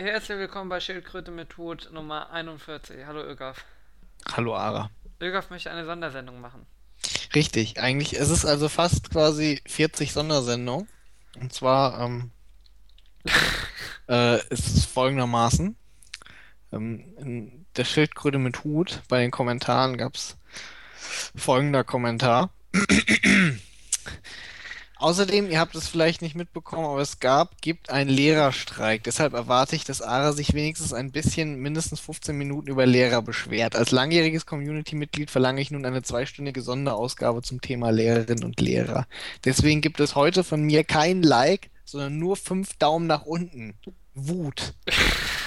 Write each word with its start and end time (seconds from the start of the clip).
Herzlich 0.00 0.38
willkommen 0.38 0.70
bei 0.70 0.80
Schildkröte 0.80 1.30
mit 1.30 1.58
Hut 1.58 1.90
Nummer 1.92 2.30
41. 2.30 3.04
Hallo 3.04 3.22
Ögaf. 3.22 3.66
Hallo 4.32 4.56
Ara. 4.56 4.90
Ögaf 5.20 5.50
möchte 5.50 5.70
eine 5.70 5.84
Sondersendung 5.84 6.40
machen. 6.40 6.64
Richtig, 7.34 7.78
eigentlich, 7.80 8.18
es 8.18 8.30
ist 8.30 8.46
also 8.46 8.70
fast 8.70 9.10
quasi 9.10 9.60
40 9.66 10.14
Sondersendungen. 10.14 10.88
Und 11.38 11.52
zwar 11.52 12.00
ähm, 12.00 12.30
äh, 14.08 14.36
ist 14.48 14.74
es 14.74 14.86
folgendermaßen. 14.86 15.76
Ähm, 16.72 17.04
in 17.18 17.66
der 17.76 17.84
Schildkröte 17.84 18.38
mit 18.38 18.64
Hut, 18.64 19.02
bei 19.10 19.20
den 19.20 19.30
Kommentaren 19.30 19.98
gab 19.98 20.14
es 20.14 20.38
folgender 21.36 21.84
Kommentar. 21.84 22.48
Außerdem, 25.00 25.50
ihr 25.50 25.58
habt 25.58 25.74
es 25.74 25.88
vielleicht 25.88 26.20
nicht 26.20 26.34
mitbekommen, 26.34 26.84
aber 26.84 27.00
es 27.00 27.20
gab, 27.20 27.62
gibt 27.62 27.88
einen 27.88 28.10
Lehrerstreik. 28.10 29.02
Deshalb 29.02 29.32
erwarte 29.32 29.74
ich, 29.74 29.84
dass 29.84 30.02
Ara 30.02 30.32
sich 30.32 30.52
wenigstens 30.52 30.92
ein 30.92 31.10
bisschen, 31.10 31.56
mindestens 31.56 32.00
15 32.00 32.36
Minuten 32.36 32.68
über 32.68 32.84
Lehrer 32.84 33.22
beschwert. 33.22 33.76
Als 33.76 33.92
langjähriges 33.92 34.44
Community-Mitglied 34.44 35.30
verlange 35.30 35.62
ich 35.62 35.70
nun 35.70 35.86
eine 35.86 36.02
zweistündige 36.02 36.60
Sonderausgabe 36.60 37.40
zum 37.40 37.62
Thema 37.62 37.90
Lehrerinnen 37.90 38.44
und 38.44 38.60
Lehrer. 38.60 39.06
Deswegen 39.46 39.80
gibt 39.80 40.00
es 40.00 40.16
heute 40.16 40.44
von 40.44 40.60
mir 40.60 40.84
kein 40.84 41.22
Like, 41.22 41.70
sondern 41.86 42.18
nur 42.18 42.36
fünf 42.36 42.76
Daumen 42.76 43.06
nach 43.06 43.22
unten. 43.22 43.74
Wut 44.14 44.74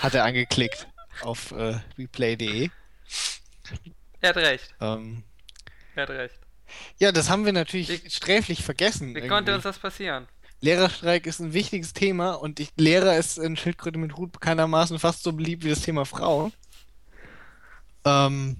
hat 0.01 0.15
er 0.15 0.23
angeklickt 0.23 0.87
auf 1.21 1.51
äh, 1.51 1.75
replay.de. 1.97 2.69
Er 4.21 4.29
hat 4.29 4.37
recht. 4.37 4.73
Ähm, 4.81 5.23
Er 5.95 6.03
hat 6.03 6.09
recht. 6.09 6.42
Ja, 6.99 7.11
das 7.11 7.29
haben 7.29 7.45
wir 7.45 7.53
natürlich 7.53 7.89
Wie- 8.03 8.09
sträflich 8.09 8.63
vergessen. 8.63 9.09
Wie 9.09 9.19
irgendwie. 9.19 9.27
konnte 9.29 9.55
uns 9.55 9.63
das 9.63 9.79
passieren? 9.79 10.27
Lehrerstreik 10.61 11.25
ist 11.25 11.39
ein 11.39 11.53
wichtiges 11.53 11.91
Thema 11.93 12.31
und 12.33 12.59
ich, 12.59 12.69
Lehrer 12.77 13.17
ist 13.17 13.37
in 13.37 13.57
Schildkröte 13.57 13.99
mit 13.99 14.15
Hut 14.15 14.31
bekanntermaßen 14.31 14.97
fast 14.97 15.23
so 15.23 15.33
beliebt 15.33 15.63
wie 15.65 15.69
das 15.69 15.81
Thema 15.81 16.05
Frau. 16.05 16.51
Ähm, 18.05 18.57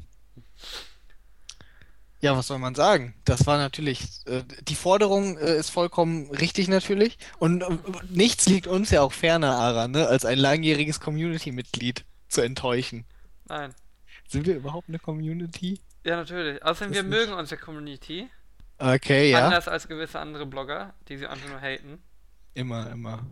ja, 2.20 2.38
was 2.38 2.48
soll 2.48 2.58
man 2.58 2.76
sagen? 2.76 3.14
Das 3.26 3.46
war 3.48 3.58
natürlich, 3.58 4.02
äh, 4.26 4.44
die 4.62 4.76
Forderung 4.76 5.38
äh, 5.38 5.58
ist 5.58 5.70
vollkommen 5.70 6.30
richtig 6.32 6.68
natürlich 6.70 7.18
und 7.38 7.64
äh, 7.64 7.78
nichts 8.10 8.48
liegt 8.48 8.68
uns 8.68 8.92
ja 8.92 9.02
auch 9.02 9.12
ferner, 9.12 9.56
Ara, 9.58 9.88
ne, 9.88 10.08
als 10.08 10.24
ein 10.26 10.38
langjähriges 10.40 11.00
Community-Mitglied 11.02 12.06
zu 12.30 12.42
enttäuschen. 12.42 13.06
Nein. 13.48 13.74
Sind 14.28 14.46
wir 14.46 14.56
überhaupt 14.56 14.88
eine 14.88 15.00
Community? 15.00 15.80
Ja, 16.04 16.18
natürlich. 16.18 16.64
Außerdem, 16.64 16.94
wir 16.94 17.04
mögen 17.04 17.34
unsere 17.34 17.60
Community. 17.60 18.30
Okay, 18.78 19.32
ja. 19.32 19.46
Anders 19.46 19.68
als 19.68 19.88
gewisse 19.88 20.20
andere 20.20 20.46
Blogger, 20.46 20.94
die 21.08 21.18
sie 21.18 21.28
einfach 21.28 21.48
nur 21.48 21.62
haten. 21.62 22.02
Immer, 22.54 22.92
immer. 22.92 23.26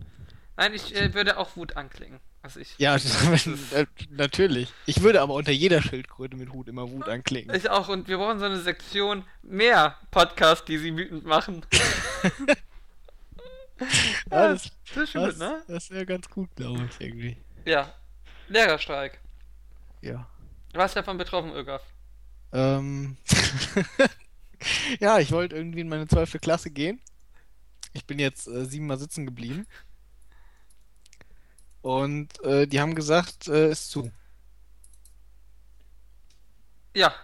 Nein, 0.56 0.74
ich 0.74 0.94
äh, 0.94 1.12
würde 1.14 1.36
auch 1.36 1.56
Wut 1.56 1.76
anklicken. 1.76 2.20
Also 2.42 2.60
ich, 2.60 2.74
Ja, 2.78 2.96
natürlich. 4.10 4.72
Ich 4.86 5.02
würde 5.02 5.20
aber 5.20 5.34
unter 5.34 5.52
jeder 5.52 5.82
Schildkröte 5.82 6.36
mit 6.36 6.52
Hut 6.52 6.68
immer 6.68 6.90
Wut 6.90 7.08
anklicken. 7.08 7.54
ich 7.54 7.70
auch. 7.70 7.88
Und 7.88 8.08
wir 8.08 8.16
brauchen 8.16 8.38
so 8.38 8.46
eine 8.46 8.58
Sektion 8.60 9.24
mehr 9.42 9.96
Podcasts, 10.10 10.64
die 10.64 10.78
sie 10.78 10.96
wütend 10.96 11.24
machen. 11.24 11.64
Ja, 14.30 14.52
das, 14.52 14.70
das 14.94 15.02
ist 15.04 15.12
gut, 15.12 15.38
ne? 15.38 15.62
das 15.66 15.90
wäre 15.90 16.06
ganz 16.06 16.28
gut, 16.30 16.54
glaube 16.54 16.88
ich, 16.88 17.04
irgendwie. 17.04 17.36
Ja. 17.64 17.92
Lehrerstreik. 18.46 19.18
Ja. 20.02 20.28
Was 20.72 20.94
davon 20.94 21.18
betroffen, 21.18 21.52
Ögaf? 21.52 21.82
Ähm. 22.52 23.16
ja, 25.00 25.18
ich 25.18 25.32
wollte 25.32 25.56
irgendwie 25.56 25.80
in 25.80 25.88
meine 25.88 26.06
12. 26.06 26.40
Klasse 26.40 26.70
gehen. 26.70 27.00
Ich 27.92 28.06
bin 28.06 28.18
jetzt 28.18 28.46
äh, 28.48 28.64
siebenmal 28.64 28.98
sitzen 28.98 29.26
geblieben. 29.26 29.66
Und 31.82 32.42
äh, 32.44 32.66
die 32.66 32.80
haben 32.80 32.94
gesagt, 32.94 33.48
äh, 33.48 33.70
ist 33.70 33.90
zu. 33.90 34.10
Ja. 36.94 37.14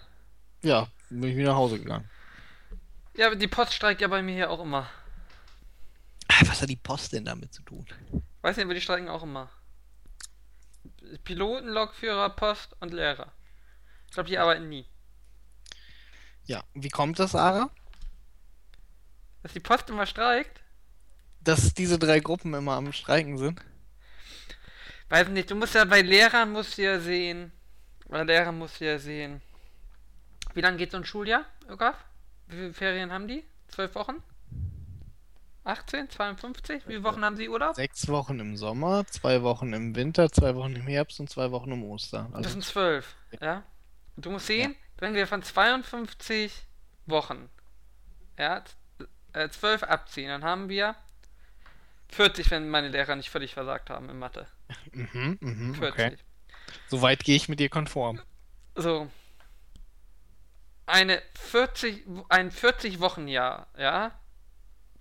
Ja, 0.62 0.88
bin 1.10 1.30
ich 1.30 1.36
wieder 1.36 1.50
nach 1.50 1.56
Hause 1.56 1.78
gegangen. 1.78 2.08
Ja, 3.14 3.34
die 3.34 3.48
Post 3.48 3.74
streikt 3.74 4.00
ja 4.00 4.08
bei 4.08 4.22
mir 4.22 4.34
hier 4.34 4.50
auch 4.50 4.60
immer. 4.60 4.88
Ah, 6.28 6.42
Was 6.46 6.62
hat 6.62 6.68
die 6.68 6.76
Post 6.76 7.12
denn 7.12 7.24
damit 7.24 7.52
zu 7.52 7.62
tun? 7.62 7.86
Weiß 8.42 8.56
nicht, 8.56 8.64
aber 8.64 8.74
die 8.74 8.80
streiken 8.80 9.08
auch 9.08 9.22
immer. 9.22 9.50
Piloten, 11.24 11.68
Lokführer, 11.68 12.30
Post 12.30 12.76
und 12.80 12.92
Lehrer. 12.92 13.32
Ich 14.06 14.12
glaube, 14.12 14.28
die 14.28 14.38
arbeiten 14.38 14.68
nie. 14.68 14.86
Ja, 16.48 16.64
wie 16.72 16.88
kommt 16.88 17.18
das, 17.18 17.34
Ara? 17.34 17.70
Dass 19.42 19.52
die 19.52 19.60
Post 19.60 19.90
immer 19.90 20.06
streikt? 20.06 20.62
Dass 21.42 21.74
diese 21.74 21.98
drei 21.98 22.20
Gruppen 22.20 22.54
immer 22.54 22.72
am 22.72 22.90
Streiken 22.92 23.36
sind? 23.36 23.60
Weiß 25.10 25.28
nicht, 25.28 25.50
du 25.50 25.54
musst 25.56 25.74
ja 25.74 25.84
bei 25.84 26.00
Lehrern 26.00 26.50
musst 26.52 26.78
du 26.78 26.82
ja 26.82 26.98
sehen. 27.00 27.52
Bei 28.08 28.24
Lehrern 28.24 28.56
musst 28.58 28.80
du 28.80 28.86
ja 28.86 28.98
sehen. 28.98 29.42
Wie 30.54 30.62
lange 30.62 30.78
geht 30.78 30.90
so 30.92 30.96
ein 30.96 31.04
Schuljahr, 31.04 31.44
Ögaf? 31.68 31.96
Wie 32.46 32.56
viele 32.56 32.72
Ferien 32.72 33.12
haben 33.12 33.28
die? 33.28 33.44
Zwölf 33.68 33.94
Wochen? 33.94 34.22
18? 35.64 36.08
52? 36.08 36.86
Wie 36.86 36.92
viele 36.92 37.04
Wochen 37.04 37.22
haben 37.22 37.36
sie 37.36 37.50
Urlaub? 37.50 37.76
Sechs 37.76 38.08
Wochen 38.08 38.40
im 38.40 38.56
Sommer, 38.56 39.06
zwei 39.06 39.42
Wochen 39.42 39.74
im 39.74 39.94
Winter, 39.94 40.32
zwei 40.32 40.54
Wochen 40.54 40.74
im 40.74 40.86
Herbst 40.86 41.20
und 41.20 41.28
zwei 41.28 41.50
Wochen 41.50 41.72
um 41.72 41.84
Ostern. 41.84 42.28
Das 42.28 42.36
Also, 42.38 42.50
sind 42.52 42.64
zwölf, 42.64 43.16
ja? 43.38 43.64
Und 44.16 44.24
du 44.24 44.30
musst 44.30 44.46
sehen, 44.46 44.74
wenn 44.98 45.14
wir 45.14 45.26
von 45.26 45.42
52 45.42 46.66
Wochen, 47.06 47.48
ja, 48.38 48.64
z- 48.64 49.08
äh, 49.32 49.48
12 49.48 49.82
abziehen, 49.84 50.28
dann 50.28 50.44
haben 50.44 50.68
wir 50.68 50.94
40, 52.10 52.50
wenn 52.50 52.68
meine 52.70 52.88
Lehrer 52.88 53.16
nicht 53.16 53.30
völlig 53.30 53.54
versagt 53.54 53.90
haben 53.90 54.08
in 54.08 54.18
Mathe. 54.18 54.46
mhm, 54.92 55.38
mhm, 55.40 55.74
40. 55.74 55.92
okay. 55.92 56.18
Soweit 56.88 57.24
gehe 57.24 57.36
ich 57.36 57.48
mit 57.48 57.60
dir 57.60 57.68
konform. 57.70 58.20
So. 58.74 59.10
Eine 60.86 61.22
40, 61.34 62.04
Wo- 62.06 62.26
ein 62.28 62.50
40 62.50 63.00
Wochenjahr, 63.00 63.66
ja? 63.76 64.18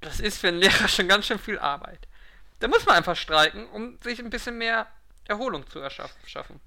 Das 0.02 0.20
ist 0.20 0.38
für 0.40 0.50
einen 0.50 0.60
Lehrer 0.60 0.88
schon 0.88 1.08
ganz 1.08 1.26
schön 1.28 1.40
viel 1.40 1.60
Arbeit. 1.60 2.08
Da 2.60 2.68
muss 2.68 2.86
man 2.86 2.96
einfach 2.96 3.16
streiken, 3.16 3.68
um 3.70 3.98
sich 4.02 4.20
ein 4.20 4.30
bisschen 4.30 4.58
mehr 4.58 4.88
Erholung 5.26 5.68
zu 5.70 5.80
erschaff- 5.80 6.16
schaffen. 6.26 6.60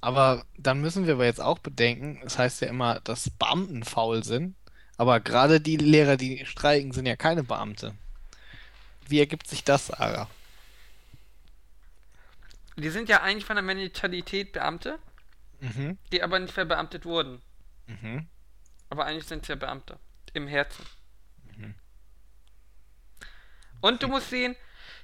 Aber 0.00 0.44
dann 0.58 0.80
müssen 0.80 1.06
wir 1.06 1.14
aber 1.14 1.24
jetzt 1.26 1.40
auch 1.40 1.58
bedenken, 1.58 2.20
es 2.24 2.38
heißt 2.38 2.60
ja 2.62 2.68
immer, 2.68 3.00
dass 3.00 3.30
Beamten 3.30 3.84
faul 3.84 4.24
sind, 4.24 4.56
aber 4.96 5.20
gerade 5.20 5.60
die 5.60 5.76
Lehrer, 5.76 6.16
die 6.16 6.44
streiken, 6.46 6.92
sind 6.92 7.06
ja 7.06 7.16
keine 7.16 7.44
Beamte. 7.44 7.94
Wie 9.08 9.18
ergibt 9.20 9.46
sich 9.46 9.62
das, 9.64 9.88
Sarah? 9.88 10.28
Die 12.76 12.90
sind 12.90 13.08
ja 13.08 13.22
eigentlich 13.22 13.44
von 13.44 13.54
der 13.54 13.62
Mentalität 13.62 14.50
Beamte, 14.52 14.98
Mhm, 15.60 15.98
die 16.12 16.22
aber 16.22 16.38
nicht 16.38 16.52
verbeamtet 16.54 17.04
wurden. 17.06 17.42
mhm. 17.86 18.28
Aber 18.90 19.06
eigentlich 19.06 19.26
sind 19.26 19.42
es 19.42 19.48
ja 19.48 19.54
Beamte. 19.54 19.98
Im 20.34 20.46
Herzen. 20.46 20.84
Mhm. 21.56 21.74
Und 23.80 24.02
du 24.02 24.08
musst 24.08 24.30
sehen, 24.30 24.56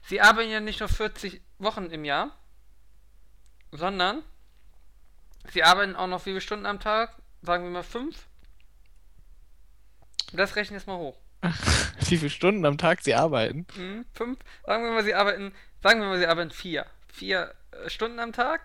sie 0.03 0.21
arbeiten 0.21 0.51
ja 0.51 0.61
nicht 0.61 0.81
nur 0.81 0.89
40 0.89 1.43
Wochen 1.59 1.87
im 1.87 2.05
Jahr, 2.05 2.39
sondern 3.73 4.23
sie 5.53 5.63
arbeiten 5.63 5.97
auch 5.97 6.07
noch 6.07 6.21
wie 6.21 6.31
viele 6.31 6.41
Stunden 6.41 6.67
am 6.67 6.81
Tag? 6.81 7.15
Sagen 7.43 7.65
wir 7.65 7.71
mal 7.71 7.83
fünf. 7.83 8.27
Das 10.33 10.57
rechnen 10.57 10.79
jetzt 10.79 10.87
mal 10.87 10.99
hoch. 10.99 11.17
Wie 12.09 12.17
viele 12.17 12.31
Stunden 12.31 12.65
am 12.65 12.79
Tag 12.79 13.03
sie 13.03 13.15
arbeiten? 13.15 13.67
Mhm, 13.77 14.05
fünf. 14.13 14.39
Sagen 14.65 14.85
wir 14.85 14.93
mal, 14.93 15.05
sie 15.05 15.15
arbeiten, 15.15 15.53
sagen 15.83 16.01
wir 16.01 16.09
mal, 16.09 16.19
sie 16.19 16.27
arbeiten 16.27 16.51
vier. 16.51 16.87
Vier 17.13 17.55
äh, 17.71 17.89
Stunden 17.89 18.19
am 18.19 18.33
Tag. 18.33 18.63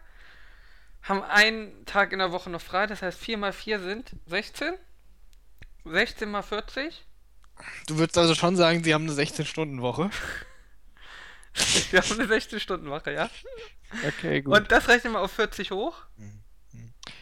Haben 1.04 1.24
einen 1.24 1.86
Tag 1.86 2.14
in 2.14 2.20
der 2.20 2.32
Woche 2.32 2.50
noch 2.50 2.62
frei, 2.62 2.86
das 2.88 3.02
heißt 3.02 3.20
4 3.20 3.38
mal 3.38 3.54
4 3.54 3.80
sind 3.80 4.12
16. 4.28 4.76
16 5.86 6.30
mal 6.30 6.44
40. 6.44 7.06
Du 7.88 7.98
würdest 7.98 8.18
also 8.18 8.36
schon 8.36 8.56
sagen, 8.56 8.84
sie 8.84 8.94
haben 8.94 9.10
eine 9.10 9.14
16-Stunden-Woche? 9.14 10.12
Wir 11.90 12.02
haben 12.02 12.20
eine 12.20 12.32
16-Stunden-Woche, 12.32 13.14
ja? 13.14 13.30
Okay, 14.08 14.42
gut. 14.42 14.56
Und 14.56 14.72
das 14.72 14.88
rechnen 14.88 15.14
wir 15.14 15.22
auf 15.22 15.32
40 15.32 15.72
hoch. 15.72 16.06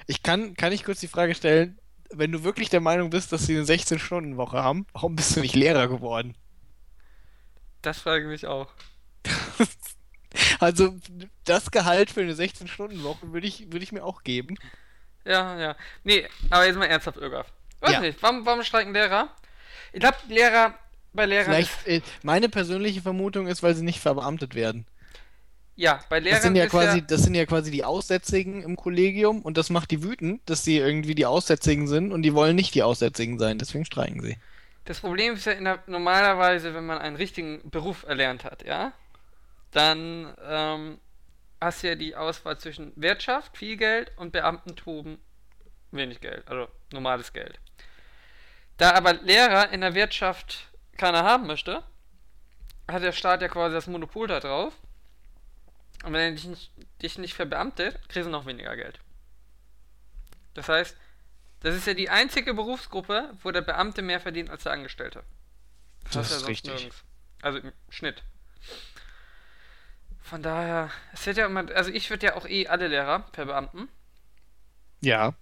Ich 0.09 0.23
kann, 0.23 0.56
kann 0.56 0.73
ich 0.73 0.83
kurz 0.83 1.00
die 1.01 1.07
Frage 1.07 1.35
stellen, 1.35 1.77
wenn 2.09 2.31
du 2.31 2.44
wirklich 2.44 2.69
der 2.69 2.79
Meinung 2.81 3.11
bist, 3.11 3.31
dass 3.31 3.45
sie 3.45 3.56
eine 3.56 3.65
16-Stunden-Woche 3.65 4.57
haben, 4.63 4.88
warum 4.91 5.15
bist 5.15 5.35
du 5.35 5.41
nicht 5.41 5.56
Lehrer 5.56 5.88
geworden? 5.88 6.33
Das 7.83 8.00
frage 8.00 8.23
ich 8.23 8.29
mich 8.29 8.47
auch. 8.47 8.71
Also, 10.59 10.95
das 11.44 11.71
Gehalt 11.71 12.11
für 12.11 12.21
eine 12.21 12.33
16-Stunden-Woche 12.33 13.31
würde 13.33 13.47
ich, 13.47 13.71
würde 13.71 13.83
ich 13.83 13.91
mir 13.91 14.03
auch 14.03 14.23
geben. 14.23 14.57
Ja, 15.25 15.59
ja. 15.59 15.75
Nee, 16.03 16.27
aber 16.51 16.67
jetzt 16.67 16.77
mal 16.77 16.85
ernsthaft, 16.85 17.17
Ögaf. 17.17 17.51
Weiß 17.79 17.94
Ja. 17.94 18.00
nicht, 18.01 18.21
warum, 18.21 18.45
warum 18.45 18.63
streiken 18.63 18.94
Lehrer? 18.94 19.29
Ich 19.91 20.00
glaube, 20.00 20.17
Lehrer, 20.27 20.77
bei 21.13 21.25
Lehrern 21.25 21.45
Vielleicht, 21.45 21.88
äh, 21.88 22.01
meine 22.21 22.47
persönliche 22.47 23.01
Vermutung 23.01 23.47
ist, 23.47 23.63
weil 23.63 23.73
sie 23.73 23.83
nicht 23.83 24.00
verbeamtet 24.01 24.53
werden. 24.53 24.85
Ja, 25.79 25.99
bei 26.09 26.19
Lehrern 26.19 26.37
Das 26.37 26.43
sind 26.43 26.55
ja 26.55 26.65
ist 26.65 26.71
quasi, 26.71 26.97
ja, 26.97 27.05
das 27.07 27.23
sind 27.23 27.35
ja 27.35 27.45
quasi 27.45 27.71
die 27.71 27.85
Aussätzigen 27.85 28.63
im 28.63 28.75
Kollegium 28.75 29.41
und 29.41 29.57
das 29.57 29.69
macht 29.69 29.91
die 29.91 30.03
wütend, 30.03 30.41
dass 30.49 30.63
sie 30.63 30.77
irgendwie 30.77 31.15
die 31.15 31.25
Aussätzigen 31.25 31.87
sind 31.87 32.11
und 32.11 32.23
die 32.23 32.33
wollen 32.33 32.55
nicht 32.55 32.75
die 32.75 32.83
Aussätzigen 32.83 33.39
sein, 33.39 33.57
deswegen 33.57 33.85
streiken 33.85 34.21
sie. 34.21 34.37
das 34.83 34.99
Problem 34.99 35.35
ist 35.35 35.45
ja 35.45 35.53
in 35.53 35.63
der, 35.63 35.81
normalerweise, 35.87 36.73
wenn 36.73 36.85
man 36.85 36.97
einen 36.97 37.15
richtigen 37.15 37.69
Beruf 37.69 38.03
erlernt 38.03 38.43
hat, 38.43 38.65
ja? 38.65 38.91
dann 39.71 40.33
ähm, 40.43 40.99
hast 41.61 41.83
du 41.83 41.87
ja 41.87 41.95
die 41.95 42.15
Auswahl 42.15 42.57
zwischen 42.57 42.91
Wirtschaft, 42.95 43.57
viel 43.57 43.77
Geld 43.77 44.11
und 44.17 44.31
Beamtentum, 44.31 45.17
wenig 45.91 46.19
Geld, 46.19 46.45
also 46.47 46.67
normales 46.91 47.31
Geld. 47.31 47.57
Da 48.77 48.95
aber 48.95 49.13
Lehrer 49.13 49.71
in 49.71 49.81
der 49.81 49.93
Wirtschaft 49.93 50.67
keiner 50.97 51.23
haben 51.23 51.47
möchte, 51.47 51.83
hat 52.89 53.03
der 53.03 53.11
Staat 53.13 53.41
ja 53.41 53.47
quasi 53.47 53.75
das 53.75 53.87
Monopol 53.87 54.27
da 54.27 54.39
drauf. 54.39 54.73
Und 56.03 56.13
wenn 56.13 56.21
er 56.21 56.31
dich 56.31 56.45
nicht, 56.45 56.71
dich 57.01 57.17
nicht 57.17 57.33
verbeamtet, 57.33 57.97
kriegst 58.09 58.27
du 58.27 58.31
noch 58.31 58.45
weniger 58.45 58.75
Geld. 58.75 58.99
Das 60.53 60.69
heißt, 60.69 60.95
das 61.61 61.75
ist 61.75 61.87
ja 61.87 61.93
die 61.93 62.09
einzige 62.09 62.53
Berufsgruppe, 62.53 63.33
wo 63.43 63.51
der 63.51 63.61
Beamte 63.61 64.01
mehr 64.01 64.19
verdient 64.19 64.49
als 64.49 64.63
der 64.63 64.71
Angestellte. 64.71 65.23
Das, 66.05 66.13
das 66.13 66.31
ist 66.31 66.41
ja 66.41 66.47
richtig. 66.47 66.73
Nirgends. 66.73 67.03
Also 67.41 67.59
im 67.59 67.73
Schnitt. 67.89 68.23
Von 70.21 70.43
daher, 70.43 70.91
es 71.13 71.25
wird 71.25 71.37
ja 71.37 71.45
immer, 71.45 71.69
also 71.75 71.91
ich 71.91 72.09
würde 72.09 72.27
ja 72.27 72.35
auch 72.35 72.45
eh 72.45 72.67
alle 72.67 72.87
Lehrer 72.87 73.25
verbeamten. 73.33 73.89
Ja. 75.01 75.33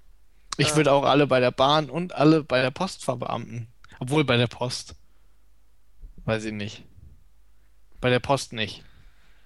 Ich 0.58 0.70
äh, 0.70 0.76
würde 0.76 0.92
auch 0.92 1.04
alle 1.04 1.28
bei 1.28 1.40
der 1.40 1.52
Bahn 1.52 1.90
und 1.90 2.14
alle 2.14 2.44
bei 2.44 2.62
der 2.62 2.72
Post 2.72 3.04
verbeamten. 3.04 3.68
Obwohl 4.00 4.24
bei 4.24 4.38
der 4.38 4.48
Post. 4.48 4.96
Weiß 6.26 6.46
ich 6.46 6.54
nicht. 6.54 6.84
Bei 8.00 8.10
der 8.10 8.20
Post 8.20 8.54
nicht. 8.54 8.84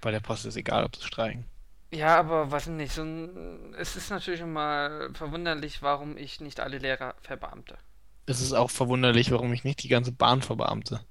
Bei 0.01 0.11
der 0.11 0.19
Post 0.19 0.45
ist 0.45 0.57
egal, 0.57 0.83
ob 0.83 0.95
sie 0.95 1.05
streiken. 1.05 1.45
Ja, 1.91 2.17
aber 2.17 2.51
was 2.51 2.67
nicht, 2.67 2.93
so 2.93 3.03
ein, 3.03 3.75
es 3.77 3.95
ist 3.95 4.09
natürlich 4.09 4.39
immer 4.39 5.09
verwunderlich, 5.13 5.81
warum 5.81 6.17
ich 6.17 6.39
nicht 6.39 6.59
alle 6.59 6.77
Lehrer 6.77 7.15
verbeamte. 7.21 7.77
Es 8.25 8.41
ist 8.41 8.53
auch 8.53 8.71
verwunderlich, 8.71 9.31
warum 9.31 9.51
ich 9.51 9.63
nicht 9.63 9.83
die 9.83 9.89
ganze 9.89 10.11
Bahn 10.13 10.41
verbeamte. 10.41 11.01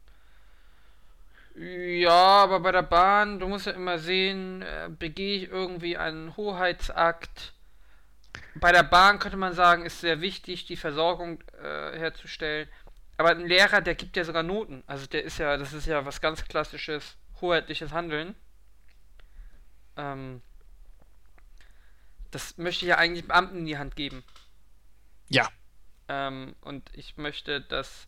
Ja, 1.54 2.42
aber 2.42 2.60
bei 2.60 2.72
der 2.72 2.82
Bahn, 2.82 3.38
du 3.38 3.48
musst 3.48 3.66
ja 3.66 3.72
immer 3.72 3.98
sehen, 3.98 4.62
äh, 4.62 4.88
begehe 4.88 5.36
ich 5.36 5.50
irgendwie 5.50 5.98
einen 5.98 6.34
Hoheitsakt. 6.36 7.52
Bei 8.54 8.72
der 8.72 8.84
Bahn 8.84 9.18
könnte 9.18 9.36
man 9.36 9.52
sagen, 9.52 9.84
ist 9.84 10.00
sehr 10.00 10.22
wichtig, 10.22 10.64
die 10.64 10.76
Versorgung 10.76 11.42
äh, 11.62 11.98
herzustellen. 11.98 12.68
Aber 13.18 13.30
ein 13.30 13.46
Lehrer, 13.46 13.82
der 13.82 13.94
gibt 13.94 14.16
ja 14.16 14.24
sogar 14.24 14.42
Noten. 14.42 14.82
Also 14.86 15.06
der 15.06 15.24
ist 15.24 15.36
ja, 15.38 15.58
das 15.58 15.74
ist 15.74 15.86
ja 15.86 16.06
was 16.06 16.22
ganz 16.22 16.42
klassisches, 16.44 17.18
hoheitliches 17.42 17.92
Handeln. 17.92 18.34
Ähm, 20.00 20.42
das 22.30 22.56
möchte 22.58 22.84
ich 22.84 22.90
ja 22.90 22.98
eigentlich 22.98 23.26
Beamten 23.26 23.58
in 23.58 23.66
die 23.66 23.78
Hand 23.78 23.96
geben. 23.96 24.24
Ja. 25.28 25.48
Ähm, 26.08 26.54
und 26.60 26.90
ich 26.94 27.16
möchte, 27.16 27.60
dass 27.60 28.06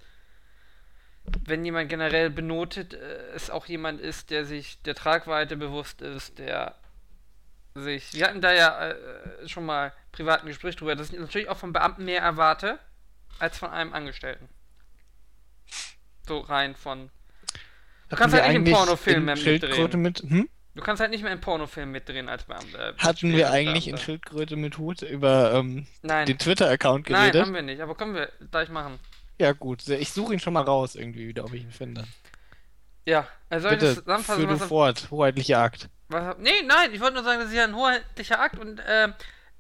wenn 1.45 1.65
jemand 1.65 1.89
generell 1.89 2.31
benotet, 2.31 2.95
äh, 2.95 3.31
es 3.35 3.51
auch 3.51 3.67
jemand 3.67 4.01
ist, 4.01 4.31
der 4.31 4.45
sich 4.45 4.81
der 4.83 4.95
Tragweite 4.95 5.57
bewusst 5.57 6.03
ist, 6.03 6.39
der 6.39 6.77
sich. 7.75 8.13
Wir 8.15 8.27
hatten 8.27 8.41
da 8.41 8.53
ja 8.53 8.91
äh, 8.91 9.49
schon 9.49 9.65
mal 9.65 9.93
privaten 10.11 10.47
Gespräch 10.47 10.77
drüber, 10.77 10.97
dass 10.97 11.11
ich 11.11 11.19
natürlich 11.19 11.49
auch 11.49 11.59
vom 11.59 11.73
Beamten 11.73 12.05
mehr 12.05 12.23
erwarte 12.23 12.79
als 13.39 13.59
von 13.59 13.71
einem 13.71 13.93
Angestellten. 13.93 14.49
So 16.27 16.41
rein 16.41 16.75
von. 16.75 17.11
Du 18.09 18.17
kannst 18.17 18.35
halt 18.35 18.47
nicht 18.49 18.69
im 18.69 18.73
Pornofilm 18.73 19.25
mehr 19.25 19.37
mitdrehen. 19.37 20.03
Mit, 20.03 20.21
hm? 20.21 20.49
Du 20.75 20.83
kannst 20.83 21.01
halt 21.01 21.11
nicht 21.11 21.23
mehr 21.23 21.33
im 21.33 21.41
Pornofilm 21.41 21.91
mitdrehen 21.91 22.29
als 22.29 22.45
Beamter. 22.45 22.91
Äh, 22.91 22.95
Hatten 22.99 23.33
wir 23.33 23.51
eigentlich 23.51 23.89
in 23.89 23.99
Schildkröte 23.99 24.57
mit 24.57 24.79
Hut 24.79 25.03
über 25.03 25.53
ähm, 25.53 25.87
den 26.03 26.39
Twitter-Account 26.39 27.07
geredet? 27.07 27.35
Nein, 27.35 27.43
haben 27.43 27.55
wir 27.55 27.63
nicht, 27.63 27.81
aber 27.81 27.95
können 27.95 28.15
wir 28.15 28.31
gleich 28.51 28.71
machen. 28.71 28.99
Ja, 29.39 29.53
gut. 29.53 29.87
Ich 29.89 30.13
suche 30.13 30.33
ihn 30.33 30.41
schon 30.41 30.55
mal 30.55 30.63
raus, 30.63 30.95
irgendwie 30.95 31.29
wieder, 31.29 31.45
ob 31.45 31.53
ich 31.53 31.63
ihn 31.63 31.73
finde. 31.73 32.05
Ja, 33.05 33.27
er 33.51 33.61
soll 33.61 33.73
Bitte, 33.73 33.97
zusammenfassen. 33.97 34.47
Führ 34.47 34.57
du 34.57 34.59
fort, 34.59 35.09
hoheitlicher 35.11 35.59
Akt. 35.59 35.89
Was, 36.09 36.37
nee, 36.39 36.63
nein, 36.67 36.93
ich 36.93 37.01
wollte 37.01 37.15
nur 37.15 37.25
sagen, 37.25 37.41
das 37.41 37.49
ist 37.49 37.57
ja 37.57 37.65
ein 37.65 37.75
hoheitlicher 37.75 38.41
Akt 38.41 38.59
und 38.59 38.79
äh, 38.81 39.09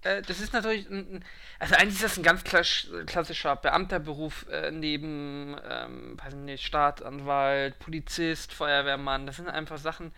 äh, 0.02 0.22
das 0.22 0.40
ist 0.40 0.52
natürlich. 0.52 0.88
Ein, 0.88 1.24
also, 1.58 1.74
eigentlich 1.76 1.94
ist 1.94 2.04
das 2.04 2.16
ein 2.16 2.22
ganz 2.22 2.42
klassischer 2.44 3.56
Beamterberuf 3.56 4.46
äh, 4.50 4.70
neben, 4.70 5.56
ähm, 5.68 6.16
weiß 6.22 6.34
nicht, 6.34 6.64
Staatsanwalt, 6.64 7.78
Polizist, 7.78 8.52
Feuerwehrmann. 8.52 9.26
Das 9.26 9.36
sind 9.36 9.48
einfach 9.48 9.78
Sachen, 9.78 10.12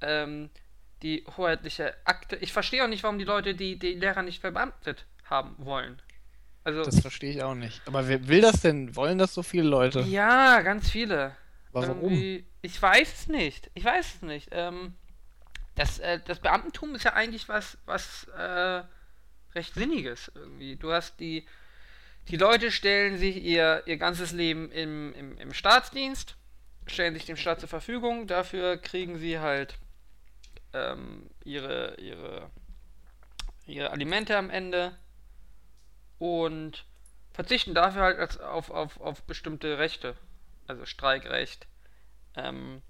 ähm, 0.00 0.50
die 1.02 1.24
hoheitliche 1.36 1.94
Akte. 2.04 2.36
Ich 2.36 2.52
verstehe 2.52 2.84
auch 2.84 2.88
nicht, 2.88 3.02
warum 3.02 3.18
die 3.18 3.24
Leute 3.24 3.54
die, 3.54 3.78
die 3.78 3.94
Lehrer 3.94 4.22
nicht 4.22 4.40
verbeamtet 4.40 5.06
haben 5.24 5.54
wollen. 5.58 6.00
Also, 6.64 6.82
das 6.82 7.00
verstehe 7.00 7.30
ich 7.30 7.42
auch 7.42 7.54
nicht. 7.54 7.80
Aber 7.86 8.08
wer 8.08 8.28
will 8.28 8.40
das 8.40 8.60
denn? 8.60 8.94
Wollen 8.94 9.18
das 9.18 9.32
so 9.32 9.42
viele 9.42 9.68
Leute? 9.68 10.00
Ja, 10.00 10.60
ganz 10.60 10.90
viele. 10.90 11.34
Warum? 11.72 12.02
Irgendwie, 12.02 12.46
ich 12.62 12.80
weiß 12.80 13.12
es 13.14 13.28
nicht. 13.28 13.70
Ich 13.74 13.84
weiß 13.84 14.16
es 14.16 14.22
nicht. 14.22 14.48
Ähm, 14.52 14.94
das, 15.76 15.98
äh, 15.98 16.20
das 16.24 16.40
Beamtentum 16.40 16.94
ist 16.94 17.04
ja 17.04 17.12
eigentlich 17.12 17.48
was, 17.48 17.78
was 17.86 18.24
äh, 18.36 18.82
recht 19.54 19.74
Sinniges 19.74 20.30
irgendwie. 20.34 20.76
Du 20.76 20.92
hast 20.92 21.20
die, 21.20 21.46
die 22.28 22.36
Leute 22.36 22.70
stellen 22.70 23.16
sich 23.16 23.42
ihr, 23.42 23.82
ihr 23.86 23.96
ganzes 23.96 24.32
Leben 24.32 24.70
im, 24.70 25.14
im, 25.14 25.38
im 25.38 25.54
Staatsdienst, 25.54 26.36
stellen 26.86 27.14
sich 27.14 27.26
dem 27.26 27.36
Staat 27.36 27.60
zur 27.60 27.68
Verfügung, 27.68 28.26
dafür 28.26 28.76
kriegen 28.76 29.18
sie 29.18 29.38
halt 29.38 29.78
ähm, 30.72 31.30
ihre, 31.44 31.94
ihre, 31.96 32.50
ihre 33.66 33.90
Alimente 33.90 34.36
am 34.36 34.50
Ende 34.50 34.96
und 36.18 36.84
verzichten 37.32 37.74
dafür 37.74 38.02
halt 38.02 38.40
auf, 38.40 38.70
auf, 38.70 39.00
auf 39.00 39.22
bestimmte 39.22 39.78
Rechte, 39.78 40.16
also 40.66 40.84
Streikrecht. 40.84 41.66
Ähm, 42.36 42.82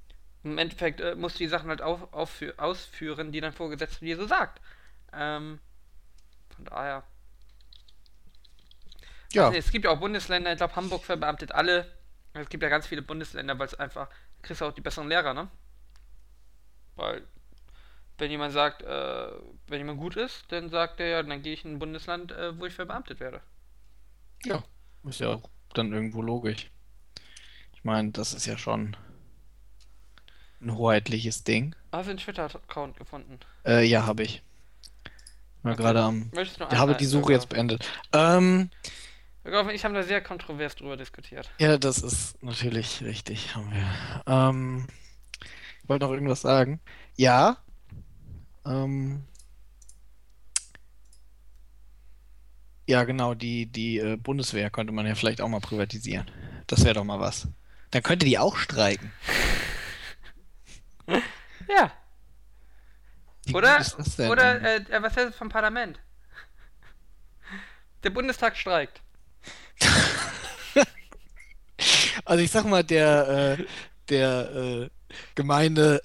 Im 0.43 0.59
Endeffekt 0.59 1.01
äh, 1.01 1.15
musst 1.15 1.37
du 1.37 1.45
die 1.45 1.49
Sachen 1.49 1.69
halt 1.69 1.83
auf, 1.83 2.13
auf, 2.13 2.43
ausführen, 2.57 3.33
die 3.33 3.41
dein 3.41 3.53
Vorgesetzter 3.53 4.05
dir 4.05 4.17
so 4.17 4.27
sagt. 4.27 4.61
Ähm, 5.13 5.61
von 6.57 6.65
daher. 6.65 7.05
Ja. 9.33 9.47
Also, 9.47 9.59
es 9.59 9.71
gibt 9.71 9.85
ja 9.85 9.91
auch 9.91 10.01
Bundesländer, 10.01 10.53
ich 10.53 10.59
glaube, 10.59 10.77
Hamburg 10.77 11.05
verbeamtet 11.05 11.53
alle. 11.53 11.93
Es 12.33 12.49
gibt 12.49 12.63
ja 12.63 12.69
ganz 12.69 12.87
viele 12.87 13.03
Bundesländer, 13.03 13.59
weil 13.59 13.67
es 13.67 13.75
einfach, 13.75 14.09
kriegst 14.43 14.61
du 14.61 14.67
auch 14.67 14.73
die 14.73 14.81
besseren 14.81 15.09
Lehrer, 15.09 15.35
ne? 15.35 15.49
Weil 16.97 17.23
wenn 18.19 18.31
jemand 18.31 18.53
sagt, 18.53 18.83
äh, 18.83 19.29
wenn 19.69 19.79
jemand 19.79 20.01
gut 20.01 20.17
ist, 20.17 20.45
dann 20.49 20.71
sagt 20.71 21.01
er 21.01 21.07
ja, 21.07 21.23
dann 21.23 21.43
gehe 21.43 21.53
ich 21.53 21.65
in 21.65 21.75
ein 21.75 21.79
Bundesland, 21.79 22.33
äh, 22.33 22.59
wo 22.59 22.67
ich 22.67 22.75
verbeamtet 22.75 23.21
werde. 23.21 23.41
Ja, 24.45 24.63
ist 25.05 25.21
ja 25.21 25.29
auch 25.29 25.49
dann 25.75 25.93
irgendwo 25.93 26.23
logisch. 26.23 26.71
Ich 27.75 27.85
meine, 27.85 28.11
das 28.11 28.35
ist 28.35 28.47
ja 28.47 28.59
schon 28.59 28.97
ein 30.61 30.77
hoheitliches 30.77 31.45
Ding. 31.45 31.75
Hast 31.93 32.07
du 32.07 32.11
einen 32.11 32.19
Twitter-Account 32.19 32.97
gefunden? 32.97 33.39
Äh, 33.65 33.85
ja, 33.85 34.07
habe 34.07 34.25
ich. 34.25 34.43
Mal 35.63 35.73
okay. 35.73 35.83
gerade 35.83 36.03
am. 36.03 36.31
Ich 36.37 36.59
habe 36.61 36.95
die 36.95 37.07
Suche 37.07 37.33
jetzt 37.33 37.49
beendet. 37.49 37.89
Ähm. 38.13 38.71
Ich 39.73 39.85
habe 39.85 39.95
da 39.95 40.03
sehr 40.03 40.21
kontrovers 40.21 40.77
drüber 40.77 40.97
diskutiert. 40.97 41.51
Ja, 41.59 41.79
das 41.79 42.03
ist 42.03 42.43
natürlich 42.43 43.03
richtig, 43.03 43.55
haben 43.55 43.73
wir. 43.73 44.23
Ähm, 44.27 44.87
ich 45.83 45.89
wollte 45.89 46.05
noch 46.05 46.13
irgendwas 46.13 46.43
sagen. 46.43 46.81
Ja, 47.17 47.57
ähm, 48.69 49.25
ja, 52.87 53.05
genau, 53.05 53.35
die, 53.35 53.67
die 53.67 53.99
äh, 53.99 54.17
Bundeswehr 54.17 54.71
könnte 54.71 54.93
man 54.93 55.07
ja 55.07 55.15
vielleicht 55.15 55.41
auch 55.41 55.49
mal 55.49 55.61
privatisieren. 55.61 56.31
Das 56.67 56.85
wäre 56.85 56.95
doch 56.95 57.05
mal 57.05 57.21
was. 57.21 57.49
Dann 57.91 58.03
könnte 58.03 58.27
die 58.27 58.39
auch 58.39 58.57
streiken. 58.57 59.13
ja. 61.69 61.93
Wie 63.45 63.55
oder 63.55 63.85
oder 64.29 64.61
äh, 64.63 64.77
äh, 64.77 65.03
was 65.03 65.17
heißt 65.17 65.35
vom 65.35 65.49
Parlament? 65.49 65.99
Der 68.03 68.11
Bundestag 68.11 68.57
streikt. 68.57 69.01
also 72.25 72.45
ich 72.45 72.51
sag 72.51 72.65
mal, 72.67 72.85
der, 72.85 73.57
äh, 73.59 73.65
der 74.09 74.51
äh, 74.55 74.91
gemeine 75.35 76.01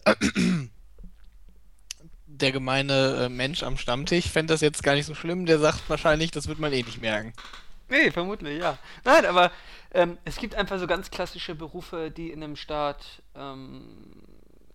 der 2.39 2.51
gemeine 2.51 3.25
äh, 3.25 3.29
Mensch 3.29 3.63
am 3.63 3.77
Stammtisch 3.77 4.29
fände 4.29 4.53
das 4.53 4.61
jetzt 4.61 4.83
gar 4.83 4.95
nicht 4.95 5.05
so 5.05 5.15
schlimm. 5.15 5.45
Der 5.45 5.59
sagt 5.59 5.89
wahrscheinlich, 5.89 6.31
das 6.31 6.47
wird 6.47 6.59
man 6.59 6.73
eh 6.73 6.83
nicht 6.83 7.01
merken. 7.01 7.33
Nee, 7.89 8.11
vermutlich, 8.11 8.59
ja. 8.59 8.77
Nein, 9.03 9.25
aber 9.25 9.51
ähm, 9.93 10.17
es 10.25 10.37
gibt 10.37 10.55
einfach 10.55 10.79
so 10.79 10.87
ganz 10.87 11.11
klassische 11.11 11.53
Berufe, 11.53 12.09
die 12.09 12.31
in 12.31 12.43
einem 12.43 12.55
Staat 12.55 13.21
ähm, 13.35 14.23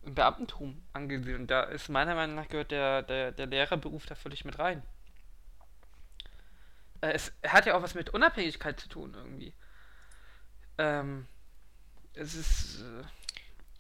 im 0.05 0.15
Beamtentum 0.15 0.81
angesiedelt 0.93 1.39
sind. 1.39 1.51
Da 1.51 1.65
ist 1.65 1.89
meiner 1.89 2.15
Meinung 2.15 2.37
nach 2.37 2.49
gehört 2.49 2.71
der, 2.71 3.03
der, 3.03 3.33
der 3.33 3.47
Lehrerberuf 3.47 4.07
da 4.07 4.15
völlig 4.15 4.45
mit 4.45 4.59
rein. 4.59 4.83
Äh, 7.01 7.13
es 7.13 7.33
hat 7.47 7.67
ja 7.67 7.77
auch 7.77 7.83
was 7.83 7.95
mit 7.95 8.11
Unabhängigkeit 8.11 8.79
zu 8.79 8.89
tun 8.89 9.15
irgendwie. 9.17 9.53
Ähm, 10.79 11.27
es 12.15 12.35
ist. 12.35 12.83
Äh, 12.83 13.05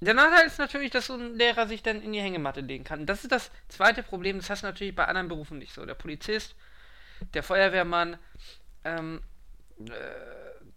der 0.00 0.14
Nachteil 0.14 0.47
ist 0.47 0.59
natürlich, 0.59 0.90
dass 0.90 1.07
so 1.07 1.14
ein 1.14 1.35
Lehrer 1.35 1.67
sich 1.67 1.83
dann 1.83 2.02
in 2.02 2.12
die 2.12 2.21
Hängematte 2.21 2.61
legen 2.61 2.85
kann. 2.85 3.07
Das 3.07 3.25
ist 3.25 3.33
das 3.33 3.50
zweite 3.69 4.02
Problem, 4.02 4.38
das 4.38 4.49
hast 4.49 4.62
du 4.62 4.67
natürlich 4.67 4.95
bei 4.95 5.07
anderen 5.07 5.28
Berufen 5.28 5.59
nicht 5.59 5.75
so. 5.75 5.85
Der 5.85 5.95
Polizist, 5.95 6.55
der 7.35 7.43
Feuerwehrmann, 7.43 8.17
ähm, 8.85 9.21
äh, 9.81 9.90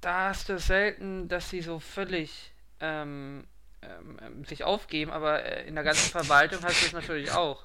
da 0.01 0.30
hast 0.30 0.50
du 0.50 0.58
selten, 0.58 1.28
dass 1.28 1.50
sie 1.51 1.62
so 1.62 1.80
völlig 1.80 2.51
ähm, 2.80 3.46
ähm, 3.84 4.20
ähm, 4.22 4.46
sich 4.46 4.63
aufgeben, 4.63 5.12
aber 5.12 5.44
äh, 5.44 5.68
in 5.68 5.75
der 5.75 5.84
ganzen 5.84 6.10
Verwaltung 6.12 6.63
hast 6.63 6.82
du 6.82 6.86
es 6.88 6.94
natürlich 6.94 7.32
auch. 7.32 7.63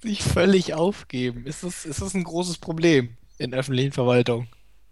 Sich 0.00 0.22
völlig 0.22 0.74
aufgeben. 0.74 1.46
Ist 1.46 1.64
das, 1.64 1.84
ist 1.84 2.00
das 2.00 2.14
ein 2.14 2.24
großes 2.24 2.58
Problem 2.58 3.16
in 3.38 3.54
öffentlichen 3.54 3.92
Verwaltungen? 3.92 4.48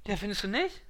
Ja, 0.07 0.17
findest 0.17 0.45
du 0.45 0.49
nicht? 0.49 0.83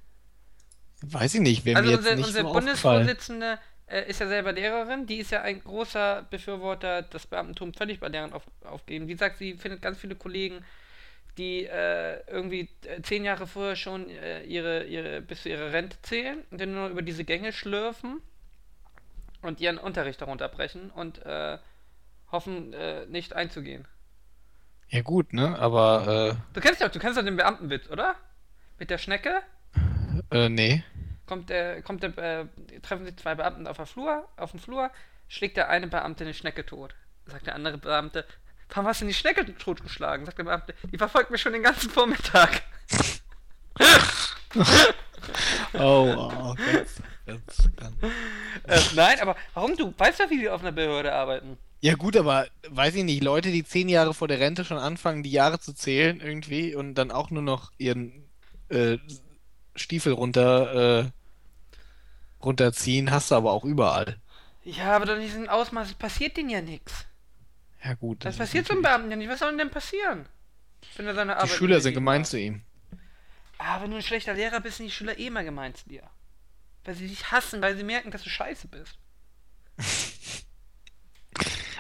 Weiß 1.03 1.35
ich 1.35 1.41
nicht, 1.41 1.65
wäre 1.65 1.79
Also 1.79 1.91
mir 1.91 1.97
jetzt 1.97 2.07
unsere, 2.07 2.17
nicht 2.17 2.27
aufgefallen. 2.29 2.53
Bundesvorsitzende 2.65 3.59
äh, 3.87 4.09
ist 4.09 4.21
ja 4.21 4.27
selber 4.29 4.53
Lehrerin, 4.53 5.07
die 5.07 5.19
ist 5.19 5.31
ja 5.31 5.43
ein 5.43 5.63
großer 5.63 6.27
Befürworter, 6.31 7.03
das 7.03 7.27
Beamtentum 7.27 7.73
völlig 7.73 8.01
bei 8.01 8.09
Lehrern 8.09 8.33
auf, 8.33 8.43
aufgeben. 8.65 9.07
Die 9.07 9.15
sagt, 9.15 9.39
sie 9.39 9.55
findet 9.55 9.83
ganz 9.83 9.99
viele 9.99 10.17
Kollegen, 10.17 10.65
die 11.39 11.67
äh, 11.67 12.21
irgendwie 12.29 12.69
äh, 12.85 13.03
zehn 13.03 13.25
Jahre 13.25 13.47
vorher 13.47 13.77
schon 13.77 14.09
äh, 14.09 14.43
ihre, 14.45 14.85
ihre, 14.85 15.21
bis 15.21 15.43
zu 15.43 15.51
ihrer 15.51 15.73
Rente 15.73 16.01
zählen 16.03 16.43
und 16.51 16.61
dann 16.61 16.75
nur 16.75 16.89
über 16.89 17.03
diese 17.03 17.25
Gänge 17.25 17.53
schlürfen 17.53 18.21
und 19.43 19.61
ihren 19.61 19.79
Unterricht 19.79 20.21
darunter 20.21 20.49
brechen 20.49 20.91
und 20.91 21.25
äh, 21.25 21.59
hoffen, 22.33 22.73
äh, 22.73 23.07
nicht 23.07 23.35
einzugehen. 23.35 23.87
Ja 24.89 25.03
gut, 25.03 25.33
ne? 25.33 25.59
Aber, 25.59 26.37
Du 26.55 26.61
kennst 26.61 26.81
ja 26.81 26.87
auch, 26.87 26.93
du 26.93 27.01
kennst 27.01 27.17
ja 27.17 27.23
den 27.23 27.37
Beamtenwitz, 27.37 27.91
oder? 27.91 28.15
Mit 28.79 28.91
der 28.91 28.99
Schnecke? 28.99 29.43
äh, 30.31 30.49
nee. 30.49 30.85
Kommt 31.27 31.51
der, 31.51 31.83
kommt 31.83 32.03
der, 32.03 32.17
äh, 32.19 32.47
treffen 32.83 33.05
sich 33.05 33.17
zwei 33.17 33.35
Beamten 33.35 33.67
auf, 33.67 33.77
der 33.77 33.87
Flur, 33.87 34.29
auf 34.37 34.53
dem 34.53 34.61
Flur, 34.61 34.91
schlägt 35.29 35.57
der 35.57 35.69
eine 35.69 35.89
Beamte 35.89 36.25
eine 36.25 36.35
Schnecke 36.35 36.65
tot. 36.65 36.95
Sagt 37.27 37.47
der 37.47 37.55
andere 37.55 37.79
Beamte, 37.79 38.25
warum 38.69 38.87
hast 38.87 39.01
du 39.01 39.05
denn 39.05 39.09
die 39.09 39.15
Schnecke 39.15 39.45
totgeschlagen? 39.59 40.27
Sagt 40.27 40.39
der 40.39 40.45
Beamte, 40.45 40.75
die 40.93 40.99
verfolgt 40.99 41.31
mich 41.31 41.41
schon 41.41 41.53
den 41.53 41.63
ganzen 41.63 41.91
Vormittag. 41.91 42.63
Oh, 45.75 46.07
wow. 46.07 46.57
Ganz, 46.57 47.03
ganz, 47.27 47.69
ganz. 47.77 47.95
äh, 48.65 48.95
nein, 48.95 49.21
aber 49.21 49.37
warum 49.55 49.77
du? 49.77 49.93
Weißt 49.97 50.21
du, 50.21 50.31
wie 50.31 50.41
wir 50.41 50.55
auf 50.55 50.61
einer 50.61 50.73
Behörde 50.73 51.13
arbeiten? 51.13 51.59
Ja 51.81 51.95
gut, 51.95 52.17
aber 52.17 52.47
weiß 52.69 52.95
ich 52.95 53.05
nicht, 53.05 53.23
Leute, 53.23 53.51
die 53.51 53.65
zehn 53.65 53.89
Jahre 53.89 54.15
vor 54.15 54.29
der 54.29 54.41
Rente 54.41 54.65
schon 54.65 54.79
anfangen, 54.79 55.23
die 55.23 55.31
Jahre 55.31 55.59
zu 55.59 55.75
zählen 55.75 56.21
irgendwie 56.21 56.75
und 56.75 56.95
dann 56.95 57.11
auch 57.11 57.31
nur 57.31 57.43
noch 57.43 57.73
ihren 57.79 58.29
äh, 58.69 58.99
Stiefel 59.75 60.13
runter 60.13 61.01
äh, 61.01 61.11
runterziehen, 62.47 63.11
hast 63.11 63.31
du 63.31 63.35
aber 63.35 63.53
auch 63.53 63.65
überall. 63.65 64.19
Ja, 64.65 64.97
aber 64.97 65.05
doch 65.07 65.17
in 65.17 65.21
diesem 65.23 65.49
Ausmaß 65.49 65.95
passiert 65.95 66.37
denen 66.37 66.49
ja 66.51 66.61
nichts. 66.63 67.05
Ja 67.85 67.95
gut. 67.95 68.25
Das 68.25 68.37
passiert 68.39 68.67
so 68.67 68.73
einem 68.73 68.83
Beamten 68.83 69.11
ja 69.11 69.17
nicht. 69.17 69.29
Was 69.29 69.41
soll 69.41 69.51
denn 69.51 69.59
denn 69.59 69.71
passieren? 69.71 70.27
Wenn 70.97 71.07
er 71.07 71.15
seine 71.15 71.33
Die 71.33 71.37
Arbeit 71.39 71.51
Schüler 71.51 71.81
sind 71.81 71.95
gemein 71.95 72.25
zu 72.25 72.39
ihm. 72.39 72.63
Ah, 73.59 73.81
wenn 73.83 73.91
du 73.91 73.97
ein 73.97 74.03
schlechter 74.03 74.35
Lehrer 74.35 74.61
bist, 74.61 74.79
sind 74.79 74.87
die 74.87 74.93
Schüler 74.93 75.19
eh 75.19 75.31
mal 75.31 75.45
gemein 75.45 75.75
zu 75.75 75.89
dir. 75.89 76.03
Weil 76.85 76.95
sie 76.95 77.09
dich 77.09 77.31
hassen, 77.31 77.61
weil 77.63 77.77
sie 77.77 77.85
merken, 77.85 78.11
dass 78.11 78.23
du 78.23 78.31
scheiße 78.31 78.69
bist. 78.69 78.99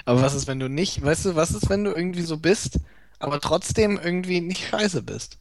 Aber 0.04 0.22
was 0.22 0.34
ist, 0.34 0.46
wenn 0.46 0.60
du 0.60 0.68
nicht, 0.68 1.02
weißt 1.02 1.24
du, 1.24 1.34
was 1.36 1.50
ist, 1.50 1.68
wenn 1.68 1.82
du 1.82 1.90
irgendwie 1.90 2.22
so 2.22 2.36
bist, 2.36 2.78
aber 3.18 3.40
trotzdem 3.40 3.98
irgendwie 3.98 4.40
nicht 4.40 4.68
scheiße 4.68 5.02
bist? 5.02 5.38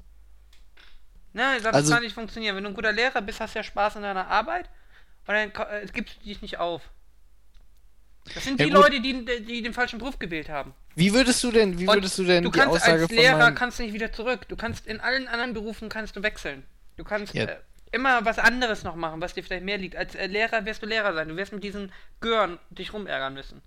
Nein, 1.34 1.62
das 1.62 1.74
Also- 1.76 1.94
kann 1.94 2.02
nicht 2.02 2.16
funktionieren. 2.16 2.56
Wenn 2.56 2.64
du 2.64 2.70
ein 2.70 2.76
guter 2.76 2.92
Lehrer 2.92 3.22
bist, 3.22 3.40
hast 3.40 3.54
du 3.54 3.60
ja 3.60 3.64
Spaß 3.64 3.98
an 3.98 4.02
deiner 4.04 4.28
Arbeit 4.28 4.70
und 5.28 5.34
dann 5.34 5.52
äh, 5.70 5.86
gibst 5.94 6.18
du 6.22 6.26
dich 6.26 6.42
nicht 6.42 6.60
auf. 6.60 6.82
Das 8.34 8.44
sind 8.44 8.60
Ja, 8.60 8.66
die 8.66 8.72
gut. 8.72 8.82
Leute, 8.84 9.02
die, 9.02 9.26
die 9.46 9.62
den 9.62 9.74
falschen 9.74 10.00
Beruf 10.00 10.18
gewählt 10.18 10.50
haben. 10.50 10.74
Wie 10.96 11.14
würdest 11.14 11.44
du 11.44 11.52
denn, 11.52 11.78
wie 11.78 11.88
Und 11.88 11.96
würdest 11.96 12.18
du 12.18 12.24
denn 12.24 12.44
du 12.44 12.50
die 12.52 12.58
kannst 12.60 12.76
Aussage 12.76 13.04
als 13.04 13.12
Lehrer 13.12 13.38
meinem... 13.38 13.56
kannst 13.56 13.80
du 13.80 13.84
nicht 13.84 13.94
wieder 13.94 14.12
zurück. 14.12 14.48
Du 14.48 14.56
kannst 14.56 14.88
in 14.88 15.00
allen 15.00 15.28
anderen 15.28 15.54
Berufen 15.54 15.90
kannst 15.90 16.16
du 16.16 16.24
wechseln. 16.24 16.64
Du 16.98 17.04
kannst 17.04 17.34
Ja. 17.36 17.44
äh, 17.46 17.58
immer 17.92 18.26
was 18.26 18.40
anderes 18.40 18.84
noch 18.84 18.96
machen, 18.96 19.22
was 19.22 19.34
dir 19.34 19.44
vielleicht 19.44 19.66
mehr 19.66 19.78
liegt. 19.78 19.96
Als 19.96 20.16
äh, 20.16 20.28
Lehrer 20.28 20.66
wirst 20.66 20.82
du 20.82 20.88
Lehrer 20.88 21.14
sein. 21.14 21.28
Du 21.28 21.36
wirst 21.36 21.52
mit 21.54 21.64
diesen 21.64 21.92
Gören 22.20 22.58
dich 22.70 22.94
rumärgern 22.94 23.34
müssen. 23.34 23.62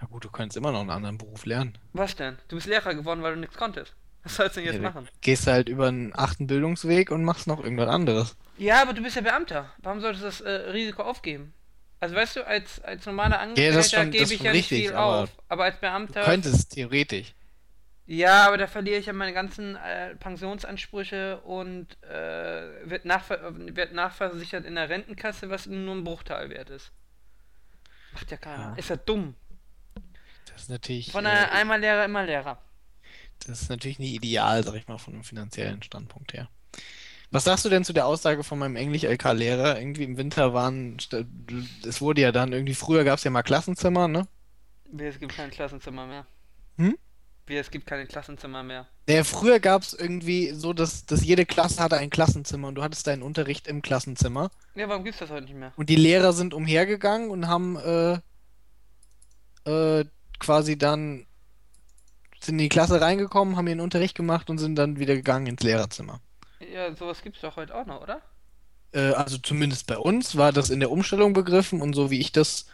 Ja 0.00 0.06
gut, 0.06 0.24
du 0.24 0.30
kannst 0.30 0.56
immer 0.56 0.72
noch 0.72 0.80
einen 0.80 0.90
anderen 0.90 1.18
Beruf 1.18 1.44
lernen. 1.46 1.76
Was 1.92 2.16
denn? 2.16 2.38
Du 2.48 2.56
bist 2.56 2.66
Lehrer 2.66 2.94
geworden, 2.94 3.22
weil 3.22 3.34
du 3.34 3.40
nichts 3.40 3.56
konntest. 3.56 3.94
Was 4.22 4.36
sollst 4.36 4.56
du 4.56 4.60
denn 4.60 4.66
jetzt 4.72 4.82
Ja, 4.82 4.88
machen? 4.90 5.08
Gehst 5.20 5.46
halt 5.46 5.68
über 5.68 5.88
einen 5.88 6.14
achten 6.14 6.46
Bildungsweg 6.46 7.10
und 7.10 7.24
machst 7.24 7.46
noch 7.46 7.62
irgendwas 7.62 7.88
anderes. 7.88 8.36
Ja, 8.56 8.82
aber 8.82 8.92
du 8.92 9.02
bist 9.02 9.16
ja 9.16 9.22
Beamter. 9.22 9.72
Warum 9.78 10.00
solltest 10.00 10.22
du 10.22 10.26
das 10.26 10.40
äh, 10.40 10.50
Risiko 10.70 11.02
aufgeben? 11.02 11.52
Also 12.00 12.14
weißt 12.14 12.36
du, 12.36 12.46
als, 12.46 12.80
als 12.82 13.06
normaler 13.06 13.40
Angestellter 13.40 13.82
schon- 13.82 14.10
gebe 14.10 14.24
ich 14.34 14.40
ja 14.40 14.52
nicht 14.52 14.70
richtig, 14.70 14.88
viel 14.88 14.94
aber 14.94 15.22
auf. 15.24 15.30
Aber 15.48 15.64
als 15.64 15.76
Du 15.76 15.80
Beamter. 15.80 16.22
könntest, 16.22 16.72
theoretisch. 16.72 17.34
Ja, 18.06 18.46
aber 18.46 18.58
da 18.58 18.66
verliere 18.66 18.98
ich 18.98 19.06
ja 19.06 19.14
meine 19.14 19.32
ganzen 19.32 19.76
äh, 19.76 20.14
Pensionsansprüche 20.16 21.40
und 21.40 21.96
äh, 22.02 22.88
wird, 22.90 23.06
nachver 23.06 23.38
wird 23.54 23.94
nachversichert 23.94 24.66
in 24.66 24.74
der 24.74 24.90
Rentenkasse, 24.90 25.48
was 25.48 25.64
nur 25.66 25.94
ein 25.94 26.04
Bruchteil 26.04 26.50
wert 26.50 26.68
ist. 26.68 26.92
Macht 28.12 28.30
ja 28.30 28.36
keiner. 28.36 28.62
Ja. 28.64 28.74
Ist 28.74 28.90
ja 28.90 28.96
dumm. 28.96 29.34
Das 30.52 30.62
ist 30.62 30.68
natürlich, 30.68 31.10
Von 31.10 31.24
äh, 31.24 31.30
einmal 31.30 31.80
Lehrer, 31.80 32.04
immer 32.04 32.24
Lehrer. 32.24 32.60
das 33.46 33.62
ist 33.62 33.70
natürlich 33.70 33.98
nicht 33.98 34.12
ideal, 34.12 34.62
sag 34.62 34.74
ich 34.74 34.86
mal, 34.86 34.98
von 34.98 35.14
einem 35.14 35.24
finanziellen 35.24 35.82
Standpunkt 35.82 36.34
her. 36.34 36.48
Was 37.34 37.42
sagst 37.42 37.64
du 37.64 37.68
denn 37.68 37.82
zu 37.82 37.92
der 37.92 38.06
Aussage 38.06 38.44
von 38.44 38.60
meinem 38.60 38.76
Englisch-LK-Lehrer? 38.76 39.80
Irgendwie 39.80 40.04
im 40.04 40.16
Winter 40.16 40.54
waren, 40.54 40.98
es 41.84 42.00
wurde 42.00 42.20
ja 42.20 42.30
dann 42.30 42.52
irgendwie, 42.52 42.74
früher 42.74 43.02
gab 43.02 43.18
es 43.18 43.24
ja 43.24 43.30
mal 43.32 43.42
Klassenzimmer, 43.42 44.06
ne? 44.06 44.28
Wie, 44.92 45.02
es 45.02 45.18
gibt 45.18 45.34
kein 45.34 45.50
Klassenzimmer 45.50 46.06
mehr. 46.06 46.26
Hm? 46.76 46.96
Wie, 47.48 47.56
es 47.56 47.72
gibt 47.72 47.86
keine 47.86 48.06
Klassenzimmer 48.06 48.62
mehr. 48.62 48.86
Naja, 49.08 49.24
früher 49.24 49.58
gab 49.58 49.82
es 49.82 49.94
irgendwie 49.94 50.52
so, 50.52 50.72
dass, 50.72 51.06
dass 51.06 51.24
jede 51.24 51.44
Klasse 51.44 51.82
hatte 51.82 51.96
ein 51.96 52.08
Klassenzimmer 52.08 52.68
und 52.68 52.76
du 52.76 52.84
hattest 52.84 53.08
deinen 53.08 53.22
Unterricht 53.22 53.66
im 53.66 53.82
Klassenzimmer. 53.82 54.52
Ja, 54.76 54.88
warum 54.88 55.02
gibt's 55.02 55.18
das 55.18 55.30
heute 55.30 55.46
nicht 55.46 55.56
mehr? 55.56 55.72
Und 55.74 55.88
die 55.88 55.96
Lehrer 55.96 56.32
sind 56.32 56.54
umhergegangen 56.54 57.30
und 57.30 57.48
haben 57.48 57.76
äh, 57.78 58.20
äh, 59.68 60.04
quasi 60.38 60.78
dann 60.78 61.26
sind 62.38 62.54
in 62.54 62.58
die 62.58 62.68
Klasse 62.68 63.00
reingekommen, 63.00 63.56
haben 63.56 63.66
ihren 63.66 63.80
Unterricht 63.80 64.14
gemacht 64.14 64.50
und 64.50 64.58
sind 64.58 64.76
dann 64.76 65.00
wieder 65.00 65.16
gegangen 65.16 65.48
ins 65.48 65.64
Lehrerzimmer. 65.64 66.20
Ja, 66.60 66.94
sowas 66.94 67.22
gibt's 67.22 67.40
doch 67.40 67.56
heute 67.56 67.74
auch 67.74 67.86
noch, 67.86 68.02
oder? 68.02 68.22
Äh, 68.92 69.12
also 69.12 69.38
zumindest 69.38 69.86
bei 69.86 69.98
uns 69.98 70.36
war 70.36 70.52
das 70.52 70.70
in 70.70 70.80
der 70.80 70.90
Umstellung 70.90 71.32
begriffen 71.32 71.82
und 71.82 71.94
so 71.94 72.10
wie 72.10 72.20
ich 72.20 72.32
das 72.32 72.66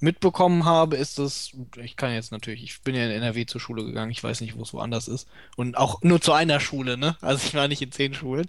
mitbekommen 0.00 0.64
habe, 0.64 0.96
ist 0.96 1.18
das, 1.18 1.52
ich 1.82 1.96
kann 1.96 2.12
jetzt 2.12 2.32
natürlich, 2.32 2.62
ich 2.62 2.82
bin 2.82 2.94
ja 2.94 3.04
in 3.04 3.10
NRW 3.12 3.46
zur 3.46 3.60
Schule 3.60 3.84
gegangen, 3.84 4.10
ich 4.10 4.22
weiß 4.22 4.40
nicht, 4.42 4.56
wo 4.56 4.62
es 4.62 4.74
woanders 4.74 5.08
ist. 5.08 5.28
Und 5.56 5.76
auch 5.76 6.02
nur 6.02 6.20
zu 6.20 6.32
einer 6.32 6.60
Schule, 6.60 6.98
ne? 6.98 7.16
Also 7.22 7.46
ich 7.46 7.54
war 7.54 7.68
nicht 7.68 7.80
in 7.82 7.92
zehn 7.92 8.12
Schulen. 8.14 8.46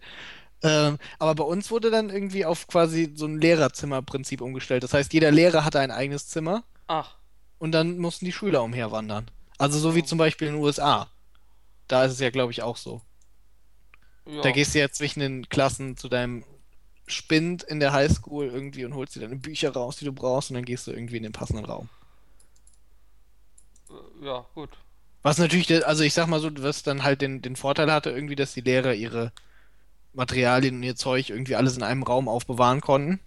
Ähm, 0.63 0.97
aber 1.19 1.35
bei 1.35 1.43
uns 1.43 1.71
wurde 1.71 1.91
dann 1.91 2.09
irgendwie 2.09 2.45
auf 2.45 2.67
quasi 2.67 3.13
so 3.15 3.27
ein 3.27 3.39
Lehrerzimmerprinzip 3.39 4.41
umgestellt. 4.41 4.83
Das 4.83 4.93
heißt, 4.93 5.13
jeder 5.13 5.31
Lehrer 5.31 5.63
hatte 5.65 5.79
ein 5.79 5.91
eigenes 5.91 6.27
Zimmer 6.27 6.63
Ach, 6.87 7.15
und 7.59 7.71
dann 7.71 7.97
mussten 7.99 8.25
die 8.25 8.31
Schüler 8.31 8.63
umherwandern. 8.63 9.29
Also 9.57 9.79
so 9.79 9.95
wie 9.95 10.03
zum 10.03 10.17
Beispiel 10.17 10.47
in 10.47 10.55
den 10.55 10.63
USA. 10.63 11.09
Da 11.87 12.05
ist 12.05 12.13
es 12.13 12.19
ja, 12.19 12.29
glaube 12.31 12.51
ich, 12.51 12.63
auch 12.63 12.77
so. 12.77 13.01
Ja. 14.27 14.41
Da 14.41 14.51
gehst 14.51 14.75
du 14.75 14.79
ja 14.79 14.89
zwischen 14.91 15.19
den 15.21 15.49
Klassen 15.49 15.97
zu 15.97 16.09
deinem 16.09 16.43
Spind 17.07 17.63
in 17.63 17.79
der 17.79 17.93
Highschool 17.93 18.47
irgendwie 18.47 18.85
und 18.85 18.95
holst 18.95 19.15
dir 19.15 19.21
deine 19.21 19.37
Bücher 19.37 19.71
raus, 19.73 19.97
die 19.97 20.05
du 20.05 20.13
brauchst, 20.13 20.51
und 20.51 20.55
dann 20.55 20.65
gehst 20.65 20.87
du 20.87 20.91
irgendwie 20.91 21.17
in 21.17 21.23
den 21.23 21.31
passenden 21.33 21.65
Raum. 21.65 21.89
Äh, 23.89 24.25
Ja, 24.25 24.45
gut. 24.53 24.77
Was 25.23 25.37
natürlich, 25.37 25.85
also 25.85 26.03
ich 26.03 26.13
sag 26.13 26.27
mal 26.27 26.39
so, 26.39 26.49
was 26.63 26.83
dann 26.83 27.03
halt 27.03 27.21
den, 27.21 27.41
den 27.41 27.55
Vorteil 27.55 27.91
hatte, 27.91 28.09
irgendwie, 28.11 28.35
dass 28.35 28.53
die 28.53 28.61
Lehrer 28.61 28.93
ihre 28.93 29.31
Materialien 30.13 30.77
und 30.77 30.83
ihr 30.83 30.95
Zeug 30.95 31.29
irgendwie 31.29 31.55
alles 31.55 31.77
in 31.77 31.83
einem 31.83 32.03
Raum 32.03 32.29
aufbewahren 32.29 32.81
konnten 32.81 33.19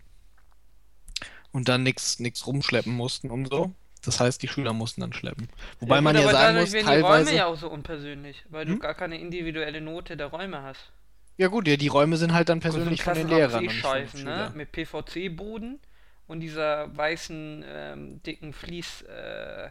und 1.53 1.69
dann 1.69 1.83
nichts 1.83 2.19
rumschleppen 2.47 2.93
mussten 2.93 3.31
und 3.31 3.49
so. 3.49 3.73
Das 4.05 4.21
heißt, 4.21 4.43
die 4.43 4.49
Schüler 4.49 4.73
mussten 4.73 5.01
dann 5.03 5.13
schleppen. 5.13 5.49
Wobei 5.81 5.97
ja, 5.97 6.01
man 6.01 6.17
ja 6.17 6.23
aber 6.23 6.33
sagen 6.33 6.59
muss, 6.59 6.73
werden 6.73 6.87
die 6.87 6.93
Räume 6.93 7.03
teilweise. 7.03 7.35
ja 7.37 7.47
auch 7.47 7.57
so 7.57 7.69
unpersönlich, 7.71 8.45
weil 8.49 8.65
du 8.67 8.73
Hm? 8.73 8.79
gar 8.81 8.95
keine 8.95 9.19
individuelle 9.19 9.81
Note 9.81 10.17
der 10.17 10.27
Räume 10.29 10.63
hast. 10.63 10.91
Ja 11.37 11.49
gut, 11.49 11.67
ja, 11.69 11.77
die 11.77 11.89
Räume 11.89 12.17
sind 12.17 12.33
halt 12.35 12.49
dann 12.49 12.61
so 12.61 12.69
persönlich 12.71 13.03
von 13.03 13.15
den 13.15 13.29
Lehrern 13.29 13.65
eh 13.65 13.69
und 13.69 13.75
nicht 13.75 13.81
von 13.83 13.95
den 13.97 14.07
scheiße, 14.09 14.25
ne? 14.25 14.53
Mit 14.55 14.73
PVC-Boden 14.73 15.79
und 16.27 16.41
dieser 16.41 16.95
weißen, 16.97 17.65
ähm, 17.67 18.23
dicken 18.23 18.53
Vlies, 18.53 19.03
äh, 19.03 19.71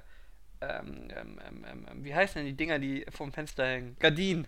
ähm, 0.62 1.08
ähm, 1.16 1.40
ähm, 1.48 1.66
ähm, 1.72 1.86
ähm, 1.92 2.04
wie 2.04 2.14
heißen 2.14 2.36
denn 2.40 2.46
die 2.46 2.58
Dinger, 2.58 2.80
die 2.80 3.06
vom 3.12 3.32
Fenster 3.32 3.66
hängen? 3.66 3.96
Gardinen. 4.00 4.48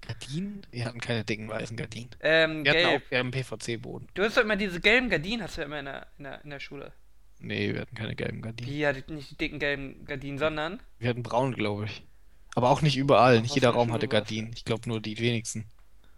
Gardinen? 0.00 0.62
Wir 0.70 0.84
hatten 0.86 1.00
keine 1.00 1.24
dicken 1.24 1.48
weißen 1.48 1.76
Gardinen. 1.76 2.10
Ähm, 2.20 2.64
Wir 2.64 2.70
hatten 2.72 2.80
gelb. 2.88 3.02
auch 3.04 3.08
gelben 3.10 3.30
PVC-Boden. 3.32 4.08
Du 4.14 4.22
hast 4.22 4.36
doch 4.36 4.42
immer 4.42 4.56
diese 4.56 4.80
gelben 4.80 5.10
Gardinen, 5.10 5.42
hast 5.42 5.56
du 5.56 5.60
ja 5.60 5.66
immer 5.66 5.78
in 5.80 5.84
der, 5.86 6.06
in 6.18 6.24
der, 6.24 6.44
in 6.44 6.50
der 6.50 6.60
Schule. 6.60 6.92
Nee, 7.40 7.72
wir 7.74 7.80
hatten 7.82 7.94
keine 7.96 8.14
gelben 8.14 8.42
Gardinen. 8.42 8.70
Wie, 8.70 8.78
ja, 8.78 8.92
nicht 8.92 9.30
die 9.30 9.36
dicken 9.36 9.58
gelben 9.58 10.04
Gardinen, 10.04 10.38
sondern 10.38 10.80
Wir 10.98 11.08
hatten 11.10 11.22
braun, 11.22 11.54
glaube 11.54 11.86
ich. 11.86 12.06
Aber 12.54 12.70
auch 12.70 12.82
nicht 12.82 12.96
überall. 12.96 13.40
Nicht 13.40 13.54
jeder 13.54 13.70
Raum 13.70 13.92
hatte? 13.92 14.08
Gardinen. 14.08 14.52
Ich 14.54 14.64
glaube 14.64 14.88
nur 14.88 15.00
die 15.00 15.18
wenigsten. 15.18 15.66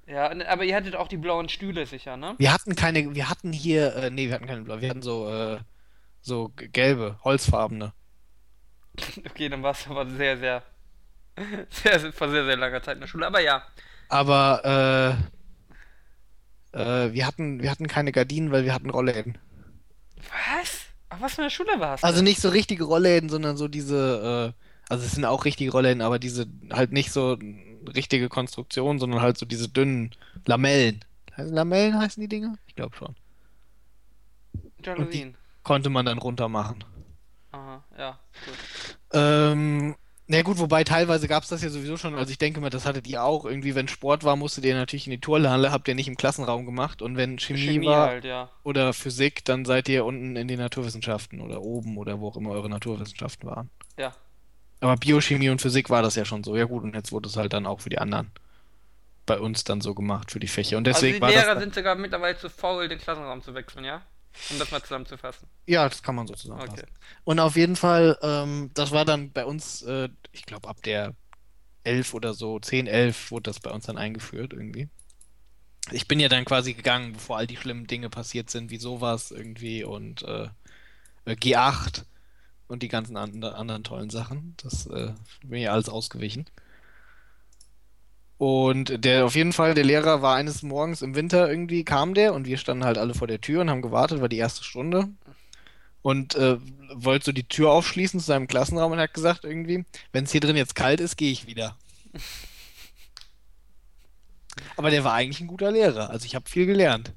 Ja, 0.07 0.31
und- 0.31 0.43
aber 0.43 0.65
ihr 0.65 0.75
hattet 0.75 0.97
auch 0.97 1.07
die 1.09 1.17
blauen 1.17 1.49
Stühle 1.49 1.87
sicher, 1.87 2.17
ne? 2.17 2.35
Wir 2.39 2.53
hatten 2.53 2.75
keine, 2.75 3.15
wir 3.15 3.31
hatten 3.31 3.53
hier, 3.53 3.95
äh, 3.95 4.11
nee, 4.11 4.27
wir 4.27 4.35
hatten 4.35 4.47
keine 4.47 4.63
blau. 4.63 4.81
Wir 4.81 4.91
hatten 4.91 5.03
so, 5.03 5.29
äh, 5.31 5.59
so 6.23 6.51
gelbe, 6.57 7.19
holzfarbene. 7.25 7.93
Okay, 9.31 9.49
dann 9.49 9.63
war 9.63 9.73
es 9.73 9.87
aber 9.89 10.07
sehr, 10.07 10.37
sehr, 10.39 10.63
sehr, 11.71 12.01
sehr, 12.01 12.13
vor 12.13 12.29
sehr, 12.31 12.45
sehr 12.45 12.57
langer 12.57 12.83
Zeit 12.83 12.95
in 12.97 13.01
der 13.01 13.07
Schule. 13.09 13.27
Aber 13.27 13.41
ja, 13.41 13.63
Aber, 14.09 15.17
äh, 16.75 16.79
äh, 17.09 17.13
wir 17.13 17.27
hatten, 17.27 17.63
wir 17.63 17.71
hatten 17.71 17.87
keine 17.87 18.13
Gardinen, 18.13 18.51
weil 18.51 18.65
wir 18.65 18.75
hatten 18.75 18.91
Rollläden. 18.91 19.39
was? 20.53 20.82
Was 21.21 21.35
für 21.35 21.43
eine 21.43 21.51
Schule 21.51 21.79
warst 21.79 22.03
du? 22.03 22.07
Also 22.07 22.23
nicht 22.23 22.41
so 22.41 22.49
richtige 22.49 22.85
Rollläden, 22.85 23.29
sondern 23.29 23.57
so 23.57 23.69
diese, 23.69 24.55
äh, 24.57 24.93
also 24.93 25.05
es 25.05 25.13
sind 25.13 25.25
auch 25.25 25.45
richtige 25.45 25.71
Rollläden, 25.73 26.03
aber 26.03 26.19
diese 26.19 26.47
halt 26.71 26.93
nicht 26.93 27.13
so 27.13 27.39
richtige 27.95 28.29
Konstruktion, 28.29 28.99
sondern 28.99 29.21
halt 29.21 29.39
so 29.39 29.47
diese 29.47 29.69
dünnen 29.69 30.11
Lamellen. 30.47 31.05
Lamellen 31.37 31.99
heißen 31.99 32.21
die 32.21 32.29
Dinger? 32.29 32.57
Ich 32.67 32.75
glaube 32.75 32.97
schon. 32.97 33.15
Jalousien. 34.85 35.37
Konnte 35.63 35.91
man 35.91 36.07
dann 36.07 36.19
runter 36.19 36.49
machen. 36.49 36.85
Aha, 37.53 37.85
ja, 37.97 38.19
gut. 38.47 38.99
Ähm, 39.13 39.95
na 40.33 40.41
gut, 40.41 40.59
wobei 40.59 40.83
teilweise 40.83 41.29
gab 41.29 41.43
es 41.43 41.51
das 41.51 41.63
ja 41.63 41.69
sowieso 41.69 41.99
schon. 41.99 42.15
Also 42.15 42.31
ich 42.31 42.39
denke 42.39 42.63
mal, 42.63 42.71
das 42.71 42.87
hattet 42.87 43.07
ihr 43.07 43.23
auch. 43.23 43.45
Irgendwie, 43.45 43.75
wenn 43.75 43.87
Sport 43.87 44.25
war, 44.25 44.35
musstet 44.35 44.65
ihr 44.65 44.75
natürlich 44.75 45.07
in 45.07 45.11
die 45.11 45.21
Turnhalle, 45.21 45.71
habt 45.71 45.89
ihr 45.89 45.95
nicht 45.95 46.09
im 46.09 46.17
Klassenraum 46.17 46.65
gemacht. 46.65 47.03
Und 47.03 47.19
wenn 47.19 47.39
Chemie, 47.39 47.61
Chemie 47.61 47.87
war 47.87 48.09
halt, 48.09 48.25
ja. 48.25 48.51
oder 48.65 48.95
Physik, 48.95 49.45
dann 49.45 49.67
seid 49.67 49.91
ihr 49.91 50.07
unten 50.07 50.37
in 50.37 50.49
den 50.49 50.59
Naturwissenschaften 50.59 51.43
oder 51.43 51.61
oben 51.61 51.99
oder 51.99 52.19
wo 52.19 52.29
auch 52.29 52.37
immer 52.39 52.53
eure 52.53 52.71
Naturwissenschaften 52.71 53.47
waren. 53.47 53.69
Ja. 53.99 54.15
Aber 54.81 54.97
Biochemie 54.97 55.51
und 55.51 55.61
Physik 55.61 55.91
war 55.91 56.01
das 56.01 56.17
ja 56.17 56.25
schon 56.25 56.43
so. 56.43 56.57
Ja 56.57 56.65
gut, 56.65 56.83
und 56.83 56.95
jetzt 56.95 57.13
wurde 57.13 57.29
es 57.29 57.37
halt 57.37 57.53
dann 57.53 57.67
auch 57.67 57.81
für 57.81 57.91
die 57.91 57.99
anderen 57.99 58.31
bei 59.27 59.39
uns 59.39 59.65
dann 59.65 59.83
so 59.83 59.95
gemacht, 59.95 60.31
für 60.31 60.41
die 60.41 60.49
Fächer. 60.49 60.79
Und 60.79 60.89
Also 60.89 61.01
deswegen 61.01 61.17
die 61.17 61.21
war 61.21 61.29
Lehrer 61.29 61.61
sind 61.61 61.75
sogar 61.75 61.95
mittlerweile 61.95 62.39
zu 62.39 62.49
faul, 62.49 62.89
den 62.89 62.99
Klassenraum 62.99 63.43
zu 63.43 63.55
wechseln, 63.55 63.85
ja? 63.85 64.01
Um 64.51 64.59
das 64.59 64.71
mal 64.71 64.83
zusammenzufassen. 64.83 65.49
Ja, 65.67 65.89
das 65.89 66.03
kann 66.03 66.15
man 66.15 66.27
so 66.27 66.35
zusammenfassen. 66.35 66.85
Okay. 66.85 66.93
Und 67.25 67.39
auf 67.39 67.57
jeden 67.57 67.77
Fall, 67.77 68.19
ähm, 68.23 68.71
das 68.75 68.91
war 68.91 69.05
dann 69.05 69.33
bei 69.33 69.45
uns, 69.45 69.83
äh, 69.83 70.09
ich 70.33 70.47
glaube, 70.47 70.69
ab 70.69 70.83
der 70.83 71.15
11 71.85 72.15
oder 72.15 72.35
so, 72.35 72.59
10, 72.59 72.87
11 72.87 73.31
wurde 73.31 73.51
das 73.51 73.61
bei 73.61 73.71
uns 73.71 73.87
dann 73.87 73.99
eingeführt 73.99 74.53
irgendwie. 74.53 74.89
Ich 75.91 76.07
bin 76.07 76.21
ja 76.21 76.29
dann 76.29 76.45
quasi 76.45 76.75
gegangen, 76.75 77.15
bevor 77.15 77.39
all 77.39 77.47
die 77.47 77.57
schlimmen 77.57 77.87
Dinge 77.87 78.09
passiert 78.09 78.51
sind, 78.51 78.71
wie 78.71 78.79
sowas 78.79 79.31
irgendwie 79.33 79.85
und 79.85 80.23
äh, 80.23 80.49
äh, 81.25 81.33
G8 81.33 82.05
und 82.69 82.83
die 82.83 82.89
ganzen 82.89 83.17
and 83.17 83.45
anderen 83.45 83.85
tollen 83.85 84.11
Sachen. 84.11 84.55
Das 84.63 84.87
äh, 84.87 85.13
bin 85.45 85.61
ja 85.61 85.73
alles 85.73 85.89
ausgewichen. 85.89 86.47
Und 88.43 89.05
der 89.05 89.25
auf 89.25 89.37
jeden 89.37 89.53
Fall, 89.53 89.73
der 89.75 89.85
Lehrer 89.85 90.21
war 90.21 90.35
eines 90.35 90.65
Morgens 90.65 91.01
im 91.01 91.15
Winter 91.15 91.49
irgendwie, 91.49 91.85
kam 91.85 92.13
der 92.13 92.35
und 92.35 92.45
wir 92.45 92.59
standen 92.59 92.85
halt 92.85 92.99
alle 92.99 93.15
vor 93.15 93.29
der 93.29 93.41
Tür 93.41 93.61
und 93.61 93.71
haben 93.71 93.83
gewartet, 93.83 94.21
war 94.21 94.29
die 94.29 94.39
erste 94.39 94.65
Stunde. 94.65 95.07
Und 96.03 96.35
äh, 96.35 96.57
wollte 96.93 97.27
so 97.27 97.31
die 97.31 97.47
Tür 97.47 97.71
aufschließen 97.71 98.19
zu 98.19 98.27
seinem 98.27 98.49
Klassenraum 98.49 98.91
und 98.91 98.99
hat 98.99 99.15
gesagt 99.15 99.45
irgendwie, 99.45 99.85
wenn 100.11 100.25
es 100.25 100.33
hier 100.33 100.41
drin 100.41 100.57
jetzt 100.57 100.75
kalt 100.75 100.99
ist, 100.99 101.17
gehe 101.17 101.31
ich 101.31 101.47
wieder. 101.47 101.79
Aber 104.77 104.91
der 104.91 105.05
war 105.05 105.13
eigentlich 105.13 105.41
ein 105.41 105.47
guter 105.47 105.71
Lehrer, 105.71 106.11
also 106.11 106.27
ich 106.27 106.35
habe 106.35 106.51
viel 106.51 106.67
gelernt. 106.67 107.13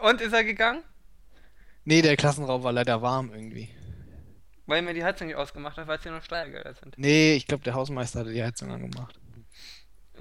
Und 0.00 0.20
ist 0.20 0.32
er 0.32 0.42
gegangen? 0.42 0.82
Nee, 1.84 2.02
der 2.02 2.16
Klassenraum 2.16 2.64
war 2.64 2.72
leider 2.72 3.02
warm 3.02 3.30
irgendwie. 3.32 3.68
Weil 4.66 4.82
mir 4.82 4.94
die 4.94 5.04
Heizung 5.04 5.28
nicht 5.28 5.36
ausgemacht 5.36 5.76
hat, 5.76 5.86
weil 5.86 5.98
es 5.98 6.02
hier 6.02 6.10
noch 6.10 6.24
Steuergelder 6.24 6.74
sind. 6.74 6.98
Nee, 6.98 7.34
ich 7.34 7.46
glaube, 7.46 7.62
der 7.62 7.74
Hausmeister 7.74 8.18
hatte 8.18 8.32
die 8.32 8.42
Heizung 8.42 8.72
angemacht. 8.72 9.20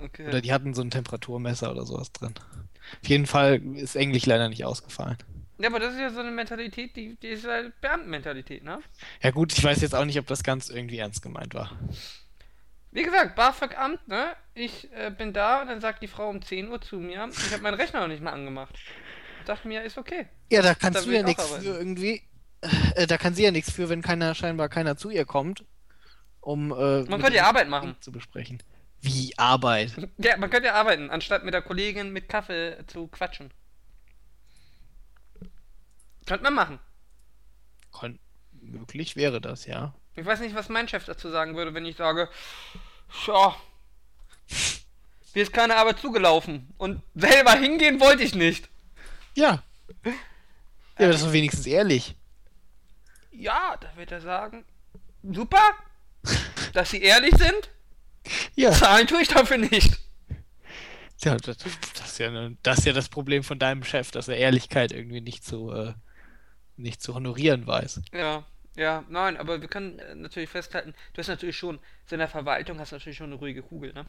Okay. 0.01 0.27
Oder 0.27 0.41
die 0.41 0.51
hatten 0.53 0.73
so 0.73 0.81
ein 0.81 0.91
Temperaturmesser 0.91 1.71
oder 1.71 1.85
sowas 1.85 2.11
drin. 2.11 2.33
Auf 3.01 3.09
jeden 3.09 3.25
Fall 3.25 3.61
ist 3.75 3.95
Englisch 3.95 4.25
leider 4.25 4.49
nicht 4.49 4.65
ausgefallen. 4.65 5.17
Ja, 5.57 5.69
aber 5.69 5.79
das 5.79 5.93
ist 5.93 5.99
ja 5.99 6.09
so 6.09 6.19
eine 6.19 6.31
Mentalität, 6.31 6.95
die, 6.95 7.15
die 7.15 7.29
ist 7.29 7.47
halt 7.47 7.79
Beamtenmentalität, 7.79 8.63
ne? 8.63 8.79
Ja 9.21 9.31
gut, 9.31 9.53
ich 9.53 9.63
weiß 9.63 9.81
jetzt 9.81 9.95
auch 9.95 10.03
nicht, 10.03 10.19
ob 10.19 10.27
das 10.27 10.43
ganz 10.43 10.69
irgendwie 10.69 10.97
ernst 10.97 11.21
gemeint 11.21 11.53
war. 11.53 11.71
Wie 12.91 13.03
gesagt, 13.03 13.35
BAföG-Amt, 13.35 14.07
ne? 14.07 14.35
Ich 14.53 14.91
äh, 14.93 15.11
bin 15.11 15.31
da 15.33 15.61
und 15.61 15.67
dann 15.67 15.79
sagt 15.81 16.01
die 16.01 16.07
Frau 16.07 16.29
um 16.29 16.41
10 16.41 16.69
Uhr 16.69 16.81
zu 16.81 16.97
mir, 16.97 17.29
ich 17.31 17.53
habe 17.53 17.63
meinen 17.63 17.75
Rechner 17.75 18.01
noch 18.01 18.07
nicht 18.07 18.21
mal 18.21 18.33
angemacht. 18.33 18.75
Ich 19.39 19.45
dachte 19.45 19.67
mir, 19.67 19.83
ist 19.83 19.97
okay. 19.97 20.27
Ja, 20.51 20.61
da 20.61 20.69
Da 20.69 20.75
kannst 20.75 21.05
du 21.05 21.09
will 21.09 21.17
ja 21.17 21.23
nichts 21.23 21.49
für 21.49 21.77
irgendwie. 21.77 22.21
Äh, 22.95 23.05
da 23.07 23.17
kann 23.17 23.33
sie 23.35 23.43
ja 23.43 23.51
nichts 23.51 23.71
für, 23.71 23.89
wenn 23.89 24.01
keiner, 24.01 24.33
scheinbar 24.33 24.69
keiner 24.69 24.97
zu 24.97 25.09
ihr 25.09 25.25
kommt, 25.25 25.63
um 26.41 26.71
äh, 26.71 27.03
Man 27.03 27.21
könnte 27.21 27.35
ihr 27.35 27.45
Arbeit 27.45 27.69
machen. 27.69 27.95
zu 27.99 28.11
besprechen. 28.11 28.61
Wie 29.05 29.37
Arbeit? 29.37 29.93
Ja, 30.17 30.35
man 30.37 30.49
könnte 30.49 30.67
ja 30.69 30.73
arbeiten, 30.73 31.11
anstatt 31.11 31.43
mit 31.43 31.53
der 31.53 31.61
Kollegin 31.61 32.11
mit 32.11 32.27
Kaffee 32.27 32.83
zu 32.87 33.07
quatschen. 33.07 33.51
Könnte 36.25 36.43
man 36.43 36.55
machen. 36.55 36.79
Kon 37.91 38.17
möglich 38.51 39.15
wäre 39.15 39.39
das, 39.39 39.67
ja. 39.67 39.93
Ich 40.15 40.25
weiß 40.25 40.39
nicht, 40.39 40.55
was 40.55 40.69
mein 40.69 40.87
Chef 40.87 41.05
dazu 41.05 41.29
sagen 41.29 41.55
würde, 41.55 41.75
wenn 41.75 41.85
ich 41.85 41.97
sage, 41.97 42.29
ja, 43.27 43.55
mir 45.35 45.43
ist 45.43 45.53
keine 45.53 45.75
Arbeit 45.75 45.99
zugelaufen 45.99 46.73
und 46.77 47.03
selber 47.13 47.53
hingehen 47.53 47.99
wollte 47.99 48.23
ich 48.23 48.33
nicht. 48.33 48.69
Ja. 49.35 49.61
Ja, 50.03 51.07
das 51.07 51.17
ist 51.17 51.25
doch 51.25 51.33
wenigstens 51.33 51.67
ehrlich. 51.67 52.15
Ja, 53.31 53.77
da 53.79 53.95
wird 53.97 54.11
er 54.11 54.21
sagen, 54.21 54.65
super, 55.21 55.61
dass 56.73 56.89
sie 56.89 57.03
ehrlich 57.03 57.35
sind, 57.35 57.69
Ja. 58.55 58.71
zahlen 58.71 59.07
tue 59.07 59.21
ich 59.21 59.27
dafür 59.27 59.57
nicht. 59.57 59.99
Ja, 61.23 61.37
das, 61.37 61.57
das, 61.57 61.71
ist 62.05 62.19
ja 62.19 62.29
ne- 62.29 62.57
das 62.63 62.79
ist 62.79 62.85
ja 62.85 62.93
das 62.93 63.09
Problem 63.09 63.43
von 63.43 63.57
deinem 63.57 63.83
Chef, 63.83 64.11
dass 64.11 64.27
er 64.27 64.37
Ehrlichkeit 64.37 64.91
irgendwie 64.91 65.21
nicht 65.21 65.43
zu, 65.45 65.71
äh, 65.71 65.93
nicht 66.75 67.01
zu 67.01 67.15
honorieren 67.15 67.65
weiß. 67.65 68.01
Ja, 68.13 68.45
ja, 68.75 69.05
nein, 69.07 69.37
aber 69.37 69.61
wir 69.61 69.67
können 69.69 69.99
äh, 69.99 70.15
natürlich 70.15 70.49
festhalten, 70.49 70.93
du 71.13 71.19
hast 71.19 71.29
natürlich 71.29 71.57
schon, 71.57 71.79
so 72.05 72.15
in 72.15 72.19
der 72.19 72.27
Verwaltung 72.27 72.79
hast 72.79 72.91
du 72.91 72.97
natürlich 72.97 73.17
schon 73.17 73.27
eine 73.27 73.35
ruhige 73.35 73.63
Kugel, 73.63 73.93
ne? 73.93 74.05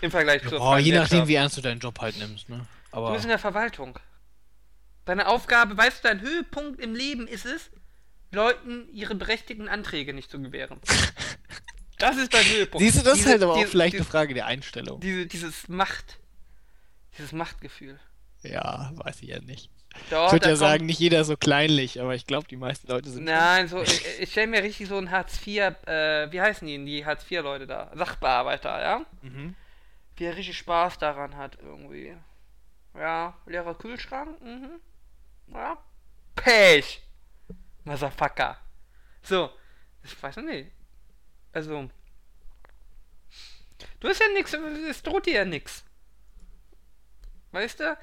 Im 0.00 0.12
Vergleich 0.12 0.46
zur 0.48 0.60
Oh, 0.60 0.76
je 0.76 0.92
nachdem, 0.92 1.26
wie 1.26 1.34
ernst 1.34 1.56
du 1.56 1.60
deinen 1.60 1.80
Job 1.80 2.00
halt 2.00 2.16
nimmst, 2.18 2.48
ne? 2.48 2.66
Du 2.92 2.98
Aber 2.98 3.12
bist 3.12 3.24
in 3.24 3.30
der 3.30 3.38
Verwaltung. 3.38 3.98
Deine 5.04 5.26
Aufgabe, 5.26 5.76
weißt 5.76 6.04
du, 6.04 6.08
dein 6.08 6.20
Höhepunkt 6.20 6.80
im 6.80 6.94
Leben 6.94 7.26
ist 7.26 7.46
es, 7.46 7.70
Leuten 8.30 8.88
ihre 8.92 9.14
berechtigten 9.16 9.68
Anträge 9.68 10.14
nicht 10.14 10.30
zu 10.30 10.40
gewähren. 10.40 10.80
Das 11.98 12.16
ist 12.16 12.32
dein 12.32 12.44
Höhepunkt. 12.44 12.84
siehst 12.84 12.98
du, 12.98 13.02
das 13.02 13.14
ist 13.14 13.18
Diese- 13.20 13.30
halt 13.30 13.42
aber 13.42 13.52
auch 13.54 13.58
diese- 13.58 13.70
vielleicht 13.70 13.94
eine 13.94 14.02
diese, 14.02 14.10
Frage 14.10 14.34
der 14.34 14.46
Einstellung. 14.46 15.00
diese, 15.00 15.26
dieses 15.26 15.68
Macht. 15.68 16.18
Dieses 17.16 17.32
Machtgefühl. 17.32 17.98
Ja, 18.42 18.92
weiß 18.94 19.22
ich 19.22 19.28
ja 19.30 19.40
nicht. 19.40 19.70
Doch, 20.10 20.26
Ich 20.26 20.32
würde 20.34 20.50
ja 20.50 20.56
sagen, 20.56 20.86
nicht 20.86 21.00
jeder 21.00 21.22
ist 21.22 21.26
so 21.26 21.36
kleinlich, 21.36 22.00
aber 22.00 22.14
ich 22.14 22.26
glaube, 22.26 22.46
die 22.46 22.56
meisten 22.56 22.86
Leute 22.88 23.10
sind. 23.10 23.24
Nein, 23.24 23.66
so, 23.66 23.82
ich, 23.82 24.20
ich 24.20 24.30
stelle 24.30 24.46
mir 24.46 24.62
richtig 24.62 24.86
so 24.86 24.96
einen 24.96 25.10
Hartz 25.10 25.44
IV, 25.44 25.58
äh, 25.86 26.30
wie 26.30 26.40
heißen 26.40 26.68
die 26.68 26.84
die 26.84 27.04
Hartz 27.04 27.28
IV 27.28 27.40
Leute 27.42 27.66
da? 27.66 27.90
Sachbearbeiter, 27.94 28.80
ja? 28.80 29.04
Mhm. 29.22 29.56
Wie 30.16 30.24
er 30.24 30.36
richtig 30.36 30.56
Spaß 30.58 30.98
daran 30.98 31.36
hat, 31.36 31.58
irgendwie. 31.60 32.14
Ja, 32.94 33.36
leerer 33.46 33.74
Kühlschrank, 33.74 34.40
mhm. 34.40 34.70
Ja. 35.52 35.78
Pech! 36.36 37.02
Motherfucker. 37.84 38.58
So, 39.22 39.50
ich 40.04 40.22
weiß 40.22 40.36
nicht. 40.36 40.70
Also. 41.52 41.90
Du 44.00 44.08
hast 44.08 44.20
ja 44.20 44.28
nix, 44.34 44.52
es 44.88 45.02
droht 45.02 45.26
dir 45.26 45.34
ja 45.34 45.44
nix. 45.44 45.84
Weißt 47.52 47.80
du? 47.80 47.98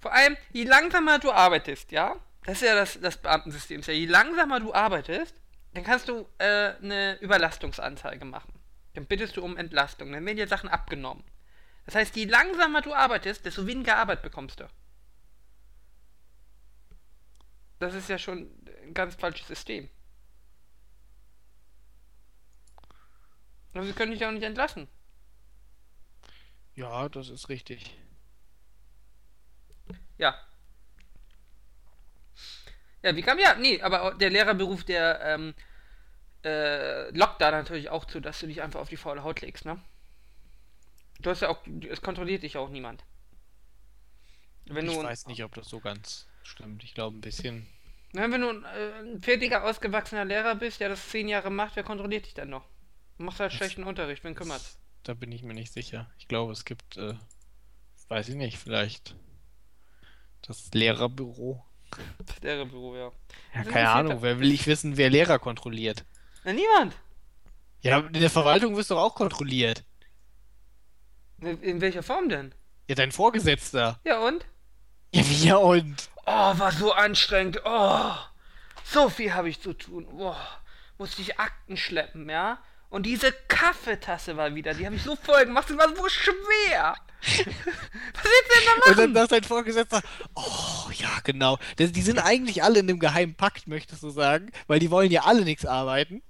Vor 0.00 0.12
allem, 0.12 0.36
je 0.52 0.64
langsamer 0.64 1.18
du 1.18 1.32
arbeitest, 1.32 1.90
ja? 1.90 2.16
Das 2.44 2.62
ist 2.62 2.68
ja 2.68 2.74
das, 2.74 3.00
das 3.00 3.16
Beamtensystem. 3.16 3.82
Ja, 3.82 3.92
je 3.92 4.06
langsamer 4.06 4.60
du 4.60 4.72
arbeitest, 4.72 5.34
dann 5.74 5.84
kannst 5.84 6.08
du 6.08 6.26
äh, 6.38 6.74
eine 6.82 7.18
Überlastungsanzeige 7.20 8.24
machen. 8.24 8.52
Dann 8.94 9.06
bittest 9.06 9.36
du 9.36 9.44
um 9.44 9.56
Entlastung. 9.56 10.12
Dann 10.12 10.24
werden 10.24 10.36
dir 10.36 10.48
Sachen 10.48 10.68
abgenommen. 10.68 11.24
Das 11.84 11.94
heißt, 11.94 12.16
je 12.16 12.26
langsamer 12.26 12.82
du 12.82 12.94
arbeitest, 12.94 13.44
desto 13.44 13.66
weniger 13.66 13.96
Arbeit 13.96 14.22
bekommst 14.22 14.60
du. 14.60 14.68
Das 17.78 17.94
ist 17.94 18.08
ja 18.08 18.18
schon 18.18 18.50
ein 18.82 18.94
ganz 18.94 19.14
falsches 19.14 19.46
System. 19.46 19.88
Aber 23.74 23.84
sie 23.84 23.92
können 23.92 24.12
dich 24.12 24.20
ja 24.20 24.28
auch 24.28 24.32
nicht 24.32 24.42
entlassen. 24.44 24.88
Ja, 26.74 27.08
das 27.08 27.28
ist 27.28 27.48
richtig. 27.48 27.96
Ja. 30.18 30.34
Ja, 33.02 33.14
wie 33.16 33.22
kam 33.22 33.38
ja? 33.38 33.54
Nee, 33.54 33.80
aber 33.80 34.14
der 34.14 34.30
Lehrerberuf, 34.30 34.84
der 34.84 35.20
ähm, 35.22 35.54
äh, 36.44 37.10
lockt 37.16 37.40
da 37.40 37.50
natürlich 37.50 37.90
auch 37.90 38.04
zu, 38.04 38.20
dass 38.20 38.40
du 38.40 38.46
dich 38.46 38.62
einfach 38.62 38.80
auf 38.80 38.88
die 38.88 38.96
faule 38.96 39.22
Haut 39.22 39.40
legst, 39.40 39.64
ne? 39.64 39.82
Du 41.20 41.30
hast 41.30 41.42
ja 41.42 41.48
auch, 41.48 41.66
es 41.88 42.00
kontrolliert 42.00 42.42
dich 42.44 42.54
ja 42.54 42.60
auch 42.60 42.68
niemand. 42.70 43.04
Wenn 44.66 44.86
ich 44.86 44.94
du, 44.94 45.02
weiß 45.02 45.26
nicht, 45.26 45.42
ob 45.44 45.54
das 45.54 45.68
so 45.68 45.80
ganz 45.80 46.26
stimmt. 46.42 46.84
Ich 46.84 46.94
glaube, 46.94 47.16
ein 47.16 47.20
bisschen. 47.20 47.66
na, 48.12 48.30
wenn 48.30 48.40
du 48.40 48.50
ein, 48.50 48.64
äh, 48.64 49.00
ein 49.00 49.20
fertiger, 49.22 49.64
ausgewachsener 49.64 50.24
Lehrer 50.24 50.54
bist, 50.54 50.80
der 50.80 50.88
das 50.90 51.08
zehn 51.08 51.28
Jahre 51.28 51.50
macht, 51.50 51.76
wer 51.76 51.84
kontrolliert 51.84 52.26
dich 52.26 52.34
denn 52.34 52.50
noch? 52.50 52.66
Du 53.18 53.24
machst 53.24 53.40
halt 53.40 53.50
Das- 53.52 53.56
schlechten 53.58 53.84
Unterricht, 53.84 54.24
wen 54.24 54.34
kümmert's? 54.34 54.78
Da 55.02 55.14
bin 55.14 55.32
ich 55.32 55.42
mir 55.42 55.54
nicht 55.54 55.72
sicher. 55.72 56.10
Ich 56.18 56.28
glaube, 56.28 56.52
es 56.52 56.64
gibt, 56.64 56.96
äh, 56.96 57.14
weiß 58.08 58.28
ich 58.28 58.34
nicht, 58.36 58.58
vielleicht 58.58 59.16
das 60.42 60.70
Lehrerbüro. 60.72 61.64
Das 62.26 62.40
Lehrerbüro, 62.42 62.96
ja. 62.96 63.12
Ja, 63.54 63.64
Das 63.64 63.68
keine 63.72 63.90
Ahnung. 63.90 64.22
Wer 64.22 64.38
will 64.40 64.52
ich 64.52 64.66
wissen, 64.66 64.96
wer 64.96 65.08
Lehrer 65.10 65.38
kontrolliert? 65.38 66.04
Na, 66.44 66.52
niemand! 66.52 66.94
Ja, 67.80 67.98
in 68.00 68.12
der 68.12 68.28
Verwaltung 68.30 68.76
wirst 68.76 68.90
du 68.90 68.96
auch 68.96 69.14
kontrolliert. 69.14 69.84
In, 71.40 71.80
welcher 71.80 72.02
Form 72.02 72.28
denn? 72.28 72.52
Ja, 72.88 72.94
dein 72.96 73.12
Vorgesetzter. 73.12 74.00
Ja, 74.04 74.18
und? 74.26 74.44
Ja, 75.14 75.28
wie 75.28 75.46
ja 75.46 75.56
und? 75.56 76.10
Oh, 76.26 76.58
war 76.58 76.72
so 76.72 76.92
anstrengend. 76.92 77.60
Oh. 77.64 78.14
so 78.84 79.08
viel 79.08 79.32
habe 79.32 79.48
ich 79.48 79.60
zu 79.60 79.72
tun. 79.72 80.06
Boah, 80.16 80.36
musste 80.98 81.22
ich 81.22 81.38
Akten 81.38 81.76
schleppen, 81.76 82.28
ja? 82.28 82.58
Und 82.90 83.04
diese 83.04 83.32
Kaffeetasse 83.48 84.36
war 84.36 84.54
wieder, 84.54 84.72
die 84.72 84.86
habe 84.86 84.96
ich 84.96 85.02
so 85.02 85.14
voll 85.16 85.44
gemacht, 85.44 85.68
die 85.68 85.76
war 85.76 85.94
so 85.94 86.08
schwer. 86.08 86.94
Was 87.20 87.36
willst 87.36 87.54
du 87.54 88.54
denn 88.54 88.64
da 88.66 88.76
machen? 88.78 88.90
Und 88.90 88.96
dann 88.98 89.14
sagt 89.14 89.32
dein 89.32 89.44
Vorgesetzter, 89.44 90.00
oh 90.34 90.90
ja, 90.94 91.10
genau. 91.24 91.58
Die, 91.78 92.00
sind 92.00 92.18
eigentlich 92.18 92.62
alle 92.62 92.78
in 92.78 92.86
dem 92.86 92.98
geheimen 92.98 93.34
Pakt, 93.34 93.66
möchtest 93.66 94.02
du 94.02 94.10
sagen, 94.10 94.50
weil 94.68 94.78
die 94.78 94.90
wollen 94.90 95.10
ja 95.10 95.24
alle 95.24 95.42
nichts 95.44 95.66
arbeiten. 95.66 96.22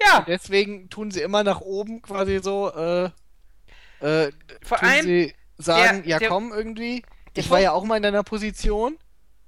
ja, 0.00 0.20
Und 0.20 0.28
deswegen 0.28 0.88
tun 0.88 1.10
sie 1.10 1.20
immer 1.20 1.42
nach 1.44 1.60
oben 1.60 2.00
quasi 2.00 2.40
so, 2.42 2.72
äh, 2.72 3.04
äh, 4.00 4.32
Vor 4.62 4.78
tun 4.78 4.88
allem 4.88 5.04
sie 5.04 5.34
sagen, 5.58 6.02
der- 6.02 6.10
ja 6.10 6.18
der- 6.18 6.28
komm 6.28 6.52
irgendwie, 6.52 7.04
ich 7.36 7.50
war 7.50 7.60
ja 7.60 7.72
auch 7.72 7.84
mal 7.84 7.96
in 7.96 8.02
deiner 8.04 8.22
Position. 8.22 8.96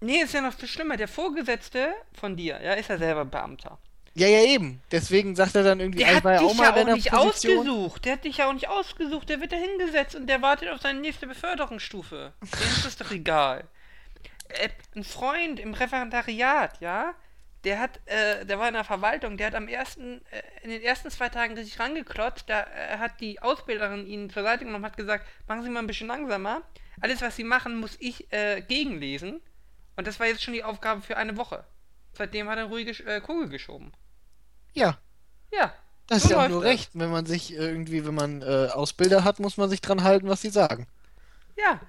nee, 0.00 0.18
ist 0.20 0.34
ja 0.34 0.42
noch 0.42 0.52
viel 0.52 0.68
schlimmer. 0.68 0.96
Der 0.98 1.08
Vorgesetzte 1.08 1.94
von 2.12 2.36
dir, 2.36 2.60
ja, 2.62 2.74
ist 2.74 2.90
ja 2.90 2.98
selber 2.98 3.24
Beamter. 3.24 3.78
Ja, 4.18 4.28
ja, 4.28 4.44
eben. 4.44 4.82
Deswegen 4.90 5.36
sagt 5.36 5.54
er 5.56 5.62
dann 5.62 5.78
irgendwie, 5.78 5.98
Der 5.98 6.08
ich 6.08 6.16
hat 6.16 6.24
war 6.24 6.38
dich 6.38 6.46
auch 6.48 6.54
mal 6.54 6.64
ja 6.64 6.82
auch 6.82 6.94
nicht 6.94 7.10
Position. 7.10 7.58
ausgesucht. 7.58 8.04
Der 8.06 8.12
hat 8.14 8.24
dich 8.24 8.38
ja 8.38 8.48
auch 8.48 8.54
nicht 8.54 8.68
ausgesucht. 8.68 9.28
Der 9.28 9.40
wird 9.40 9.52
da 9.52 9.56
hingesetzt 9.56 10.14
und 10.14 10.26
der 10.26 10.40
wartet 10.40 10.70
auf 10.70 10.80
seine 10.80 11.00
nächste 11.00 11.26
Beförderungsstufe. 11.26 12.32
Dem 12.40 12.68
ist 12.68 12.86
das 12.86 12.96
doch 12.96 13.10
egal. 13.10 13.68
Äh, 14.48 14.70
ein 14.94 15.04
Freund 15.04 15.60
im 15.60 15.74
Referendariat, 15.74 16.80
ja, 16.80 17.14
der 17.64 17.78
hat, 17.80 18.00
äh, 18.06 18.46
der 18.46 18.58
war 18.58 18.68
in 18.68 18.74
der 18.74 18.84
Verwaltung, 18.84 19.36
der 19.36 19.48
hat 19.48 19.54
am 19.54 19.68
ersten, 19.68 20.24
äh, 20.30 20.42
in 20.62 20.70
den 20.70 20.82
ersten 20.82 21.10
zwei 21.10 21.28
Tagen 21.28 21.54
richtig 21.54 21.78
rangeklotzt. 21.78 22.48
Da 22.48 22.62
äh, 22.62 22.98
hat 22.98 23.20
die 23.20 23.42
Ausbilderin 23.42 24.06
ihn 24.06 24.30
zur 24.30 24.44
Seite 24.44 24.64
genommen 24.64 24.84
und 24.84 24.90
hat 24.90 24.96
gesagt, 24.96 25.26
machen 25.46 25.62
Sie 25.62 25.68
mal 25.68 25.80
ein 25.80 25.86
bisschen 25.86 26.06
langsamer. 26.06 26.62
Alles, 27.00 27.20
was 27.20 27.36
Sie 27.36 27.44
machen, 27.44 27.80
muss 27.80 27.96
ich 27.98 28.32
äh, 28.32 28.62
gegenlesen. 28.62 29.42
Und 29.96 30.06
das 30.06 30.20
war 30.20 30.26
jetzt 30.26 30.42
schon 30.42 30.54
die 30.54 30.64
Aufgabe 30.64 31.02
für 31.02 31.16
eine 31.16 31.36
Woche. 31.36 31.64
Seitdem 32.12 32.48
hat 32.48 32.56
er 32.56 32.64
ruhige 32.66 32.92
äh, 33.04 33.20
Kugel 33.20 33.48
geschoben. 33.50 33.92
Ja, 34.76 34.98
Ja. 35.52 35.72
das 36.06 36.22
so 36.22 36.28
ist 36.28 36.34
ja 36.34 36.48
nur 36.48 36.60
das. 36.62 36.70
recht. 36.70 36.90
Wenn 36.94 37.10
man 37.10 37.26
sich 37.26 37.52
irgendwie, 37.52 38.04
wenn 38.06 38.14
man 38.14 38.42
äh, 38.42 38.68
Ausbilder 38.72 39.24
hat, 39.24 39.40
muss 39.40 39.56
man 39.56 39.68
sich 39.70 39.80
dran 39.80 40.02
halten, 40.04 40.28
was 40.28 40.42
sie 40.42 40.50
sagen. 40.50 40.86
Ja, 41.56 41.80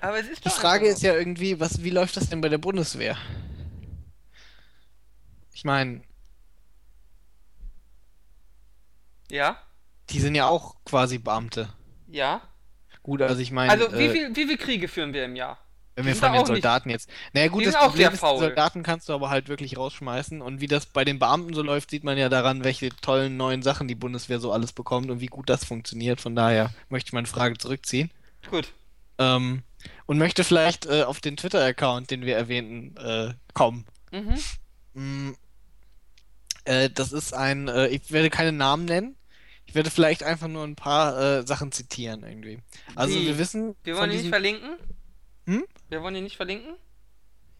aber 0.00 0.18
es 0.20 0.28
ist 0.28 0.44
Die 0.44 0.50
Frage 0.50 0.86
ist 0.86 1.02
ja 1.02 1.14
irgendwie, 1.14 1.58
was, 1.60 1.82
wie 1.82 1.90
läuft 1.90 2.16
das 2.16 2.28
denn 2.28 2.40
bei 2.40 2.48
der 2.48 2.58
Bundeswehr? 2.58 3.16
Ich 5.52 5.64
meine. 5.64 6.02
Ja, 9.30 9.58
die 10.10 10.20
sind 10.20 10.34
ja 10.34 10.46
auch 10.48 10.76
quasi 10.84 11.18
Beamte. 11.18 11.68
ja. 12.06 12.40
Gut, 13.02 13.22
also 13.22 13.40
ich 13.40 13.50
meine, 13.52 13.72
Also, 13.72 13.90
wie, 13.98 14.04
äh, 14.06 14.10
viel, 14.10 14.36
wie 14.36 14.46
viel 14.46 14.58
Kriege 14.58 14.86
führen 14.86 15.14
wir 15.14 15.24
im 15.24 15.34
Jahr? 15.34 15.56
Wenn 16.04 16.12
die 16.14 16.14
wir 16.14 16.16
von 16.16 16.32
den 16.32 16.36
auch 16.40 16.48
nicht- 16.48 16.48
Soldaten 16.48 16.90
jetzt. 16.90 17.08
Naja, 17.32 17.48
gut, 17.48 17.60
die 17.62 17.66
das 17.66 17.74
auch 17.76 17.88
Problem 17.88 18.08
ist, 18.08 18.12
die 18.14 18.18
faul. 18.18 18.38
Soldaten 18.40 18.82
kannst 18.82 19.08
du 19.08 19.12
aber 19.12 19.30
halt 19.30 19.48
wirklich 19.48 19.76
rausschmeißen. 19.76 20.40
Und 20.42 20.60
wie 20.60 20.66
das 20.66 20.86
bei 20.86 21.04
den 21.04 21.18
Beamten 21.18 21.54
so 21.54 21.62
läuft, 21.62 21.90
sieht 21.90 22.04
man 22.04 22.16
ja 22.18 22.28
daran, 22.28 22.64
welche 22.64 22.88
tollen 22.90 23.36
neuen 23.36 23.62
Sachen 23.62 23.88
die 23.88 23.94
Bundeswehr 23.94 24.40
so 24.40 24.52
alles 24.52 24.72
bekommt 24.72 25.10
und 25.10 25.20
wie 25.20 25.26
gut 25.26 25.48
das 25.48 25.64
funktioniert. 25.64 26.20
Von 26.20 26.34
daher 26.36 26.70
möchte 26.88 27.08
ich 27.08 27.12
meine 27.12 27.26
Frage 27.26 27.58
zurückziehen. 27.58 28.10
Gut. 28.50 28.72
Ähm, 29.18 29.62
und 30.06 30.18
möchte 30.18 30.44
vielleicht 30.44 30.86
äh, 30.86 31.02
auf 31.02 31.20
den 31.20 31.36
Twitter-Account, 31.36 32.10
den 32.10 32.22
wir 32.24 32.36
erwähnten, 32.36 32.96
äh, 32.96 33.34
kommen. 33.54 33.84
Mhm. 34.12 34.38
Mm, 34.94 35.34
äh, 36.64 36.90
das 36.90 37.12
ist 37.12 37.34
ein, 37.34 37.68
äh, 37.68 37.88
ich 37.88 38.10
werde 38.12 38.30
keine 38.30 38.52
Namen 38.52 38.84
nennen. 38.84 39.16
Ich 39.66 39.74
werde 39.74 39.90
vielleicht 39.90 40.22
einfach 40.22 40.48
nur 40.48 40.64
ein 40.64 40.76
paar 40.76 41.20
äh, 41.20 41.46
Sachen 41.46 41.72
zitieren 41.72 42.22
irgendwie. 42.22 42.58
Also 42.94 43.14
Wie? 43.18 43.26
wir 43.26 43.38
wissen 43.38 43.74
Wir 43.84 43.96
wollen 43.96 44.10
ihn 44.12 44.18
nicht 44.18 44.28
verlinken? 44.30 44.76
Hm? 45.46 45.64
Wir 45.88 46.02
wollen 46.02 46.14
ihn 46.16 46.24
nicht 46.24 46.36
verlinken? 46.36 46.74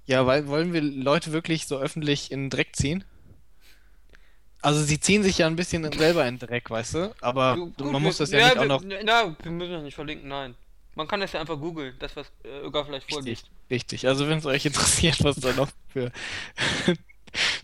ja, 0.06 0.26
weil 0.26 0.46
wollen 0.48 0.72
wir 0.72 0.80
Leute 0.80 1.32
wirklich 1.32 1.66
so 1.66 1.78
öffentlich 1.78 2.32
in 2.32 2.44
den 2.44 2.50
Dreck 2.50 2.74
ziehen? 2.74 3.04
Also 4.62 4.82
sie 4.82 4.98
ziehen 4.98 5.22
sich 5.22 5.38
ja 5.38 5.46
ein 5.46 5.54
bisschen 5.56 5.90
selber 5.92 6.26
in 6.26 6.38
den 6.38 6.48
Dreck, 6.48 6.68
weißt 6.70 6.94
du? 6.94 7.14
Aber 7.20 7.54
gut, 7.56 7.78
man 7.78 7.92
wir- 7.92 8.00
muss 8.00 8.16
das 8.16 8.30
ja, 8.30 8.38
ja 8.40 8.46
nicht 8.48 8.58
auch 8.58 8.82
wir, 8.82 8.98
noch 8.98 9.02
Na, 9.04 9.36
wir 9.42 9.50
müssen 9.52 9.72
das 9.72 9.82
nicht 9.82 9.94
verlinken, 9.94 10.28
nein. 10.28 10.54
Man 10.94 11.06
kann 11.06 11.20
das 11.20 11.30
ja 11.32 11.40
einfach 11.40 11.58
googeln, 11.60 11.94
das, 12.00 12.16
was 12.16 12.26
äh, 12.42 12.48
Öger 12.60 12.84
vielleicht 12.84 13.08
vorliest. 13.08 13.44
richtig, 13.44 13.70
richtig. 14.02 14.08
Also 14.08 14.28
wenn 14.28 14.38
es 14.38 14.46
euch 14.46 14.64
interessiert, 14.66 15.22
was 15.22 15.36
da 15.36 15.52
noch 15.52 15.68
für 15.88 16.10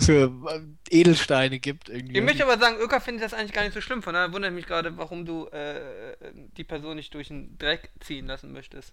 für 0.00 0.32
äh, 0.48 0.60
Edelsteine 1.00 1.58
gibt 1.58 1.88
irgendwie. 1.88 2.16
Ich 2.16 2.22
möchte 2.22 2.44
aber 2.44 2.58
sagen, 2.58 2.76
Öker 2.78 3.00
findet 3.00 3.24
das 3.24 3.34
eigentlich 3.34 3.52
gar 3.52 3.62
nicht 3.62 3.74
so 3.74 3.80
schlimm. 3.80 4.02
Von 4.02 4.14
daher 4.14 4.32
wundert 4.32 4.52
mich 4.52 4.66
gerade, 4.66 4.96
warum 4.96 5.24
du 5.24 5.46
äh, 5.48 6.16
die 6.56 6.64
Person 6.64 6.96
nicht 6.96 7.14
durch 7.14 7.28
den 7.28 7.56
Dreck 7.58 7.90
ziehen 8.00 8.26
lassen 8.26 8.52
möchtest. 8.52 8.92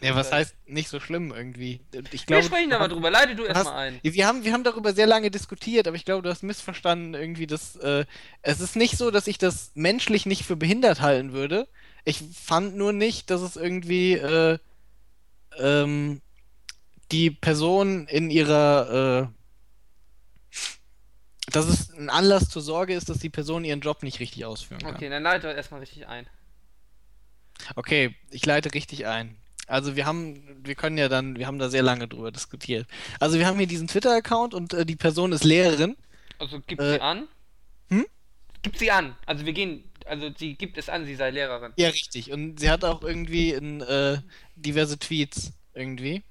Ja, 0.00 0.14
was 0.14 0.32
heißt 0.32 0.54
nicht 0.66 0.88
so 0.88 1.00
schlimm 1.00 1.32
irgendwie? 1.34 1.80
Ich 2.10 2.22
Wir 2.22 2.26
glaube, 2.26 2.44
sprechen 2.44 2.70
du 2.70 2.76
da 2.76 2.78
mal 2.80 2.88
drüber. 2.88 3.10
Leite 3.10 3.34
du 3.34 3.44
erstmal 3.44 3.88
ein. 3.88 4.00
Wir 4.02 4.26
haben, 4.26 4.44
wir 4.44 4.52
haben 4.52 4.64
darüber 4.64 4.92
sehr 4.92 5.06
lange 5.06 5.30
diskutiert, 5.30 5.86
aber 5.86 5.96
ich 5.96 6.04
glaube, 6.04 6.22
du 6.22 6.30
hast 6.30 6.42
missverstanden 6.42 7.14
irgendwie, 7.14 7.46
dass 7.46 7.76
äh, 7.76 8.04
es 8.42 8.60
ist 8.60 8.76
nicht 8.76 8.96
so, 8.96 9.10
dass 9.10 9.26
ich 9.26 9.38
das 9.38 9.72
menschlich 9.74 10.26
nicht 10.26 10.44
für 10.44 10.56
behindert 10.56 11.00
halten 11.00 11.32
würde. 11.32 11.68
Ich 12.04 12.22
fand 12.34 12.76
nur 12.76 12.92
nicht, 12.92 13.30
dass 13.30 13.40
es 13.40 13.56
irgendwie 13.56 14.14
äh, 14.14 14.58
ähm, 15.58 16.20
die 17.12 17.30
Person 17.30 18.06
in 18.08 18.30
ihrer 18.30 19.30
äh, 19.30 19.41
dass 21.52 21.66
es 21.66 21.90
ein 21.92 22.10
Anlass 22.10 22.48
zur 22.48 22.62
Sorge 22.62 22.94
ist, 22.94 23.08
dass 23.08 23.18
die 23.18 23.30
Person 23.30 23.64
ihren 23.64 23.80
Job 23.80 24.02
nicht 24.02 24.20
richtig 24.20 24.44
ausführen 24.44 24.80
kann. 24.80 24.94
Okay, 24.94 25.08
dann 25.08 25.22
leite 25.22 25.48
erstmal 25.48 25.80
richtig 25.80 26.06
ein. 26.06 26.26
Okay, 27.76 28.16
ich 28.30 28.44
leite 28.44 28.74
richtig 28.74 29.06
ein. 29.06 29.36
Also 29.68 29.94
wir 29.96 30.06
haben, 30.06 30.42
wir 30.66 30.74
können 30.74 30.98
ja 30.98 31.08
dann, 31.08 31.36
wir 31.38 31.46
haben 31.46 31.58
da 31.58 31.68
sehr 31.70 31.82
lange 31.82 32.08
drüber 32.08 32.32
diskutiert. 32.32 32.86
Also 33.20 33.38
wir 33.38 33.46
haben 33.46 33.58
hier 33.58 33.66
diesen 33.68 33.86
Twitter-Account 33.88 34.54
und 34.54 34.74
äh, 34.74 34.84
die 34.84 34.96
Person 34.96 35.32
ist 35.32 35.44
Lehrerin. 35.44 35.96
Also 36.38 36.60
gibt 36.60 36.80
Äh, 36.80 36.94
sie 36.94 37.00
an. 37.00 37.28
hm? 37.88 38.06
Gibt 38.62 38.78
sie 38.78 38.90
an. 38.90 39.16
Also 39.26 39.46
wir 39.46 39.52
gehen, 39.52 39.84
also 40.06 40.30
sie 40.36 40.54
gibt 40.54 40.78
es 40.78 40.88
an, 40.88 41.06
sie 41.06 41.14
sei 41.14 41.30
Lehrerin. 41.30 41.72
Ja, 41.76 41.88
richtig. 41.90 42.32
Und 42.32 42.58
sie 42.58 42.70
hat 42.70 42.84
auch 42.84 43.02
irgendwie 43.02 43.52
in, 43.52 43.80
äh, 43.82 44.18
diverse 44.56 44.98
Tweets 44.98 45.52
irgendwie. 45.74 46.22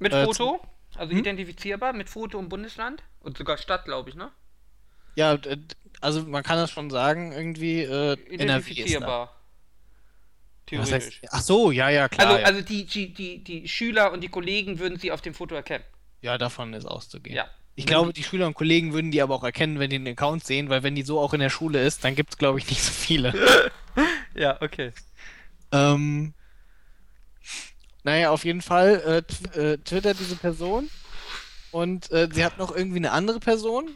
Mit 0.00 0.12
Äh, 0.12 0.24
Foto, 0.24 0.60
also 0.96 1.12
Hm? 1.12 1.18
identifizierbar, 1.20 1.92
mit 1.92 2.08
Foto 2.10 2.38
im 2.38 2.48
Bundesland 2.48 3.02
und 3.20 3.36
sogar 3.38 3.58
Stadt, 3.58 3.84
glaube 3.84 4.10
ich, 4.10 4.16
ne? 4.16 4.30
Ja, 5.16 5.38
also 6.00 6.22
man 6.24 6.42
kann 6.42 6.56
das 6.56 6.70
schon 6.70 6.90
sagen, 6.90 7.32
irgendwie 7.32 7.82
äh, 7.82 8.16
NRW 8.38 8.72
ist 8.72 9.00
da. 9.00 9.30
Theoretisch. 10.66 10.92
heißt, 10.92 11.12
ach 11.30 11.42
so, 11.42 11.70
ja, 11.72 11.90
ja, 11.90 12.08
klar. 12.08 12.28
also, 12.28 12.38
ja. 12.40 12.46
also 12.46 12.60
die, 12.62 12.86
die, 12.86 13.12
die, 13.12 13.42
die 13.42 13.68
Schüler 13.68 14.12
und 14.12 14.20
die 14.22 14.28
Kollegen 14.28 14.78
würden 14.78 14.98
sie 14.98 15.10
auf 15.10 15.20
dem 15.20 15.34
Foto 15.34 15.54
erkennen. 15.54 15.84
ja, 16.20 16.38
davon 16.38 16.72
ist 16.74 16.86
auszugehen. 16.86 17.34
Ja. 17.36 17.50
Ich 17.74 17.86
glaube, 17.86 18.12
die- 18.12 18.22
Schüler 18.22 18.46
und 18.46 18.54
Kollegen 18.54 18.92
würden 18.92 19.10
die 19.10 19.22
aber 19.22 19.34
auch 19.34 19.44
erkennen, 19.44 19.78
wenn 19.78 19.90
die 19.90 19.98
den 19.98 20.08
Account 20.08 20.44
sehen, 20.44 20.68
weil 20.68 20.82
wenn 20.82 20.94
die 20.94 21.02
so 21.02 21.18
auch 21.18 21.32
in 21.34 21.40
der 21.40 21.50
Schule 21.50 21.82
ist, 21.84 22.04
dann 22.04 22.14
gibt 22.14 22.30
es, 22.30 22.38
glaube 22.38 22.58
ich, 22.58 22.68
nicht 22.68 22.82
so 22.82 22.92
viele. 22.92 23.34
Ja, 24.34 24.56
okay. 24.62 24.92
Ähm, 25.72 26.32
naja, 28.04 28.30
auf 28.30 28.44
jeden 28.44 28.62
Fall 28.62 29.24
äh, 29.56 29.58
äh, 29.58 29.78
twittert 29.78 30.18
diese 30.20 30.36
Person 30.36 30.88
und 31.72 32.10
äh, 32.10 32.28
sie 32.32 32.44
hat 32.44 32.58
noch 32.58 32.74
irgendwie 32.74 32.96
eine 32.98 33.12
andere 33.12 33.40
Person. 33.40 33.90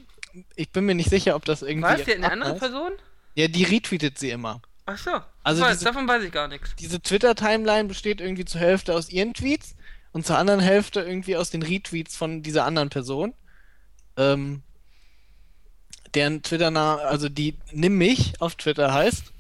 Ich 0.57 0.71
bin 0.71 0.85
mir 0.87 0.95
nicht 0.95 1.11
sicher, 1.11 1.37
ob 1.37 1.45
das 1.45 1.63
irgendwie. 1.63 1.89
Was? 1.89 2.05
Die 2.05 2.11
hat 2.11 2.17
eine 2.19 2.33
andere 2.33 2.53
ist. 2.55 2.59
Person? 2.61 2.93
Ja, 3.35 3.49
die 3.49 3.65
retweetet 3.65 4.19
sie 4.19 4.31
immer. 4.31 4.61
Ach 4.87 4.99
so. 4.99 5.11
Also 5.43 5.63
weiß, 5.63 5.79
diese- 5.79 5.85
davon 5.87 6.07
weiß 6.09 6.23
ich 6.25 6.33
gar 6.33 6.49
nichts. 6.49 6.75
Diese 6.77 7.01
Twitter-Timeline 7.01 7.89
besteht 7.89 8.21
irgendwie 8.21 8.45
zur 8.45 8.61
Hälfte 8.61 8.95
aus 8.95 9.09
ihren 9.11 9.33
Tweets 9.35 9.75
und 10.13 10.27
zur 10.27 10.39
anderen 10.39 10.61
Hälfte 10.61 11.01
irgendwie 11.01 11.37
aus 11.37 11.51
den 11.51 11.63
Retweets 11.63 12.17
von 12.17 12.43
dieser 12.43 12.65
anderen 12.65 12.91
Person. 12.91 13.35
Ähm, 14.17 14.63
deren 16.15 16.43
Twitter-Name, 16.43 17.03
also 17.03 17.29
die 17.29 17.57
Nimm 17.73 17.99
mich 17.99 18.41
auf 18.41 18.55
Twitter 18.57 18.93
heißt. 18.93 19.33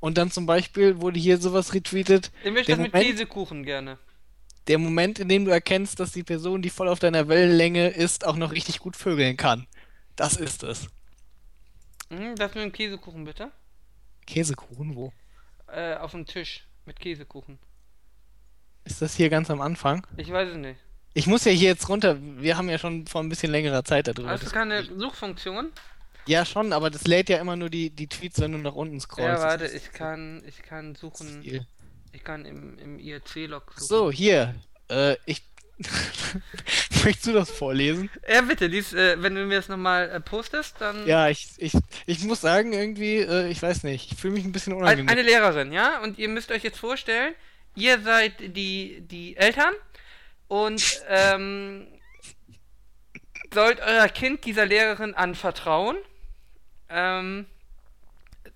Und 0.00 0.18
dann 0.18 0.30
zum 0.30 0.44
Beispiel 0.46 1.00
wurde 1.00 1.18
hier 1.18 1.38
sowas 1.38 1.72
retweetet. 1.72 2.30
Ich 2.44 2.52
möchte 2.52 2.72
das 2.72 2.78
mit 2.80 2.92
Moment- 2.92 3.10
Käsekuchen 3.10 3.64
gerne. 3.64 3.98
Der 4.66 4.78
Moment, 4.78 5.18
in 5.18 5.28
dem 5.28 5.44
du 5.44 5.50
erkennst, 5.50 6.00
dass 6.00 6.12
die 6.12 6.22
Person, 6.22 6.62
die 6.62 6.70
voll 6.70 6.88
auf 6.88 6.98
deiner 6.98 7.28
Wellenlänge 7.28 7.88
ist, 7.88 8.26
auch 8.26 8.36
noch 8.36 8.52
richtig 8.52 8.78
gut 8.78 8.96
vögeln 8.96 9.36
kann. 9.36 9.66
Das 10.16 10.36
ist 10.36 10.62
es. 10.62 10.88
Mhm, 12.10 12.36
das 12.36 12.54
mit 12.54 12.64
dem 12.64 12.72
Käsekuchen 12.72 13.24
bitte. 13.24 13.50
Käsekuchen, 14.26 14.94
wo? 14.94 15.12
Äh, 15.66 15.94
auf 15.94 16.12
dem 16.12 16.26
Tisch 16.26 16.66
mit 16.86 16.98
Käsekuchen. 16.98 17.58
Ist 18.84 19.02
das 19.02 19.14
hier 19.14 19.30
ganz 19.30 19.50
am 19.50 19.60
Anfang? 19.60 20.06
Ich 20.16 20.30
weiß 20.30 20.50
es 20.50 20.56
nicht. 20.56 20.80
Ich 21.14 21.26
muss 21.26 21.44
ja 21.44 21.52
hier 21.52 21.70
jetzt 21.70 21.88
runter. 21.88 22.18
Wir 22.20 22.56
haben 22.56 22.68
ja 22.68 22.78
schon 22.78 23.06
vor 23.06 23.22
ein 23.22 23.28
bisschen 23.28 23.52
längerer 23.52 23.84
Zeit 23.84 24.08
darüber 24.08 24.30
Hast 24.30 24.44
du 24.44 24.50
keine. 24.50 24.84
Suchfunktion? 24.84 25.72
Ja, 26.26 26.44
schon, 26.44 26.72
aber 26.72 26.90
das 26.90 27.06
lädt 27.06 27.28
ja 27.28 27.38
immer 27.38 27.54
nur 27.54 27.70
die, 27.70 27.90
die 27.90 28.08
Tweets, 28.08 28.40
wenn 28.40 28.52
du 28.52 28.58
nach 28.58 28.74
unten 28.74 28.98
scrollst. 29.00 29.42
Ja, 29.42 29.48
warte, 29.48 29.66
ich 29.66 29.92
kann, 29.92 30.42
ich 30.46 30.62
kann 30.62 30.94
suchen. 30.94 31.42
viel. 31.42 31.66
Ich 32.14 32.22
kann 32.22 32.44
im, 32.44 32.78
im 32.78 32.98
IRC-Log. 33.00 33.72
So, 33.76 34.10
hier. 34.10 34.54
Äh, 34.88 35.16
ich. 35.26 35.42
Möchtest 37.04 37.26
du 37.26 37.32
das 37.32 37.50
vorlesen? 37.50 38.08
Ja, 38.28 38.40
bitte, 38.42 38.70
dies, 38.70 38.92
äh, 38.92 39.20
wenn 39.20 39.34
du 39.34 39.44
mir 39.44 39.56
das 39.56 39.68
nochmal 39.68 40.08
äh, 40.08 40.20
postest, 40.20 40.76
dann. 40.78 41.04
Ja, 41.08 41.28
ich, 41.28 41.48
ich, 41.58 41.72
ich 42.06 42.22
muss 42.22 42.40
sagen, 42.40 42.72
irgendwie, 42.72 43.16
äh, 43.16 43.48
ich 43.48 43.60
weiß 43.60 43.82
nicht, 43.82 44.12
ich 44.12 44.18
fühle 44.18 44.34
mich 44.34 44.44
ein 44.44 44.52
bisschen 44.52 44.72
unangenehm. 44.72 45.08
Eine 45.08 45.22
Lehrerin, 45.22 45.72
ja? 45.72 46.00
Und 46.02 46.16
ihr 46.18 46.28
müsst 46.28 46.52
euch 46.52 46.62
jetzt 46.62 46.78
vorstellen, 46.78 47.34
ihr 47.74 48.00
seid 48.00 48.34
die, 48.38 49.00
die 49.00 49.36
Eltern 49.36 49.74
und 50.46 51.02
ähm, 51.08 51.88
sollt 53.52 53.80
euer 53.80 54.08
Kind 54.08 54.44
dieser 54.44 54.66
Lehrerin 54.66 55.14
anvertrauen. 55.14 55.96
Ähm, 56.88 57.46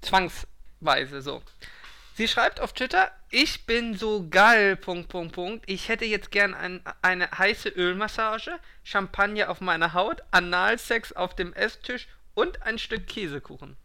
zwangsweise 0.01 1.23
so. 1.23 1.43
Sie 2.15 2.29
schreibt 2.29 2.61
auf 2.61 2.73
Twitter, 2.73 3.11
ich 3.31 3.67
bin 3.67 3.95
so 3.95 4.29
geil, 4.29 4.77
Punkt, 4.77 5.09
Punkt, 5.09 5.35
Punkt. 5.35 5.65
Ich 5.69 5.89
hätte 5.89 6.05
jetzt 6.05 6.31
gern 6.31 6.55
ein, 6.55 6.83
eine 7.03 7.31
heiße 7.31 7.69
Ölmassage, 7.69 8.59
Champagner 8.85 9.51
auf 9.51 9.61
meiner 9.61 9.93
Haut, 9.93 10.23
Analsex 10.31 11.13
auf 11.13 11.35
dem 11.35 11.53
Esstisch 11.53 12.09
und 12.35 12.63
ein 12.63 12.79
Stück 12.79 13.07
Käsekuchen. 13.07 13.77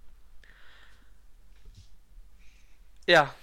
Ja. 3.05 3.33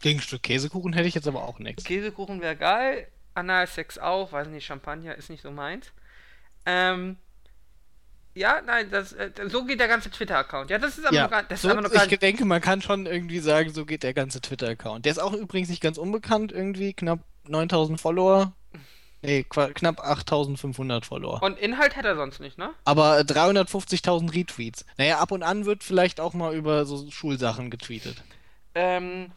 Gegen 0.00 0.18
ein 0.18 0.22
Stück 0.22 0.42
Käsekuchen 0.42 0.94
hätte 0.94 1.08
ich 1.08 1.14
jetzt 1.14 1.28
aber 1.28 1.44
auch 1.44 1.58
nichts. 1.58 1.84
Käsekuchen 1.84 2.40
wäre 2.40 2.56
geil, 2.56 3.08
Analsex 3.34 3.98
auch, 3.98 4.32
weiß 4.32 4.48
nicht, 4.48 4.64
Champagner 4.64 5.14
ist 5.14 5.28
nicht 5.28 5.42
so 5.42 5.50
meins. 5.50 5.92
Ähm, 6.64 7.18
ja, 8.34 8.60
nein, 8.64 8.90
das, 8.90 9.12
äh, 9.12 9.30
so 9.46 9.64
geht 9.64 9.80
der 9.80 9.88
ganze 9.88 10.10
Twitter-Account. 10.10 10.70
Ja, 10.70 10.78
das 10.78 10.98
ist 10.98 11.04
aber 11.04 11.14
Ja, 11.14 11.22
noch 11.24 11.30
gar, 11.30 11.42
das 11.44 11.62
so, 11.62 11.68
ist 11.68 11.74
noch 11.74 11.90
gar 11.90 12.06
ich 12.10 12.18
denke, 12.18 12.44
man 12.44 12.60
kann 12.60 12.82
schon 12.82 13.06
irgendwie 13.06 13.38
sagen, 13.38 13.72
so 13.72 13.86
geht 13.86 14.02
der 14.02 14.14
ganze 14.14 14.40
Twitter-Account. 14.40 15.04
Der 15.04 15.12
ist 15.12 15.18
auch 15.18 15.32
übrigens 15.32 15.68
nicht 15.68 15.80
ganz 15.80 15.98
unbekannt, 15.98 16.52
irgendwie 16.52 16.92
knapp 16.94 17.20
9000 17.46 18.00
Follower. 18.00 18.52
Nee, 19.22 19.42
knapp 19.44 20.00
8500 20.00 21.06
Follower. 21.06 21.42
Und 21.42 21.58
Inhalt 21.58 21.96
hätte 21.96 22.08
er 22.08 22.16
sonst 22.16 22.40
nicht, 22.40 22.58
ne? 22.58 22.74
Aber 22.84 23.20
350.000 23.20 24.34
Retweets. 24.34 24.84
Naja, 24.98 25.18
ab 25.18 25.30
und 25.32 25.42
an 25.42 25.64
wird 25.64 25.82
vielleicht 25.82 26.20
auch 26.20 26.34
mal 26.34 26.54
über 26.54 26.84
so 26.84 27.10
Schulsachen 27.10 27.70
getweetet. 27.70 28.22
Ähm, 28.74 29.30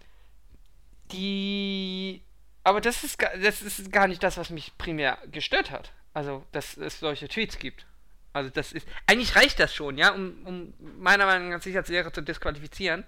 die. 1.13 2.21
Aber 2.65 2.81
das 2.81 3.05
ist, 3.05 3.17
das 3.41 3.61
ist 3.61 3.91
gar 3.93 4.09
nicht 4.09 4.21
das, 4.21 4.35
was 4.35 4.49
mich 4.49 4.77
primär 4.77 5.17
gestört 5.31 5.71
hat. 5.71 5.93
Also, 6.13 6.43
dass 6.51 6.75
es 6.75 6.99
solche 6.99 7.29
Tweets 7.29 7.57
gibt. 7.57 7.85
Also, 8.33 8.49
das 8.49 8.71
ist. 8.71 8.87
Eigentlich 9.07 9.35
reicht 9.35 9.59
das 9.59 9.73
schon, 9.73 9.97
ja, 9.97 10.11
um, 10.11 10.45
um 10.45 10.73
meiner 10.99 11.25
Meinung 11.25 11.49
nach 11.49 11.61
sich 11.61 11.75
als 11.75 11.89
Lehrer 11.89 12.13
zu 12.13 12.21
disqualifizieren. 12.21 13.03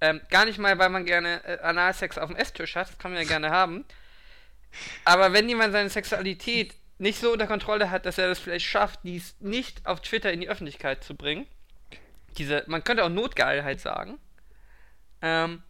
Ähm, 0.00 0.20
gar 0.30 0.44
nicht 0.44 0.58
mal, 0.58 0.78
weil 0.78 0.90
man 0.90 1.04
gerne 1.04 1.44
äh, 1.44 1.58
Analsex 1.60 2.18
auf 2.18 2.28
dem 2.28 2.36
Esstisch 2.36 2.76
hat, 2.76 2.88
das 2.88 2.98
kann 2.98 3.12
man 3.12 3.20
ja 3.20 3.26
gerne 3.26 3.50
haben. 3.50 3.84
Aber 5.04 5.32
wenn 5.32 5.48
jemand 5.48 5.72
seine 5.72 5.88
Sexualität 5.88 6.74
nicht 6.98 7.18
so 7.18 7.32
unter 7.32 7.46
Kontrolle 7.46 7.90
hat, 7.90 8.06
dass 8.06 8.18
er 8.18 8.28
das 8.28 8.38
vielleicht 8.38 8.66
schafft, 8.66 9.00
dies 9.02 9.36
nicht 9.40 9.86
auf 9.86 10.00
Twitter 10.00 10.32
in 10.32 10.40
die 10.40 10.48
Öffentlichkeit 10.48 11.02
zu 11.02 11.14
bringen, 11.14 11.46
diese, 12.36 12.64
man 12.66 12.84
könnte 12.84 13.04
auch 13.04 13.08
Notgeilheit 13.08 13.80
sagen, 13.80 14.18
ähm, 15.22 15.62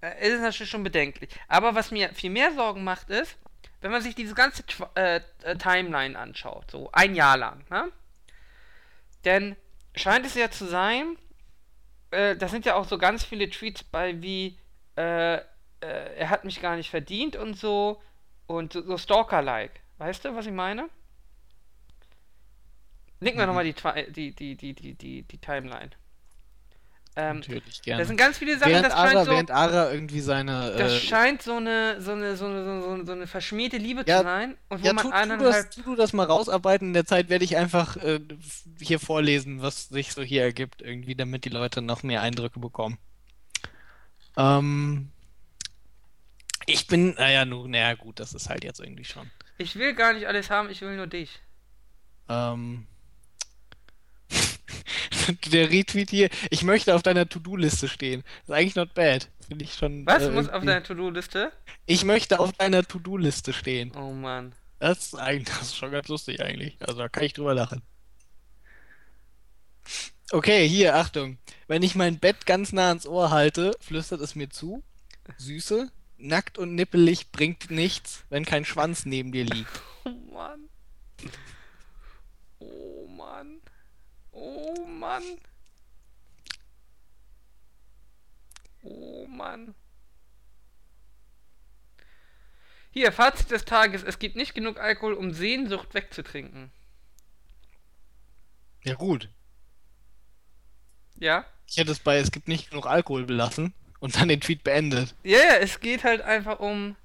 äh, 0.00 0.26
ist 0.26 0.34
es 0.34 0.40
natürlich 0.40 0.70
schon 0.70 0.84
bedenklich. 0.84 1.30
Aber 1.48 1.74
was 1.74 1.90
mir 1.90 2.12
viel 2.14 2.30
mehr 2.30 2.52
Sorgen 2.52 2.84
macht, 2.84 3.10
ist, 3.10 3.36
wenn 3.82 3.90
man 3.92 4.02
sich 4.02 4.14
diese 4.14 4.34
ganze 4.34 4.64
Tw 4.66 4.86
äh, 4.96 5.20
äh, 5.42 5.56
Timeline 5.56 6.18
anschaut, 6.18 6.70
so 6.70 6.90
ein 6.92 7.14
Jahr 7.14 7.36
lang, 7.36 7.64
ne? 7.70 7.92
Denn 9.24 9.56
scheint 9.94 10.26
es 10.26 10.34
ja 10.34 10.50
zu 10.50 10.66
sein, 10.66 11.16
äh, 12.10 12.36
da 12.36 12.48
sind 12.48 12.66
ja 12.66 12.74
auch 12.76 12.86
so 12.86 12.98
ganz 12.98 13.24
viele 13.24 13.48
Tweets 13.50 13.84
bei 13.84 14.20
wie, 14.22 14.58
äh, 14.96 15.36
äh, 15.36 15.42
er 15.80 16.30
hat 16.30 16.44
mich 16.44 16.60
gar 16.60 16.76
nicht 16.76 16.90
verdient 16.90 17.36
und 17.36 17.54
so, 17.54 18.02
und 18.46 18.72
so, 18.72 18.82
so 18.82 18.98
Stalker-like. 18.98 19.80
Weißt 19.98 20.24
du, 20.24 20.34
was 20.34 20.46
ich 20.46 20.52
meine? 20.52 20.88
Linken 23.20 23.38
wir 23.38 23.46
Mhm. 23.46 23.48
nochmal 23.48 23.64
die, 23.64 23.74
die, 24.12 24.32
die, 24.34 24.56
die, 24.56 24.74
die, 24.74 24.94
die, 24.94 25.22
die 25.22 25.38
Timeline. 25.38 25.90
Ähm, 27.14 27.40
Natürlich, 27.40 27.82
gerne. 27.82 28.06
sind 28.06 28.16
ganz 28.16 28.38
viele 28.38 28.56
Sachen, 28.56 28.72
Während 28.72 28.86
das 28.86 28.94
scheint 28.94 29.16
Ara, 29.16 29.24
so. 29.26 29.30
während 29.32 29.50
Ara 29.50 29.92
irgendwie 29.92 30.20
seine. 30.20 30.74
Das 30.78 30.92
äh, 30.92 30.98
scheint 30.98 31.42
so 31.42 31.56
eine, 31.56 32.00
so 32.00 32.12
eine, 32.12 32.36
so 32.36 32.46
eine, 32.46 32.82
so 32.82 32.88
eine, 32.88 33.04
so 33.04 33.12
eine 33.12 33.26
verschmierte 33.26 33.76
Liebe 33.76 34.02
Ja, 34.06 34.18
zu 34.18 34.24
sein. 34.24 34.56
Und 34.70 34.82
wo 34.82 34.86
ja, 34.86 34.92
man 34.94 35.04
tu, 35.04 35.10
tu, 35.10 35.44
das, 35.44 35.70
tu 35.70 35.82
du 35.82 35.94
das 35.94 36.14
mal 36.14 36.24
rausarbeiten. 36.24 36.88
In 36.88 36.94
der 36.94 37.04
Zeit 37.04 37.28
werde 37.28 37.44
ich 37.44 37.56
einfach 37.58 37.96
äh, 37.98 38.20
hier 38.80 38.98
vorlesen, 38.98 39.60
was 39.60 39.90
sich 39.90 40.14
so 40.14 40.22
hier 40.22 40.42
ergibt, 40.42 40.80
irgendwie, 40.80 41.14
damit 41.14 41.44
die 41.44 41.50
Leute 41.50 41.82
noch 41.82 42.02
mehr 42.02 42.22
Eindrücke 42.22 42.60
bekommen. 42.60 42.96
Ähm, 44.38 45.10
ich 46.64 46.86
bin, 46.86 47.14
naja, 47.14 47.44
nun, 47.44 47.72
naja, 47.72 47.94
gut, 47.94 48.20
das 48.20 48.32
ist 48.32 48.48
halt 48.48 48.64
jetzt 48.64 48.80
irgendwie 48.80 49.04
schon. 49.04 49.30
Ich 49.58 49.76
will 49.76 49.94
gar 49.94 50.14
nicht 50.14 50.26
alles 50.26 50.48
haben, 50.48 50.70
ich 50.70 50.80
will 50.80 50.96
nur 50.96 51.06
dich. 51.06 51.40
Ähm, 52.30 52.86
der 55.52 55.70
Retweet 55.70 56.10
hier, 56.10 56.30
ich 56.50 56.62
möchte 56.62 56.94
auf 56.94 57.02
deiner 57.02 57.28
To-Do-Liste 57.28 57.88
stehen. 57.88 58.22
Das 58.22 58.48
ist 58.48 58.54
eigentlich 58.54 58.76
not 58.76 58.94
bad. 58.94 59.28
Finde 59.46 59.64
ich 59.64 59.74
schon. 59.74 60.06
Was 60.06 60.22
äh, 60.24 60.30
muss 60.30 60.48
auf 60.48 60.64
deiner 60.64 60.82
To-Do-Liste? 60.82 61.52
Ich 61.86 62.04
möchte 62.04 62.40
auf 62.40 62.52
deiner 62.52 62.82
To-Do-Liste 62.84 63.52
stehen. 63.52 63.92
Oh 63.96 64.12
Mann. 64.12 64.54
Das 64.78 64.98
ist 64.98 65.14
eigentlich, 65.14 65.48
das 65.48 65.68
ist 65.68 65.76
schon 65.76 65.92
ganz 65.92 66.08
lustig 66.08 66.42
eigentlich. 66.42 66.76
Also 66.80 66.98
da 66.98 67.08
kann 67.08 67.24
ich 67.24 67.34
drüber 67.34 67.54
lachen. 67.54 67.82
Okay, 70.32 70.66
hier, 70.66 70.96
Achtung. 70.96 71.38
Wenn 71.68 71.82
ich 71.82 71.94
mein 71.94 72.18
Bett 72.18 72.46
ganz 72.46 72.72
nah 72.72 72.88
ans 72.88 73.06
Ohr 73.06 73.30
halte, 73.30 73.76
flüstert 73.80 74.20
es 74.22 74.34
mir 74.34 74.48
zu. 74.48 74.82
Süße, 75.38 75.90
nackt 76.18 76.58
und 76.58 76.74
nippelig 76.74 77.30
bringt 77.32 77.70
nichts, 77.70 78.24
wenn 78.30 78.44
kein 78.44 78.64
Schwanz 78.64 79.04
neben 79.06 79.32
dir 79.32 79.44
liegt. 79.44 79.70
Oh 80.04 80.34
Mann. 80.34 80.68
Oh 84.44 84.84
Mann. 84.86 85.22
Oh 88.82 89.24
Mann. 89.28 89.76
Hier, 92.90 93.12
Fazit 93.12 93.52
des 93.52 93.64
Tages. 93.64 94.02
Es 94.02 94.18
gibt 94.18 94.34
nicht 94.34 94.52
genug 94.52 94.80
Alkohol, 94.80 95.14
um 95.14 95.32
Sehnsucht 95.32 95.94
wegzutrinken. 95.94 96.72
Ja 98.82 98.94
gut. 98.94 99.28
Ja? 101.14 101.46
Ich 101.68 101.76
hätte 101.76 101.92
es 101.92 102.00
bei 102.00 102.16
es 102.18 102.32
gibt 102.32 102.48
nicht 102.48 102.70
genug 102.70 102.86
Alkohol 102.86 103.24
belassen 103.24 103.72
und 104.00 104.16
dann 104.16 104.26
den 104.26 104.40
Tweet 104.40 104.64
beendet. 104.64 105.14
Ja, 105.22 105.38
ja, 105.38 105.56
es 105.58 105.78
geht 105.78 106.02
halt 106.02 106.20
einfach 106.20 106.58
um. 106.58 106.96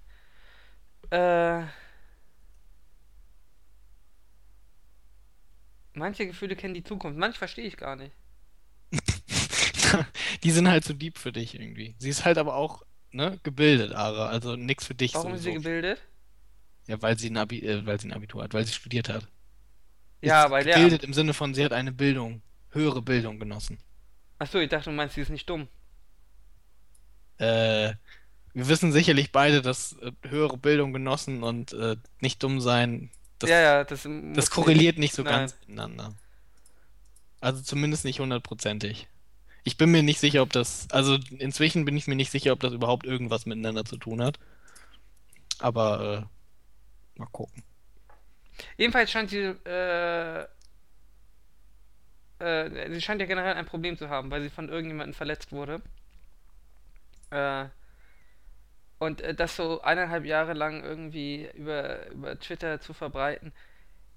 Äh. 1.11 1.65
Manche 5.97 6.27
Gefühle 6.27 6.55
kennen 6.55 6.73
die 6.75 6.83
Zukunft, 6.83 7.17
manche 7.17 7.37
verstehe 7.39 7.65
ich 7.65 7.75
gar 7.77 7.95
nicht. 7.95 8.15
Die 10.43 10.51
sind 10.51 10.67
halt 10.67 10.83
zu 10.83 10.93
deep 10.93 11.17
für 11.17 11.31
dich 11.31 11.55
irgendwie. 11.59 11.95
Sie 11.99 12.09
ist 12.09 12.25
halt 12.25 12.37
aber 12.37 12.55
auch, 12.55 12.83
ne, 13.11 13.39
gebildet, 13.43 13.93
Ara. 13.93 14.27
Also 14.27 14.55
nix 14.55 14.85
für 14.85 14.95
dich 14.95 15.13
Warum 15.13 15.33
ist 15.33 15.43
sie 15.43 15.53
sowieso. 15.53 15.63
gebildet? 15.63 16.01
Ja, 16.87 17.01
weil 17.01 17.17
sie 17.17 17.29
ein 17.29 17.37
Abi, 17.37 17.59
äh, 17.65 17.85
weil 17.85 17.99
sie 17.99 18.07
ein 18.07 18.13
Abitur 18.13 18.43
hat, 18.43 18.53
weil 18.53 18.65
sie 18.65 18.73
studiert 18.73 19.09
hat. 19.09 19.27
Ja, 20.21 20.43
Ist 20.45 20.49
bei 20.49 20.63
der. 20.63 20.75
gebildet 20.75 21.03
im 21.03 21.13
Sinne 21.13 21.33
von, 21.33 21.53
sie 21.53 21.63
hat 21.65 21.73
eine 21.73 21.91
Bildung, 21.91 22.41
höhere 22.71 23.01
Bildung 23.01 23.39
genossen. 23.39 23.79
Achso, 24.39 24.59
ich 24.59 24.69
dachte, 24.69 24.89
du 24.89 24.95
meinst, 24.95 25.15
sie 25.15 25.21
ist 25.21 25.29
nicht 25.29 25.49
dumm. 25.49 25.67
Äh, 27.37 27.93
wir 28.53 28.67
wissen 28.67 28.91
sicherlich 28.91 29.31
beide, 29.31 29.61
dass 29.61 29.93
äh, 30.01 30.11
höhere 30.27 30.57
Bildung 30.57 30.93
genossen 30.93 31.43
und 31.43 31.73
äh, 31.73 31.97
nicht 32.19 32.41
dumm 32.41 32.59
sein, 32.61 33.11
das, 33.39 33.49
ja, 33.49 33.59
ja, 33.59 33.83
das. 33.83 34.07
das 34.33 34.49
korreliert 34.49 34.97
nicht 34.97 35.13
so 35.13 35.23
Nein. 35.23 35.33
ganz 35.33 35.55
miteinander. 35.61 36.13
Also 37.39 37.61
zumindest 37.61 38.05
nicht 38.05 38.19
hundertprozentig. 38.19 39.07
Ich 39.63 39.77
bin 39.77 39.91
mir 39.91 40.01
nicht 40.01 40.19
sicher, 40.19 40.41
ob 40.41 40.51
das, 40.53 40.87
also 40.91 41.17
inzwischen 41.37 41.85
bin 41.85 41.97
ich 41.97 42.07
mir 42.07 42.15
nicht 42.15 42.31
sicher, 42.31 42.53
ob 42.53 42.61
das 42.61 42.73
überhaupt 42.73 43.05
irgendwas 43.05 43.45
miteinander 43.45 43.85
zu 43.85 43.97
tun 43.97 44.23
hat. 44.23 44.39
Aber 45.59 46.27
äh, 47.15 47.19
mal 47.19 47.27
gucken. 47.31 47.63
Jedenfalls 48.77 49.11
scheint 49.11 49.29
sie. 49.29 49.55
Äh, 49.65 50.45
äh, 52.39 52.93
sie 52.93 53.01
scheint 53.01 53.19
ja 53.19 53.27
generell 53.27 53.55
ein 53.55 53.65
Problem 53.65 53.97
zu 53.97 54.09
haben, 54.09 54.31
weil 54.31 54.41
sie 54.41 54.49
von 54.49 54.69
irgendjemandem 54.69 55.13
verletzt 55.13 55.51
wurde. 55.51 55.81
Äh, 57.29 57.65
und 58.99 59.21
äh, 59.21 59.33
das 59.33 59.55
so 59.55 59.81
eineinhalb 59.81 60.25
Jahre 60.25 60.53
lang 60.53 60.83
irgendwie 60.83 61.49
über, 61.53 62.07
über 62.11 62.39
Twitter 62.39 62.79
zu 62.81 62.93
verbreiten, 62.93 63.53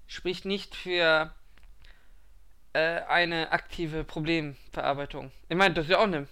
spricht 0.07 0.45
nicht 0.45 0.75
für 0.75 1.33
äh, 2.73 3.01
eine 3.01 3.51
aktive 3.51 4.03
Problemverarbeitung. 4.03 5.31
Ich 5.49 5.57
meine, 5.57 5.73
das 5.73 5.85
ist 5.85 5.91
ja 5.91 5.99
auch 5.99 6.03
eine 6.03 6.27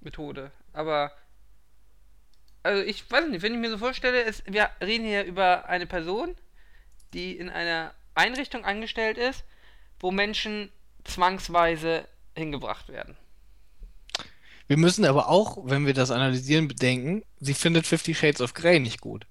Methode, 0.00 0.50
aber 0.72 1.12
also 2.62 2.82
ich 2.82 3.10
weiß 3.10 3.26
nicht, 3.28 3.42
wenn 3.42 3.54
ich 3.54 3.60
mir 3.60 3.70
so 3.70 3.78
vorstelle, 3.78 4.22
es, 4.24 4.42
wir 4.46 4.70
reden 4.82 5.04
hier 5.04 5.24
über 5.24 5.66
eine 5.68 5.86
Person, 5.86 6.36
die 7.14 7.36
in 7.36 7.48
einer 7.48 7.94
Einrichtung 8.14 8.64
angestellt 8.64 9.16
ist, 9.16 9.44
wo 9.98 10.10
Menschen 10.10 10.70
zwangsweise 11.04 12.06
hingebracht 12.36 12.88
werden. 12.88 13.16
Wir 14.70 14.76
müssen 14.76 15.04
aber 15.04 15.28
auch, 15.28 15.58
wenn 15.64 15.84
wir 15.84 15.94
das 15.94 16.12
analysieren, 16.12 16.68
bedenken, 16.68 17.24
sie 17.40 17.54
findet 17.54 17.88
Fifty 17.88 18.14
Shades 18.14 18.40
of 18.40 18.54
Grey 18.54 18.78
nicht 18.78 19.00
gut. 19.00 19.26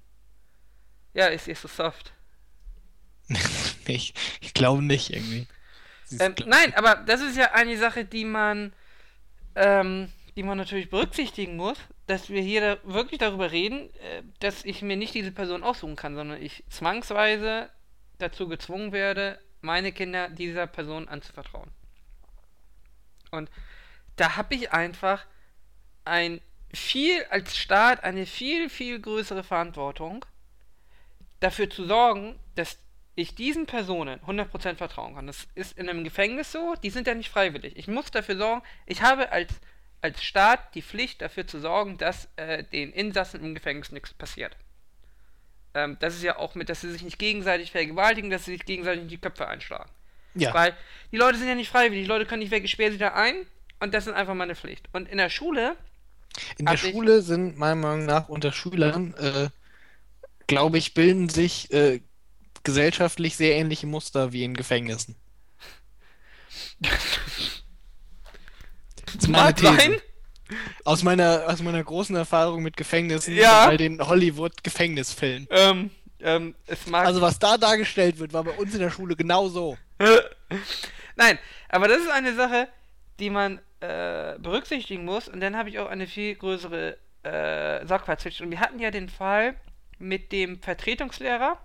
Ja, 1.14 1.28
ist 1.28 1.48
ihr 1.48 1.56
so 1.56 1.70
soft. 1.70 2.12
ich, 3.88 4.14
ich 4.42 4.54
glaube 4.54 4.82
nicht 4.84 5.14
irgendwie. 5.14 5.48
Ähm, 6.20 6.36
glaub- 6.36 6.50
nein, 6.50 6.74
aber 6.74 6.96
das 6.96 7.22
ist 7.22 7.38
ja 7.38 7.54
eine 7.54 7.78
Sache, 7.78 8.04
die 8.04 8.26
man, 8.26 8.74
ähm, 9.56 10.12
die 10.36 10.44
man 10.44 10.58
natürlich 10.58 10.90
berücksichtigen 10.90 11.56
muss, 11.56 11.78
dass 12.06 12.28
wir 12.28 12.42
hier 12.42 12.60
da 12.60 12.78
wirklich 12.84 13.20
darüber 13.20 13.50
reden, 13.50 13.94
äh, 14.02 14.24
dass 14.42 14.66
ich 14.66 14.82
mir 14.82 14.98
nicht 14.98 15.14
diese 15.14 15.32
Person 15.32 15.64
aussuchen 15.64 15.96
kann, 15.96 16.16
sondern 16.16 16.42
ich 16.42 16.66
zwangsweise 16.70 17.70
dazu 18.18 18.50
gezwungen 18.50 18.92
werde, 18.92 19.40
meine 19.62 19.94
Kinder 19.94 20.28
dieser 20.28 20.68
Person 20.68 21.08
anzuvertrauen. 21.08 21.72
Und 23.32 23.50
da 24.20 24.36
habe 24.36 24.56
ich 24.56 24.72
einfach 24.72 25.26
ein 26.06 26.42
viel 26.74 27.24
als 27.30 27.58
Staat 27.58 28.04
eine 28.04 28.26
viel, 28.26 28.70
viel 28.70 29.00
größere 29.00 29.44
Verantwortung, 29.44 30.26
dafür 31.40 31.70
zu 31.70 31.86
sorgen, 31.86 32.38
dass 32.56 32.78
ich 33.16 33.36
diesen 33.36 33.66
Personen 33.66 34.20
100% 34.22 34.76
vertrauen 34.76 35.16
kann. 35.16 35.28
Das 35.28 35.48
ist 35.56 35.78
in 35.78 35.90
einem 35.90 36.04
Gefängnis 36.04 36.52
so, 36.52 36.76
die 36.84 36.90
sind 36.90 37.08
ja 37.08 37.16
nicht 37.16 37.30
freiwillig. 37.30 37.76
Ich 37.76 37.88
muss 37.88 38.12
dafür 38.12 38.38
sorgen, 38.38 38.62
ich 38.86 39.02
habe 39.02 39.32
als, 39.32 39.52
als 40.02 40.24
Staat 40.24 40.76
die 40.76 40.82
Pflicht 40.82 41.22
dafür 41.22 41.48
zu 41.48 41.60
sorgen, 41.60 41.98
dass 41.98 42.30
äh, 42.36 42.64
den 42.64 42.92
Insassen 42.92 43.44
im 43.44 43.56
Gefängnis 43.56 43.92
nichts 43.92 44.14
passiert. 44.14 44.56
Ähm, 45.74 45.98
das 46.00 46.16
ist 46.16 46.24
ja 46.24 46.38
auch 46.38 46.56
mit, 46.56 46.70
dass 46.70 46.82
sie 46.82 46.92
sich 46.92 47.04
nicht 47.04 47.20
gegenseitig 47.20 47.72
vergewaltigen, 47.72 48.30
dass 48.30 48.46
sie 48.46 48.54
sich 48.54 48.66
gegenseitig 48.66 49.02
in 49.04 49.08
die 49.10 49.18
Köpfe 49.18 49.48
einschlagen. 49.48 49.90
Ja. 50.36 50.54
Weil 50.54 50.76
die 51.12 51.18
Leute 51.18 51.38
sind 51.38 51.48
ja 51.48 51.56
nicht 51.56 51.70
freiwillig, 51.70 52.04
die 52.04 52.10
Leute 52.10 52.26
können 52.26 52.42
nicht 52.42 52.52
weg, 52.52 52.64
ich 52.64 52.72
sperre 52.72 52.92
sie 52.92 52.98
da 52.98 53.14
ein 53.14 53.46
und 53.80 53.94
das 53.94 54.08
ist 54.08 54.14
einfach 54.14 54.34
meine 54.34 54.56
Pflicht. 54.56 54.90
Und 54.94 55.08
in 55.10 55.18
der 55.18 55.30
Schule. 55.30 55.76
In 56.58 56.66
der 56.66 56.78
Schule 56.78 57.22
sind 57.22 57.58
meiner 57.58 57.76
Meinung 57.76 58.06
nach 58.06 58.30
unter 58.30 58.52
Schülern, 58.52 59.14
äh, 59.16 59.50
glaube 60.48 60.78
ich, 60.78 60.94
bilden 60.94 61.30
sich 61.30 61.72
äh, 61.74 62.02
gesellschaftlich 62.64 63.36
sehr 63.36 63.56
ähnliche 63.56 63.88
Muster 63.88 64.32
wie 64.32 64.44
in 64.44 64.54
Gefängnissen. 64.54 65.16
Das 69.22 69.34
ist. 69.74 70.02
Aus 70.84 71.04
meiner, 71.04 71.44
aus 71.48 71.62
meiner 71.62 71.84
großen 71.84 72.16
Erfahrung 72.16 72.64
mit 72.64 72.78
Gefängnissen 72.78 73.36
Ja. 73.36 73.66
all 73.66 73.78
den 73.78 74.00
Hollywood-Gefängnisfilmen. 74.00 75.48
Ähm, 75.52 75.92
ähm. 76.22 76.56
Also 76.92 77.22
was 77.22 77.40
da 77.40 77.58
dargestellt 77.58 78.20
wird, 78.20 78.34
war 78.34 78.44
bei 78.44 78.52
uns 78.52 78.74
in 78.74 78.80
der 78.80 78.90
Schule 78.90 79.16
genau 79.16 79.48
so. 79.50 79.78
Nein, 81.16 81.38
aber 81.70 81.88
das 81.88 82.00
ist 82.00 82.10
eine 82.10 82.36
Sache, 82.36 82.68
die 83.20 83.30
man 83.30 83.60
äh, 83.82 84.38
berücksichtigen 84.40 85.06
muss. 85.06 85.28
Und 85.28 85.40
dann 85.40 85.56
habe 85.56 85.70
ich 85.70 85.80
auch 85.80 85.88
eine 85.88 86.08
viel 86.08 86.36
größere 86.36 86.98
äh, 87.24 87.86
Sorgfaltspflicht. 87.86 88.42
Und 88.42 88.52
wir 88.52 88.60
hatten 88.60 88.80
ja 88.80 88.92
den 88.92 89.10
Fall 89.10 89.56
mit 89.98 90.32
dem 90.32 90.62
Vertretungslehrer, 90.62 91.58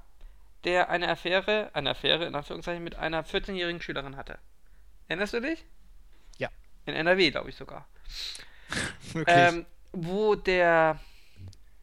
der 0.64 0.90
eine 0.90 1.09
Affäre, 1.09 1.70
eine 1.72 1.90
Affäre 1.90 2.24
in 2.24 2.35
Anführungszeichen, 2.35 2.83
mit 2.83 2.96
einer 2.96 3.24
14-jährigen 3.24 3.81
Schülerin 3.81 4.16
hatte. 4.16 4.38
Erinnerst 5.09 5.35
du 5.35 5.40
dich? 5.40 5.64
Ja. 6.38 6.48
In 6.87 6.94
NRW, 6.94 7.31
glaube 7.31 7.50
ich 7.50 7.57
sogar. 7.57 7.87
Wirklich. 9.12 9.37
Ähm, 9.37 9.66
wo 9.92 10.35
der, 10.35 10.98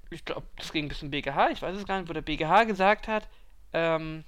ich 0.10 0.26
glaube, 0.26 0.48
das 0.58 0.72
ging 0.74 0.90
bis 0.90 1.00
zum 1.00 1.12
BGH, 1.12 1.52
ich 1.52 1.62
weiß 1.62 1.78
es 1.78 1.86
gar 1.86 2.00
nicht, 2.00 2.10
wo 2.10 2.14
der 2.14 2.22
BGH 2.22 2.66
gesagt 2.66 3.08
hat, 3.08 3.28
ähm, 3.74 4.26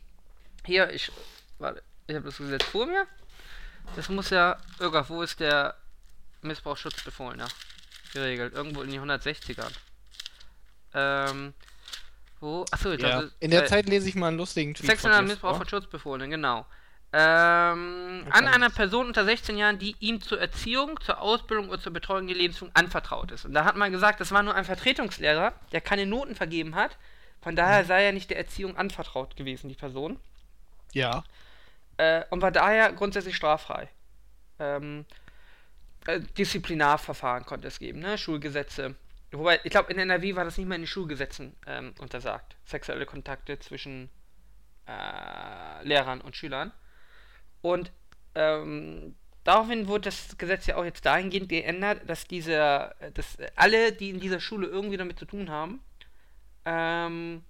hier, 0.65 0.89
ich, 0.91 1.11
warte, 1.59 1.83
ich 2.07 2.15
habe 2.15 2.25
das 2.25 2.37
Gesetz 2.37 2.63
vor 2.63 2.85
mir. 2.85 3.05
Das 3.97 4.07
muss 4.07 4.29
ja, 4.29 4.57
irgendwo, 4.79 5.15
wo 5.15 5.21
ist 5.21 5.41
der 5.41 5.75
Missbrauchsschutzbefohlener 6.43 7.47
geregelt? 8.13 8.53
Irgendwo 8.53 8.81
in 8.81 8.91
die 8.91 8.99
160ern. 8.99 9.71
Ähm, 10.93 11.53
wo, 12.39 12.65
achso, 12.71 12.91
ja. 12.93 13.23
In 13.39 13.51
der 13.51 13.63
äh, 13.63 13.67
Zeit 13.67 13.87
lese 13.87 14.09
ich 14.09 14.15
mal 14.15 14.27
einen 14.27 14.37
lustigen 14.37 14.73
Tweet 14.73 14.89
Sexueller 14.89 15.17
von 15.17 15.27
Missbrauch 15.27 15.57
von 15.57 15.67
Schutzbefohlenen, 15.67 16.29
genau. 16.29 16.65
Ähm, 17.15 18.25
an 18.31 18.47
einer 18.47 18.71
Person 18.71 19.05
unter 19.05 19.23
16 19.23 19.55
Jahren, 19.55 19.77
die 19.77 19.95
ihm 19.99 20.19
zur 20.19 20.41
Erziehung, 20.41 20.99
zur 20.99 21.21
Ausbildung 21.21 21.69
oder 21.69 21.79
zur 21.79 21.93
Betreuung 21.93 22.25
der 22.25 22.35
Lebensführung 22.35 22.73
anvertraut 22.75 23.31
ist. 23.31 23.45
Und 23.45 23.53
da 23.53 23.65
hat 23.65 23.75
man 23.75 23.91
gesagt, 23.91 24.19
das 24.19 24.31
war 24.31 24.41
nur 24.41 24.55
ein 24.55 24.65
Vertretungslehrer, 24.65 25.53
der 25.71 25.81
keine 25.81 26.07
Noten 26.07 26.33
vergeben 26.33 26.75
hat. 26.75 26.97
Von 27.41 27.55
daher 27.55 27.85
sei 27.85 28.03
er 28.03 28.13
nicht 28.13 28.31
der 28.31 28.37
Erziehung 28.37 28.77
anvertraut 28.77 29.35
gewesen, 29.35 29.69
die 29.69 29.75
Person. 29.75 30.19
Ja. 30.91 31.23
Äh, 31.97 32.23
und 32.31 32.41
war 32.41 32.51
daher 32.51 32.91
grundsätzlich 32.93 33.35
straffrei. 33.35 33.89
Ähm, 34.57 35.05
äh, 36.07 36.19
Disziplinarverfahren 36.37 37.45
konnte 37.45 37.67
es 37.67 37.79
geben, 37.79 37.99
ne? 37.99 38.17
Schulgesetze. 38.17 38.95
Wobei, 39.31 39.59
ich 39.63 39.71
glaube, 39.71 39.91
in 39.91 39.99
NRW 39.99 40.35
war 40.35 40.43
das 40.43 40.57
nicht 40.57 40.67
mehr 40.67 40.75
in 40.75 40.83
den 40.83 40.87
Schulgesetzen 40.87 41.55
ähm, 41.65 41.93
untersagt. 41.99 42.55
Sexuelle 42.65 43.05
Kontakte 43.05 43.57
zwischen 43.57 44.09
äh, 44.87 45.83
Lehrern 45.83 46.21
und 46.21 46.35
Schülern. 46.35 46.71
Und 47.61 47.91
ähm, 48.35 49.15
daraufhin 49.43 49.87
wurde 49.87 50.05
das 50.05 50.37
Gesetz 50.37 50.67
ja 50.67 50.75
auch 50.75 50.83
jetzt 50.83 51.05
dahingehend 51.05 51.49
geändert, 51.49 52.01
dass 52.07 52.27
diese, 52.27 52.93
dass 53.15 53.37
alle, 53.55 53.91
die 53.91 54.11
in 54.11 54.19
dieser 54.19 54.39
Schule 54.39 54.67
irgendwie 54.67 54.97
damit 54.97 55.17
zu 55.17 55.25
tun 55.25 55.49
haben, 55.49 55.81
ähm, 56.65 57.43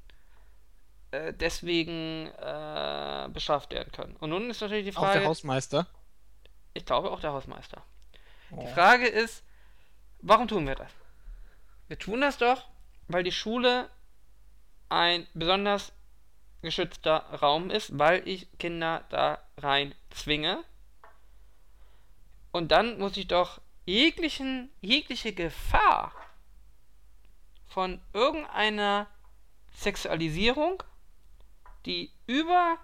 äh, 1.12 1.34
deswegen 1.34 2.28
äh, 2.28 3.30
bestraft 3.32 3.72
werden 3.74 3.92
können. 3.92 4.16
Und 4.18 4.30
nun 4.30 4.50
ist 4.50 4.62
natürlich 4.62 4.86
die 4.86 4.96
Auch 4.96 5.04
der 5.04 5.14
Frage, 5.14 5.26
Hausmeister. 5.26 5.88
ich 6.74 6.86
glaube 6.86 7.12
auch 7.12 7.20
der 7.20 7.34
Hausmeister. 7.34 7.84
Die 8.62 8.68
Frage 8.68 9.08
ist, 9.08 9.44
warum 10.22 10.48
tun 10.48 10.68
wir 10.68 10.76
das? 10.76 10.92
Wir 11.88 11.98
tun 11.98 12.22
das 12.22 12.38
doch, 12.38 12.68
weil 13.08 13.24
die 13.24 13.32
Schule 13.32 13.90
ein 14.90 15.28
besonders 15.34 15.92
geschützter 16.62 17.18
Raum 17.42 17.70
ist, 17.70 17.98
weil 17.98 18.28
ich 18.28 18.48
Kinder 18.58 19.06
da 19.10 19.42
rein 19.58 19.94
zwinge. 20.12 20.64
Und 22.52 22.72
dann 22.72 23.00
muss 23.00 23.18
ich 23.18 23.28
doch 23.28 23.60
jeglichen, 23.86 24.70
jegliche 24.82 25.34
Gefahr 25.34 26.14
von 27.68 28.00
irgendeiner 28.14 29.08
Sexualisierung, 29.74 30.84
die 31.86 32.12
über 32.28 32.78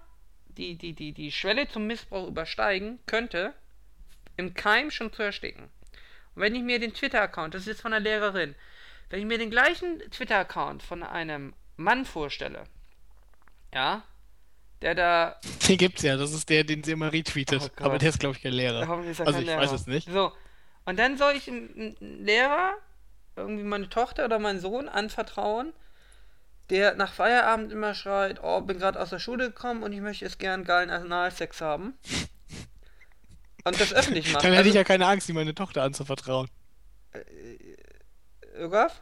die, 0.48 0.76
die, 0.76 0.92
die, 0.92 1.12
die 1.12 1.32
Schwelle 1.32 1.68
zum 1.68 1.86
Missbrauch 1.86 2.26
übersteigen 2.26 2.98
könnte, 3.06 3.54
im 4.40 4.54
Keim 4.54 4.90
schon 4.90 5.12
zu 5.12 5.22
ersticken. 5.22 5.64
Und 6.34 6.42
wenn 6.42 6.54
ich 6.54 6.62
mir 6.62 6.78
den 6.80 6.94
Twitter-Account, 6.94 7.54
das 7.54 7.62
ist 7.62 7.68
jetzt 7.68 7.82
von 7.82 7.92
einer 7.92 8.02
Lehrerin, 8.02 8.54
wenn 9.08 9.20
ich 9.20 9.26
mir 9.26 9.38
den 9.38 9.50
gleichen 9.50 9.98
Twitter-Account 10.10 10.82
von 10.82 11.02
einem 11.02 11.54
Mann 11.76 12.04
vorstelle, 12.04 12.64
ja, 13.74 14.02
der 14.82 14.94
da, 14.94 15.40
Den 15.68 15.76
gibt's 15.78 16.02
ja, 16.02 16.16
das 16.16 16.32
ist 16.32 16.48
der, 16.48 16.64
den 16.64 16.82
sie 16.82 16.92
immer 16.92 17.12
retweetet. 17.12 17.70
Oh. 17.80 17.84
Aber 17.84 17.98
der 17.98 18.08
ist, 18.08 18.18
glaube 18.20 18.36
ich, 18.36 18.42
kein 18.42 18.52
Lehrer. 18.52 18.88
hoffentlich 18.88 19.12
ist 19.12 19.20
er 19.20 19.26
Also 19.26 19.36
kein 19.38 19.42
ich 19.42 19.48
Lehrer. 19.48 19.60
weiß 19.62 19.72
es 19.72 19.86
nicht. 19.86 20.08
So, 20.10 20.32
und 20.86 20.98
dann 20.98 21.16
soll 21.18 21.34
ich 21.34 21.48
einem 21.48 21.94
Lehrer, 22.00 22.72
irgendwie 23.36 23.64
meine 23.64 23.88
Tochter 23.88 24.24
oder 24.24 24.38
meinen 24.38 24.60
Sohn 24.60 24.88
anvertrauen, 24.88 25.72
der 26.70 26.94
nach 26.94 27.12
Feierabend 27.12 27.72
immer 27.72 27.94
schreit, 27.94 28.40
oh, 28.42 28.60
bin 28.60 28.78
gerade 28.78 29.00
aus 29.00 29.10
der 29.10 29.18
Schule 29.18 29.48
gekommen 29.48 29.82
und 29.82 29.92
ich 29.92 30.00
möchte 30.00 30.24
jetzt 30.24 30.38
gern 30.38 30.64
geilen 30.64 30.88
Analsex 30.90 31.60
haben. 31.60 31.94
Und 33.64 33.80
das 33.80 33.92
öffentlich 33.92 34.32
macht. 34.32 34.44
Dann 34.44 34.52
hätte 34.52 34.62
ich 34.68 34.72
Also- 34.72 34.78
ja 34.78 34.84
keine 34.84 35.06
Angst, 35.06 35.28
ihm 35.28 35.34
meine 35.34 35.54
Tochter 35.54 35.82
anzuvertrauen. 35.82 36.48
Ögaf? 38.56 39.00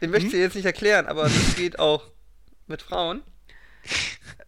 Den 0.00 0.10
möchte 0.10 0.28
ich 0.28 0.32
Hm? 0.32 0.40
jetzt 0.40 0.54
nicht 0.54 0.64
erklären, 0.64 1.06
aber 1.06 1.24
das 1.24 1.56
geht 1.56 1.78
auch 1.78 2.02
mit 2.66 2.82
Frauen. 2.82 3.22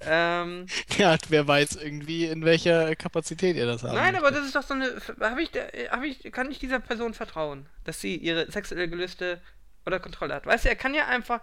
Ähm, 0.01 0.67
Ja, 0.99 1.17
wer 1.29 1.47
weiß 1.47 1.77
irgendwie, 1.77 2.25
in 2.27 2.45
welcher 2.45 2.95
Kapazität 2.97 3.57
ihr 3.57 3.67
das 3.67 3.83
habt. 3.83 3.95
nein, 3.95 4.17
aber 4.17 4.31
das 4.31 4.47
ist 4.47 4.57
doch 4.57 4.63
so 4.63 4.75
eine. 4.75 5.01
Habe 5.21 5.43
ich, 5.43 5.51
da- 5.51 5.67
hab 5.91 6.03
ich, 6.05 6.33
kann 6.33 6.51
ich 6.51 6.59
dieser 6.59 6.81
Person 6.81 7.13
vertrauen, 7.15 7.67
dass 7.85 8.01
sie 8.01 8.17
ihre 8.17 8.51
sexuelle 8.51 8.89
Gelüste 8.89 9.41
oder 9.87 10.01
Kontrolle 10.01 10.35
hat? 10.35 10.47
Weißt 10.47 10.65
du, 10.65 10.69
er 10.71 10.77
kann 10.77 10.95
ja 10.95 11.07
einfach 11.07 11.41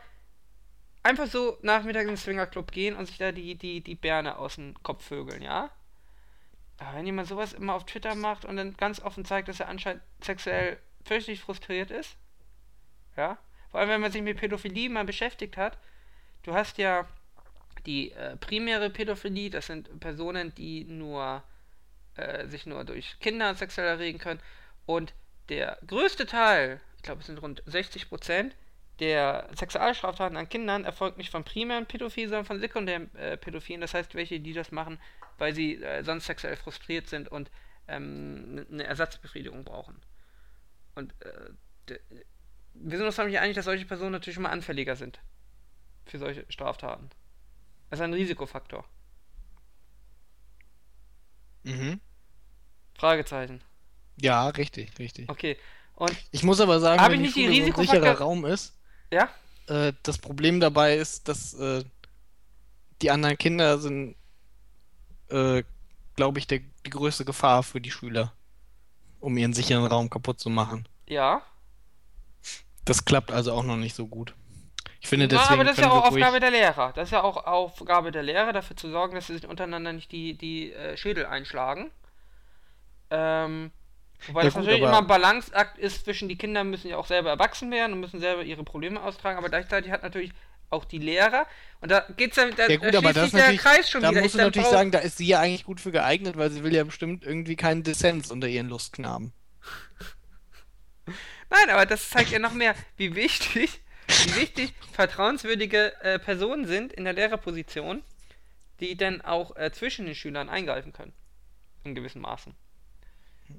einfach 1.03 1.27
so 1.27 1.57
nachmittags 1.61 2.03
in 2.03 2.09
den 2.09 2.17
Swingerclub 2.17 2.71
gehen 2.71 2.95
und 2.95 3.05
sich 3.05 3.17
da 3.17 3.31
die, 3.31 3.55
die, 3.55 3.81
die 3.81 3.95
Bärne 3.95 4.37
aus 4.37 4.55
dem 4.55 4.73
Kopf 4.83 5.05
vögeln, 5.05 5.41
ja? 5.41 5.69
Aber 6.77 6.97
wenn 6.97 7.05
jemand 7.05 7.27
sowas 7.27 7.53
immer 7.53 7.73
auf 7.73 7.85
Twitter 7.85 8.15
macht 8.15 8.45
und 8.45 8.57
dann 8.57 8.75
ganz 8.77 8.99
offen 8.99 9.25
zeigt, 9.25 9.47
dass 9.47 9.59
er 9.59 9.69
anscheinend 9.69 10.03
sexuell 10.21 10.77
fürchterlich 11.03 11.41
frustriert 11.41 11.91
ist, 11.91 12.15
ja? 13.15 13.37
Vor 13.69 13.79
allem, 13.79 13.89
wenn 13.89 14.01
man 14.01 14.11
sich 14.11 14.21
mit 14.21 14.37
Pädophilie 14.37 14.89
mal 14.89 15.03
beschäftigt 15.03 15.57
hat, 15.57 15.77
du 16.43 16.53
hast 16.53 16.77
ja 16.77 17.07
die 17.85 18.11
äh, 18.11 18.37
primäre 18.37 18.89
Pädophilie, 18.89 19.49
das 19.49 19.67
sind 19.67 19.99
Personen, 19.99 20.53
die 20.55 20.85
nur 20.85 21.43
äh, 22.15 22.47
sich 22.47 22.65
nur 22.65 22.83
durch 22.85 23.19
Kinder 23.19 23.53
sexuell 23.55 23.87
erregen 23.87 24.19
können. 24.19 24.41
Und 24.85 25.13
der 25.49 25.77
größte 25.85 26.25
Teil, 26.25 26.81
ich 26.97 27.03
glaube 27.03 27.21
es 27.21 27.27
sind 27.27 27.41
rund 27.41 27.61
60 27.65 28.09
Prozent, 28.09 28.55
der 28.99 29.47
Sexualstraftaten 29.55 30.37
an 30.37 30.49
Kindern 30.49 30.83
erfolgt 30.83 31.17
nicht 31.17 31.29
von 31.29 31.43
primären 31.43 31.85
Pädophilen, 31.85 32.29
sondern 32.29 32.45
von 32.45 32.59
sekundären 32.59 33.13
äh, 33.15 33.37
Pädophilen. 33.37 33.81
Das 33.81 33.93
heißt, 33.93 34.15
welche, 34.15 34.39
die 34.39 34.53
das 34.53 34.71
machen, 34.71 34.99
weil 35.37 35.53
sie 35.53 35.81
äh, 35.81 36.03
sonst 36.03 36.25
sexuell 36.25 36.55
frustriert 36.55 37.07
sind 37.07 37.29
und 37.29 37.51
ähm, 37.87 38.65
eine 38.71 38.83
Ersatzbefriedigung 38.83 39.63
brauchen. 39.63 40.01
Und 40.95 41.13
äh, 41.23 41.99
wir 42.73 42.97
sind 42.97 43.05
uns 43.05 43.17
nämlich 43.17 43.39
einig, 43.39 43.55
dass 43.55 43.65
solche 43.65 43.85
Personen 43.85 44.11
natürlich 44.11 44.37
immer 44.37 44.49
anfälliger 44.49 44.95
sind 44.95 45.19
für 46.05 46.19
solche 46.19 46.45
Straftaten. 46.49 47.09
Das 47.89 47.99
ist 47.99 48.03
ein 48.03 48.13
Risikofaktor. 48.13 48.85
Mhm. 51.63 51.99
Fragezeichen. 52.95 53.61
Ja, 54.19 54.49
richtig, 54.49 54.97
richtig. 54.99 55.29
Okay. 55.29 55.57
Und 55.95 56.15
Ich 56.31 56.43
muss 56.43 56.59
aber 56.59 56.79
sagen, 56.79 57.01
wenn 57.11 57.25
ich 57.25 57.33
die 57.33 57.47
nicht 57.47 57.67
die 57.67 57.71
Schule 57.71 57.75
so 57.75 57.81
ein 57.81 57.87
sicherer 57.87 58.17
Raum 58.19 58.45
ist, 58.45 58.77
ja, 59.11 59.29
äh, 59.67 59.93
das 60.03 60.17
Problem 60.17 60.59
dabei 60.59 60.95
ist, 60.95 61.27
dass 61.27 61.53
äh, 61.53 61.83
die 63.01 63.11
anderen 63.11 63.37
Kinder 63.37 63.77
sind 63.79 64.15
äh, 65.29 65.63
glaube 66.15 66.39
ich, 66.39 66.47
der, 66.47 66.59
die 66.85 66.89
größte 66.89 67.25
Gefahr 67.25 67.63
für 67.63 67.81
die 67.81 67.91
Schüler, 67.91 68.33
um 69.19 69.37
ihren 69.37 69.53
sicheren 69.53 69.85
Raum 69.85 70.09
kaputt 70.09 70.39
zu 70.39 70.49
machen. 70.49 70.87
Ja. 71.07 71.41
Das 72.85 73.05
klappt 73.05 73.31
also 73.31 73.53
auch 73.53 73.63
noch 73.63 73.77
nicht 73.77 73.95
so 73.95 74.07
gut. 74.07 74.33
Ich 74.99 75.09
finde, 75.09 75.25
Ja, 75.25 75.29
deswegen 75.29 75.53
aber 75.53 75.63
das 75.63 75.77
ist 75.77 75.83
ja 75.83 75.91
auch 75.91 76.05
Aufgabe 76.05 76.39
der 76.39 76.51
Lehrer. 76.51 76.91
Das 76.93 77.09
ist 77.09 77.11
ja 77.11 77.23
auch 77.23 77.45
Aufgabe 77.45 78.11
der 78.11 78.23
Lehrer, 78.23 78.51
dafür 78.53 78.75
zu 78.75 78.89
sorgen, 78.89 79.15
dass 79.15 79.27
sie 79.27 79.33
sich 79.33 79.47
untereinander 79.47 79.93
nicht 79.93 80.11
die, 80.11 80.33
die 80.37 80.73
äh, 80.73 80.97
Schädel 80.97 81.25
einschlagen. 81.25 81.91
Ähm, 83.09 83.71
wobei 84.27 84.41
Ja 84.41 84.45
das 84.45 84.53
gut, 84.53 84.63
natürlich 84.63 84.81
immer 84.81 84.97
ein 84.97 85.07
Balanceakt 85.07 85.77
ist 85.77 86.05
zwischen 86.05 86.27
die 86.29 86.37
Kinder 86.37 86.63
müssen 86.63 86.89
ja 86.89 86.97
auch 86.97 87.05
selber 87.05 87.29
erwachsen 87.29 87.71
werden 87.71 87.93
und 87.93 87.99
müssen 87.99 88.19
selber 88.19 88.43
ihre 88.43 88.63
Probleme 88.63 89.01
austragen, 89.01 89.37
aber 89.37 89.49
gleichzeitig 89.49 89.91
hat 89.91 90.03
natürlich 90.03 90.31
auch 90.69 90.85
die 90.85 90.97
Lehrer 90.99 91.45
und 91.81 91.89
da 91.91 92.05
geht's 92.17 92.35
ja, 92.37 92.49
da, 92.49 92.67
Ja 92.67 92.77
gut, 92.77 92.93
da 92.93 92.97
aber 92.99 93.13
das 93.13 93.31
der 93.31 93.55
Kreis 93.57 93.89
schon 93.89 94.01
da 94.01 94.11
wieder. 94.11 94.21
musst 94.21 94.33
du 94.35 94.37
Ich- 94.37 94.41
dann 94.41 94.47
natürlich 94.47 94.67
sagen, 94.69 94.91
da 94.91 94.99
ist 94.99 95.17
sie 95.17 95.27
ja 95.27 95.39
eigentlich 95.39 95.63
gut 95.63 95.79
für 95.79 95.91
geeignet, 95.91 96.37
weil 96.37 96.51
sie 96.51 96.63
will 96.63 96.73
ja 96.75 96.83
bestimmt 96.83 97.23
irgendwie 97.23 97.55
keinen 97.55 97.83
Dissens 97.83 98.31
unter 98.31 98.47
ihren 98.47 98.67
Lustknaben. 98.69 99.31
Nein, 101.49 101.69
aber 101.69 101.85
das 101.85 102.09
zeigt 102.09 102.31
ja 102.31 102.39
noch 102.39 102.53
mehr, 102.53 102.75
wie 102.97 103.15
wichtig, 103.15 103.81
wie 104.07 104.35
wichtig 104.35 104.73
vertrauenswürdige 104.91 105.93
äh, 106.01 106.19
Personen 106.19 106.65
sind 106.67 106.91
in 106.93 107.05
der 107.05 107.13
Lehrerposition, 107.13 108.03
die 108.79 108.97
dann 108.97 109.21
auch 109.21 109.55
äh, 109.55 109.71
zwischen 109.71 110.05
den 110.05 110.15
Schülern 110.15 110.49
eingreifen 110.49 110.91
können. 110.91 111.13
In 111.83 111.95
gewissem 111.95 112.21
Maßen. 112.21 112.53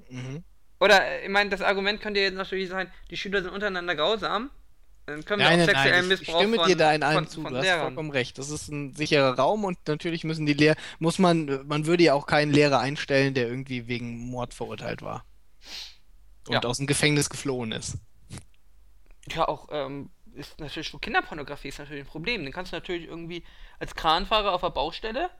Mhm. 0.09 0.43
Oder, 0.79 1.03
äh, 1.03 1.23
ich 1.23 1.29
meine, 1.29 1.49
das 1.49 1.61
Argument 1.61 1.99
könnte 2.01 2.19
jetzt 2.19 2.35
natürlich 2.35 2.69
sein, 2.69 2.91
die 3.09 3.17
Schüler 3.17 3.41
sind 3.41 3.51
untereinander 3.51 3.95
grausam. 3.95 4.51
Dann 5.09 5.25
können 5.25 5.41
wir 5.41 5.49
Nein, 5.49 5.61
auch 5.61 5.65
nein, 5.65 5.65
sexuellen 5.65 5.95
nein, 5.95 6.03
ich, 6.05 6.11
ich 6.11 6.19
Missbrauch 6.19 6.39
stimme 6.39 6.55
von, 6.57 6.67
dir 6.67 6.75
da 6.77 6.93
in 6.93 7.01
allem 7.01 7.27
zu, 7.27 7.43
du 7.43 7.57
hast 7.57 7.67
vollkommen 7.67 8.11
recht. 8.11 8.37
Das 8.37 8.51
ist 8.51 8.67
ein 8.67 8.93
sicherer 8.93 9.35
Raum 9.39 9.63
und 9.63 9.79
natürlich 9.87 10.23
müssen 10.23 10.45
die 10.45 10.53
Lehrer, 10.53 10.75
muss 10.99 11.17
man, 11.17 11.65
man 11.67 11.87
würde 11.87 12.03
ja 12.03 12.13
auch 12.13 12.27
keinen 12.27 12.51
Lehrer 12.51 12.79
einstellen, 12.79 13.33
der 13.33 13.47
irgendwie 13.47 13.87
wegen 13.87 14.19
Mord 14.29 14.53
verurteilt 14.53 15.01
war. 15.01 15.25
Und 16.47 16.53
Ja. 16.53 16.69
aus 16.69 16.77
dem 16.77 16.85
Gefängnis 16.85 17.29
geflohen 17.29 17.71
ist. 17.71 17.97
Ja, 19.29 19.47
auch, 19.47 19.67
ähm, 19.71 20.11
ist 20.35 20.59
natürlich, 20.59 20.95
Kinderpornografie 21.01 21.69
ist 21.69 21.79
natürlich 21.79 22.03
ein 22.03 22.07
Problem. 22.07 22.43
Den 22.43 22.53
kannst 22.53 22.71
du 22.71 22.75
natürlich 22.75 23.07
irgendwie 23.07 23.43
als 23.79 23.95
Kranfahrer 23.95 24.53
auf 24.53 24.61
der 24.61 24.69
Baustelle, 24.69 25.31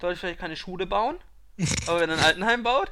sollte 0.00 0.18
vielleicht 0.18 0.40
keine 0.40 0.56
Schule 0.56 0.86
bauen, 0.86 1.18
aber 1.86 2.00
wenn 2.00 2.10
er 2.10 2.16
ein 2.18 2.24
Altenheim 2.24 2.62
baut, 2.62 2.90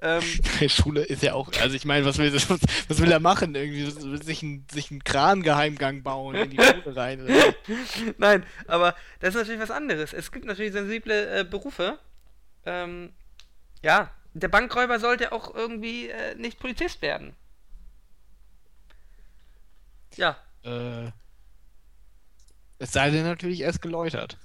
ähm, 0.00 0.22
Schule 0.68 1.02
ist 1.02 1.22
ja 1.22 1.34
auch, 1.34 1.50
also 1.60 1.74
ich 1.74 1.84
meine, 1.84 2.04
was 2.04 2.18
will, 2.18 2.32
was, 2.32 2.48
was 2.88 3.00
will 3.00 3.10
er 3.10 3.20
machen? 3.20 3.54
Irgendwie 3.54 3.90
sich, 4.24 4.42
ein, 4.42 4.64
sich 4.72 4.90
einen 4.90 5.02
Krangeheimgang 5.04 6.02
bauen 6.02 6.34
in 6.36 6.50
die 6.50 6.62
Schule 6.62 6.96
rein. 6.96 7.26
Nein, 8.18 8.44
aber 8.66 8.94
das 9.20 9.30
ist 9.34 9.40
natürlich 9.40 9.60
was 9.60 9.70
anderes. 9.70 10.12
Es 10.12 10.30
gibt 10.32 10.44
natürlich 10.44 10.72
sensible 10.72 11.40
äh, 11.40 11.44
Berufe. 11.44 11.98
Ähm, 12.64 13.12
ja, 13.82 14.10
der 14.34 14.48
Bankräuber 14.48 15.00
sollte 15.00 15.32
auch 15.32 15.54
irgendwie 15.54 16.08
äh, 16.08 16.34
nicht 16.36 16.58
Polizist 16.60 17.02
werden. 17.02 17.34
Ja, 20.16 20.36
Äh, 20.64 21.10
es 22.80 22.92
sei 22.92 23.10
denn 23.10 23.24
natürlich 23.24 23.60
erst 23.60 23.82
geläutert. 23.82 24.36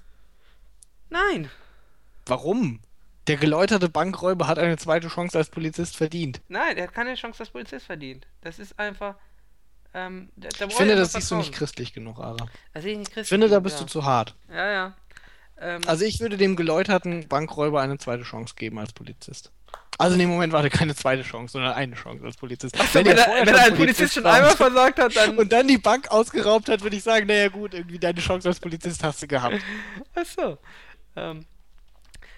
nein, 1.10 1.50
Warum? 2.26 2.80
Der 3.28 3.38
geläuterte 3.38 3.88
Bankräuber 3.90 4.48
hat 4.48 4.60
eine 4.60 4.78
zweite 4.78 5.08
Chance 5.08 5.38
als 5.38 5.50
Polizist 5.50 5.96
verdient. 5.96 6.42
nein, 6.50 6.78
er 6.78 6.84
hat 6.88 6.94
keine 6.94 7.16
Chance 7.16 7.40
als 7.42 7.50
Polizist 7.50 7.86
verdient. 7.86 8.28
Das 8.42 8.60
ist 8.60 8.78
einfach. 8.78 9.16
Ähm, 9.94 10.30
da, 10.36 10.50
da 10.58 10.66
Ich 10.66 10.74
finde, 10.74 10.96
das 10.96 11.14
siehst 11.14 11.30
du 11.32 11.36
nicht 11.36 11.54
christlich 11.54 11.94
genug, 11.94 12.20
Ara. 12.20 12.48
Das 12.74 12.84
sehe 12.84 12.94
ich 12.94 12.98
nicht 12.98 13.10
Ich 13.10 13.14
christlich 13.14 13.30
finde, 13.30 13.48
da 13.48 13.60
bist 13.60 13.78
ja. 13.78 13.84
du 13.84 13.88
zu 13.90 14.04
hart. 14.04 14.36
Ja, 14.50 14.72
ja. 14.72 14.94
Ähm, 15.60 15.82
Also 15.86 16.04
ich 16.04 16.20
würde 16.20 16.36
dem 16.36 16.56
geläuterten 16.56 17.28
Bankräuber 17.28 17.82
eine 17.82 17.98
zweite 17.98 18.24
Chance 18.24 18.56
geben 18.58 18.80
als 18.80 18.92
Polizist. 18.92 19.52
Also 20.00 20.14
in 20.14 20.20
dem 20.20 20.30
Moment 20.30 20.52
warte 20.52 20.72
keine 20.72 20.96
zweite 20.96 21.22
Chance, 21.22 21.54
sondern 21.54 21.74
eine 21.74 21.96
Chance 21.96 22.26
als 22.26 22.36
Polizist. 22.36 22.80
Achso, 22.80 22.96
wenn, 22.96 23.06
er, 23.06 23.16
wenn 23.18 23.46
schon 23.46 23.56
er 23.56 23.64
ein 23.66 23.76
Polizist 23.76 24.16
schon 24.16 24.24
war 24.24 24.34
einmal 24.34 24.56
versagt 24.56 25.00
hat, 25.00 25.16
dann. 25.16 25.38
und 25.38 25.52
dann 25.52 25.68
die 25.68 25.78
Bank 25.78 26.10
ausgeraubt 26.10 26.68
hat, 26.70 26.82
würde 26.82 26.96
ich 26.96 27.04
sagen, 27.04 27.28
naja 27.28 27.50
gut, 27.50 27.76
irgendwie 27.76 28.00
deine 28.00 28.20
Chance 28.20 28.50
als 28.50 28.60
Polizist 28.60 29.04
hast 29.04 29.22
du 29.22 29.28
gehabt. 29.28 29.60
Achso. 30.16 30.58
Ähm. 31.16 31.46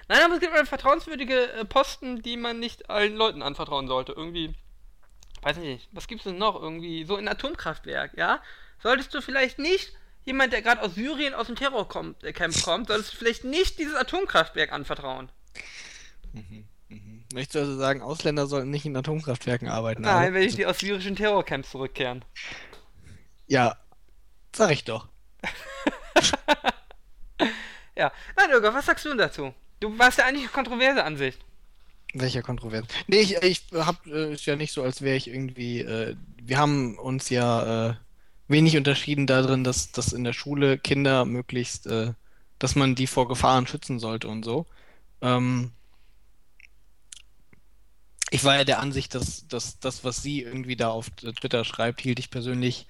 Nein, 0.07 0.19
aber 0.23 0.35
es 0.35 0.39
gibt 0.39 0.53
halt 0.53 0.67
vertrauenswürdige 0.67 1.51
äh, 1.53 1.65
Posten, 1.65 2.21
die 2.21 2.37
man 2.37 2.59
nicht 2.59 2.89
allen 2.89 3.15
Leuten 3.15 3.41
anvertrauen 3.41 3.87
sollte. 3.87 4.11
Irgendwie. 4.13 4.53
Weiß 5.41 5.57
nicht, 5.57 5.89
was 5.91 6.07
gibt's 6.07 6.23
denn 6.23 6.37
noch? 6.37 6.55
Irgendwie 6.59 7.05
so 7.05 7.15
ein 7.15 7.27
Atomkraftwerk, 7.27 8.17
ja? 8.17 8.41
Solltest 8.81 9.13
du 9.13 9.21
vielleicht 9.21 9.59
nicht, 9.59 9.93
jemand, 10.23 10.53
der 10.53 10.61
gerade 10.61 10.81
aus 10.81 10.95
Syrien 10.95 11.33
aus 11.33 11.47
dem 11.47 11.55
Terrorcamp 11.55 12.23
äh, 12.23 12.33
kommt, 12.33 12.87
solltest 12.87 13.13
du 13.13 13.17
vielleicht 13.17 13.43
nicht 13.43 13.77
dieses 13.79 13.95
Atomkraftwerk 13.95 14.71
anvertrauen. 14.71 15.31
Möchtest 17.33 17.55
du 17.55 17.59
also 17.59 17.77
sagen, 17.77 18.01
Ausländer 18.01 18.47
sollten 18.47 18.69
nicht 18.71 18.85
in 18.85 18.95
Atomkraftwerken 18.97 19.67
arbeiten? 19.69 20.01
Nein, 20.01 20.27
aber- 20.27 20.33
wenn 20.33 20.43
ich 20.43 20.55
die 20.55 20.65
aus 20.65 20.79
syrischen 20.79 21.15
Terrorcamps 21.15 21.71
zurückkehren. 21.71 22.25
Ja, 23.47 23.77
sag 24.55 24.71
ich 24.71 24.83
doch. 24.83 25.07
Ja. 27.97 28.11
Nein, 28.35 28.49
Irga, 28.49 28.73
was 28.73 28.85
sagst 28.85 29.05
du 29.05 29.09
denn 29.09 29.17
dazu? 29.19 29.53
Du 29.79 29.97
warst 29.97 30.17
ja 30.17 30.25
eigentlich 30.25 30.51
kontroverse 30.51 31.03
Ansicht. 31.03 31.39
Welcher 32.13 32.41
Kontrovers? 32.41 32.85
Nee, 33.07 33.19
ich, 33.19 33.35
ich 33.43 33.63
hab, 33.73 34.05
äh, 34.07 34.33
ist 34.33 34.45
ja 34.45 34.55
nicht 34.55 34.71
so, 34.71 34.83
als 34.83 35.01
wäre 35.01 35.17
ich 35.17 35.27
irgendwie, 35.27 35.81
äh, 35.81 36.15
wir 36.41 36.57
haben 36.57 36.97
uns 36.97 37.29
ja 37.29 37.89
äh, 37.89 37.93
wenig 38.47 38.77
unterschieden 38.77 39.27
darin, 39.27 39.63
dass, 39.65 39.91
dass 39.91 40.13
in 40.13 40.23
der 40.23 40.33
Schule 40.33 40.77
Kinder 40.77 41.25
möglichst, 41.25 41.87
äh, 41.87 42.13
dass 42.57 42.75
man 42.75 42.95
die 42.95 43.07
vor 43.07 43.27
Gefahren 43.27 43.67
schützen 43.67 43.99
sollte 43.99 44.29
und 44.29 44.45
so. 44.45 44.65
Ähm, 45.21 45.71
ich 48.31 48.43
war 48.43 48.55
ja 48.55 48.63
der 48.63 48.79
Ansicht, 48.79 49.13
dass, 49.13 49.47
dass 49.47 49.79
das, 49.79 50.03
was 50.03 50.21
sie 50.21 50.41
irgendwie 50.41 50.75
da 50.75 50.89
auf 50.89 51.09
Twitter 51.09 51.65
schreibt, 51.65 52.01
hielt 52.01 52.19
ich 52.19 52.29
persönlich 52.29 52.87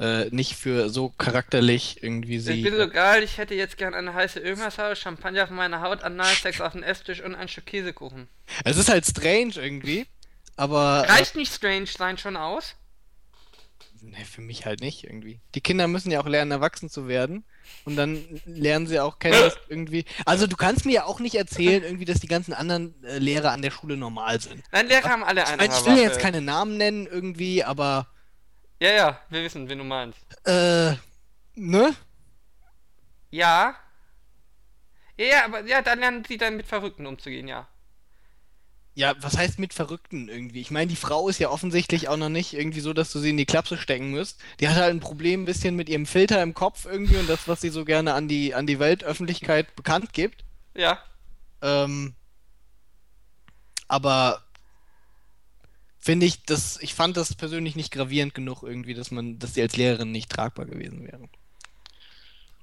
äh, 0.00 0.30
nicht 0.30 0.56
für 0.56 0.88
so 0.88 1.10
charakterlich 1.10 2.02
irgendwie 2.02 2.36
Ich 2.36 2.44
sie. 2.44 2.62
bin 2.62 2.74
so 2.74 2.88
geil, 2.88 3.22
ich 3.22 3.36
hätte 3.36 3.54
jetzt 3.54 3.76
gern 3.76 3.92
eine 3.92 4.14
heiße 4.14 4.40
Ölmassage, 4.40 4.96
Champagner 4.96 5.44
auf 5.44 5.50
meiner 5.50 5.82
Haut, 5.82 6.02
Analsex 6.02 6.60
auf 6.62 6.72
dem 6.72 6.82
Esstisch 6.82 7.22
und 7.22 7.34
ein 7.34 7.48
Stück 7.48 7.66
Käsekuchen. 7.66 8.26
Es 8.64 8.78
ist 8.78 8.88
halt 8.88 9.04
strange 9.04 9.52
irgendwie, 9.56 10.06
aber 10.56 11.04
äh, 11.06 11.12
Reicht 11.12 11.36
nicht 11.36 11.52
strange 11.54 11.86
sein 11.86 12.16
schon 12.16 12.36
aus? 12.36 12.76
Nee, 14.02 14.24
für 14.24 14.40
mich 14.40 14.64
halt 14.64 14.80
nicht 14.80 15.04
irgendwie. 15.04 15.40
Die 15.54 15.60
Kinder 15.60 15.86
müssen 15.86 16.10
ja 16.10 16.20
auch 16.22 16.26
lernen, 16.26 16.50
erwachsen 16.50 16.88
zu 16.88 17.06
werden. 17.06 17.44
Und 17.84 17.96
dann 17.96 18.24
lernen 18.46 18.86
sie 18.86 18.98
auch 18.98 19.18
kennen, 19.18 19.38
dass 19.38 19.58
irgendwie. 19.68 20.06
Also 20.24 20.46
du 20.46 20.56
kannst 20.56 20.86
mir 20.86 20.92
ja 20.92 21.04
auch 21.04 21.20
nicht 21.20 21.34
erzählen, 21.34 21.82
irgendwie, 21.82 22.06
dass 22.06 22.20
die 22.20 22.26
ganzen 22.26 22.54
anderen 22.54 22.94
äh, 23.04 23.18
Lehrer 23.18 23.52
an 23.52 23.60
der 23.60 23.70
Schule 23.70 23.98
normal 23.98 24.40
sind. 24.40 24.62
Nein, 24.72 24.88
Lehrer 24.88 25.10
haben 25.10 25.22
alle 25.22 25.42
Ich, 25.42 25.48
eine 25.48 25.56
mein, 25.58 25.70
ich 25.70 25.84
will 25.84 25.96
ja 25.98 26.02
jetzt 26.04 26.18
keine 26.18 26.40
Namen 26.40 26.78
nennen 26.78 27.06
irgendwie, 27.06 27.62
aber 27.62 28.06
Ja, 28.80 28.90
ja, 28.92 29.20
wir 29.28 29.42
wissen, 29.44 29.68
wen 29.68 29.78
du 29.78 29.84
meinst. 29.84 30.26
äh, 30.44 30.96
ne? 31.56 31.94
Ja. 33.30 33.76
Ja, 35.16 35.24
ja, 35.26 35.44
aber 35.44 35.60
ja, 35.66 35.82
dann 35.82 36.00
lernen 36.00 36.24
sie 36.24 36.36
dann 36.36 36.56
mit 36.56 36.66
Verrückten 36.66 37.06
umzugehen, 37.06 37.46
ja. 37.48 37.68
Ja, 38.94 39.14
was 39.20 39.36
heißt 39.38 39.58
mit 39.58 39.72
Verrückten 39.72 40.28
irgendwie? 40.28 40.60
Ich 40.60 40.70
meine, 40.70 40.88
die 40.88 40.96
Frau 40.96 41.28
ist 41.28 41.38
ja 41.38 41.48
offensichtlich 41.48 42.08
auch 42.08 42.16
noch 42.16 42.28
nicht 42.28 42.52
irgendwie 42.54 42.80
so, 42.80 42.92
dass 42.92 43.12
du 43.12 43.18
sie 43.20 43.30
in 43.30 43.36
die 43.36 43.46
Klapse 43.46 43.78
stecken 43.78 44.10
müsst. 44.10 44.40
Die 44.58 44.68
hat 44.68 44.76
halt 44.76 44.90
ein 44.94 45.00
Problem 45.00 45.42
ein 45.42 45.46
bisschen 45.46 45.76
mit 45.76 45.88
ihrem 45.88 46.06
Filter 46.06 46.42
im 46.42 46.54
Kopf 46.54 46.86
irgendwie 46.86 47.16
und 47.16 47.28
das, 47.28 47.46
was 47.48 47.60
sie 47.60 47.70
so 47.70 47.84
gerne 47.84 48.14
an 48.14 48.28
die, 48.28 48.54
an 48.54 48.66
die 48.66 48.78
Weltöffentlichkeit 48.80 49.74
bekannt 49.76 50.12
gibt. 50.12 50.44
Ja. 50.74 50.98
Ähm, 51.62 52.14
aber 53.88 54.42
finde 56.00 56.26
ich, 56.26 56.42
das, 56.44 56.78
ich 56.80 56.94
fand 56.94 57.16
das 57.16 57.34
persönlich 57.34 57.76
nicht 57.76 57.92
gravierend 57.92 58.34
genug 58.34 58.62
irgendwie, 58.62 58.94
dass 58.94 59.10
man, 59.10 59.38
dass 59.38 59.54
sie 59.54 59.62
als 59.62 59.76
Lehrerin 59.76 60.10
nicht 60.12 60.30
tragbar 60.30 60.66
gewesen 60.66 61.06
wäre. 61.06 61.28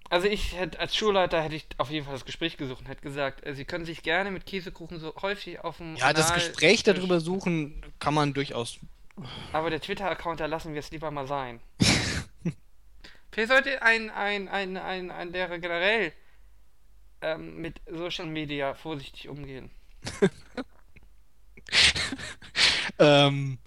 Also 0.10 0.28
ich 0.28 0.56
hätte 0.56 0.80
als 0.80 0.96
Schulleiter 0.96 1.42
hätte 1.42 1.56
ich 1.56 1.66
auf 1.78 1.90
jeden 1.90 2.06
Fall 2.06 2.14
das 2.14 2.24
Gespräch 2.24 2.56
gesucht 2.56 2.80
und 2.80 2.88
hätte 2.88 3.02
gesagt, 3.02 3.46
äh, 3.46 3.54
sie 3.54 3.66
können 3.66 3.84
sich 3.86 4.04
gerne 4.04 4.32
mit 4.32 4.46
Käsekuchen 4.46 5.00
so 5.00 5.14
häufig 5.22 5.60
auf 5.60 5.78
dem 5.78 5.96
Ja, 5.98 6.14
das 6.14 6.32
Anal- 6.32 6.40
Gespräch 6.48 6.84
darüber 6.84 7.20
suchen 7.20 7.84
kann 8.00 8.14
man 8.14 8.34
durchaus. 8.34 8.80
Aber 9.52 9.70
der 9.70 9.82
Twitter-Account, 9.82 10.40
da 10.40 10.46
lassen 10.46 10.74
wir 10.74 10.80
es 10.80 10.92
lieber 10.92 11.12
mal 11.12 11.28
sein. 11.28 11.60
Vielleicht 13.32 13.50
sollte 13.52 13.82
ein, 13.82 14.10
ein, 14.10 14.48
ein, 14.48 14.78
ein, 14.78 15.12
ein 15.12 15.32
Lehrer 15.32 15.60
generell 15.60 16.14
ähm, 17.22 17.58
mit 17.58 17.82
Social 17.92 18.28
Media 18.28 18.74
vorsichtig 18.76 19.28
umgehen. 19.28 19.70
Ähm, 23.00 23.60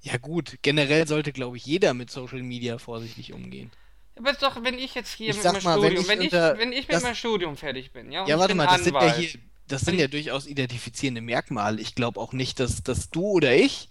ja 0.00 0.16
gut, 0.18 0.58
generell 0.62 1.06
sollte, 1.06 1.32
glaube 1.32 1.56
ich, 1.58 1.66
jeder 1.66 1.92
mit 1.94 2.10
Social 2.10 2.42
Media 2.42 2.78
vorsichtig 2.78 3.32
umgehen. 3.34 3.70
Aber 4.16 4.30
ist 4.30 4.42
doch, 4.42 4.62
wenn 4.62 4.78
ich 4.78 4.94
jetzt 4.94 5.12
hier 5.14 5.30
Ich 5.30 5.36
mit 5.36 5.48
meinem 5.50 5.62
mal, 5.62 5.80
wenn 5.82 5.96
Studium, 5.96 5.96
ich 5.96 6.08
wenn 6.08 6.20
ich, 6.20 6.48
wenn 6.54 6.72
ich 6.72 6.88
mit 6.88 7.00
meinem 7.00 7.14
Studium 7.14 7.56
fertig 7.56 7.92
bin, 7.92 8.10
ja, 8.12 8.24
und 8.24 8.28
Ja, 8.28 8.38
warte 8.38 8.54
mal, 8.54 8.66
das 8.66 8.84
sind 8.84 9.00
ja 9.00 9.10
Anwalt. 9.10 9.14
hier, 9.14 9.30
das 9.68 9.84
sind 9.84 9.98
ja 9.98 10.08
durchaus 10.08 10.46
identifizierende 10.46 11.20
Merkmale. 11.20 11.80
Ich 11.80 11.94
glaube 11.94 12.20
auch 12.20 12.32
nicht, 12.32 12.60
dass, 12.60 12.82
dass 12.82 13.10
du 13.10 13.22
oder 13.32 13.54
ich 13.54 13.90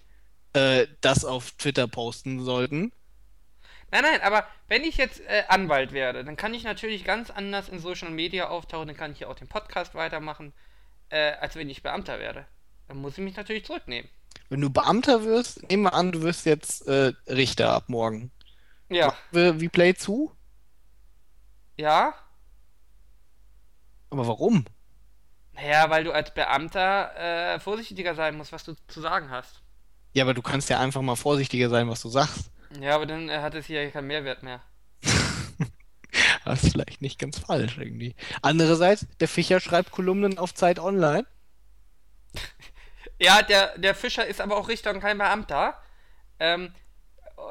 äh, 0.54 0.88
das 1.02 1.26
auf 1.26 1.52
Twitter 1.54 1.88
posten 1.88 2.44
sollten. 2.44 2.94
Nein, 3.92 4.04
nein, 4.04 4.22
aber 4.22 4.48
wenn 4.68 4.84
ich 4.84 4.98
jetzt 4.98 5.22
äh, 5.22 5.44
Anwalt 5.48 5.92
werde, 5.94 6.24
dann 6.24 6.36
kann 6.36 6.54
ich 6.54 6.64
natürlich 6.64 7.04
ganz 7.04 7.30
anders 7.32 7.70
in 7.70 7.80
Social 7.80 8.10
Media 8.12 8.50
auftauchen, 8.50 8.88
dann 8.88 8.98
kann 8.98 9.12
ich 9.12 9.20
hier 9.20 9.30
auch 9.30 9.36
den 9.36 9.48
Podcast 9.48 9.96
weitermachen. 9.96 10.54
äh, 11.10 11.34
als 11.34 11.56
wenn 11.56 11.70
ich 11.70 11.84
Beamter 11.84 12.20
werde. 12.20 12.48
Dann 12.88 12.98
muss 12.98 13.18
ich 13.18 13.24
mich 13.24 13.36
natürlich 13.36 13.66
zurücknehmen. 13.66 14.10
Wenn 14.50 14.62
du 14.62 14.70
Beamter 14.70 15.24
wirst, 15.24 15.70
nehmen 15.70 15.84
wir 15.84 15.94
an, 15.94 16.12
du 16.12 16.22
wirst 16.22 16.46
jetzt 16.46 16.88
äh, 16.88 17.14
Richter 17.28 17.72
ab 17.72 17.86
morgen. 17.88 18.32
Ja. 18.90 19.16
Wie, 19.32 19.60
wie 19.62 19.70
Play 19.70 19.96
zu? 19.96 20.32
Ja? 21.78 22.14
Aber 24.10 24.28
warum? 24.28 24.66
Naja, 25.54 25.90
weil 25.90 26.04
du 26.04 26.12
als 26.12 26.34
Beamter 26.34 27.16
äh, 27.56 27.60
vorsichtiger 27.60 28.14
sein 28.14 28.38
musst, 28.38 28.52
was 28.52 28.64
du 28.64 28.76
zu 28.88 29.02
sagen 29.02 29.30
hast. 29.30 29.62
Ja, 30.14 30.24
aber 30.24 30.34
du 30.34 30.42
kannst 30.42 30.70
ja 30.70 30.80
einfach 30.80 31.02
mal 31.02 31.16
vorsichtiger 31.16 31.70
sein, 31.70 31.90
was 31.90 32.02
du 32.02 32.10
sagst. 32.10 32.52
Ja, 32.80 32.96
aber 32.96 33.06
dann 33.06 33.30
äh, 33.30 33.40
hat 33.40 33.56
es 33.56 33.66
hier 33.66 33.90
keinen 33.92 34.08
Mehrwert 34.08 34.44
mehr. 34.44 34.62
Das 36.46 36.64
ist 36.64 36.74
vielleicht 36.74 37.02
nicht 37.02 37.18
ganz 37.18 37.40
falsch 37.40 37.78
irgendwie. 37.80 38.16
Andererseits, 38.44 39.08
der 39.20 39.28
Fischer 39.28 39.60
schreibt 39.60 39.92
Kolumnen 39.92 40.38
auf 40.38 40.54
Zeit 40.54 40.78
Online. 40.80 41.26
Ja, 43.20 43.42
der, 43.42 43.78
der 43.78 43.96
Fischer 43.96 44.26
ist 44.26 44.42
aber 44.42 44.58
auch 44.58 44.68
Richter 44.68 44.92
und 44.92 45.00
kein 45.00 45.18
Beamter. 45.18 45.76
Ähm, 46.40 46.74
äh, 47.38 47.42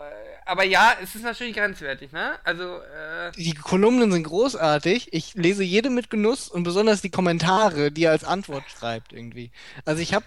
aber 0.46 0.64
ja, 0.64 0.92
es 1.02 1.14
ist 1.14 1.22
natürlich 1.22 1.54
grenzwertig, 1.56 2.12
ne? 2.12 2.38
Also, 2.44 2.80
äh, 2.80 3.32
Die 3.36 3.54
Kolumnen 3.54 4.12
sind 4.12 4.24
großartig. 4.24 5.08
Ich 5.12 5.34
lese 5.34 5.64
jede 5.64 5.88
mit 5.88 6.10
Genuss 6.10 6.48
und 6.48 6.64
besonders 6.64 7.00
die 7.00 7.10
Kommentare, 7.10 7.90
die 7.90 8.04
er 8.04 8.10
als 8.10 8.24
Antwort 8.24 8.64
schreibt 8.68 9.12
irgendwie. 9.14 9.50
Also 9.86 10.02
ich 10.02 10.12
habe, 10.12 10.26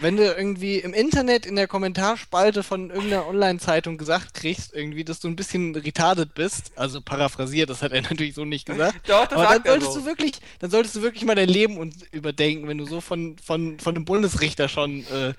wenn 0.00 0.16
du 0.16 0.24
irgendwie 0.24 0.78
im 0.78 0.92
Internet 0.92 1.46
in 1.46 1.56
der 1.56 1.68
Kommentarspalte 1.68 2.62
von 2.62 2.90
irgendeiner 2.90 3.26
Online-Zeitung 3.26 3.98
gesagt 3.98 4.34
kriegst, 4.34 4.74
irgendwie, 4.74 5.04
dass 5.04 5.20
du 5.20 5.28
ein 5.28 5.36
bisschen 5.36 5.74
retarded 5.74 6.34
bist, 6.34 6.72
also 6.76 7.00
paraphrasiert, 7.00 7.70
das 7.70 7.82
hat 7.82 7.92
er 7.92 8.02
natürlich 8.10 8.34
so 8.34 8.44
nicht 8.44 8.66
gesagt. 8.66 9.08
doch, 9.08 9.26
das 9.26 9.38
Aber 9.38 9.54
dann 9.58 9.64
solltest 9.64 9.92
so. 9.92 10.00
du 10.00 10.06
wirklich, 10.06 10.34
dann 10.58 10.70
solltest 10.70 10.96
du 10.96 11.02
wirklich 11.02 11.24
mal 11.24 11.34
dein 11.36 11.48
Leben 11.48 11.78
und 11.78 11.94
überdenken, 12.12 12.68
wenn 12.68 12.78
du 12.78 12.86
so 12.86 13.00
von, 13.00 13.36
von, 13.38 13.78
von 13.78 13.94
einem 13.94 14.04
Bundesrichter 14.04 14.68
schon 14.68 15.06
äh, 15.06 15.28
Ja, 15.28 15.34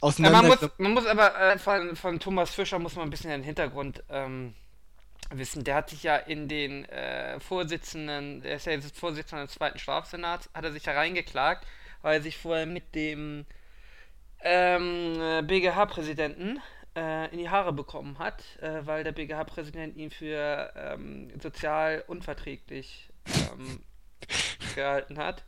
auseinander. 0.00 0.42
man, 0.42 0.48
muss, 0.48 0.70
man 0.78 0.92
muss 0.92 1.06
aber 1.06 1.40
äh, 1.40 1.58
von, 1.58 1.96
von 1.96 2.20
Thomas 2.20 2.54
Fischer 2.54 2.78
muss 2.78 2.96
man 2.96 3.06
ein 3.06 3.10
bisschen 3.10 3.30
den 3.30 3.42
Hintergrund 3.42 4.02
ähm, 4.10 4.54
wissen. 5.30 5.64
Der 5.64 5.74
hat 5.76 5.90
sich 5.90 6.02
ja 6.02 6.16
in 6.16 6.48
den 6.48 6.84
äh, 6.86 7.40
Vorsitzenden, 7.40 8.42
der 8.42 8.56
ist 8.56 8.66
ja 8.66 8.72
jetzt 8.72 8.96
Vorsitzender 8.96 9.44
des 9.46 9.54
zweiten 9.54 9.78
Strafsenats, 9.78 10.48
hat 10.54 10.64
er 10.64 10.72
sich 10.72 10.82
da 10.82 10.92
reingeklagt, 10.92 11.66
weil 12.02 12.18
er 12.18 12.22
sich 12.22 12.36
vorher 12.36 12.66
mit 12.66 12.94
dem 12.94 13.46
ähm, 14.42 15.20
äh, 15.20 15.42
BGH-Präsidenten 15.42 16.60
äh, 16.96 17.30
in 17.32 17.38
die 17.38 17.48
Haare 17.48 17.72
bekommen 17.72 18.18
hat, 18.18 18.44
äh, 18.60 18.84
weil 18.84 19.04
der 19.04 19.12
BGH-Präsident 19.12 19.96
ihn 19.96 20.10
für 20.10 20.72
ähm, 20.76 21.30
sozial 21.40 22.04
unverträglich 22.06 23.08
ähm, 23.26 23.80
gehalten 24.74 25.18
hat. 25.18 25.44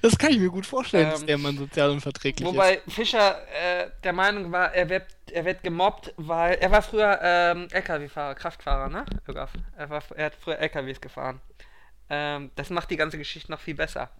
Das 0.00 0.16
kann 0.16 0.30
ich 0.30 0.38
mir 0.38 0.48
gut 0.48 0.64
vorstellen, 0.64 1.10
dass 1.10 1.20
Ähm, 1.20 1.26
der 1.26 1.38
Mann 1.38 1.58
sozial 1.58 1.90
unverträglich 1.90 2.48
ist. 2.48 2.54
Wobei 2.54 2.80
Fischer 2.88 3.36
äh, 3.52 3.90
der 4.04 4.12
Meinung 4.12 4.50
war, 4.50 4.72
er 4.74 4.88
wird, 4.88 5.06
er 5.30 5.44
wird 5.44 5.62
gemobbt, 5.62 6.14
weil 6.16 6.54
er 6.54 6.70
war 6.70 6.82
früher 6.82 7.18
ähm, 7.22 7.68
LKW-Fahrer, 7.70 8.34
Kraftfahrer, 8.34 8.88
ne? 8.88 9.04
Er, 9.76 9.90
war, 9.90 10.02
er 10.14 10.26
hat 10.26 10.34
früher 10.34 10.58
LKWs 10.58 11.00
gefahren. 11.00 11.40
Ähm, 12.08 12.50
das 12.54 12.70
macht 12.70 12.90
die 12.90 12.96
ganze 12.96 13.18
Geschichte 13.18 13.50
noch 13.50 13.60
viel 13.60 13.74
besser. 13.74 14.10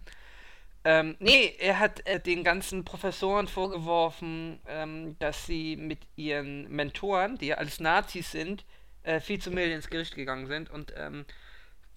Ähm, 0.89 1.17
nee, 1.19 1.53
er 1.59 1.79
hat 1.79 2.07
äh, 2.07 2.17
den 2.17 2.45
ganzen 2.45 2.85
Professoren 2.85 3.49
vorgeworfen, 3.49 4.61
ähm, 4.67 5.19
dass 5.19 5.45
sie 5.45 5.75
mit 5.75 5.99
ihren 6.15 6.71
Mentoren, 6.71 7.37
die 7.37 7.47
ja 7.47 7.57
alles 7.57 7.81
Nazis 7.81 8.31
sind, 8.31 8.63
äh, 9.03 9.19
viel 9.19 9.41
zu 9.41 9.51
mild 9.51 9.73
ins 9.73 9.89
Gericht 9.89 10.15
gegangen 10.15 10.47
sind 10.47 10.69
und 10.69 10.93
ähm, 10.95 11.25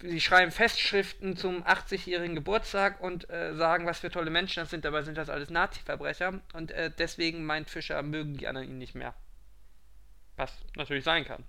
sie 0.01 0.19
schreiben 0.19 0.51
Festschriften 0.51 1.37
zum 1.37 1.63
80-jährigen 1.63 2.35
Geburtstag 2.35 2.99
und 2.99 3.29
äh, 3.29 3.55
sagen, 3.55 3.85
was 3.85 3.99
für 3.99 4.11
tolle 4.11 4.29
Menschen 4.29 4.59
das 4.59 4.71
sind, 4.71 4.83
dabei 4.83 5.03
sind 5.03 5.17
das 5.17 5.29
alles 5.29 5.49
Nazi-Verbrecher 5.49 6.41
und 6.51 6.71
äh, 6.71 6.91
deswegen 6.97 7.45
meint 7.45 7.69
Fischer, 7.69 8.01
mögen 8.01 8.35
die 8.35 8.47
anderen 8.49 8.67
ihn 8.67 8.77
nicht 8.77 8.95
mehr. 8.95 9.13
Was 10.35 10.51
natürlich 10.75 11.05
sein 11.05 11.23
kann. 11.23 11.45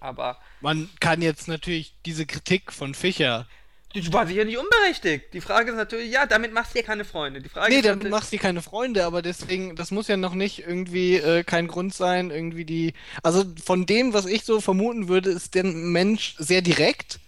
Aber 0.00 0.40
Man 0.62 0.88
kann 0.98 1.20
jetzt 1.20 1.46
natürlich 1.46 1.94
diese 2.06 2.24
Kritik 2.24 2.72
von 2.72 2.94
Fischer. 2.94 3.46
Die 3.94 4.12
war 4.12 4.26
sicher 4.26 4.44
nicht 4.44 4.58
unberechtigt. 4.58 5.32
Die 5.32 5.40
Frage 5.40 5.70
ist 5.70 5.76
natürlich, 5.76 6.12
ja, 6.12 6.26
damit 6.26 6.52
machst 6.52 6.74
du 6.74 6.78
ja 6.78 6.84
keine 6.84 7.04
Freunde. 7.04 7.40
Die 7.40 7.48
Frage 7.48 7.72
Nee, 7.72 7.80
ist 7.80 7.86
natürlich- 7.86 8.10
machst 8.10 8.32
du 8.32 8.36
dir 8.36 8.42
keine 8.42 8.60
Freunde, 8.62 9.04
aber 9.06 9.22
deswegen, 9.22 9.76
das 9.76 9.90
muss 9.90 10.08
ja 10.08 10.16
noch 10.16 10.34
nicht 10.34 10.60
irgendwie 10.60 11.16
äh, 11.16 11.42
kein 11.42 11.68
Grund 11.68 11.94
sein, 11.94 12.30
irgendwie 12.30 12.64
die. 12.64 12.92
Also 13.22 13.44
von 13.64 13.86
dem, 13.86 14.12
was 14.12 14.26
ich 14.26 14.44
so 14.44 14.60
vermuten 14.60 15.08
würde, 15.08 15.30
ist 15.30 15.54
der 15.54 15.64
Mensch 15.64 16.34
sehr 16.38 16.60
direkt 16.60 17.18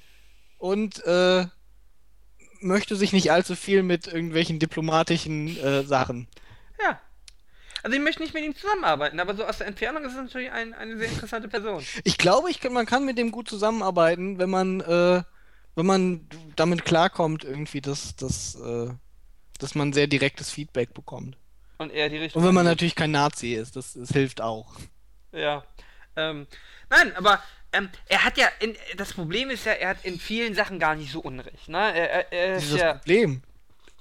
und 0.58 1.02
äh, 1.06 1.46
möchte 2.60 2.94
sich 2.96 3.12
nicht 3.12 3.32
allzu 3.32 3.56
viel 3.56 3.82
mit 3.82 4.06
irgendwelchen 4.06 4.58
diplomatischen 4.58 5.56
äh, 5.58 5.82
Sachen. 5.84 6.28
Ja. 6.82 7.00
Also 7.82 7.96
ich 7.96 8.02
möchte 8.02 8.20
nicht 8.22 8.34
mit 8.34 8.44
ihm 8.44 8.54
zusammenarbeiten, 8.54 9.18
aber 9.18 9.34
so 9.34 9.44
aus 9.46 9.56
der 9.56 9.66
Entfernung 9.66 10.04
ist 10.04 10.12
es 10.12 10.18
natürlich 10.18 10.50
ein, 10.52 10.74
eine 10.74 10.98
sehr 10.98 11.08
interessante 11.08 11.48
Person. 11.48 11.82
Ich 12.04 12.18
glaube, 12.18 12.50
ich 12.50 12.62
man 12.68 12.84
kann 12.84 13.06
mit 13.06 13.16
dem 13.16 13.30
gut 13.30 13.48
zusammenarbeiten, 13.48 14.38
wenn 14.38 14.50
man, 14.50 14.80
äh, 14.80 15.22
wenn 15.74 15.86
man 15.86 16.26
damit 16.56 16.84
klarkommt, 16.84 17.44
irgendwie, 17.44 17.80
dass, 17.80 18.16
dass, 18.16 18.54
äh, 18.56 18.90
dass 19.58 19.74
man 19.74 19.92
sehr 19.92 20.06
direktes 20.06 20.50
Feedback 20.50 20.94
bekommt. 20.94 21.36
Und 21.78 21.90
er 21.92 22.08
die 22.08 22.18
Richtung. 22.18 22.42
Und 22.42 22.48
wenn 22.48 22.54
man 22.54 22.66
natürlich 22.66 22.94
kein 22.94 23.10
Nazi 23.10 23.54
ist, 23.54 23.76
das, 23.76 23.94
das 23.94 24.10
hilft 24.10 24.40
auch. 24.40 24.74
Ja. 25.32 25.64
Ähm, 26.16 26.46
nein, 26.90 27.16
aber 27.16 27.42
ähm, 27.72 27.88
er 28.06 28.24
hat 28.24 28.36
ja, 28.36 28.48
in, 28.58 28.76
das 28.96 29.12
Problem 29.12 29.50
ist 29.50 29.64
ja, 29.64 29.72
er 29.72 29.90
hat 29.90 30.04
in 30.04 30.18
vielen 30.18 30.54
Sachen 30.54 30.78
gar 30.78 30.94
nicht 30.94 31.12
so 31.12 31.20
unrecht. 31.20 31.68
Ne? 31.68 31.78
Er, 31.78 32.10
er, 32.10 32.32
er 32.32 32.54
Das 32.54 32.64
ist 32.64 32.68
ist 32.68 32.74
das 32.74 32.80
ja, 32.80 32.94
Problem. 32.94 33.42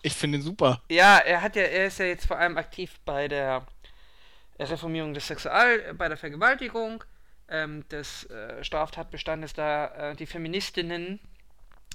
Ich 0.02 0.14
finde 0.14 0.38
ihn 0.40 0.44
super. 0.44 0.82
ja, 0.90 1.18
er 1.18 1.42
hat 1.42 1.56
ja, 1.56 1.64
er 1.64 1.88
ist 1.88 2.00
ja 2.00 2.06
jetzt 2.06 2.26
vor 2.26 2.38
allem 2.38 2.58
aktiv 2.58 3.00
bei 3.06 3.28
der 3.28 3.66
Reformierung 4.60 5.14
des 5.14 5.28
Sexual, 5.28 5.94
bei 5.94 6.08
der 6.08 6.18
Vergewaltigung 6.18 7.04
ähm, 7.48 7.88
des 7.90 8.26
äh, 8.26 8.64
Straftatbestandes 8.64 9.54
da. 9.54 10.12
Äh, 10.12 10.16
die 10.16 10.26
Feministinnen 10.26 11.20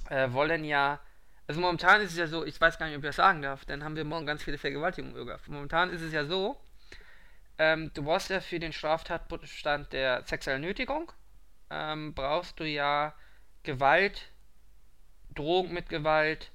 äh, 0.09 0.31
wollen 0.31 0.63
ja, 0.63 0.99
also 1.47 1.61
momentan 1.61 2.01
ist 2.01 2.11
es 2.11 2.17
ja 2.17 2.27
so, 2.27 2.45
ich 2.45 2.59
weiß 2.59 2.77
gar 2.77 2.87
nicht, 2.87 2.97
ob 2.97 3.03
ich 3.03 3.09
das 3.09 3.17
sagen 3.17 3.41
darf, 3.41 3.65
dann 3.65 3.83
haben 3.83 3.95
wir 3.95 4.03
morgen 4.03 4.25
ganz 4.25 4.43
viele 4.43 4.57
Vergewaltigungen. 4.57 5.15
Irga. 5.15 5.39
Momentan 5.47 5.91
ist 5.91 6.01
es 6.01 6.13
ja 6.13 6.25
so, 6.25 6.57
ähm, 7.57 7.91
du 7.93 8.03
brauchst 8.03 8.29
ja 8.29 8.39
für 8.41 8.59
den 8.59 8.73
Straftatbestand 8.73 9.93
der 9.93 10.23
sexuellen 10.25 10.61
Nötigung, 10.61 11.11
ähm, 11.69 12.13
brauchst 12.13 12.59
du 12.59 12.65
ja 12.65 13.13
Gewalt, 13.63 14.31
Drohung 15.33 15.73
mit 15.73 15.89
Gewalt 15.89 16.51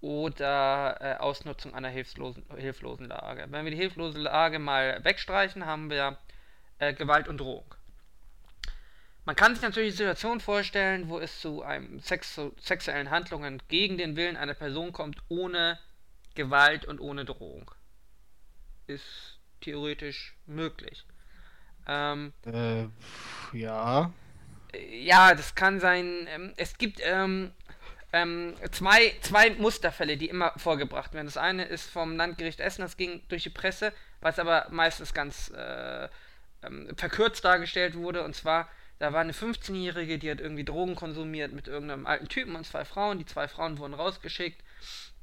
oder 0.00 0.96
äh, 1.00 1.14
Ausnutzung 1.16 1.74
einer 1.74 1.88
hilflosen, 1.88 2.44
hilflosen 2.56 3.06
Lage. 3.06 3.46
Wenn 3.48 3.64
wir 3.64 3.70
die 3.70 3.76
hilflose 3.76 4.18
Lage 4.18 4.58
mal 4.58 5.02
wegstreichen, 5.04 5.66
haben 5.66 5.90
wir 5.90 6.18
äh, 6.78 6.94
Gewalt 6.94 7.28
und 7.28 7.38
Drohung. 7.38 7.74
Man 9.24 9.36
kann 9.36 9.54
sich 9.54 9.62
natürlich 9.62 9.96
Situationen 9.96 10.40
vorstellen, 10.40 11.08
wo 11.08 11.18
es 11.18 11.40
zu 11.40 11.62
einem 11.62 12.00
Sex 12.00 12.40
sexuellen 12.58 13.10
Handlungen 13.10 13.62
gegen 13.68 13.98
den 13.98 14.16
Willen 14.16 14.36
einer 14.36 14.54
Person 14.54 14.92
kommt, 14.92 15.18
ohne 15.28 15.78
Gewalt 16.34 16.86
und 16.86 17.00
ohne 17.00 17.24
Drohung. 17.24 17.70
Ist 18.86 19.38
theoretisch 19.60 20.36
möglich. 20.46 21.04
Ähm, 21.86 22.32
Äh, 22.46 22.86
ja. 23.52 24.12
ja, 24.90 25.34
das 25.34 25.54
kann 25.54 25.80
sein. 25.80 26.26
Ähm, 26.28 26.54
es 26.56 26.78
gibt 26.78 27.00
ähm, 27.02 27.52
ähm, 28.12 28.54
zwei, 28.72 29.16
zwei 29.20 29.50
Musterfälle, 29.50 30.16
die 30.16 30.28
immer 30.28 30.52
vorgebracht 30.56 31.14
werden. 31.14 31.26
Das 31.26 31.36
eine 31.36 31.64
ist 31.64 31.90
vom 31.90 32.16
Landgericht 32.16 32.60
Essen, 32.60 32.82
das 32.82 32.96
ging 32.96 33.22
durch 33.28 33.44
die 33.44 33.50
Presse, 33.50 33.92
was 34.20 34.38
aber 34.38 34.66
meistens 34.70 35.14
ganz 35.14 35.50
äh, 35.50 36.08
ähm, 36.62 36.88
verkürzt 36.96 37.44
dargestellt 37.44 37.94
wurde. 37.94 38.24
Und 38.24 38.34
zwar, 38.34 38.68
da 39.00 39.12
war 39.12 39.20
eine 39.20 39.32
15-Jährige, 39.32 40.18
die 40.18 40.30
hat 40.30 40.40
irgendwie 40.40 40.64
Drogen 40.64 40.94
konsumiert 40.94 41.52
mit 41.52 41.66
irgendeinem 41.66 42.06
alten 42.06 42.28
Typen 42.28 42.54
und 42.54 42.64
zwei 42.64 42.84
Frauen. 42.84 43.18
Die 43.18 43.26
zwei 43.26 43.48
Frauen 43.48 43.78
wurden 43.78 43.94
rausgeschickt. 43.94 44.62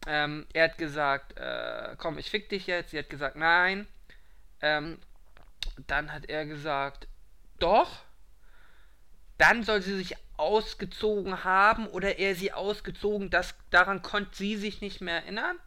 Ähm, 0.05 0.45
er 0.53 0.65
hat 0.65 0.77
gesagt, 0.77 1.37
äh, 1.37 1.95
komm, 1.97 2.17
ich 2.17 2.29
fick 2.29 2.49
dich 2.49 2.67
jetzt. 2.67 2.91
Sie 2.91 2.99
hat 2.99 3.09
gesagt, 3.09 3.37
nein. 3.37 3.87
Ähm, 4.61 4.99
dann 5.87 6.11
hat 6.11 6.29
er 6.29 6.45
gesagt, 6.45 7.07
doch 7.59 8.03
dann 9.37 9.63
soll 9.63 9.81
sie 9.81 9.95
sich 9.95 10.15
ausgezogen 10.37 11.43
haben 11.43 11.87
oder 11.87 12.19
er 12.19 12.35
sie 12.35 12.53
ausgezogen, 12.53 13.29
das, 13.29 13.55
daran 13.69 14.01
konnte 14.01 14.35
sie 14.35 14.55
sich 14.55 14.81
nicht 14.81 15.01
mehr 15.01 15.15
erinnern. 15.15 15.57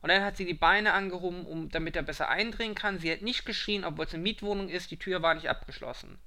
Und 0.00 0.10
dann 0.10 0.22
hat 0.22 0.36
sie 0.36 0.44
die 0.44 0.54
Beine 0.54 0.92
angehoben, 0.92 1.44
um, 1.44 1.70
damit 1.70 1.96
er 1.96 2.02
besser 2.02 2.28
eindringen 2.28 2.76
kann. 2.76 2.98
Sie 2.98 3.10
hat 3.10 3.22
nicht 3.22 3.44
geschrien, 3.44 3.84
obwohl 3.84 4.04
es 4.04 4.14
eine 4.14 4.22
Mietwohnung 4.22 4.68
ist, 4.68 4.90
die 4.90 4.98
Tür 4.98 5.22
war 5.22 5.34
nicht 5.34 5.50
abgeschlossen. 5.50 6.18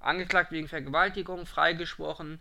Angeklagt 0.00 0.50
wegen 0.52 0.68
Vergewaltigung, 0.68 1.46
freigesprochen, 1.46 2.40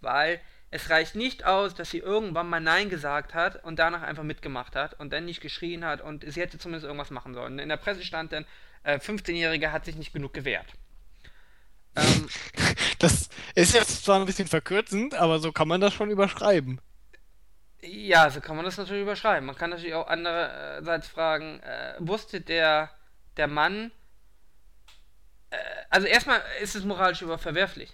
weil 0.00 0.40
es 0.70 0.90
reicht 0.90 1.14
nicht 1.14 1.44
aus, 1.44 1.74
dass 1.74 1.90
sie 1.90 1.98
irgendwann 1.98 2.48
mal 2.48 2.60
Nein 2.60 2.90
gesagt 2.90 3.34
hat 3.34 3.64
und 3.64 3.78
danach 3.78 4.02
einfach 4.02 4.22
mitgemacht 4.22 4.76
hat 4.76 5.00
und 5.00 5.12
dann 5.12 5.24
nicht 5.24 5.40
geschrien 5.40 5.84
hat 5.84 6.02
und 6.02 6.24
sie 6.30 6.40
hätte 6.40 6.58
zumindest 6.58 6.84
irgendwas 6.84 7.10
machen 7.10 7.34
sollen. 7.34 7.58
In 7.58 7.70
der 7.70 7.78
Presse 7.78 8.04
stand 8.04 8.32
dann, 8.32 8.44
äh, 8.82 8.98
15-Jährige 8.98 9.72
hat 9.72 9.86
sich 9.86 9.96
nicht 9.96 10.12
genug 10.12 10.34
gewehrt. 10.34 10.66
Ähm, 11.96 12.28
Das 12.98 13.28
ist 13.54 13.74
jetzt 13.74 14.04
zwar 14.04 14.18
ein 14.18 14.26
bisschen 14.26 14.48
verkürzend, 14.48 15.14
aber 15.14 15.38
so 15.38 15.52
kann 15.52 15.68
man 15.68 15.80
das 15.80 15.94
schon 15.94 16.10
überschreiben. 16.10 16.80
Ja, 17.80 18.28
so 18.28 18.40
kann 18.40 18.56
man 18.56 18.64
das 18.64 18.76
natürlich 18.76 19.02
überschreiben. 19.02 19.46
Man 19.46 19.54
kann 19.54 19.70
natürlich 19.70 19.94
auch 19.94 20.08
andererseits 20.08 21.06
fragen, 21.06 21.60
äh, 21.60 21.94
wusste 22.00 22.40
der, 22.40 22.90
der 23.36 23.46
Mann, 23.46 23.92
also 25.90 26.06
erstmal 26.06 26.42
ist 26.62 26.74
es 26.74 26.84
moralisch 26.84 27.22
über 27.22 27.38
verwerflich. 27.38 27.92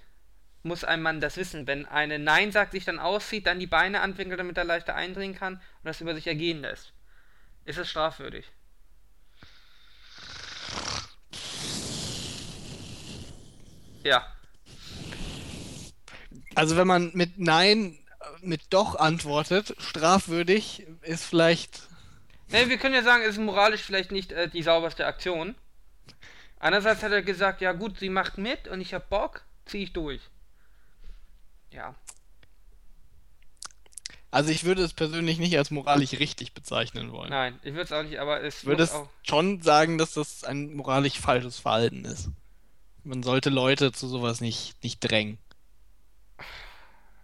Muss 0.63 0.83
ein 0.83 1.03
Mann 1.03 1.21
das 1.21 1.37
wissen, 1.37 1.67
wenn 1.67 1.87
eine 1.87 2.19
Nein 2.19 2.51
sagt, 2.51 2.73
sich 2.73 2.85
dann 2.85 2.99
auszieht, 2.99 3.47
dann 3.47 3.61
die 3.61 3.67
Beine 3.67 4.01
anwinkelt, 4.01 4.41
damit 4.41 4.57
er 4.57 4.65
leichter 4.65 4.95
eindringen 4.95 5.37
kann 5.37 5.55
und 5.55 5.85
das 5.85 6.01
über 6.01 6.15
sich 6.15 6.27
ergehen 6.27 6.63
lässt. 6.63 6.93
Ist 7.65 7.79
es 7.79 7.91
strafwürdig? 7.91 8.51
Ja. 14.03 14.27
Also 16.55 16.77
wenn 16.77 16.87
man 16.87 17.11
mit 17.15 17.39
Nein 17.39 17.99
mit 18.41 18.63
Doch 18.71 18.97
antwortet, 18.97 19.75
strafwürdig, 19.79 20.87
ist 21.03 21.25
vielleicht. 21.25 21.89
Ne, 22.49 22.69
wir 22.69 22.79
können 22.79 22.95
ja 22.95 23.03
sagen, 23.03 23.23
es 23.23 23.31
ist 23.31 23.39
moralisch 23.39 23.83
vielleicht 23.83 24.13
nicht 24.13 24.33
äh, 24.33 24.49
die 24.49 24.63
sauberste 24.63 25.07
Aktion. 25.07 25.55
Andererseits 26.59 27.03
hat 27.03 27.13
er 27.13 27.23
gesagt, 27.23 27.61
ja 27.61 27.73
gut, 27.73 27.99
sie 27.99 28.09
macht 28.09 28.39
mit 28.39 28.69
und 28.69 28.81
ich 28.81 28.95
hab 28.95 29.11
Bock, 29.11 29.45
zieh 29.67 29.85
ich 29.85 29.93
durch. 29.93 30.21
Ja. 31.71 31.95
Also 34.31 34.51
ich 34.51 34.65
würde 34.65 34.83
es 34.83 34.93
persönlich 34.93 35.39
nicht 35.39 35.57
als 35.57 35.71
moralisch 35.71 36.15
richtig 36.15 36.55
bezeichnen 36.55 37.13
wollen. 37.13 37.31
Nein, 37.31 37.59
ich 37.63 37.73
würde 37.73 37.83
es 37.83 37.93
auch 37.93 38.03
nicht, 38.03 38.19
aber 38.19 38.43
es 38.43 38.63
ich 38.63 38.67
würde 38.67 38.83
es 38.83 38.93
schon 39.23 39.63
sagen, 39.63 39.97
dass 39.97 40.15
das 40.15 40.43
ein 40.43 40.75
moralisch 40.75 41.21
falsches 41.21 41.61
Verhalten 41.61 42.05
ist. 42.05 42.31
Man 43.05 43.23
sollte 43.23 43.51
Leute 43.51 43.93
zu 43.93 44.09
sowas 44.09 44.41
nicht, 44.41 44.83
nicht 44.83 44.99
drängen. 45.01 45.39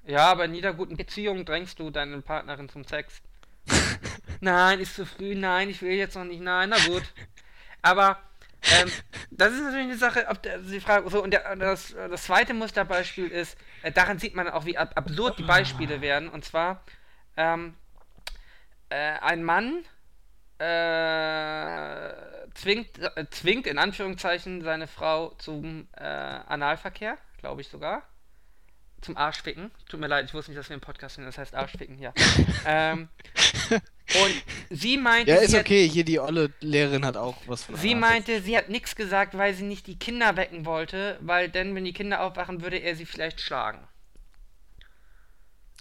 Ja, 0.06 0.30
aber 0.30 0.44
in 0.44 0.54
jeder 0.54 0.72
guten 0.72 0.96
Beziehung 0.96 1.44
drängst 1.44 1.78
du 1.78 1.90
deine 1.90 2.20
Partnerin 2.22 2.68
zum 2.68 2.84
Sex. 2.84 3.22
nein, 4.40 4.78
ist 4.78 4.94
zu 4.94 5.04
früh, 5.04 5.34
nein, 5.34 5.68
ich 5.68 5.82
will 5.82 5.92
jetzt 5.92 6.14
noch 6.14 6.24
nicht, 6.24 6.40
nein, 6.40 6.68
na 6.70 6.76
gut. 6.86 7.02
Aber 7.82 8.18
ähm, 8.62 8.90
das 9.30 9.52
ist 9.52 9.62
natürlich 9.62 9.84
eine 9.84 9.96
Sache, 9.96 10.26
ob 10.28 10.42
der, 10.42 10.58
die 10.58 10.80
Frage, 10.80 11.08
so, 11.10 11.22
und 11.22 11.32
der, 11.32 11.56
das, 11.56 11.94
das 11.94 12.24
zweite 12.24 12.54
Musterbeispiel 12.54 13.28
ist, 13.28 13.56
äh, 13.82 13.92
daran 13.92 14.18
sieht 14.18 14.34
man 14.34 14.48
auch, 14.48 14.64
wie 14.64 14.76
ab, 14.76 14.92
absurd 14.94 15.38
die 15.38 15.44
Beispiele 15.44 16.00
werden, 16.00 16.28
und 16.28 16.44
zwar, 16.44 16.82
ähm, 17.36 17.74
äh, 18.90 19.18
ein 19.20 19.42
Mann 19.44 19.84
äh, 20.58 22.12
zwingt, 22.54 22.98
äh, 22.98 23.26
zwingt 23.30 23.66
in 23.66 23.78
Anführungszeichen 23.78 24.62
seine 24.62 24.86
Frau 24.86 25.30
zum 25.38 25.88
äh, 25.96 26.04
Analverkehr, 26.04 27.16
glaube 27.38 27.62
ich 27.62 27.68
sogar 27.68 28.02
zum 29.00 29.16
Arschficken. 29.16 29.70
Tut 29.88 30.00
mir 30.00 30.08
leid, 30.08 30.26
ich 30.26 30.34
wusste 30.34 30.50
nicht, 30.50 30.58
dass 30.58 30.68
wir 30.68 30.74
im 30.74 30.80
Podcast 30.80 31.14
sind, 31.14 31.24
das 31.24 31.38
heißt 31.38 31.54
Arschficken, 31.54 31.98
ja. 31.98 32.12
ähm, 32.66 33.08
und 34.14 34.42
sie 34.70 34.96
meinte. 34.96 35.32
Ja, 35.32 35.38
ist 35.38 35.54
okay, 35.54 35.86
hat, 35.86 35.92
hier 35.92 36.04
die 36.04 36.18
olle 36.18 36.52
Lehrerin 36.60 37.04
hat 37.04 37.16
auch 37.16 37.36
was 37.46 37.64
von 37.64 37.76
Sie 37.76 37.94
meinte, 37.94 38.42
sie 38.42 38.56
hat 38.56 38.68
nichts 38.68 38.96
gesagt, 38.96 39.36
weil 39.36 39.54
sie 39.54 39.64
nicht 39.64 39.86
die 39.86 39.98
Kinder 39.98 40.36
wecken 40.36 40.64
wollte, 40.64 41.18
weil 41.20 41.48
denn, 41.48 41.74
wenn 41.74 41.84
die 41.84 41.92
Kinder 41.92 42.20
aufwachen, 42.22 42.62
würde 42.62 42.78
er 42.78 42.96
sie 42.96 43.06
vielleicht 43.06 43.40
schlagen. 43.40 43.86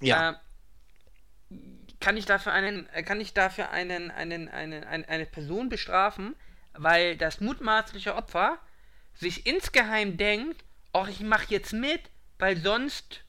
Ja. 0.02 0.32
Äh, 0.32 1.56
kann 2.00 2.16
ich 2.18 2.26
dafür 2.26 2.54
einen, 2.54 2.88
äh, 2.90 3.04
kann 3.04 3.20
ich 3.20 3.34
dafür 3.34 3.72
einen, 3.72 4.12
einen, 4.12 4.48
einen, 4.48 4.84
einen, 4.84 5.06
eine 5.06 5.26
Person 5.26 5.70
bestrafen, 5.70 6.36
weil 6.74 7.18
das 7.18 7.42
mutmaßliche 7.42 8.16
Opfer 8.16 8.60
sich 9.14 9.46
insgeheim 9.46 10.18
denkt, 10.18 10.64
oh, 10.94 11.06
ich 11.10 11.20
mach 11.20 11.50
jetzt 11.50 11.74
mit, 11.74 12.02
weil 12.38 12.58
sonst 12.58 13.26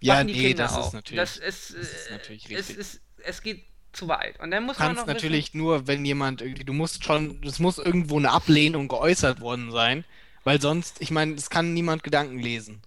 ja, 0.00 0.24
die 0.24 0.32
nee, 0.32 0.48
Kinder 0.48 0.64
das 0.64 0.74
auch. 0.74 0.86
Ist 0.86 0.92
natürlich, 0.94 1.20
das 1.20 1.36
ist, 1.36 1.74
das 1.74 1.92
ist 1.92 2.10
natürlich 2.10 2.48
richtig. 2.48 2.58
Es, 2.58 2.94
ist, 2.94 3.02
es 3.18 3.42
geht 3.42 3.69
zu 3.92 4.08
weit. 4.08 4.38
Und 4.40 4.50
dann 4.50 4.64
muss 4.64 4.76
du 4.76 4.82
kannst 4.82 5.06
man 5.06 5.14
natürlich 5.14 5.48
wissen, 5.48 5.58
nur, 5.58 5.86
wenn 5.86 6.04
jemand 6.04 6.42
irgendwie, 6.42 6.64
du 6.64 6.72
musst 6.72 7.04
schon, 7.04 7.42
es 7.44 7.58
muss 7.58 7.78
irgendwo 7.78 8.18
eine 8.18 8.30
Ablehnung 8.30 8.88
geäußert 8.88 9.40
worden 9.40 9.70
sein, 9.70 10.04
weil 10.44 10.60
sonst, 10.60 11.00
ich 11.00 11.10
meine, 11.10 11.34
es 11.34 11.50
kann 11.50 11.74
niemand 11.74 12.02
Gedanken 12.02 12.38
lesen. 12.38 12.82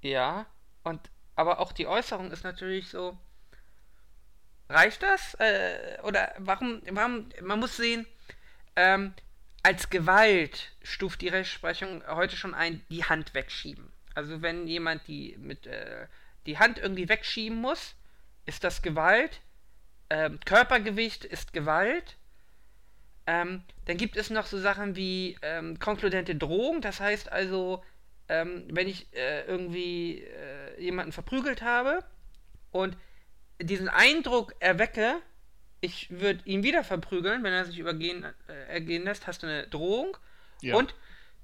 Ja, 0.00 0.46
und 0.82 1.00
aber 1.34 1.60
auch 1.60 1.72
die 1.72 1.86
Äußerung 1.86 2.30
ist 2.30 2.44
natürlich 2.44 2.88
so. 2.88 3.16
Reicht 4.68 5.02
das? 5.02 5.34
Äh, 5.34 5.98
oder 6.02 6.34
warum, 6.38 6.82
warum, 6.90 7.28
man 7.42 7.60
muss 7.60 7.76
sehen, 7.76 8.06
ähm, 8.74 9.14
als 9.62 9.90
Gewalt 9.90 10.72
stuft 10.82 11.20
die 11.20 11.28
Rechtsprechung 11.28 12.02
heute 12.08 12.36
schon 12.36 12.54
ein, 12.54 12.84
die 12.88 13.04
Hand 13.04 13.34
wegschieben. 13.34 13.92
Also 14.14 14.40
wenn 14.42 14.66
jemand 14.66 15.06
die 15.08 15.36
mit 15.38 15.66
äh, 15.66 16.06
die 16.46 16.58
Hand 16.58 16.78
irgendwie 16.78 17.08
wegschieben 17.08 17.60
muss, 17.60 17.94
ist 18.46 18.64
das 18.64 18.80
Gewalt. 18.80 19.40
Ähm, 20.10 20.38
Körpergewicht 20.44 21.24
ist 21.24 21.52
Gewalt. 21.52 22.16
Ähm, 23.26 23.62
dann 23.86 23.96
gibt 23.96 24.16
es 24.16 24.30
noch 24.30 24.46
so 24.46 24.58
Sachen 24.58 24.94
wie 24.94 25.36
ähm, 25.42 25.78
konkludente 25.78 26.36
Drohung. 26.36 26.80
Das 26.80 27.00
heißt 27.00 27.32
also, 27.32 27.82
ähm, 28.28 28.64
wenn 28.70 28.88
ich 28.88 29.12
äh, 29.14 29.44
irgendwie 29.46 30.22
äh, 30.22 30.80
jemanden 30.80 31.12
verprügelt 31.12 31.62
habe 31.62 32.04
und 32.70 32.96
diesen 33.60 33.88
Eindruck 33.88 34.54
erwecke, 34.60 35.16
ich 35.80 36.08
würde 36.10 36.40
ihn 36.44 36.62
wieder 36.62 36.84
verprügeln, 36.84 37.42
wenn 37.42 37.52
er 37.52 37.64
sich 37.64 37.78
übergehen 37.78 38.24
äh, 38.48 38.52
ergehen 38.68 39.04
lässt, 39.04 39.26
hast 39.26 39.42
du 39.42 39.46
eine 39.46 39.66
Drohung. 39.68 40.16
Ja. 40.62 40.76
Und 40.76 40.94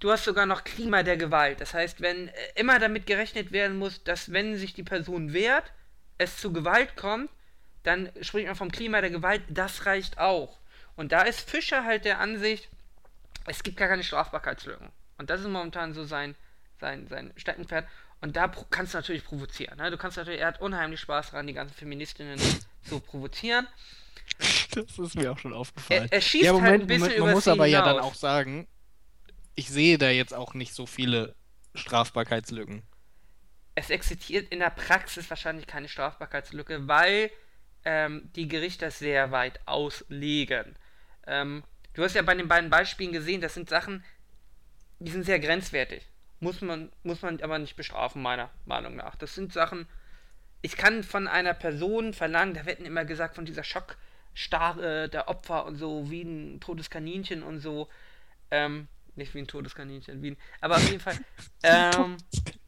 du 0.00 0.10
hast 0.10 0.24
sogar 0.24 0.46
noch 0.46 0.64
Klima 0.64 1.02
der 1.02 1.16
Gewalt. 1.16 1.60
Das 1.60 1.74
heißt, 1.74 2.00
wenn 2.00 2.28
äh, 2.28 2.32
immer 2.56 2.78
damit 2.78 3.06
gerechnet 3.06 3.52
werden 3.52 3.76
muss, 3.76 4.02
dass 4.04 4.32
wenn 4.32 4.56
sich 4.56 4.74
die 4.74 4.82
Person 4.82 5.32
wehrt, 5.32 5.72
es 6.18 6.36
zu 6.36 6.52
Gewalt 6.52 6.96
kommt, 6.96 7.30
dann 7.82 8.10
spricht 8.20 8.46
man 8.46 8.56
vom 8.56 8.70
Klima 8.70 9.00
der 9.00 9.10
Gewalt, 9.10 9.42
das 9.48 9.86
reicht 9.86 10.18
auch. 10.18 10.58
Und 10.96 11.12
da 11.12 11.22
ist 11.22 11.48
Fischer 11.48 11.84
halt 11.84 12.04
der 12.04 12.20
Ansicht, 12.20 12.68
es 13.46 13.62
gibt 13.62 13.76
gar 13.76 13.88
keine 13.88 14.04
Strafbarkeitslücken. 14.04 14.88
Und 15.18 15.30
das 15.30 15.40
ist 15.40 15.48
momentan 15.48 15.94
so 15.94 16.04
sein, 16.04 16.36
sein, 16.80 17.06
sein 17.08 17.32
Steckenpferd. 17.36 17.86
Und 18.20 18.36
da 18.36 18.48
kannst 18.70 18.94
du 18.94 18.98
natürlich 18.98 19.24
provozieren. 19.24 19.78
Ne? 19.78 19.90
Du 19.90 19.96
kannst 19.96 20.16
natürlich, 20.16 20.40
er 20.40 20.48
hat 20.48 20.60
unheimlich 20.60 21.00
Spaß 21.00 21.30
daran, 21.32 21.46
die 21.46 21.54
ganzen 21.54 21.74
Feministinnen 21.74 22.38
zu 22.84 23.00
provozieren. 23.00 23.66
Das 24.70 24.98
ist 24.98 25.16
mir 25.16 25.32
auch 25.32 25.38
schon 25.38 25.52
aufgefallen. 25.52 26.04
Er, 26.04 26.12
er 26.12 26.20
schießt 26.20 26.44
ja, 26.44 26.52
Moment, 26.52 26.70
halt 26.70 26.80
ein 26.82 26.86
bisschen 26.86 27.02
Moment, 27.02 27.24
man 27.24 27.34
muss 27.34 27.48
aber 27.48 27.66
hinaus. 27.66 27.86
ja 27.86 27.92
dann 27.92 28.02
auch 28.02 28.14
sagen, 28.14 28.68
ich 29.54 29.68
sehe 29.68 29.98
da 29.98 30.08
jetzt 30.08 30.32
auch 30.32 30.54
nicht 30.54 30.74
so 30.74 30.86
viele 30.86 31.34
Strafbarkeitslücken. 31.74 32.82
Es 33.74 33.90
existiert 33.90 34.52
in 34.52 34.60
der 34.60 34.70
Praxis 34.70 35.28
wahrscheinlich 35.30 35.66
keine 35.66 35.88
Strafbarkeitslücke, 35.88 36.86
weil 36.88 37.30
ähm, 37.84 38.30
die 38.36 38.48
Gerichte 38.48 38.90
sehr 38.90 39.30
weit 39.30 39.60
auslegen. 39.66 40.76
Ähm, 41.26 41.62
du 41.94 42.02
hast 42.02 42.14
ja 42.14 42.22
bei 42.22 42.34
den 42.34 42.48
beiden 42.48 42.70
Beispielen 42.70 43.12
gesehen, 43.12 43.40
das 43.40 43.54
sind 43.54 43.68
Sachen, 43.68 44.04
die 44.98 45.10
sind 45.10 45.24
sehr 45.24 45.40
grenzwertig. 45.40 46.06
Muss 46.40 46.60
man, 46.60 46.90
muss 47.02 47.22
man 47.22 47.40
aber 47.40 47.58
nicht 47.58 47.76
bestrafen, 47.76 48.22
meiner 48.22 48.50
Meinung 48.66 48.96
nach. 48.96 49.14
Das 49.16 49.34
sind 49.34 49.52
Sachen, 49.52 49.86
ich 50.60 50.76
kann 50.76 51.02
von 51.02 51.28
einer 51.28 51.54
Person 51.54 52.14
verlangen, 52.14 52.54
da 52.54 52.66
wird 52.66 52.80
immer 52.80 53.04
gesagt, 53.04 53.34
von 53.34 53.44
dieser 53.44 53.64
Schock, 53.64 53.96
Starre 54.34 55.08
der 55.08 55.28
Opfer 55.28 55.66
und 55.66 55.76
so, 55.76 56.10
wie 56.10 56.22
ein 56.22 56.60
totes 56.60 56.88
Kaninchen 56.88 57.42
und 57.42 57.60
so. 57.60 57.88
Ähm, 58.50 58.88
nicht 59.14 59.34
wie 59.34 59.40
ein 59.40 59.46
totes 59.46 59.74
Kaninchen, 59.74 60.22
wie 60.22 60.30
ein, 60.32 60.36
aber 60.60 60.76
auf 60.76 60.88
jeden 60.88 61.00
Fall, 61.00 61.18
ähm, 61.62 62.16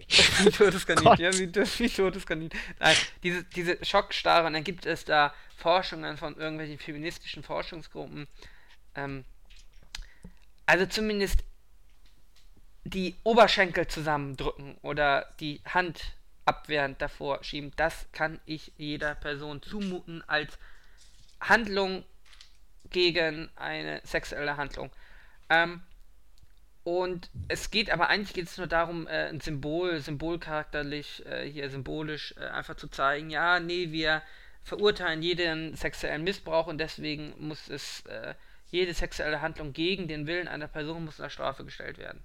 wie 0.09 0.51
totes 0.51 0.87
Kaninchen, 0.87 1.19
ja, 1.19 1.33
wie, 1.33 1.55
wie 1.55 1.89
totes 1.89 2.27
Kaninchen. 2.27 2.59
Nein, 2.79 2.97
diese, 3.23 3.45
diese 3.45 3.85
Schockstarre, 3.85 4.47
und 4.47 4.53
dann 4.53 4.65
gibt 4.65 4.87
es 4.87 5.05
da 5.05 5.35
Forschungen 5.57 6.17
von 6.17 6.37
irgendwelchen 6.37 6.79
feministischen 6.79 7.43
Forschungsgruppen, 7.43 8.27
ähm, 8.95 9.25
also 10.67 10.87
zumindest 10.87 11.45
die 12.85 13.17
Oberschenkel 13.25 13.87
zusammendrücken 13.87 14.77
oder 14.83 15.35
die 15.41 15.61
Hand 15.65 16.15
abwehrend 16.45 17.01
davor 17.01 17.43
schieben, 17.43 17.73
das 17.77 18.07
kann 18.13 18.41
ich 18.45 18.73
jeder 18.77 19.15
Person 19.15 19.63
zumuten 19.63 20.23
als 20.29 20.59
Handlung 21.41 22.05
gegen 22.91 23.49
eine 23.57 24.01
sexuelle 24.05 24.57
Handlung. 24.57 24.91
Ähm, 25.49 25.83
und 26.85 27.31
es 27.49 27.71
geht 27.71 27.91
aber 27.91 28.09
eigentlich 28.09 28.35
geht 28.35 28.47
es 28.47 28.59
nur 28.59 28.67
darum, 28.67 29.07
äh, 29.07 29.29
ein 29.29 29.41
Symbol, 29.41 29.99
symbolcharakterlich, 30.01 31.25
äh, 31.27 31.51
hier 31.51 31.71
symbolisch 31.71 32.35
äh, 32.39 32.45
einfach 32.47 32.77
zu 32.77 32.89
zeigen, 32.89 33.31
ja, 33.31 33.59
nee, 33.59 33.91
wir 33.91 34.23
verurteilen 34.63 35.23
jeden 35.23 35.75
sexuellen 35.77 36.25
Missbrauch 36.25 36.67
und 36.67 36.79
deswegen 36.79 37.35
muss 37.39 37.69
es, 37.69 38.03
äh, 38.07 38.35
jede 38.71 38.93
sexuelle 38.93 39.41
Handlung 39.41 39.73
gegen 39.73 40.09
den 40.09 40.27
Willen 40.27 40.49
einer 40.49 40.69
Person 40.69 41.05
muss 41.05 41.19
unter 41.19 41.31
Strafe 41.31 41.65
gestellt 41.65 41.99
werden. 41.99 42.23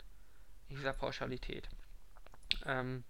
In 0.69 0.75
dieser 0.75 0.93
Pauschalität. 0.93 1.69
Ähm, 2.65 3.03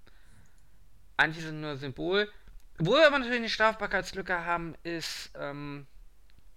eigentlich 1.17 1.43
ist 1.43 1.51
es 1.51 1.53
nur 1.53 1.77
Symbol. 1.77 2.31
Wo 2.77 2.91
wir 2.93 3.07
aber 3.07 3.19
natürlich 3.19 3.39
eine 3.39 3.49
Strafbarkeitslücke 3.49 4.45
haben, 4.45 4.75
ist, 4.83 5.31
ähm, 5.35 5.87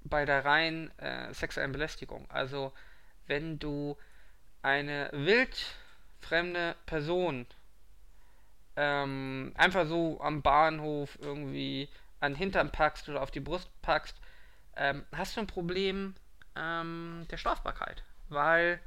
bei 0.05 0.24
der 0.24 0.45
rein 0.45 0.90
äh, 0.99 1.32
sexuellen 1.32 1.72
Belästigung. 1.72 2.30
Also 2.30 2.72
wenn 3.26 3.59
du 3.59 3.97
eine 4.62 5.10
wildfremde 5.12 6.76
Person 6.86 7.46
ähm, 8.76 9.52
einfach 9.56 9.86
so 9.86 10.20
am 10.20 10.42
Bahnhof 10.42 11.18
irgendwie 11.20 11.88
an 12.20 12.34
Hintern 12.34 12.70
packst 12.70 13.08
oder 13.08 13.22
auf 13.22 13.30
die 13.30 13.40
Brust 13.40 13.70
packst, 13.82 14.16
ähm, 14.76 15.04
hast 15.12 15.36
du 15.36 15.40
ein 15.40 15.46
Problem 15.46 16.14
ähm, 16.56 17.26
der 17.30 17.36
Strafbarkeit. 17.36 18.04
Weil 18.28 18.80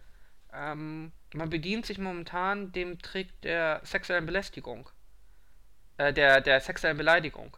ähm, 0.53 1.11
man 1.34 1.49
bedient 1.49 1.86
sich 1.86 1.97
momentan 1.97 2.71
dem 2.71 2.99
Trick 2.99 3.41
der 3.41 3.82
sexuellen 3.84 4.26
Belästigung. 4.26 4.89
Äh, 5.97 6.13
der, 6.13 6.41
der 6.41 6.61
sexuellen 6.61 6.97
Beleidigung. 6.97 7.55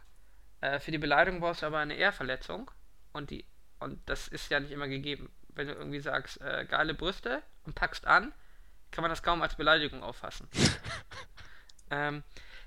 Äh, 0.60 0.80
für 0.80 0.90
die 0.90 0.98
Beleidigung 0.98 1.40
brauchst 1.40 1.62
du 1.62 1.66
aber 1.66 1.78
eine 1.78 1.94
Ehrverletzung. 1.94 2.70
Und, 3.12 3.30
die, 3.30 3.44
und 3.78 4.00
das 4.08 4.28
ist 4.28 4.50
ja 4.50 4.60
nicht 4.60 4.72
immer 4.72 4.88
gegeben. 4.88 5.30
Wenn 5.58 5.66
du 5.66 5.74
irgendwie 5.74 5.98
sagst, 5.98 6.40
äh, 6.40 6.64
geile 6.66 6.94
Brüste 6.94 7.42
und 7.64 7.74
packst 7.74 8.06
an, 8.06 8.32
kann 8.92 9.02
man 9.02 9.10
das 9.10 9.24
kaum 9.24 9.42
als 9.42 9.56
Beleidigung 9.56 10.04
auffassen. 10.04 10.48
ähm, 11.90 12.22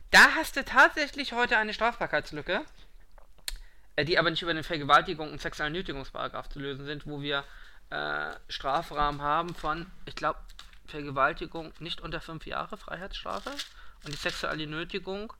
da 0.09 0.35
hast 0.35 0.57
du 0.57 0.65
tatsächlich 0.65 1.31
heute 1.31 1.57
eine 1.57 1.73
Strafbarkeitslücke, 1.73 2.65
äh, 3.95 4.03
die 4.03 4.19
aber 4.19 4.29
nicht 4.29 4.41
über 4.41 4.53
den 4.53 4.65
Vergewaltigung 4.65 5.31
und 5.31 5.39
sexuellen 5.39 5.71
Nötigungsparagraf 5.71 6.49
zu 6.49 6.59
lösen 6.59 6.85
sind, 6.85 7.07
wo 7.07 7.21
wir 7.21 7.45
äh, 7.91 8.33
Strafrahmen 8.49 9.21
haben 9.21 9.55
von, 9.55 9.89
ich 10.05 10.15
glaube, 10.15 10.39
Vergewaltigung 10.85 11.73
nicht 11.79 12.01
unter 12.01 12.19
fünf 12.19 12.45
Jahre 12.45 12.75
Freiheitsstrafe 12.75 13.51
und 14.03 14.11
die 14.11 14.17
sexuelle 14.17 14.67
Nötigung 14.67 15.31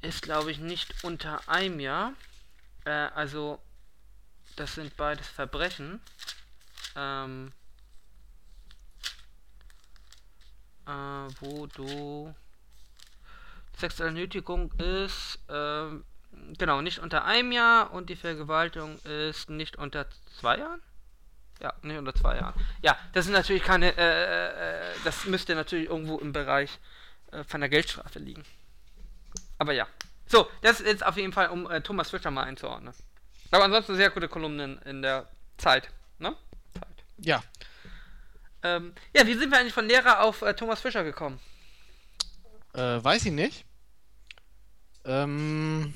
ist, 0.00 0.22
glaube 0.22 0.50
ich, 0.50 0.60
nicht 0.60 1.04
unter 1.04 1.46
einem 1.46 1.78
Jahr. 1.78 2.14
Äh, 2.86 2.90
also, 2.90 3.60
das 4.56 4.74
sind 4.74 4.96
beides 4.96 5.28
Verbrechen. 5.28 6.00
Ähm, 6.96 7.52
äh, 10.86 10.90
wo 11.40 11.66
du 11.66 12.34
sexuelle 13.78 14.12
Nötigung 14.12 14.72
ist, 14.72 15.38
ähm, 15.48 16.04
genau, 16.58 16.80
nicht 16.80 16.98
unter 16.98 17.24
einem 17.24 17.52
Jahr 17.52 17.92
und 17.92 18.10
die 18.10 18.16
Vergewaltigung 18.16 18.98
ist 19.00 19.50
nicht 19.50 19.76
unter 19.76 20.06
zwei 20.38 20.58
Jahren? 20.58 20.82
Ja, 21.60 21.72
nicht 21.82 21.96
unter 21.96 22.14
zwei 22.14 22.36
Jahren. 22.36 22.54
Ja, 22.82 22.98
das 23.12 23.26
sind 23.26 23.34
natürlich 23.34 23.62
keine, 23.62 23.96
äh, 23.96 24.90
äh, 24.90 24.94
das 25.04 25.26
müsste 25.26 25.54
natürlich 25.54 25.88
irgendwo 25.88 26.18
im 26.18 26.32
Bereich 26.32 26.78
äh, 27.30 27.44
von 27.44 27.60
der 27.60 27.70
Geldstrafe 27.70 28.18
liegen. 28.18 28.44
Aber 29.58 29.72
ja. 29.72 29.86
So, 30.26 30.48
das 30.62 30.80
ist 30.80 30.86
jetzt 30.86 31.06
auf 31.06 31.16
jeden 31.16 31.32
Fall, 31.32 31.48
um 31.50 31.70
äh, 31.70 31.80
Thomas 31.80 32.10
Fischer 32.10 32.30
mal 32.30 32.44
einzuordnen. 32.44 32.94
Aber 33.52 33.64
ansonsten 33.64 33.96
sehr 33.96 34.10
gute 34.10 34.28
Kolumnen 34.28 34.78
in 34.82 35.02
der 35.02 35.28
Zeit, 35.58 35.88
ne? 36.18 36.34
Zeit. 36.72 37.04
Ja. 37.18 37.42
Ähm, 38.62 38.94
ja, 39.14 39.26
wie 39.26 39.34
sind 39.34 39.50
wir 39.50 39.58
eigentlich 39.58 39.74
von 39.74 39.86
Lehrer 39.86 40.22
auf 40.22 40.40
äh, 40.42 40.54
Thomas 40.54 40.80
Fischer 40.80 41.04
gekommen? 41.04 41.38
Äh, 42.72 42.80
weiß 42.80 43.26
ich 43.26 43.32
nicht. 43.32 43.66
Ähm, 45.04 45.92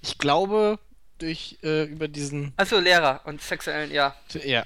ich 0.00 0.18
glaube, 0.18 0.80
durch 1.18 1.58
äh, 1.62 1.84
über 1.84 2.08
diesen. 2.08 2.52
Achso, 2.56 2.80
Lehrer 2.80 3.20
und 3.24 3.40
sexuellen, 3.40 3.92
ja. 3.92 4.16
Ja. 4.32 4.64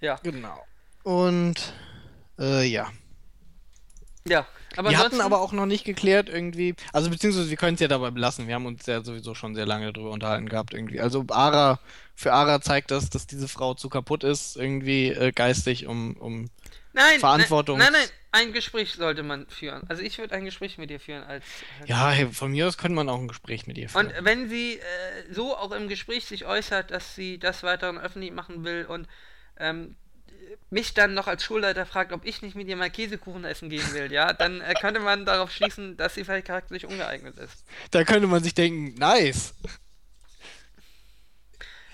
Ja. 0.00 0.16
Genau. 0.22 0.66
Und 1.04 1.72
äh, 2.38 2.64
ja. 2.64 2.90
Ja. 4.26 4.44
Aber 4.76 4.90
wir 4.90 4.98
hatten 4.98 5.20
aber 5.20 5.40
auch 5.40 5.52
noch 5.52 5.66
nicht 5.66 5.84
geklärt 5.84 6.28
irgendwie, 6.28 6.74
also 6.92 7.10
beziehungsweise 7.10 7.50
wir 7.50 7.56
können 7.56 7.74
es 7.74 7.80
ja 7.80 7.88
dabei 7.88 8.10
belassen. 8.10 8.46
Wir 8.46 8.54
haben 8.54 8.66
uns 8.66 8.86
ja 8.86 9.02
sowieso 9.02 9.34
schon 9.34 9.54
sehr 9.54 9.66
lange 9.66 9.92
darüber 9.92 10.10
unterhalten 10.10 10.48
gehabt 10.48 10.74
irgendwie. 10.74 11.00
Also 11.00 11.24
Ara, 11.30 11.80
für 12.14 12.32
Ara 12.32 12.60
zeigt 12.60 12.90
das, 12.90 13.10
dass 13.10 13.26
diese 13.26 13.48
Frau 13.48 13.74
zu 13.74 13.88
kaputt 13.88 14.24
ist 14.24 14.56
irgendwie 14.56 15.08
äh, 15.08 15.32
geistig, 15.32 15.86
um, 15.86 16.16
um 16.16 16.50
Nein, 16.92 17.20
Verantwortungs- 17.20 17.78
Nein, 17.78 17.92
nein, 17.92 18.02
nein, 18.02 18.08
ein 18.32 18.52
Gespräch 18.52 18.92
sollte 18.94 19.22
man 19.22 19.46
führen. 19.48 19.82
Also 19.88 20.02
ich 20.02 20.18
würde 20.18 20.34
ein 20.34 20.44
Gespräch 20.44 20.78
mit 20.78 20.90
ihr 20.90 21.00
führen 21.00 21.22
als. 21.22 21.44
ja, 21.86 22.10
hey, 22.10 22.26
von 22.26 22.50
mir 22.50 22.66
aus 22.66 22.76
könnte 22.76 22.94
man 22.96 23.08
auch 23.08 23.18
ein 23.18 23.28
Gespräch 23.28 23.66
mit 23.66 23.78
ihr 23.78 23.88
führen. 23.88 24.08
Und 24.08 24.14
wenn 24.24 24.48
sie 24.48 24.74
äh, 24.74 25.32
so 25.32 25.56
auch 25.56 25.72
im 25.72 25.88
Gespräch 25.88 26.26
sich 26.26 26.44
äußert, 26.44 26.90
dass 26.90 27.14
sie 27.14 27.38
das 27.38 27.62
weiterhin 27.62 27.98
öffentlich 27.98 28.32
machen 28.32 28.64
will 28.64 28.84
und 28.86 29.06
ähm, 29.58 29.96
mich 30.70 30.94
dann 30.94 31.14
noch 31.14 31.26
als 31.26 31.44
Schulleiter 31.44 31.86
fragt, 31.86 32.12
ob 32.12 32.24
ich 32.24 32.42
nicht 32.42 32.54
mit 32.56 32.68
ihr 32.68 32.76
mal 32.76 32.90
Käsekuchen 32.90 33.44
essen 33.44 33.70
gehen 33.70 33.92
will, 33.92 34.12
ja, 34.12 34.32
dann 34.32 34.60
äh, 34.60 34.74
könnte 34.80 35.00
man 35.00 35.24
darauf 35.26 35.50
schließen, 35.50 35.96
dass 35.96 36.14
sie 36.14 36.24
vielleicht 36.24 36.46
charakterlich 36.46 36.86
ungeeignet 36.86 37.36
ist. 37.38 37.64
Da 37.90 38.04
könnte 38.04 38.26
man 38.26 38.42
sich 38.42 38.54
denken, 38.54 38.94
nice. 38.98 39.54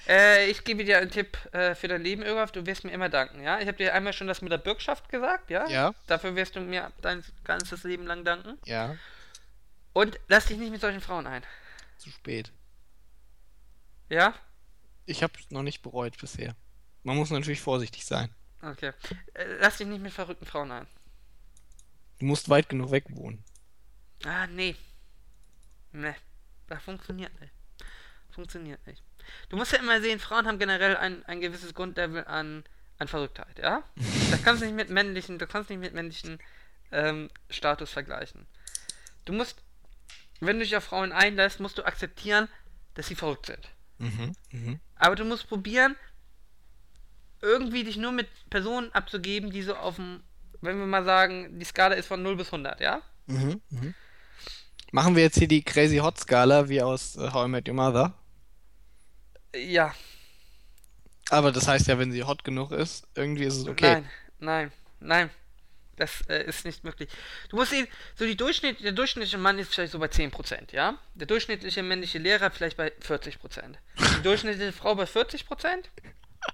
Äh, 0.06 0.50
ich 0.50 0.64
gebe 0.64 0.84
dir 0.84 0.98
einen 0.98 1.10
Tipp 1.10 1.38
äh, 1.52 1.74
für 1.74 1.88
dein 1.88 2.02
Leben, 2.02 2.22
Irgaf, 2.22 2.52
du 2.52 2.66
wirst 2.66 2.84
mir 2.84 2.90
immer 2.92 3.08
danken, 3.08 3.42
ja? 3.42 3.58
Ich 3.60 3.66
habe 3.66 3.78
dir 3.78 3.94
einmal 3.94 4.12
schon 4.12 4.26
das 4.26 4.42
mit 4.42 4.52
der 4.52 4.58
Bürgschaft 4.58 5.08
gesagt, 5.08 5.50
ja? 5.50 5.66
Ja. 5.68 5.94
Dafür 6.06 6.36
wirst 6.36 6.56
du 6.56 6.60
mir 6.60 6.92
dein 7.00 7.24
ganzes 7.44 7.84
Leben 7.84 8.06
lang 8.06 8.22
danken. 8.24 8.58
Ja, 8.66 8.96
Und 9.94 10.20
lass 10.28 10.46
dich 10.46 10.58
nicht 10.58 10.70
mit 10.72 10.80
solchen 10.82 11.00
Frauen 11.00 11.26
ein. 11.26 11.42
zu 11.96 12.10
spät. 12.10 12.52
Ja? 14.10 14.34
Ich 15.06 15.22
habe 15.22 15.32
es 15.40 15.50
noch 15.50 15.62
nicht 15.62 15.80
bereut 15.82 16.18
bisher. 16.20 16.54
Man 17.02 17.16
muss 17.16 17.30
natürlich 17.30 17.62
vorsichtig 17.62 18.04
sein. 18.04 18.28
Okay. 18.64 18.92
Äh, 19.34 19.44
lass 19.60 19.78
dich 19.78 19.86
nicht 19.86 20.02
mit 20.02 20.12
verrückten 20.12 20.46
Frauen 20.46 20.72
ein. 20.72 20.86
Du 22.18 22.26
musst 22.26 22.48
weit 22.48 22.68
genug 22.68 22.90
weg 22.90 23.04
wohnen. 23.10 23.44
Ah, 24.24 24.46
nee. 24.46 24.76
Nee. 25.92 26.14
Das 26.68 26.82
funktioniert 26.82 27.38
nicht. 27.40 27.52
Funktioniert 28.30 28.84
nicht. 28.86 29.02
Du 29.48 29.56
musst 29.56 29.72
ja 29.72 29.78
immer 29.78 30.00
sehen, 30.00 30.18
Frauen 30.18 30.46
haben 30.46 30.58
generell 30.58 30.96
ein, 30.96 31.24
ein 31.26 31.40
gewisses 31.40 31.74
Grundlevel 31.74 32.24
an, 32.24 32.64
an 32.98 33.08
Verrücktheit, 33.08 33.58
ja? 33.58 33.82
Das 34.30 34.42
kannst 34.42 34.62
du 34.62 34.66
nicht 34.66 34.74
mit 34.76 34.90
männlichen, 34.90 35.38
du 35.38 35.46
kannst 35.46 35.70
nicht 35.70 35.78
mit 35.78 35.94
männlichen 35.94 36.38
ähm, 36.92 37.30
Status 37.50 37.90
vergleichen. 37.90 38.46
Du 39.24 39.32
musst, 39.32 39.62
wenn 40.40 40.58
du 40.58 40.64
dich 40.64 40.76
auf 40.76 40.84
Frauen 40.84 41.12
einlässt, 41.12 41.60
musst 41.60 41.78
du 41.78 41.84
akzeptieren, 41.84 42.48
dass 42.94 43.06
sie 43.06 43.14
verrückt 43.14 43.46
sind. 43.46 43.68
Mhm, 43.98 44.32
mhm. 44.50 44.80
Aber 44.96 45.16
du 45.16 45.24
musst 45.24 45.48
probieren, 45.48 45.96
irgendwie 47.44 47.84
dich 47.84 47.96
nur 47.96 48.12
mit 48.12 48.28
Personen 48.50 48.90
abzugeben, 48.92 49.50
die 49.50 49.62
so 49.62 49.76
auf 49.76 49.96
dem, 49.96 50.22
wenn 50.60 50.78
wir 50.78 50.86
mal 50.86 51.04
sagen, 51.04 51.58
die 51.58 51.64
Skala 51.64 51.94
ist 51.94 52.06
von 52.06 52.22
0 52.22 52.36
bis 52.36 52.46
100, 52.48 52.80
ja? 52.80 53.02
Mhm, 53.26 53.60
mhm. 53.70 53.94
Machen 54.92 55.16
wir 55.16 55.22
jetzt 55.22 55.38
hier 55.38 55.48
die 55.48 55.62
Crazy 55.62 55.98
Hot 55.98 56.18
Skala 56.18 56.68
wie 56.68 56.82
aus 56.82 57.16
äh, 57.16 57.30
How 57.32 57.46
I 57.46 57.48
Met 57.50 57.68
Your 57.68 57.74
Mother. 57.74 58.14
Ja, 59.54 59.94
Aber 61.30 61.52
das 61.52 61.68
heißt 61.68 61.86
ja, 61.88 61.98
wenn 61.98 62.12
sie 62.12 62.22
hot 62.24 62.44
genug 62.44 62.72
ist, 62.72 63.06
irgendwie 63.14 63.44
ist 63.44 63.56
es 63.56 63.66
okay. 63.66 64.02
Nein, 64.02 64.10
nein, 64.40 64.72
nein. 65.00 65.30
Das 65.96 66.22
äh, 66.28 66.44
ist 66.44 66.64
nicht 66.64 66.82
möglich. 66.82 67.08
Du 67.50 67.56
musst 67.56 67.70
sehen, 67.70 67.86
so 68.16 68.26
die 68.26 68.36
Durchschnitt, 68.36 68.82
der 68.82 68.92
durchschnittliche 68.92 69.38
Mann 69.38 69.58
ist 69.60 69.72
vielleicht 69.72 69.92
so 69.92 70.00
bei 70.00 70.06
10%, 70.06 70.74
ja? 70.74 70.98
Der 71.14 71.28
durchschnittliche 71.28 71.84
männliche 71.84 72.18
Lehrer 72.18 72.50
vielleicht 72.50 72.76
bei 72.76 72.90
40%. 73.00 73.76
Die 74.18 74.22
durchschnittliche 74.22 74.72
Frau 74.72 74.96
bei 74.96 75.04
40%? 75.04 75.44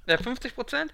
Ja, 0.07 0.16
50%? 0.16 0.88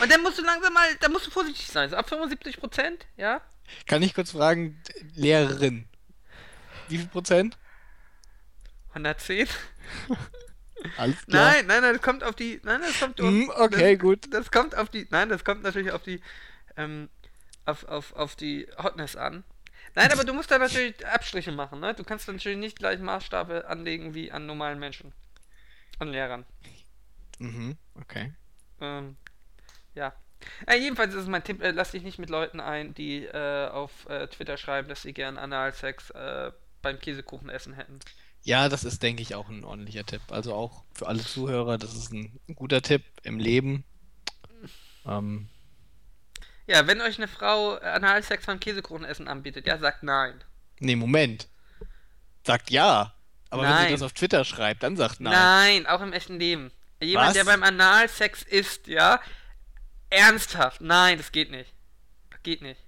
Und 0.00 0.12
dann 0.12 0.22
musst 0.22 0.38
du 0.38 0.42
langsam 0.42 0.72
mal, 0.72 0.86
da 1.00 1.08
musst 1.08 1.26
du 1.26 1.30
vorsichtig 1.30 1.66
sein. 1.66 1.90
So 1.90 1.96
ab 1.96 2.08
75%, 2.10 3.00
ja? 3.16 3.40
Kann 3.86 4.02
ich 4.02 4.14
kurz 4.14 4.32
fragen, 4.32 4.80
Lehrerin, 5.14 5.88
wie 6.88 6.98
viel 6.98 7.08
Prozent? 7.08 7.56
110? 8.90 9.48
Alles 10.96 11.24
klar. 11.26 11.52
Nein, 11.52 11.66
nein, 11.66 11.82
nein, 11.82 11.92
das 11.94 12.02
kommt 12.02 12.24
auf 12.24 12.34
die. 12.34 12.60
Nein, 12.64 12.80
das 12.80 12.98
kommt 12.98 13.18
Hm, 13.20 13.50
okay, 13.56 13.94
das, 13.94 14.02
gut. 14.02 14.34
Das 14.34 14.50
kommt 14.50 14.74
auf 14.74 14.88
die. 14.88 15.06
Nein, 15.10 15.28
das 15.28 15.44
kommt 15.44 15.62
natürlich 15.62 15.92
auf 15.92 16.02
die. 16.02 16.20
Ähm, 16.76 17.08
auf, 17.64 17.84
auf, 17.84 18.12
auf 18.14 18.34
die 18.34 18.66
Hotness 18.82 19.16
an. 19.16 19.44
Nein, 19.94 20.10
aber 20.10 20.24
du 20.24 20.32
musst 20.32 20.50
da 20.50 20.58
natürlich 20.58 21.06
Abstriche 21.06 21.52
machen, 21.52 21.80
ne? 21.80 21.94
Du 21.94 22.02
kannst 22.02 22.26
natürlich 22.26 22.58
nicht 22.58 22.78
gleich 22.78 22.98
Maßstabe 22.98 23.68
anlegen 23.68 24.14
wie 24.14 24.32
an 24.32 24.46
normalen 24.46 24.78
Menschen. 24.78 25.12
An 25.98 26.08
Lehrern. 26.08 26.46
Mhm, 27.42 27.76
okay. 28.00 28.32
Ähm, 28.80 29.16
ja. 29.94 30.14
Äh, 30.66 30.76
jedenfalls 30.78 31.14
ist 31.14 31.22
es 31.22 31.28
mein 31.28 31.44
Tipp, 31.44 31.62
äh, 31.62 31.70
lass 31.72 31.90
dich 31.92 32.02
nicht 32.02 32.18
mit 32.18 32.30
Leuten 32.30 32.60
ein, 32.60 32.94
die 32.94 33.24
äh, 33.24 33.68
auf 33.68 34.08
äh, 34.08 34.26
Twitter 34.28 34.56
schreiben, 34.56 34.88
dass 34.88 35.02
sie 35.02 35.12
gern 35.12 35.38
Analsex 35.38 36.10
äh, 36.10 36.52
beim 36.82 36.98
Käsekuchen 37.00 37.48
essen 37.48 37.74
hätten. 37.74 37.98
Ja, 38.44 38.68
das 38.68 38.84
ist, 38.84 39.02
denke 39.02 39.22
ich, 39.22 39.34
auch 39.34 39.48
ein 39.48 39.64
ordentlicher 39.64 40.04
Tipp. 40.04 40.22
Also 40.30 40.54
auch 40.54 40.84
für 40.92 41.06
alle 41.06 41.24
Zuhörer, 41.24 41.78
das 41.78 41.94
ist 41.94 42.12
ein 42.12 42.40
guter 42.54 42.82
Tipp 42.82 43.04
im 43.22 43.38
Leben. 43.38 43.84
Ähm, 45.06 45.48
Ja, 46.66 46.86
wenn 46.86 47.00
euch 47.00 47.18
eine 47.18 47.28
Frau 47.28 47.74
Analsex 47.76 48.46
beim 48.46 48.60
Käsekuchen 48.60 49.04
essen 49.04 49.28
anbietet, 49.28 49.66
ja, 49.66 49.78
sagt 49.78 50.02
nein. 50.02 50.42
nee, 50.80 50.96
Moment. 50.96 51.48
Sagt 52.46 52.70
ja. 52.70 53.14
Aber 53.50 53.62
wenn 53.64 53.76
sie 53.76 53.82
Nein. 53.84 53.92
das 53.92 54.02
auf 54.02 54.12
Twitter 54.14 54.44
schreibt, 54.44 54.82
dann 54.82 54.96
sagt 54.96 55.20
nein. 55.20 55.32
Nein, 55.32 55.86
auch 55.86 56.00
im 56.00 56.12
echten 56.14 56.38
Leben. 56.38 56.72
Jemand, 57.02 57.28
Was? 57.28 57.34
der 57.34 57.44
beim 57.44 57.62
Analsex 57.62 58.42
isst, 58.42 58.86
ja? 58.86 59.20
Ernsthaft. 60.10 60.80
Nein, 60.80 61.18
das 61.18 61.32
geht 61.32 61.50
nicht. 61.50 61.72
Das 62.30 62.42
geht 62.42 62.62
nicht. 62.62 62.80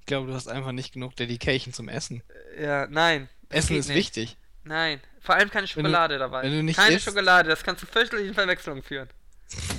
Ich 0.00 0.06
glaube, 0.06 0.26
du 0.28 0.34
hast 0.34 0.48
einfach 0.48 0.72
nicht 0.72 0.92
genug 0.92 1.14
Dedication 1.16 1.72
zum 1.72 1.88
Essen. 1.88 2.22
Äh, 2.56 2.64
Ja, 2.64 2.86
nein. 2.88 3.28
Essen 3.50 3.76
ist 3.76 3.88
nicht. 3.88 3.96
wichtig. 3.96 4.36
Nein. 4.64 5.00
Vor 5.20 5.34
allem 5.34 5.50
keine 5.50 5.66
du- 5.66 5.72
Schokolade 5.72 6.18
dabei. 6.18 6.42
wenn 6.42 6.52
du 6.52 6.62
nicht 6.62 6.76
keine 6.76 6.96
isst- 6.96 7.04
Schokolade, 7.04 7.48
das 7.48 7.62
kann 7.62 7.76
zu 7.78 7.86
fürchterlichen 7.86 8.34
Verwechslungen 8.34 8.82
führen. 8.82 9.08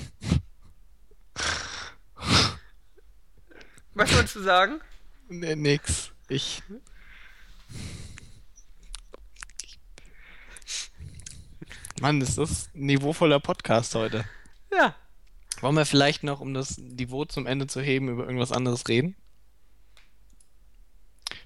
Was 3.94 4.14
wolltest 4.14 4.36
du 4.36 4.42
sagen? 4.44 4.80
Nee, 5.28 5.56
nix. 5.56 6.12
Ich. 6.30 6.62
Mann, 12.02 12.22
ist 12.22 12.38
das 12.38 12.70
ein 12.74 12.86
niveauvoller 12.86 13.39
Podcast 13.39 13.95
heute. 13.95 14.26
Ja. 14.72 14.95
Wollen 15.62 15.76
wir 15.76 15.86
vielleicht 15.86 16.24
noch, 16.24 16.39
um 16.39 16.54
das 16.54 16.78
Niveau 16.78 17.26
zum 17.26 17.45
Ende 17.45 17.68
zu 17.68 17.82
heben, 17.82 18.08
über 18.08 18.24
irgendwas 18.24 18.52
anderes 18.52 18.88
reden? 18.88 19.16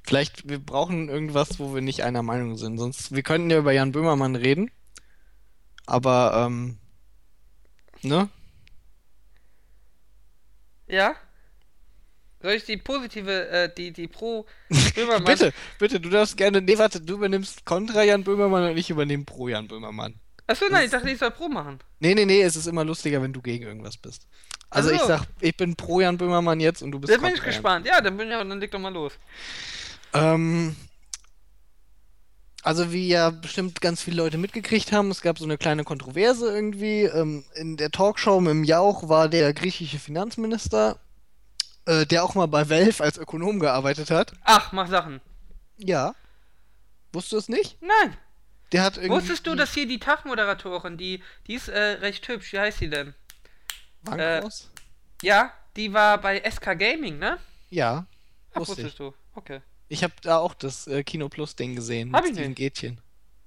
Vielleicht, 0.04 0.48
wir 0.48 0.60
brauchen 0.60 1.10
irgendwas, 1.10 1.60
wo 1.60 1.74
wir 1.74 1.82
nicht 1.82 2.04
einer 2.04 2.22
Meinung 2.22 2.58
sind. 2.58 2.78
Sonst, 2.78 3.16
wir 3.16 3.24
könnten 3.24 3.50
ja 3.50 3.58
über 3.58 3.72
Jan 3.72 3.92
Böhmermann 3.92 4.36
reden. 4.36 4.70
Aber, 5.86 6.46
ähm, 6.46 6.78
ne? 8.02 8.30
Ja? 10.88 11.16
Soll 12.42 12.54
ich 12.54 12.66
die 12.66 12.78
positive, 12.78 13.48
äh, 13.48 13.74
die, 13.74 13.94
die 13.94 14.08
pro 14.08 14.46
Böhmermann. 14.96 15.24
Bitte, 15.24 15.54
bitte, 15.80 16.00
du 16.00 16.10
darfst 16.10 16.36
gerne. 16.38 16.62
Nee, 16.62 16.78
warte, 16.78 17.00
du 17.00 17.16
übernimmst 17.16 17.66
kontra 17.66 18.04
Jan 18.04 18.26
Böhmermann 18.26 18.72
und 18.72 18.78
ich 18.78 18.90
übernehme 18.90 19.24
pro 19.24 19.48
Jan 19.48 19.68
Böhmermann. 19.68 20.20
Achso, 20.48 20.66
nein, 20.70 20.86
ich 20.86 20.92
dachte, 20.92 21.10
ich 21.10 21.20
soll 21.20 21.32
pro 21.32 21.48
machen. 21.48 21.80
Nee, 22.00 22.14
nee, 22.16 22.26
nee, 22.26 22.42
es 22.42 22.56
ist 22.56 22.68
immer 22.68 22.84
lustiger, 22.84 23.22
wenn 23.22 23.32
du 23.34 23.42
gegen 23.42 23.66
irgendwas 23.66 23.98
bist. 23.98 24.28
Also 24.70 24.90
Ach 24.90 24.96
ich 24.96 25.02
sag, 25.02 25.28
ich 25.40 25.56
bin 25.56 25.76
pro 25.76 26.02
Jan 26.02 26.18
Böhmermann 26.18 26.60
jetzt 26.60 26.82
und 26.82 26.92
du 26.92 27.00
bist 27.00 27.14
Da 27.14 27.18
bin 27.18 27.34
ich 27.34 27.42
gespannt. 27.42 27.86
Ja, 27.86 28.02
dann 28.02 28.18
bin 28.18 28.30
ich 28.30 28.36
auch, 28.36 28.40
dann 28.40 28.60
leg 28.60 28.72
doch 28.72 28.80
mal 28.80 28.92
los. 28.92 29.14
Ähm, 30.14 30.76
also 32.64 32.92
wie 32.92 33.08
ja 33.08 33.30
bestimmt 33.30 33.82
ganz 33.82 34.02
viele 34.02 34.18
Leute 34.18 34.38
mitgekriegt 34.38 34.92
haben, 34.92 35.12
es 35.12 35.22
gab 35.22 35.38
so 35.38 35.46
eine 35.46 35.58
kleine 35.58 35.84
Kontroverse 35.84 36.52
irgendwie. 36.52 37.04
Ähm, 37.04 37.44
in 37.56 37.78
der 37.78 37.92
Talkshow 37.92 38.40
mit 38.40 38.52
dem 38.52 38.64
Jauch 38.64 39.10
war 39.10 39.30
der 39.30 39.54
griechische 39.54 40.00
Finanzminister, 40.00 40.98
äh, 41.86 42.06
der 42.06 42.24
auch 42.24 42.36
mal 42.36 42.48
bei 42.48 42.70
Valve 42.70 43.04
als 43.04 43.18
Ökonom 43.18 43.60
gearbeitet 43.60 44.12
hat. 44.12 44.34
Ach, 44.44 44.72
mach 44.72 44.90
Sachen. 44.90 45.22
Ja. 45.78 46.16
Wusstest 47.12 47.34
du 47.34 47.38
es 47.38 47.50
nicht? 47.50 47.78
Nein. 47.82 48.18
Der 48.74 48.84
hat 48.84 48.98
irgendwie. 48.98 49.12
Wusstest 49.16 49.46
du, 49.48 49.56
dass 49.56 49.74
hier 49.74 49.88
die 49.88 50.00
TAF-Moderatorin, 50.00 50.98
die, 50.98 51.22
die 51.48 51.54
ist 51.54 51.68
äh, 51.70 51.80
recht 51.80 52.28
hübsch, 52.28 52.52
wie 52.54 52.60
heißt 52.60 52.80
sie 52.80 52.90
denn? 52.90 53.14
Wankhaus? 54.02 54.70
Ja, 55.22 55.54
die 55.76 55.94
war 55.94 56.20
bei 56.20 56.42
SK 56.50 56.78
Gaming, 56.78 57.18
ne? 57.20 57.38
Ja. 57.70 58.06
Ach, 58.54 58.60
Wusste 58.60 58.74
ich. 58.74 58.78
wusstest 58.86 59.00
du. 59.00 59.14
Okay. 59.36 59.62
Ich 59.88 60.04
habe 60.04 60.14
da 60.22 60.38
auch 60.40 60.54
das 60.54 60.88
äh, 60.88 61.04
Kino 61.04 61.30
Plus 61.30 61.56
Ding 61.56 61.76
gesehen. 61.76 62.12
Hab 62.14 62.24
mit 62.24 62.32
ich 62.32 62.36
Steven 62.38 62.50
nicht. 62.50 62.58
Gätchen. 62.58 63.00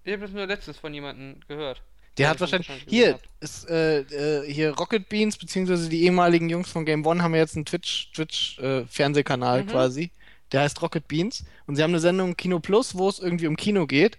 Ich 0.04 0.12
habe 0.12 0.22
das 0.22 0.30
nur 0.30 0.46
letztens 0.46 0.78
von 0.78 0.94
jemandem 0.94 1.40
gehört. 1.48 1.82
Der 2.18 2.30
hat 2.30 2.40
wahrscheinlich. 2.40 2.70
Hier 2.88 3.18
ist 3.40 3.68
äh, 3.68 4.00
äh, 4.00 4.50
hier 4.50 4.70
Rocket 4.74 5.08
Beans 5.08 5.36
beziehungsweise 5.36 5.88
die 5.90 6.04
ehemaligen 6.04 6.48
Jungs 6.48 6.70
von 6.70 6.86
Game 6.86 7.04
One 7.04 7.22
haben 7.22 7.34
ja 7.34 7.40
jetzt 7.42 7.56
einen 7.56 7.66
Twitch 7.66 8.10
Twitch 8.12 8.58
äh, 8.58 8.86
Fernsehkanal 8.86 9.64
Mhm. 9.64 9.66
quasi. 9.68 10.10
Der 10.52 10.62
heißt 10.62 10.80
Rocket 10.80 11.06
Beans 11.08 11.44
und 11.66 11.76
sie 11.76 11.82
haben 11.82 11.90
eine 11.90 12.00
Sendung 12.00 12.36
Kino 12.36 12.58
Plus, 12.60 12.96
wo 12.96 13.08
es 13.08 13.18
irgendwie 13.18 13.48
um 13.48 13.56
Kino 13.56 13.86
geht 13.86 14.16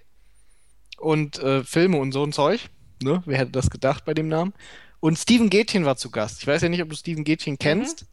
und 0.97 1.39
äh, 1.39 1.63
Filme 1.63 1.97
und 1.97 2.11
so 2.11 2.23
ein 2.23 2.33
Zeug. 2.33 2.69
Ne? 3.01 3.21
Wer 3.25 3.37
hätte 3.37 3.51
das 3.51 3.69
gedacht 3.69 4.05
bei 4.05 4.13
dem 4.13 4.27
Namen? 4.27 4.53
Und 4.99 5.17
Steven 5.17 5.49
Gätchen 5.49 5.85
war 5.85 5.97
zu 5.97 6.09
Gast. 6.09 6.41
Ich 6.41 6.47
weiß 6.47 6.61
ja 6.63 6.69
nicht, 6.69 6.81
ob 6.81 6.89
du 6.89 6.95
Steven 6.95 7.23
Gätchen 7.23 7.59
kennst. 7.59 8.05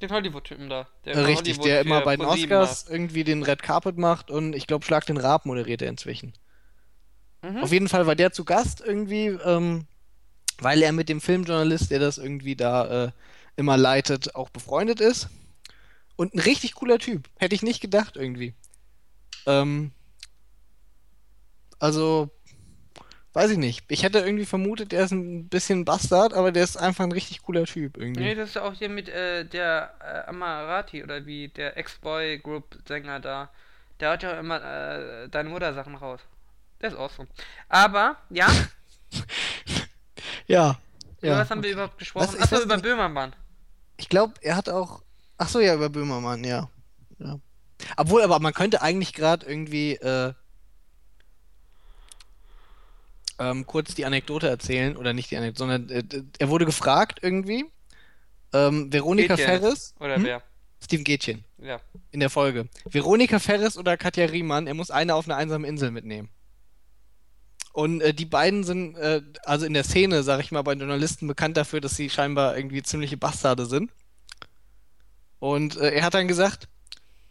Den 0.00 0.10
Hollywood-Typen 0.10 0.68
da. 0.68 0.88
Der 1.04 1.14
Äh, 1.14 1.20
Richtig, 1.20 1.58
Hollywood 1.58 1.66
der 1.66 1.80
immer 1.80 2.00
bei 2.02 2.16
den 2.16 2.26
Oscars 2.26 2.86
irgendwie 2.88 3.24
den 3.24 3.42
Red 3.42 3.62
Carpet 3.62 3.98
macht 3.98 4.30
und 4.30 4.54
ich 4.54 4.66
glaube, 4.66 4.84
Schlag 4.84 5.06
den 5.06 5.16
Raab 5.16 5.46
moderiert 5.46 5.82
er 5.82 5.88
inzwischen. 5.88 6.32
Mhm. 7.42 7.58
Auf 7.58 7.72
jeden 7.72 7.88
Fall 7.88 8.06
war 8.06 8.16
der 8.16 8.32
zu 8.32 8.44
Gast 8.44 8.80
irgendwie, 8.80 9.26
ähm, 9.26 9.86
weil 10.58 10.82
er 10.82 10.92
mit 10.92 11.08
dem 11.08 11.20
Filmjournalist, 11.20 11.90
der 11.90 11.98
das 11.98 12.18
irgendwie 12.18 12.56
da 12.56 13.06
äh, 13.06 13.10
immer 13.56 13.76
leitet, 13.76 14.34
auch 14.34 14.48
befreundet 14.48 15.00
ist. 15.00 15.28
Und 16.16 16.34
ein 16.34 16.40
richtig 16.40 16.74
cooler 16.74 16.98
Typ. 16.98 17.28
Hätte 17.36 17.54
ich 17.54 17.62
nicht 17.62 17.80
gedacht 17.80 18.16
irgendwie. 18.16 18.54
Ähm, 19.46 19.92
also, 21.82 22.30
weiß 23.32 23.50
ich 23.50 23.58
nicht. 23.58 23.84
Ich 23.88 24.04
hätte 24.04 24.20
irgendwie 24.20 24.46
vermutet, 24.46 24.92
der 24.92 25.04
ist 25.04 25.10
ein 25.10 25.48
bisschen 25.48 25.84
Bastard, 25.84 26.32
aber 26.32 26.52
der 26.52 26.62
ist 26.62 26.76
einfach 26.76 27.02
ein 27.02 27.10
richtig 27.10 27.42
cooler 27.42 27.64
Typ 27.64 27.96
irgendwie. 27.96 28.20
Nee, 28.20 28.34
das 28.36 28.50
ist 28.50 28.58
auch 28.58 28.72
hier 28.72 28.88
mit 28.88 29.08
äh, 29.08 29.44
der 29.44 29.92
äh, 30.00 30.28
Amarati 30.28 31.02
oder 31.02 31.26
wie 31.26 31.48
der 31.48 31.76
Ex-Boy 31.76 32.38
Group 32.38 32.78
Sänger 32.86 33.18
da. 33.18 33.50
Der 33.98 34.10
hat 34.10 34.22
ja 34.22 34.38
immer 34.38 34.62
äh, 34.62 35.28
deine 35.28 35.48
Mutter 35.48 35.74
Sachen 35.74 35.96
raus. 35.96 36.20
Der 36.80 36.90
ist 36.90 36.96
awesome. 36.96 37.28
Aber, 37.68 38.16
ja, 38.30 38.46
Ja. 40.46 40.78
über 41.20 41.32
Ja. 41.32 41.38
was 41.38 41.50
haben 41.50 41.64
wir 41.64 41.70
überhaupt 41.70 41.98
gesprochen? 41.98 42.40
Achso, 42.40 42.62
über 42.62 42.76
denn? 42.76 42.82
Böhmermann. 42.82 43.34
Ich 43.96 44.08
glaube, 44.08 44.34
er 44.40 44.54
hat 44.54 44.68
auch. 44.68 45.02
Ach 45.38 45.48
so, 45.48 45.58
ja, 45.58 45.74
über 45.74 45.88
Böhmermann, 45.88 46.44
ja. 46.44 46.70
ja. 47.18 47.40
Obwohl, 47.96 48.22
aber 48.22 48.38
man 48.38 48.52
könnte 48.52 48.82
eigentlich 48.82 49.14
gerade 49.14 49.46
irgendwie 49.46 49.94
äh, 49.94 50.32
ähm, 53.50 53.66
kurz 53.66 53.94
die 53.94 54.04
Anekdote 54.04 54.48
erzählen, 54.48 54.96
oder 54.96 55.12
nicht 55.12 55.30
die 55.30 55.36
Anekdote, 55.36 55.58
sondern 55.58 55.88
äh, 55.90 56.02
er 56.38 56.48
wurde 56.48 56.64
gefragt 56.66 57.18
irgendwie. 57.22 57.64
Ähm, 58.52 58.92
Veronika 58.92 59.34
Gätchen. 59.36 59.60
Ferris, 59.60 59.94
Oder 59.98 60.16
Hm? 60.16 60.24
wer? 60.24 60.42
Steven 60.84 61.04
Gätchen, 61.04 61.44
Ja. 61.58 61.80
in 62.10 62.20
der 62.20 62.28
Folge. 62.30 62.68
Veronika 62.90 63.38
Ferris 63.38 63.78
oder 63.78 63.96
Katja 63.96 64.26
Riemann, 64.26 64.66
er 64.66 64.74
muss 64.74 64.90
eine 64.90 65.14
auf 65.14 65.26
eine 65.26 65.36
einsame 65.36 65.66
Insel 65.68 65.90
mitnehmen. 65.90 66.28
Und 67.72 68.02
äh, 68.02 68.12
die 68.12 68.26
beiden 68.26 68.64
sind, 68.64 68.96
äh, 68.96 69.22
also 69.44 69.64
in 69.64 69.72
der 69.74 69.84
Szene, 69.84 70.22
sag 70.22 70.40
ich 70.40 70.50
mal, 70.52 70.62
bei 70.62 70.74
Journalisten 70.74 71.26
bekannt 71.26 71.56
dafür, 71.56 71.80
dass 71.80 71.96
sie 71.96 72.10
scheinbar 72.10 72.56
irgendwie 72.56 72.82
ziemliche 72.82 73.16
Bastarde 73.16 73.64
sind. 73.66 73.90
Und 75.38 75.76
äh, 75.78 75.90
er 75.92 76.04
hat 76.04 76.14
dann 76.14 76.28
gesagt, 76.28 76.68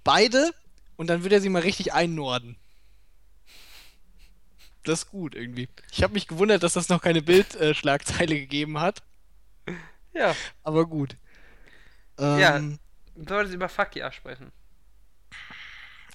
beide, 0.03 0.51
und 0.95 1.07
dann 1.09 1.23
wird 1.23 1.33
er 1.33 1.41
sie 1.41 1.49
mal 1.49 1.61
richtig 1.61 1.93
einnorden. 1.93 2.57
Das 4.83 5.03
ist 5.03 5.11
gut 5.11 5.35
irgendwie. 5.35 5.69
Ich 5.91 6.01
habe 6.03 6.13
mich 6.13 6.27
gewundert, 6.27 6.63
dass 6.63 6.73
das 6.73 6.89
noch 6.89 7.01
keine 7.01 7.21
Bildschlagzeile 7.21 8.35
äh, 8.35 8.39
gegeben 8.39 8.79
hat, 8.79 9.03
Ja, 10.13 10.35
aber 10.63 10.85
gut. 10.85 11.15
Ja. 12.19 12.57
Ähm, 12.57 12.79
du 13.15 13.27
solltest 13.27 13.55
über 13.55 13.69
Fakia 13.69 14.11
sprechen. 14.11 14.51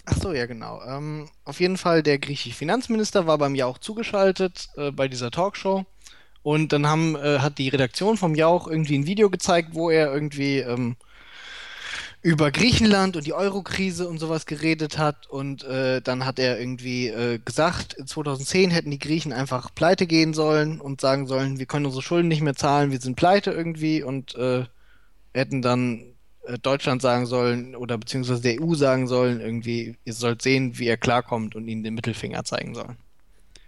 Ach 0.05 0.17
so, 0.17 0.33
ja, 0.33 0.47
genau. 0.47 0.81
Ähm, 0.83 1.29
auf 1.45 1.59
jeden 1.59 1.77
Fall, 1.77 2.03
der 2.03 2.19
griechische 2.19 2.55
Finanzminister 2.55 3.27
war 3.27 3.39
beim 3.39 3.57
Jauch 3.57 3.79
zugeschaltet 3.79 4.69
äh, 4.77 4.93
bei 4.93 5.09
dieser 5.09 5.31
Talkshow. 5.33 5.85
Und 6.43 6.73
dann 6.73 6.87
haben, 6.87 7.17
äh, 7.17 7.41
hat 7.41 7.59
die 7.59 7.69
Redaktion 7.69 8.17
vom 8.17 8.37
Jauch 8.37 8.69
irgendwie 8.69 8.97
ein 8.97 9.07
Video 9.07 9.31
gezeigt, 9.31 9.71
wo 9.73 9.91
er 9.91 10.13
irgendwie 10.13 10.59
ähm, 10.59 10.97
über 12.27 12.51
Griechenland 12.51 13.17
und 13.17 13.25
die 13.25 13.35
Euro-Krise 13.35 14.09
und 14.09 14.19
sowas 14.19 14.47
geredet 14.47 14.99
hat. 14.99 15.29
Und 15.29 15.63
äh, 15.63 16.03
dann 16.03 16.27
hat 16.27 16.41
er 16.41 16.59
irgendwie 16.59 17.07
äh, 17.07 17.39
gesagt, 17.39 17.95
2010 18.05 18.73
hätten 18.73 18.91
die 18.91 18.99
Griechen 18.99 19.33
einfach 19.33 19.73
pleite 19.73 20.09
gehen 20.09 20.35
sollen 20.35 20.81
und 20.81 21.01
sagen 21.01 21.29
sollen, 21.29 21.61
wir 21.61 21.67
können 21.67 21.87
unsere 21.87 22.03
Schulden 22.03 22.27
nicht 22.27 22.41
mehr 22.41 22.57
zahlen, 22.57 22.91
wir 22.91 22.99
sind 22.99 23.15
pleite 23.15 23.53
irgendwie. 23.53 24.03
Und 24.03 24.35
äh, 24.35 24.65
hätten 25.35 25.63
dann 25.63 26.17
äh, 26.47 26.59
Deutschland 26.59 27.01
sagen 27.01 27.27
sollen 27.27 27.77
oder 27.77 27.97
beziehungsweise 27.97 28.43
der 28.43 28.61
EU 28.61 28.75
sagen 28.75 29.07
sollen, 29.07 29.41
irgendwie, 29.41 29.95
ihr 30.05 30.13
sollt 30.13 30.43
sehen, 30.43 30.81
wie 30.81 30.89
er 30.89 30.97
klarkommt 30.97 31.55
und 31.55 31.69
ihnen 31.69 31.85
den 31.85 31.95
Mittelfinger 31.95 32.43
zeigen 32.43 32.75
sollen. 32.75 32.97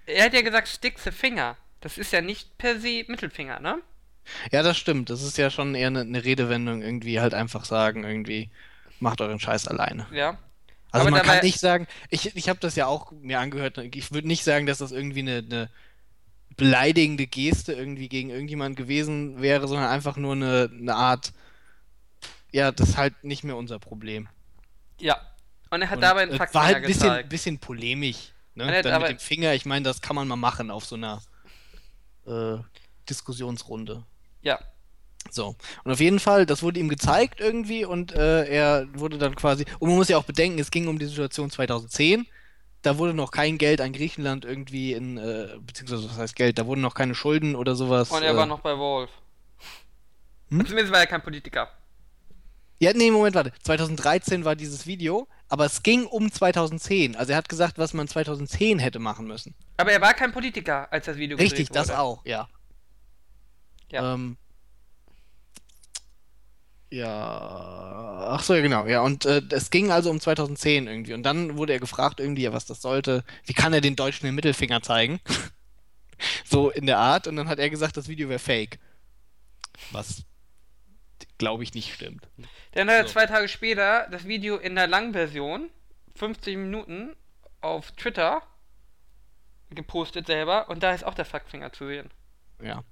Er 0.04 0.24
hat 0.24 0.34
ja 0.34 0.42
gesagt, 0.42 0.66
stick 0.66 0.98
the 0.98 1.12
finger. 1.12 1.56
Das 1.80 1.96
ist 1.96 2.12
ja 2.12 2.22
nicht 2.22 2.58
per 2.58 2.80
se 2.80 3.04
Mittelfinger, 3.06 3.60
ne? 3.60 3.78
Ja, 4.52 4.62
das 4.62 4.76
stimmt. 4.76 5.10
Das 5.10 5.22
ist 5.22 5.38
ja 5.38 5.50
schon 5.50 5.74
eher 5.74 5.88
eine, 5.88 6.00
eine 6.00 6.24
Redewendung, 6.24 6.82
irgendwie 6.82 7.20
halt 7.20 7.34
einfach 7.34 7.64
sagen, 7.64 8.04
irgendwie, 8.04 8.50
macht 9.00 9.20
euren 9.20 9.40
Scheiß 9.40 9.68
alleine. 9.68 10.06
Ja. 10.12 10.38
Also 10.90 11.06
Aber 11.06 11.16
man 11.16 11.22
kann 11.26 11.44
nicht 11.44 11.60
sagen, 11.60 11.86
ich, 12.08 12.34
ich 12.34 12.48
habe 12.48 12.60
das 12.60 12.74
ja 12.74 12.86
auch 12.86 13.12
mir 13.12 13.40
angehört, 13.40 13.76
ich 13.78 14.10
würde 14.12 14.26
nicht 14.26 14.42
sagen, 14.42 14.64
dass 14.66 14.78
das 14.78 14.90
irgendwie 14.90 15.20
eine, 15.20 15.38
eine 15.38 15.70
beleidigende 16.56 17.26
Geste 17.26 17.72
irgendwie 17.74 18.08
gegen 18.08 18.30
irgendjemand 18.30 18.76
gewesen 18.76 19.40
wäre, 19.42 19.68
sondern 19.68 19.88
einfach 19.90 20.16
nur 20.16 20.32
eine, 20.32 20.70
eine 20.72 20.94
Art, 20.94 21.32
ja, 22.52 22.72
das 22.72 22.90
ist 22.90 22.96
halt 22.96 23.22
nicht 23.22 23.44
mehr 23.44 23.56
unser 23.56 23.78
Problem. 23.78 24.28
Ja. 24.98 25.20
Und 25.70 25.82
er 25.82 25.90
hat 25.90 25.96
Und, 25.96 26.02
dabei 26.02 26.22
einen 26.22 26.32
äh, 26.32 26.36
Faxfinger 26.36 26.60
war 26.64 26.66
halt 26.66 26.76
ein 26.76 26.82
bisschen, 26.84 27.28
bisschen 27.28 27.58
polemisch. 27.58 28.32
Ne? 28.54 28.64
Und 28.64 28.70
er 28.70 28.78
hat 28.78 28.84
Dann 28.86 28.94
aber- 28.94 29.08
mit 29.08 29.18
dem 29.18 29.22
Finger, 29.22 29.52
ich 29.54 29.66
meine, 29.66 29.84
das 29.84 30.00
kann 30.00 30.16
man 30.16 30.26
mal 30.26 30.36
machen 30.36 30.70
auf 30.70 30.86
so 30.86 30.96
einer 30.96 31.20
äh, 32.26 32.56
Diskussionsrunde. 33.08 34.04
Ja. 34.42 34.58
So. 35.30 35.56
Und 35.84 35.92
auf 35.92 36.00
jeden 36.00 36.20
Fall, 36.20 36.46
das 36.46 36.62
wurde 36.62 36.80
ihm 36.80 36.88
gezeigt 36.88 37.40
irgendwie 37.40 37.84
und 37.84 38.12
äh, 38.12 38.44
er 38.46 38.86
wurde 38.94 39.18
dann 39.18 39.34
quasi. 39.34 39.64
Und 39.78 39.88
man 39.88 39.98
muss 39.98 40.08
ja 40.08 40.16
auch 40.16 40.24
bedenken, 40.24 40.58
es 40.58 40.70
ging 40.70 40.88
um 40.88 40.98
die 40.98 41.06
Situation 41.06 41.50
2010. 41.50 42.26
Da 42.82 42.96
wurde 42.96 43.12
noch 43.12 43.32
kein 43.32 43.58
Geld 43.58 43.80
an 43.80 43.92
Griechenland 43.92 44.44
irgendwie 44.44 44.92
in, 44.92 45.18
äh, 45.18 45.58
beziehungsweise 45.60 46.08
was 46.08 46.16
heißt 46.16 46.36
Geld, 46.36 46.58
da 46.58 46.66
wurden 46.66 46.80
noch 46.80 46.94
keine 46.94 47.14
Schulden 47.14 47.56
oder 47.56 47.74
sowas. 47.74 48.10
Und 48.10 48.22
er 48.22 48.32
äh, 48.32 48.36
war 48.36 48.46
noch 48.46 48.60
bei 48.60 48.78
Wolf. 48.78 49.10
Hm? 50.50 50.64
Zumindest 50.64 50.92
war 50.92 51.00
er 51.00 51.06
kein 51.06 51.22
Politiker. 51.22 51.68
Ja, 52.80 52.92
nee, 52.94 53.10
Moment, 53.10 53.34
warte. 53.34 53.52
2013 53.64 54.44
war 54.44 54.54
dieses 54.54 54.86
Video, 54.86 55.26
aber 55.48 55.64
es 55.66 55.82
ging 55.82 56.06
um 56.06 56.30
2010. 56.30 57.16
Also 57.16 57.32
er 57.32 57.38
hat 57.38 57.48
gesagt, 57.48 57.76
was 57.76 57.92
man 57.92 58.06
2010 58.06 58.78
hätte 58.78 59.00
machen 59.00 59.26
müssen. 59.26 59.54
Aber 59.76 59.90
er 59.90 60.00
war 60.00 60.14
kein 60.14 60.32
Politiker, 60.32 60.90
als 60.92 61.06
das 61.06 61.16
Video 61.16 61.36
Richtig, 61.36 61.66
gedreht 61.66 61.76
das 61.76 61.88
wurde. 61.88 61.98
auch, 61.98 62.24
ja. 62.24 62.48
Ja. 63.90 64.14
Ähm, 64.14 64.36
ja. 66.90 68.28
Ach 68.30 68.42
so, 68.42 68.54
ja, 68.54 68.60
genau. 68.60 68.86
Ja, 68.86 69.00
und 69.02 69.24
äh, 69.26 69.42
es 69.50 69.70
ging 69.70 69.90
also 69.90 70.10
um 70.10 70.20
2010 70.20 70.86
irgendwie. 70.86 71.14
Und 71.14 71.22
dann 71.22 71.56
wurde 71.56 71.74
er 71.74 71.80
gefragt, 71.80 72.20
irgendwie, 72.20 72.42
ja, 72.42 72.52
was 72.52 72.66
das 72.66 72.80
sollte. 72.80 73.24
Wie 73.44 73.52
kann 73.52 73.72
er 73.72 73.80
den 73.80 73.96
Deutschen 73.96 74.26
den 74.26 74.34
Mittelfinger 74.34 74.82
zeigen? 74.82 75.20
So 76.44 76.70
in 76.70 76.86
der 76.86 76.98
Art. 76.98 77.28
Und 77.28 77.36
dann 77.36 77.48
hat 77.48 77.60
er 77.60 77.70
gesagt, 77.70 77.96
das 77.96 78.08
Video 78.08 78.28
wäre 78.28 78.40
fake. 78.40 78.80
Was, 79.92 80.24
glaube 81.38 81.62
ich, 81.62 81.74
nicht 81.74 81.94
stimmt. 81.94 82.28
Dann 82.72 82.88
hat 82.88 82.96
er 82.96 83.04
So. 83.04 83.12
zwei 83.12 83.26
Tage 83.26 83.46
später 83.46 84.08
das 84.10 84.26
Video 84.26 84.56
in 84.56 84.74
der 84.74 84.88
Langversion, 84.88 85.70
50 86.16 86.56
Minuten, 86.56 87.14
auf 87.60 87.92
Twitter 87.92 88.42
gepostet 89.70 90.26
selber 90.26 90.68
und 90.70 90.82
da 90.82 90.92
ist 90.92 91.04
auch 91.04 91.14
der 91.14 91.24
Fackfinger 91.24 91.72
zu 91.72 91.86
sehen. 91.86 92.10
Ja. 92.62 92.82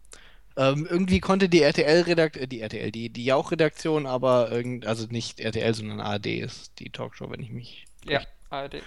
Ähm, 0.58 0.86
irgendwie 0.88 1.20
konnte 1.20 1.48
die 1.48 1.60
RTL-Redaktion, 1.60 2.44
äh, 2.44 2.48
die 2.48 2.60
RTL, 2.60 2.90
die, 2.90 3.10
die 3.10 3.24
Jauch-Redaktion, 3.24 4.06
aber 4.06 4.50
irgend, 4.50 4.86
also 4.86 5.06
nicht 5.08 5.40
RTL, 5.40 5.74
sondern 5.74 6.00
ARD 6.00 6.26
ist 6.26 6.78
die 6.78 6.90
Talkshow, 6.90 7.30
wenn 7.30 7.42
ich 7.42 7.50
mich. 7.50 7.84
Ja, 8.08 8.22
ARD. 8.48 8.82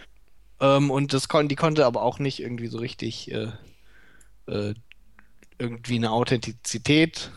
Ähm, 0.60 0.90
und 0.90 1.14
das 1.14 1.28
kon 1.28 1.48
die 1.48 1.56
konnte 1.56 1.86
aber 1.86 2.02
auch 2.02 2.20
nicht 2.20 2.40
irgendwie 2.40 2.68
so 2.68 2.80
richtig 2.80 3.32
äh, 3.32 3.52
äh, 4.48 4.74
irgendwie 5.58 5.96
eine 5.96 6.12
Authentizität 6.12 7.32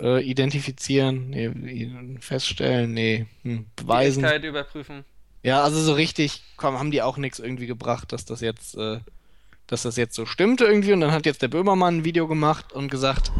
äh, 0.00 0.22
identifizieren, 0.22 1.30
nee, 1.30 2.18
feststellen, 2.20 2.92
nee, 2.94 3.26
hm, 3.42 3.66
beweisen. 3.76 4.22
Fähigkeit 4.22 4.44
überprüfen. 4.44 5.04
Ja, 5.42 5.62
also 5.62 5.80
so 5.80 5.92
richtig 5.92 6.42
komm, 6.56 6.78
haben 6.78 6.90
die 6.90 7.02
auch 7.02 7.18
nichts 7.18 7.38
irgendwie 7.38 7.66
gebracht, 7.66 8.12
dass 8.12 8.24
das 8.24 8.40
jetzt, 8.40 8.76
äh, 8.76 9.00
dass 9.66 9.82
das 9.82 9.96
jetzt 9.96 10.14
so 10.14 10.26
stimmte 10.26 10.64
irgendwie. 10.64 10.92
Und 10.92 11.00
dann 11.00 11.12
hat 11.12 11.26
jetzt 11.26 11.42
der 11.42 11.48
Böhmermann 11.48 11.98
ein 11.98 12.04
Video 12.04 12.26
gemacht 12.26 12.72
und 12.72 12.90
gesagt, 12.90 13.32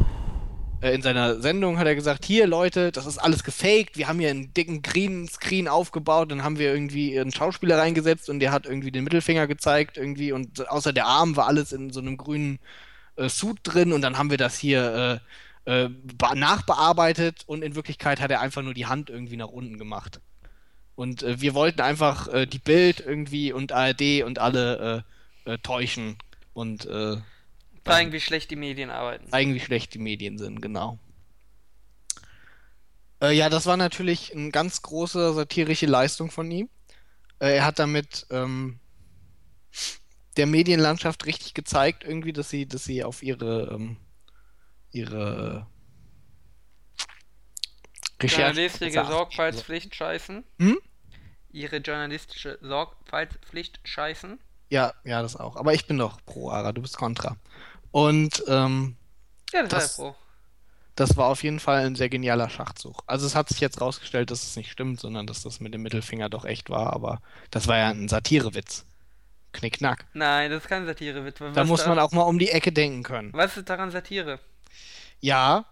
äh, 0.81 0.93
in 0.93 1.01
seiner 1.01 1.41
Sendung 1.41 1.77
hat 1.77 1.87
er 1.87 1.95
gesagt, 1.95 2.25
hier 2.25 2.47
Leute, 2.47 2.91
das 2.91 3.05
ist 3.05 3.17
alles 3.17 3.43
gefaked. 3.43 3.97
Wir 3.97 4.07
haben 4.07 4.19
hier 4.19 4.29
einen 4.29 4.53
dicken 4.53 4.81
Greenscreen 4.81 5.67
aufgebaut, 5.67 6.31
dann 6.31 6.43
haben 6.43 6.59
wir 6.59 6.71
irgendwie 6.71 7.19
einen 7.19 7.31
Schauspieler 7.31 7.77
reingesetzt 7.77 8.29
und 8.29 8.39
der 8.39 8.51
hat 8.51 8.65
irgendwie 8.65 8.91
den 8.91 9.03
Mittelfinger 9.03 9.47
gezeigt 9.47 9.97
irgendwie 9.97 10.31
und 10.31 10.69
außer 10.69 10.93
der 10.93 11.07
Arm 11.07 11.35
war 11.35 11.47
alles 11.47 11.71
in 11.71 11.91
so 11.91 11.99
einem 11.99 12.17
grünen 12.17 12.59
äh, 13.15 13.29
Suit 13.29 13.59
drin 13.63 13.93
und 13.93 14.01
dann 14.01 14.17
haben 14.17 14.29
wir 14.29 14.37
das 14.37 14.57
hier 14.57 15.21
äh, 15.65 15.85
äh, 15.85 15.89
nachbearbeitet 16.35 17.43
und 17.47 17.63
in 17.63 17.75
Wirklichkeit 17.75 18.21
hat 18.21 18.31
er 18.31 18.41
einfach 18.41 18.61
nur 18.61 18.73
die 18.73 18.85
Hand 18.85 19.09
irgendwie 19.09 19.37
nach 19.37 19.49
unten 19.49 19.77
gemacht. 19.77 20.21
Und 20.95 21.23
äh, 21.23 21.41
wir 21.41 21.53
wollten 21.53 21.81
einfach 21.81 22.27
äh, 22.27 22.45
die 22.45 22.59
Bild 22.59 22.99
irgendwie 22.99 23.51
und 23.51 23.71
ARD 23.71 24.23
und 24.23 24.39
alle 24.39 25.03
äh, 25.47 25.57
täuschen 25.59 26.17
und 26.53 26.85
äh, 26.85 27.17
Zeigen, 27.85 28.11
wie 28.11 28.19
schlecht 28.19 28.51
die 28.51 28.57
Medien 28.57 28.89
arbeiten. 28.89 29.29
zeigen, 29.29 29.53
wie 29.53 29.59
schlecht 29.59 29.93
die 29.93 29.99
Medien 29.99 30.37
sind, 30.37 30.61
genau. 30.61 30.99
Äh, 33.21 33.31
ja, 33.31 33.49
das 33.49 33.65
war 33.65 33.77
natürlich 33.77 34.35
eine 34.35 34.51
ganz 34.51 34.81
große 34.81 35.33
satirische 35.33 35.85
Leistung 35.85 36.29
von 36.29 36.51
ihm. 36.51 36.69
Äh, 37.39 37.55
er 37.57 37.65
hat 37.65 37.79
damit 37.79 38.27
ähm, 38.29 38.79
der 40.35 40.47
Medienlandschaft 40.47 41.25
richtig 41.25 41.53
gezeigt, 41.53 42.03
irgendwie, 42.03 42.33
dass 42.33 42.49
sie, 42.49 42.67
dass 42.67 42.83
sie 42.83 43.03
auf 43.03 43.23
ihre, 43.23 43.71
ähm, 43.73 43.97
ihre 44.91 45.67
Recherche 48.21 48.41
Journalistische. 48.41 49.05
Sorgfaltspflicht 49.05 49.95
scheißen. 49.95 50.43
Hm? 50.59 50.79
Ihre 51.51 51.77
journalistische 51.77 52.59
Sorgfaltspflicht 52.61 53.79
scheißen. 53.83 54.39
Ja, 54.69 54.93
ja, 55.03 55.21
das 55.21 55.35
auch. 55.35 55.55
Aber 55.55 55.73
ich 55.73 55.87
bin 55.87 55.97
doch 55.97 56.19
pro 56.25 56.49
Ara, 56.51 56.71
du 56.71 56.81
bist 56.81 56.97
kontra. 56.97 57.37
Und 57.91 58.43
ähm, 58.47 58.95
Ja, 59.53 59.61
das, 59.63 59.69
Das- 59.69 59.85
ist 59.91 59.97
ja 59.97 60.03
pro. 60.03 60.15
das 60.95 61.15
war 61.17 61.27
auf 61.27 61.43
jeden 61.43 61.59
Fall 61.59 61.85
ein 61.85 61.95
sehr 61.95 62.09
genialer 62.09 62.49
Schachzug. 62.49 63.01
Also 63.07 63.25
es 63.25 63.35
hat 63.35 63.47
sich 63.49 63.59
jetzt 63.61 63.79
rausgestellt, 63.81 64.29
dass 64.31 64.43
es 64.43 64.55
nicht 64.55 64.71
stimmt, 64.71 64.99
sondern 64.99 65.25
dass 65.27 65.43
das 65.43 65.59
mit 65.59 65.73
dem 65.73 65.83
Mittelfinger 65.83 66.29
doch 66.29 66.43
echt 66.45 66.69
war. 66.69 66.93
Aber 66.93 67.21
das 67.51 67.67
war 67.67 67.77
ja 67.77 67.89
ein 67.89 68.07
Satirewitz. 68.09 68.85
Knickknack. 69.53 70.05
Nein, 70.13 70.51
das 70.51 70.63
ist 70.63 70.69
kein 70.69 70.85
Satirewitz. 70.85 71.39
Da 71.53 71.63
muss 71.63 71.85
man 71.87 71.97
auch 71.97 72.11
mal 72.11 72.23
um 72.23 72.37
die 72.37 72.49
Ecke 72.49 72.71
denken 72.71 73.01
können. 73.03 73.31
Was 73.33 73.55
ist 73.57 73.69
daran 73.69 73.89
Satire? 73.89 74.39
Ja, 75.19 75.65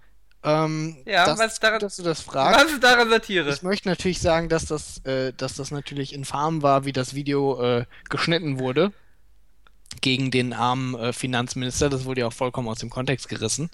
ähm, 0.45 0.97
Ja, 1.05 1.25
das 1.25 1.39
was 1.39 1.59
daran- 1.59 1.79
dass 1.79 1.95
du 1.97 2.03
das 2.03 2.21
fragst. 2.21 2.63
Was 2.65 2.71
ist 2.71 2.83
daran 2.83 3.09
Satire? 3.09 3.49
Ich 3.53 3.63
möchte 3.63 3.89
natürlich 3.89 4.19
sagen, 4.21 4.47
dass 4.49 4.65
das, 4.65 4.99
äh, 5.05 5.33
dass 5.33 5.55
das 5.55 5.71
natürlich 5.71 6.13
infam 6.13 6.61
war, 6.61 6.85
wie 6.85 6.93
das 6.93 7.13
Video 7.15 7.61
äh, 7.61 7.85
geschnitten 8.09 8.59
wurde 8.59 8.91
gegen 10.01 10.31
den 10.31 10.53
armen 10.53 10.95
äh, 10.95 11.13
Finanzminister. 11.13 11.89
Das 11.89 12.05
wurde 12.05 12.21
ja 12.21 12.27
auch 12.27 12.33
vollkommen 12.33 12.67
aus 12.67 12.79
dem 12.79 12.89
Kontext 12.89 13.27
gerissen. 13.29 13.69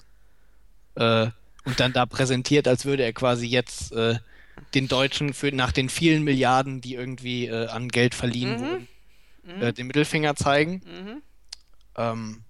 Äh, 0.94 1.28
und 1.64 1.78
dann 1.78 1.92
da 1.92 2.06
präsentiert, 2.06 2.66
als 2.66 2.84
würde 2.84 3.04
er 3.04 3.12
quasi 3.12 3.46
jetzt 3.46 3.92
äh, 3.92 4.18
den 4.74 4.88
Deutschen 4.88 5.32
für 5.32 5.52
nach 5.52 5.72
den 5.72 5.88
vielen 5.88 6.22
Milliarden, 6.24 6.80
die 6.80 6.94
irgendwie 6.94 7.46
äh, 7.46 7.68
an 7.68 7.88
Geld 7.88 8.14
verliehen 8.14 8.56
Mhm. 8.56 8.60
wurden, 8.60 8.88
Mhm. 9.44 9.74
den 9.74 9.86
Mittelfinger 9.88 10.36
zeigen. 10.36 10.82
Mhm. 10.84 11.22
Ähm, 11.96 12.44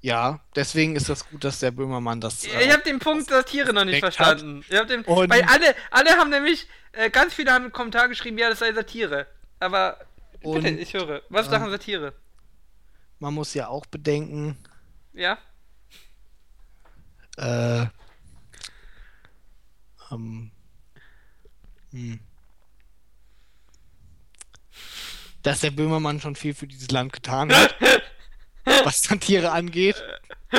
ja, 0.00 0.40
deswegen 0.56 0.96
ist 0.96 1.08
das 1.08 1.28
gut, 1.28 1.44
dass 1.44 1.60
der 1.60 1.70
Böhmermann 1.70 2.20
das. 2.20 2.44
Ich 2.44 2.54
äh, 2.54 2.70
habe 2.70 2.82
den 2.82 2.98
Punkt 2.98 3.28
Satire 3.28 3.72
noch 3.72 3.84
nicht 3.84 4.00
verstanden. 4.00 4.64
Ich 4.68 4.76
hab 4.76 4.88
den, 4.88 5.06
weil 5.06 5.42
alle, 5.42 5.74
alle 5.90 6.10
haben 6.12 6.30
nämlich, 6.30 6.68
äh, 6.92 7.10
ganz 7.10 7.34
viele 7.34 7.52
haben 7.52 7.64
einen 7.64 7.72
Kommentar 7.72 8.08
geschrieben, 8.08 8.38
ja, 8.38 8.48
das 8.48 8.60
sei 8.60 8.72
Satire. 8.72 9.26
Aber 9.58 9.98
bitte, 10.40 10.48
Und, 10.48 10.66
ich 10.66 10.94
höre. 10.94 11.22
Was 11.28 11.46
ähm, 11.46 11.52
daran 11.52 11.70
Satire? 11.70 12.14
man 13.20 13.34
muss 13.34 13.54
ja 13.54 13.68
auch 13.68 13.86
bedenken, 13.86 14.56
Ja? 15.12 15.38
Äh, 17.36 17.86
ähm, 20.10 20.50
hm. 21.90 22.20
Dass 25.42 25.60
der 25.60 25.70
Böhmermann 25.70 26.20
schon 26.20 26.34
viel 26.34 26.54
für 26.54 26.66
dieses 26.66 26.90
Land 26.90 27.12
getan 27.12 27.54
hat, 27.54 27.74
was 28.84 29.02
Satire 29.02 29.50
angeht. 29.52 30.02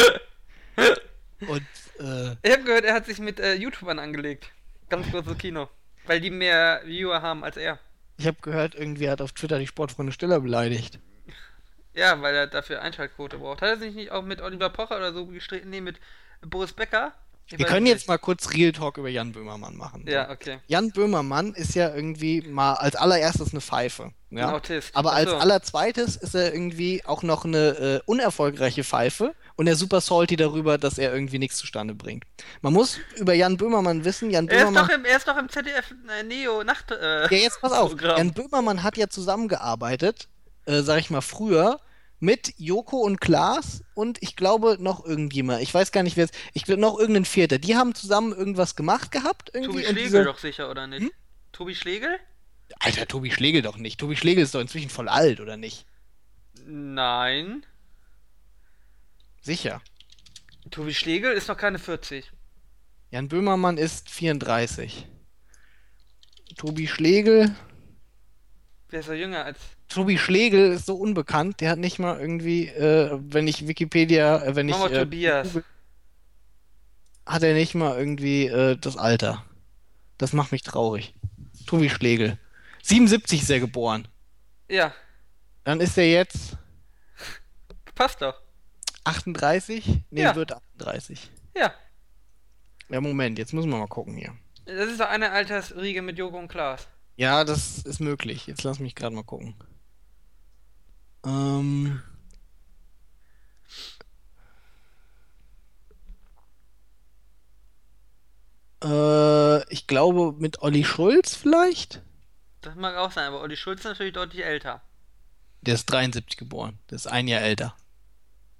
Und 1.48 1.66
äh, 2.00 2.36
Ich 2.44 2.52
habe 2.52 2.64
gehört, 2.64 2.86
er 2.86 2.94
hat 2.94 3.06
sich 3.06 3.20
mit 3.20 3.40
äh, 3.40 3.56
YouTubern 3.56 4.00
angelegt. 4.00 4.52
Ganz 4.90 5.10
kurzes 5.12 5.38
Kino. 5.38 5.70
Weil 6.06 6.20
die 6.22 6.32
mehr 6.32 6.82
Viewer 6.86 7.22
haben 7.22 7.44
als 7.44 7.58
er. 7.58 7.80
ich 8.18 8.28
habe 8.28 8.38
gehört, 8.42 8.76
irgendwer 8.76 9.12
hat 9.12 9.22
auf 9.22 9.32
Twitter 9.32 9.60
die 9.60 9.68
Sportfreunde 9.68 10.12
Stiller 10.12 10.40
beleidigt. 10.40 11.00
Ja, 11.94 12.22
weil 12.22 12.34
er 12.36 12.48
dafür 12.48 12.82
Einschaltquote 12.82 13.38
braucht. 13.38 13.62
Hat 13.62 13.70
er 13.70 13.78
sich 13.78 13.94
nicht 13.94 14.12
auch 14.12 14.24
mit 14.24 14.42
Oliver 14.42 14.70
Pocher 14.70 14.98
oder 14.98 15.14
so 15.14 15.26
gestritten? 15.26 15.70
Nee, 15.70 15.82
mit 15.82 16.00
Boris 16.42 16.74
Becker? 16.74 17.14
Wir 17.58 17.66
können 17.66 17.86
jetzt 17.86 18.08
mal 18.08 18.18
kurz 18.18 18.52
Real 18.54 18.72
Talk 18.72 18.98
über 18.98 19.10
Jan 19.10 19.32
Böhmermann 19.32 19.76
machen. 19.76 20.06
Ja, 20.08 20.30
okay. 20.30 20.60
Jan 20.68 20.92
Böhmermann 20.92 21.54
ist 21.54 21.76
ja 21.76 21.94
irgendwie 21.94 22.42
mal 22.42 22.74
als 22.74 22.96
allererstes 22.96 23.52
eine 23.52 23.62
Pfeife. 23.62 24.12
Ja? 24.30 24.48
Ein 24.50 24.54
Autist. 24.56 24.96
Aber 24.96 25.14
als 25.14 25.30
so. 25.30 25.36
allerzweites 25.38 26.16
ist 26.16 26.36
er 26.36 26.54
irgendwie 26.54 27.04
auch 27.06 27.24
noch 27.24 27.44
eine 27.46 27.68
äh, 27.78 28.02
unerfolgreiche 28.06 28.84
Pfeife 28.84 29.36
und 29.56 29.68
er 29.68 29.74
ist 29.74 29.80
super 29.80 30.00
salty 30.02 30.38
darüber, 30.38 30.78
dass 30.78 30.98
er 30.98 31.14
irgendwie 31.14 31.40
nichts 31.40 31.58
zustande 31.58 31.94
bringt. 31.94 32.24
Man 32.62 32.74
muss 32.74 32.98
über 33.18 33.34
Jan 33.34 33.58
Böhmermann 33.58 34.06
wissen, 34.06 34.30
Jan 34.32 34.48
Er 34.48 34.56
ist, 34.56 34.60
Böhmermann. 34.64 34.88
doch 34.88 34.96
im, 34.96 35.06
er 35.06 35.18
ist 35.18 35.28
doch 35.28 35.38
im 35.38 35.50
ZDF 35.50 35.94
äh, 36.20 36.24
Neo 36.24 36.64
Nacht. 36.64 36.92
Äh, 36.92 37.24
Ja, 37.24 37.44
jetzt 37.44 37.60
pass 37.62 37.74
auf. 37.74 38.00
Jan 38.02 38.34
Böhmermann 38.34 38.84
hat 38.84 38.96
ja 38.98 39.08
zusammengearbeitet, 39.10 40.30
äh, 40.66 40.82
sag 40.82 41.00
ich 41.00 41.10
mal, 41.10 41.22
früher 41.22 41.80
mit 42.22 42.54
Joko 42.58 42.98
und 43.00 43.20
Klaas 43.20 43.84
und 43.96 44.22
ich 44.22 44.36
glaube 44.38 44.78
noch 44.80 45.04
irgendjemand. 45.04 45.62
Ich 45.62 45.74
weiß 45.74 45.92
gar 45.92 46.04
nicht, 46.04 46.16
wer 46.16 46.26
es 46.26 46.32
Ich 46.54 46.64
glaube 46.64 46.80
noch 46.80 46.98
irgendein 46.98 47.26
Vierter. 47.26 47.58
Die 47.58 47.76
haben 47.76 47.94
zusammen 47.96 48.32
irgendwas 48.32 48.76
gemacht 48.76 49.12
gehabt. 49.12 49.50
Irgendwie 49.54 49.72
Tobi 49.82 49.84
Schlegel 49.86 50.04
diese- 50.04 50.24
doch 50.24 50.38
sicher, 50.38 50.70
oder 50.70 50.88
nicht? 50.88 51.02
Hm? 51.02 51.12
Tobi 51.52 51.76
Schlegel? 51.76 52.18
Alter, 52.80 53.08
Tobi 53.08 53.32
Schlegel 53.32 53.62
doch 53.64 53.76
nicht. 53.78 54.00
Tobi 54.00 54.16
Schlegel 54.16 54.44
ist 54.44 54.56
doch 54.56 54.62
inzwischen 54.62 54.90
voll 54.90 55.10
alt, 55.10 55.42
oder 55.42 55.58
nicht? 55.58 55.86
Nein. 56.66 57.66
Sicher. 59.42 59.82
Tobi 60.70 60.94
Schlegel 60.94 61.34
ist 61.34 61.48
noch 61.48 61.58
keine 61.58 61.80
40. 61.80 62.32
Jan 63.10 63.28
Böhmermann 63.28 63.78
ist 63.78 64.10
34. 64.12 65.08
Tobi 66.56 66.88
Schlegel. 66.88 67.54
Der 68.92 69.00
ist 69.00 69.08
ja 69.08 69.14
jünger 69.16 69.44
als. 69.44 69.58
Tobi 69.94 70.18
Schlegel 70.18 70.72
ist 70.72 70.86
so 70.86 70.96
unbekannt, 70.96 71.60
der 71.62 71.70
hat 71.72 71.80
nicht 71.80 72.00
mal 72.00 72.20
irgendwie, 72.20 72.68
äh, 72.68 73.12
wenn 73.22 73.48
ich 73.48 73.68
Wikipedia, 73.68 74.42
äh, 74.44 74.56
wenn 74.56 74.70
ich, 74.70 74.76
Mama 74.76 74.90
äh, 74.90 75.00
Tobias. 75.00 75.60
Hat 77.26 77.44
er 77.44 77.54
nicht 77.54 77.76
mal 77.76 77.98
irgendwie 77.98 78.48
äh, 78.48 78.78
das 78.78 78.98
Alter. 78.98 79.46
Das 80.18 80.34
macht 80.34 80.52
mich 80.52 80.64
traurig. 80.64 81.14
Tobi 81.68 81.90
Schlegel. 81.90 82.38
77 82.84 83.42
ist 83.42 83.50
er 83.50 83.60
geboren. 83.60 84.08
Ja, 84.70 84.94
Dann 85.64 85.82
ist 85.82 85.98
er 85.98 86.10
jetzt 86.10 86.58
passt 87.94 88.22
doch. 88.22 88.42
38? 89.04 89.86
Nee, 90.10 90.22
Ja. 90.24 90.36
wird 90.36 90.54
38. 90.54 91.30
Ja. 91.56 91.74
Ja, 92.90 93.02
Moment, 93.02 93.38
jetzt 93.38 93.54
müssen 93.54 93.70
wir 93.70 93.78
mal 93.78 93.88
gucken 93.88 94.16
hier. 94.16 94.34
Das 94.66 94.90
ist 94.90 95.00
doch 95.00 95.10
eine 95.10 95.32
Altersriege 95.32 96.02
mit 96.02 96.18
Joko 96.18 96.38
und 96.40 96.48
Klaas. 96.48 96.88
Ja, 97.16 97.44
das 97.44 97.80
ist 97.80 98.00
möglich. 98.00 98.48
Jetzt 98.48 98.64
lass 98.64 98.80
mich 98.80 98.96
gerade 98.96 99.14
mal 99.16 99.24
gucken. 99.24 99.56
Ähm. 101.26 102.02
Äh, 108.84 109.64
ich 109.74 109.88
glaube 109.88 110.34
mit 110.40 110.62
Olli 110.62 110.84
Schulz 110.84 111.36
vielleicht? 111.36 112.02
Das 112.62 112.76
mag 112.76 112.96
auch 112.96 113.12
sein, 113.12 113.26
aber 113.28 113.42
Olli 113.42 113.58
Schulz 113.58 113.80
ist 113.82 113.86
natürlich 113.86 114.14
deutlich 114.14 114.44
älter. 114.46 114.82
Der 115.62 115.76
ist 115.76 115.86
73 115.86 116.38
geboren. 116.38 116.80
Der 116.90 116.96
ist 116.96 117.08
ein 117.08 117.28
Jahr 117.28 117.42
älter. 117.42 117.76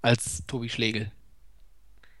als 0.02 0.44
Tobi 0.46 0.68
Schlegel. 0.68 1.12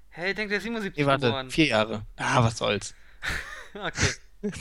Hey, 0.08 0.30
ich 0.30 0.36
denke, 0.36 0.50
der 0.50 0.58
ist 0.58 0.64
77 0.64 0.98
Nee, 0.98 1.06
warte, 1.06 1.26
geboren. 1.26 1.50
vier 1.50 1.66
Jahre. 1.66 2.06
Ah, 2.16 2.42
was 2.44 2.58
soll's. 2.58 2.94
Okay. 3.74 4.12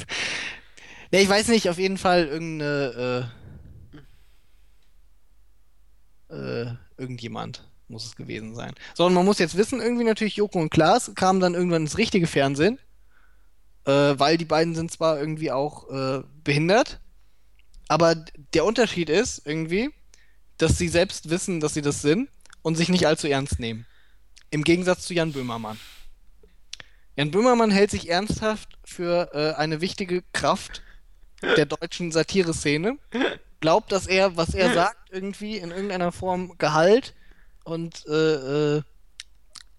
Ne, 1.14 1.20
ich 1.20 1.28
weiß 1.28 1.50
nicht, 1.50 1.70
auf 1.70 1.78
jeden 1.78 1.98
Fall 1.98 2.26
irgendeine, 2.26 3.28
äh, 3.30 3.41
äh, 6.32 6.74
irgendjemand 6.98 7.68
muss 7.88 8.06
es 8.06 8.16
gewesen 8.16 8.56
sein. 8.56 8.74
So, 8.96 9.06
und 9.06 9.14
man 9.14 9.26
muss 9.26 9.40
jetzt 9.40 9.58
wissen, 9.58 9.82
irgendwie 9.82 10.06
natürlich 10.06 10.38
Joko 10.38 10.60
und 10.60 10.70
Klaas 10.70 11.12
kamen 11.14 11.40
dann 11.40 11.54
irgendwann 11.54 11.84
ins 11.84 11.98
richtige 11.98 12.26
Fernsehen, 12.26 12.80
äh, 13.86 13.92
weil 13.92 14.38
die 14.38 14.46
beiden 14.46 14.74
sind 14.76 14.92
zwar 14.92 15.20
irgendwie 15.20 15.52
auch 15.52 15.90
äh, 15.90 16.24
behindert, 16.44 17.02
aber 17.88 18.16
der 18.54 18.64
Unterschied 18.64 19.10
ist 19.10 19.46
irgendwie, 19.46 19.90
dass 20.58 20.78
sie 20.78 20.88
selbst 20.88 21.30
wissen, 21.30 21.60
dass 21.60 21.74
sie 21.74 21.82
das 21.82 22.02
sind 22.02 22.30
und 22.62 22.76
sich 22.76 22.88
nicht 22.88 23.06
allzu 23.06 23.28
ernst 23.28 23.60
nehmen. 23.60 23.86
Im 24.50 24.64
Gegensatz 24.64 25.06
zu 25.06 25.14
Jan 25.14 25.34
Böhmermann. 25.34 25.78
Jan 27.18 27.32
Böhmermann 27.32 27.72
hält 27.72 27.92
sich 27.92 28.10
ernsthaft 28.10 28.78
für 28.86 29.32
äh, 29.34 29.60
eine 29.60 29.82
wichtige 29.82 30.24
Kraft 30.34 30.82
der 31.42 31.66
deutschen 31.66 32.12
Satire-Szene. 32.12 32.98
Glaubt, 33.62 33.92
dass 33.92 34.08
er, 34.08 34.36
was 34.38 34.54
er 34.54 34.74
sagt, 34.74 35.12
irgendwie 35.12 35.58
in 35.58 35.72
irgendeiner 35.72 36.12
Form 36.12 36.58
Gehalt 36.58 37.14
und 37.64 38.06
äh, 38.08 38.78
äh, 38.78 38.82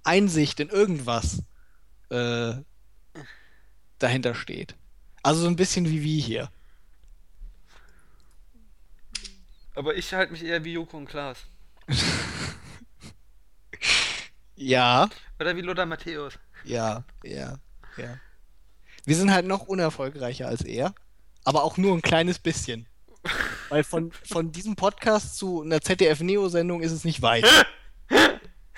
Einsicht 0.05 0.61
in 0.61 0.69
irgendwas 0.69 1.43
äh, 2.11 2.55
dahinter 3.99 4.35
steht. 4.35 4.77
Also 5.23 5.43
so 5.43 5.49
ein 5.49 5.57
bisschen 5.57 5.89
wie 5.89 6.03
wir 6.03 6.23
hier. 6.23 6.51
Aber 9.75 9.97
ich 9.97 10.13
halte 10.15 10.33
mich 10.33 10.45
eher 10.45 10.65
wie 10.65 10.73
Joko 10.75 10.97
und 10.97 11.07
Klaas. 11.07 11.39
Ja, 14.55 15.09
Oder 15.41 15.57
wie 15.57 15.61
Lothar 15.61 15.87
Matthäus. 15.87 16.39
ja, 16.63 17.05
ja, 17.25 17.59
ja. 17.97 18.17
Wir 19.05 19.17
sind 19.17 19.33
halt 19.33 19.45
noch 19.45 19.63
unerfolgreicher 19.63 20.47
als 20.47 20.63
er, 20.63 20.95
aber 21.43 21.65
auch 21.65 21.79
nur 21.79 21.97
ein 21.97 22.03
kleines 22.03 22.39
bisschen. 22.39 22.87
Weil 23.73 23.85
von, 23.85 24.13
von 24.13 24.53
diesem 24.53 24.77
Podcast 24.77 25.39
zu 25.39 25.63
einer 25.63 25.81
ZDF-Neo-Sendung 25.81 26.83
ist 26.83 26.93
es 26.93 27.05
nicht 27.05 27.23
weit. 27.23 27.47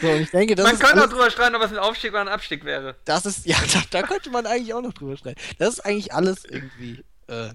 So, 0.01 0.09
ich 0.09 0.31
denke, 0.33 0.61
Man 0.61 0.75
ist 0.75 0.81
könnte 0.81 1.05
auch 1.05 1.09
drüber 1.09 1.31
streiten, 1.31 1.55
ob 1.55 1.63
es 1.63 1.71
ein 1.71 1.79
Aufstieg 1.79 2.11
oder 2.11 2.23
ein 2.23 2.29
Abstieg 2.29 2.65
wäre. 2.65 2.97
das 3.05 3.27
ist, 3.27 3.47
ja, 3.47 3.57
da, 3.73 3.81
da 3.91 4.03
könnte 4.03 4.29
man 4.31 4.45
eigentlich 4.45 4.75
auch 4.75 4.83
noch 4.83 4.93
drüber 4.93 5.17
streiten. 5.17 5.41
Das 5.59 5.69
ist 5.75 5.81
eigentlich 5.81 6.13
alles 6.13 6.45
irgendwie, 6.45 7.05
äh, 7.29 7.51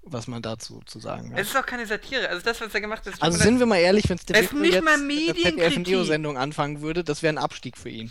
was 0.00 0.28
man 0.28 0.40
dazu 0.40 0.80
zu 0.86 0.98
sagen 0.98 1.32
hat. 1.32 1.40
Es 1.40 1.48
ist 1.48 1.56
auch 1.56 1.66
keine 1.66 1.86
Satire. 1.86 2.30
Also 2.30 2.42
das, 2.42 2.58
was 2.58 2.72
er 2.72 2.80
gemacht 2.80 3.04
hat, 3.04 3.12
ist 3.12 3.22
Also 3.22 3.38
sind 3.38 3.58
wir 3.58 3.66
mal 3.66 3.80
ehrlich, 3.80 4.08
wenn 4.08 4.16
Es 4.16 4.22
ist 4.22 4.46
Stevie 4.48 4.60
nicht 4.62 4.72
jetzt 4.74 4.84
mal 4.84 4.96
Medienkritik. 4.96 6.36
Anfangen 6.38 6.80
würde, 6.80 7.04
das 7.04 7.22
wäre 7.22 7.34
ein 7.34 7.38
Abstieg 7.38 7.76
für 7.76 7.90
ihn. 7.90 8.10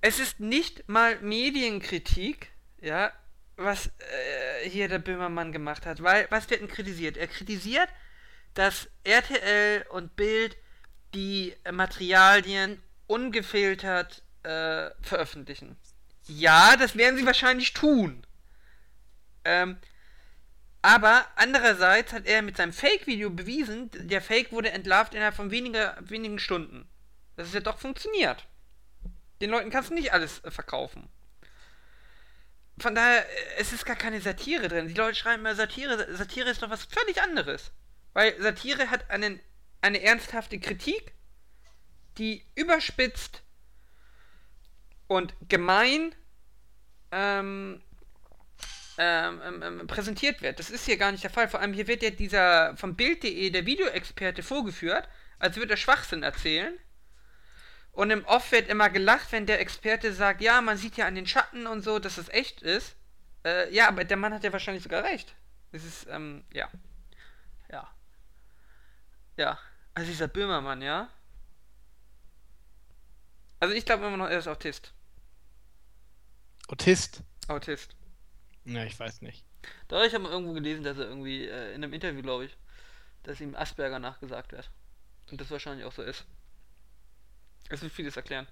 Es 0.00 0.18
ist 0.18 0.40
nicht 0.40 0.88
mal 0.88 1.20
Medienkritik, 1.20 2.48
ja, 2.80 3.12
was 3.56 3.86
äh, 3.86 4.68
hier 4.68 4.88
der 4.88 4.98
Böhmermann 4.98 5.52
gemacht 5.52 5.86
hat. 5.86 6.02
Weil, 6.02 6.26
was 6.30 6.48
wird 6.50 6.60
denn 6.60 6.68
kritisiert? 6.68 7.16
Er 7.16 7.28
kritisiert, 7.28 7.88
dass 8.54 8.88
RTL 9.04 9.86
und 9.90 10.16
Bild 10.16 10.56
die 11.14 11.54
Materialien 11.70 12.82
ungefiltert 13.06 14.22
äh, 14.42 14.90
veröffentlichen. 15.02 15.76
Ja, 16.26 16.76
das 16.76 16.96
werden 16.96 17.16
sie 17.16 17.26
wahrscheinlich 17.26 17.72
tun. 17.72 18.26
Ähm, 19.44 19.76
aber 20.82 21.26
andererseits 21.36 22.12
hat 22.12 22.26
er 22.26 22.42
mit 22.42 22.56
seinem 22.56 22.72
Fake-Video 22.72 23.30
bewiesen, 23.30 23.90
der 23.94 24.20
Fake 24.20 24.52
wurde 24.52 24.70
entlarvt 24.70 25.14
innerhalb 25.14 25.34
von 25.34 25.50
weniger, 25.50 25.96
wenigen 26.00 26.38
Stunden. 26.38 26.88
Dass 27.36 27.48
es 27.48 27.54
ja 27.54 27.60
doch 27.60 27.78
funktioniert. 27.78 28.46
Den 29.40 29.50
Leuten 29.50 29.70
kannst 29.70 29.90
du 29.90 29.94
nicht 29.94 30.12
alles 30.12 30.42
äh, 30.44 30.50
verkaufen. 30.50 31.08
Von 32.78 32.94
daher, 32.94 33.24
äh, 33.28 33.54
es 33.58 33.72
ist 33.72 33.86
gar 33.86 33.96
keine 33.96 34.20
Satire 34.20 34.68
drin. 34.68 34.88
Die 34.88 34.94
Leute 34.94 35.16
schreiben 35.16 35.40
immer 35.40 35.54
Satire. 35.54 36.14
Satire 36.16 36.50
ist 36.50 36.62
doch 36.62 36.70
was 36.70 36.84
völlig 36.84 37.22
anderes. 37.22 37.72
Weil 38.12 38.40
Satire 38.40 38.90
hat 38.90 39.10
einen, 39.10 39.40
eine 39.80 40.02
ernsthafte 40.02 40.58
Kritik, 40.58 41.12
die 42.18 42.44
überspitzt 42.54 43.42
und 45.06 45.34
gemein 45.48 46.14
ähm, 47.10 47.82
ähm, 48.96 49.40
ähm, 49.44 49.62
ähm, 49.62 49.86
präsentiert 49.86 50.40
wird. 50.40 50.58
Das 50.60 50.70
ist 50.70 50.84
hier 50.84 50.96
gar 50.96 51.10
nicht 51.10 51.24
der 51.24 51.30
Fall. 51.30 51.48
Vor 51.48 51.60
allem 51.60 51.72
hier 51.72 51.88
wird 51.88 52.02
ja 52.02 52.10
dieser 52.10 52.76
vom 52.76 52.94
Bild.de, 52.94 53.50
der 53.50 53.66
Videoexperte, 53.66 54.42
vorgeführt, 54.42 55.08
als 55.38 55.56
würde 55.56 55.74
er 55.74 55.76
Schwachsinn 55.76 56.22
erzählen. 56.22 56.78
Und 57.94 58.10
im 58.10 58.24
Off 58.24 58.50
wird 58.50 58.68
immer 58.68 58.90
gelacht, 58.90 59.30
wenn 59.30 59.46
der 59.46 59.60
Experte 59.60 60.12
sagt, 60.12 60.40
ja, 60.40 60.60
man 60.60 60.76
sieht 60.76 60.96
ja 60.96 61.06
an 61.06 61.14
den 61.14 61.28
Schatten 61.28 61.66
und 61.68 61.82
so, 61.82 62.00
dass 62.00 62.18
es 62.18 62.28
echt 62.28 62.60
ist. 62.60 62.96
Äh, 63.44 63.72
ja, 63.72 63.88
aber 63.88 64.04
der 64.04 64.16
Mann 64.16 64.34
hat 64.34 64.42
ja 64.42 64.52
wahrscheinlich 64.52 64.82
sogar 64.82 65.04
recht. 65.04 65.34
Es 65.70 65.84
ist, 65.84 66.06
ähm, 66.08 66.44
ja. 66.52 66.68
Ja. 67.70 67.88
Ja. 69.36 69.58
Also 69.94 70.10
dieser 70.10 70.26
Böhmermann, 70.26 70.82
ja. 70.82 71.08
Also 73.60 73.74
ich 73.74 73.84
glaube 73.84 74.06
immer 74.06 74.16
noch, 74.16 74.28
er 74.28 74.38
ist 74.38 74.48
Autist. 74.48 74.92
Autist? 76.66 77.22
Autist. 77.46 77.94
Ja, 78.64 78.84
ich 78.84 78.98
weiß 78.98 79.22
nicht. 79.22 79.44
Da 79.86 79.96
habe 79.96 80.06
ich 80.06 80.16
aber 80.16 80.30
irgendwo 80.30 80.52
gelesen, 80.52 80.82
dass 80.82 80.98
er 80.98 81.06
irgendwie 81.06 81.46
äh, 81.46 81.74
in 81.74 81.84
einem 81.84 81.92
Interview, 81.92 82.22
glaube 82.22 82.46
ich, 82.46 82.56
dass 83.22 83.40
ihm 83.40 83.54
Asperger 83.54 84.00
nachgesagt 84.00 84.50
wird. 84.50 84.68
Und 85.30 85.40
das 85.40 85.50
wahrscheinlich 85.50 85.84
auch 85.84 85.92
so 85.92 86.02
ist. 86.02 86.24
Es 87.68 87.82
wird 87.82 87.92
vieles 87.92 88.16
erklären. 88.16 88.46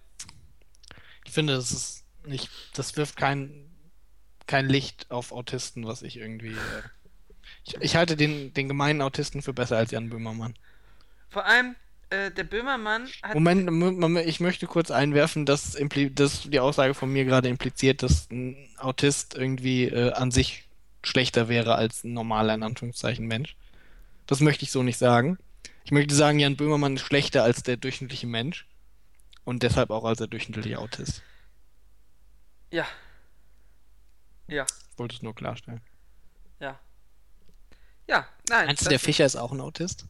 Ich 1.24 1.32
finde, 1.32 1.54
das 1.54 1.70
ist 1.70 2.04
nicht, 2.26 2.50
das 2.74 2.96
wirft 2.96 3.16
kein, 3.16 3.70
kein 4.46 4.68
Licht 4.68 5.10
auf 5.10 5.32
Autisten, 5.32 5.86
was 5.86 6.02
ich 6.02 6.16
irgendwie. 6.16 6.52
Äh, 6.52 6.82
ich, 7.64 7.76
ich 7.80 7.96
halte 7.96 8.16
den, 8.16 8.52
den 8.54 8.68
gemeinen 8.68 9.02
Autisten 9.02 9.42
für 9.42 9.52
besser 9.52 9.76
als 9.76 9.90
Jan 9.90 10.10
Böhmermann. 10.10 10.54
Vor 11.28 11.46
allem, 11.46 11.76
äh, 12.10 12.30
der 12.30 12.44
Böhmermann 12.44 13.08
hat. 13.22 13.34
Moment, 13.34 13.70
Mo- 13.70 13.92
Moment, 13.92 14.28
ich 14.28 14.40
möchte 14.40 14.66
kurz 14.66 14.90
einwerfen, 14.90 15.46
dass, 15.46 15.76
dass 16.12 16.42
die 16.42 16.60
Aussage 16.60 16.94
von 16.94 17.12
mir 17.12 17.24
gerade 17.24 17.48
impliziert, 17.48 18.02
dass 18.02 18.30
ein 18.30 18.68
Autist 18.78 19.34
irgendwie 19.34 19.84
äh, 19.84 20.12
an 20.12 20.30
sich 20.30 20.64
schlechter 21.04 21.48
wäre 21.48 21.74
als 21.74 22.04
ein 22.04 22.12
normaler, 22.12 22.54
in 22.54 22.62
Anführungszeichen, 22.62 23.26
Mensch. 23.26 23.56
Das 24.26 24.40
möchte 24.40 24.64
ich 24.64 24.70
so 24.70 24.82
nicht 24.82 24.98
sagen. 24.98 25.38
Ich 25.84 25.90
möchte 25.90 26.14
sagen, 26.14 26.38
Jan 26.38 26.56
Böhmermann 26.56 26.96
ist 26.96 27.02
schlechter 27.02 27.42
als 27.42 27.62
der 27.62 27.76
durchschnittliche 27.76 28.26
Mensch 28.26 28.66
und 29.44 29.62
deshalb 29.62 29.90
auch 29.90 30.04
als 30.04 30.18
der 30.18 30.26
durchschnittliche 30.28 30.78
Autist. 30.78 31.22
Ja. 32.70 32.86
Ja, 34.48 34.64
Ich 34.92 34.98
wollte 34.98 35.16
es 35.16 35.22
nur 35.22 35.34
klarstellen. 35.34 35.80
ja. 36.60 36.78
Ja, 38.08 38.26
nein. 38.50 38.66
Meinst 38.66 38.84
du, 38.84 38.88
der 38.90 38.98
Fischer 38.98 39.24
ist 39.24 39.36
auch 39.36 39.52
ein 39.52 39.60
Autist? 39.60 40.06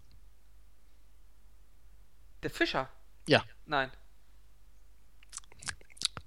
der 2.43 2.51
Fischer? 2.51 2.89
Ja. 3.29 3.45
Nein. 3.67 3.91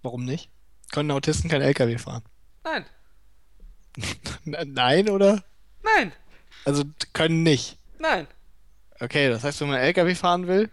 Warum 0.01 0.23
nicht? 0.23 0.49
Können 0.91 1.11
Autisten 1.11 1.49
kein 1.49 1.61
LKW 1.61 1.97
fahren? 1.97 2.23
Nein. 2.63 2.85
Nein, 4.45 5.09
oder? 5.09 5.43
Nein. 5.83 6.13
Also 6.63 6.83
können 7.13 7.43
nicht. 7.43 7.77
Nein. 7.99 8.27
Okay, 8.99 9.27
das 9.29 9.43
heißt, 9.43 9.59
wenn 9.61 9.69
man 9.69 9.79
LKW 9.79 10.15
fahren 10.15 10.47
will. 10.47 10.69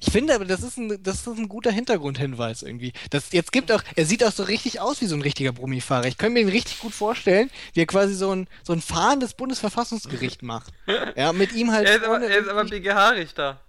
Ich 0.00 0.12
finde 0.12 0.34
aber, 0.34 0.44
das 0.44 0.62
ist 0.62 0.76
ein, 0.78 1.02
das 1.02 1.20
ist 1.20 1.26
ein 1.26 1.48
guter 1.48 1.70
Hintergrundhinweis 1.70 2.62
irgendwie. 2.62 2.92
Das, 3.10 3.32
jetzt 3.32 3.52
gibt 3.52 3.70
auch, 3.72 3.82
er 3.96 4.06
sieht 4.06 4.24
auch 4.24 4.32
so 4.32 4.42
richtig 4.42 4.80
aus 4.80 5.00
wie 5.00 5.06
so 5.06 5.14
ein 5.14 5.22
richtiger 5.22 5.52
Brummifahrer. 5.52 6.06
Ich 6.06 6.18
kann 6.18 6.32
mir 6.32 6.40
ihn 6.40 6.48
richtig 6.48 6.80
gut 6.80 6.92
vorstellen, 6.92 7.50
wie 7.72 7.80
er 7.80 7.86
quasi 7.86 8.14
so 8.14 8.34
ein, 8.34 8.48
so 8.62 8.72
ein 8.72 8.80
fahrendes 8.80 9.34
Bundesverfassungsgericht 9.34 10.42
macht. 10.42 10.72
Ja, 11.16 11.32
mit 11.32 11.52
ihm 11.52 11.70
halt. 11.70 11.86
Er 11.86 11.96
ist 11.96 12.04
aber, 12.04 12.20
er 12.20 12.38
ist 12.38 12.48
aber 12.48 12.64
BGH-Richter. 12.64 13.60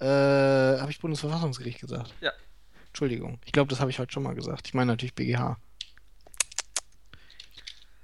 Äh, 0.00 0.06
habe 0.80 0.90
ich 0.90 1.00
Bundesverfassungsgericht 1.00 1.80
gesagt? 1.80 2.12
Ja. 2.20 2.32
Entschuldigung. 2.88 3.38
Ich 3.44 3.52
glaube, 3.52 3.70
das 3.70 3.80
habe 3.80 3.90
ich 3.90 3.98
heute 3.98 4.12
schon 4.12 4.22
mal 4.22 4.34
gesagt. 4.34 4.66
Ich 4.68 4.74
meine 4.74 4.92
natürlich 4.92 5.14
BGH. 5.14 5.56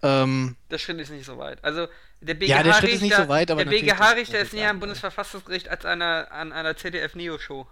Ähm, 0.02 0.56
Der 0.70 0.78
Schritt 0.78 0.98
ist 0.98 1.10
nicht 1.10 1.26
so 1.26 1.36
weit. 1.38 1.62
Also, 1.62 1.88
der 2.20 2.36
Ja, 2.44 2.62
der 2.62 2.72
Schritt 2.74 2.90
ist 2.90 3.02
nicht 3.02 3.10
BGH-Richter 3.10 3.22
so 3.24 3.28
weit, 3.28 3.50
aber 3.50 3.64
der 3.64 3.70
BGH-Richter 3.70 4.38
ist 4.40 4.52
näher 4.52 4.70
am 4.70 4.80
Bundesverfassungsgericht 4.80 5.68
als 5.68 5.84
einer, 5.84 6.30
an 6.30 6.52
einer 6.52 6.76
ZDF-Neo-Show. 6.76 7.66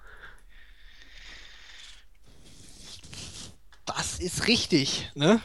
das 3.89 4.19
ist 4.21 4.47
richtig, 4.47 5.11
ne? 5.15 5.41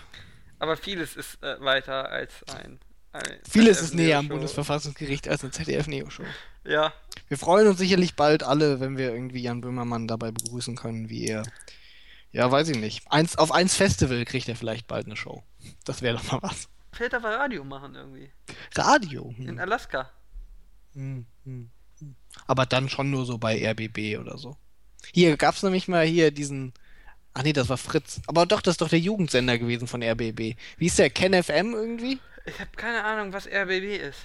Aber 0.60 0.78
vieles 0.78 1.16
ist 1.16 1.42
äh, 1.44 1.60
weiter 1.60 2.10
als 2.10 2.44
ein. 2.56 2.80
ein 3.12 3.40
Vieles 3.50 3.82
ist 3.82 3.94
näher 3.94 4.20
am. 4.20 4.28
Bundesverfassungsgericht 4.28 5.28
als 5.28 5.44
eine 5.44 5.52
ZDF-Neo-Show. 5.52 6.24
Ja, 6.66 6.94
Wir 7.28 7.38
freuen 7.38 7.68
uns 7.68 7.80
sicherlich 7.80 8.16
bald 8.16 8.44
alle, 8.44 8.80
wenn 8.80 8.98
wir 8.98 9.14
irgendwie 9.14 9.42
Jan 9.42 9.62
Böhmermann 9.62 10.08
dabei 10.08 10.32
begrüßen 10.32 10.76
können, 10.76 11.10
wie 11.10 11.28
er. 11.28 11.44
Ja, 12.34 12.52
weiß 12.52 12.70
ich 12.70 12.78
nicht. 12.78 13.10
Eins, 13.12 13.38
auf 13.38 13.52
eins 13.52 13.76
Festival 13.76 14.26
kriegt 14.26 14.50
er 14.50 14.56
vielleicht 14.56 14.88
bald 14.88 15.06
eine 15.06 15.16
Show. 15.16 15.44
Das 15.86 16.02
wäre 16.02 16.18
doch 16.18 16.32
mal 16.32 16.42
was. 16.42 16.68
Fällt 16.92 17.14
aber 17.14 17.30
Radio 17.30 17.64
machen 17.64 17.96
irgendwie. 17.96 18.32
Radio. 18.76 19.34
In 19.38 19.50
Hm. 19.50 19.60
Alaska. 19.60 20.12
Hm, 20.94 21.26
hm, 21.46 21.70
hm. 22.00 22.16
Aber 22.48 22.66
dann 22.66 22.90
schon 22.90 23.10
nur 23.10 23.26
so 23.26 23.38
bei 23.38 23.58
RBB 23.66 24.20
oder 24.20 24.38
so. 24.38 24.58
Hier 25.14 25.38
gab 25.38 25.56
es 25.56 25.64
nämlich 25.64 25.88
mal 25.88 26.06
hier 26.06 26.32
diesen. 26.32 26.74
Ach 27.34 27.44
nee, 27.44 27.54
das 27.54 27.70
war 27.70 27.78
Fritz. 27.78 28.22
Aber 28.28 28.46
doch, 28.46 28.62
das 28.62 28.74
ist 28.74 28.82
doch 28.82 28.90
der 28.90 29.00
Jugendsender 29.00 29.58
gewesen 29.58 29.88
von 29.88 30.04
RBB. 30.04 30.56
Wie 30.78 30.86
ist 30.86 31.00
der? 31.00 31.10
Ken 31.10 31.34
FM 31.42 31.74
irgendwie? 31.74 32.20
Ich 32.46 32.60
habe 32.60 32.70
keine 32.76 33.04
Ahnung, 33.04 33.34
was 33.34 33.48
RBB 33.48 33.98
ist. 33.98 34.20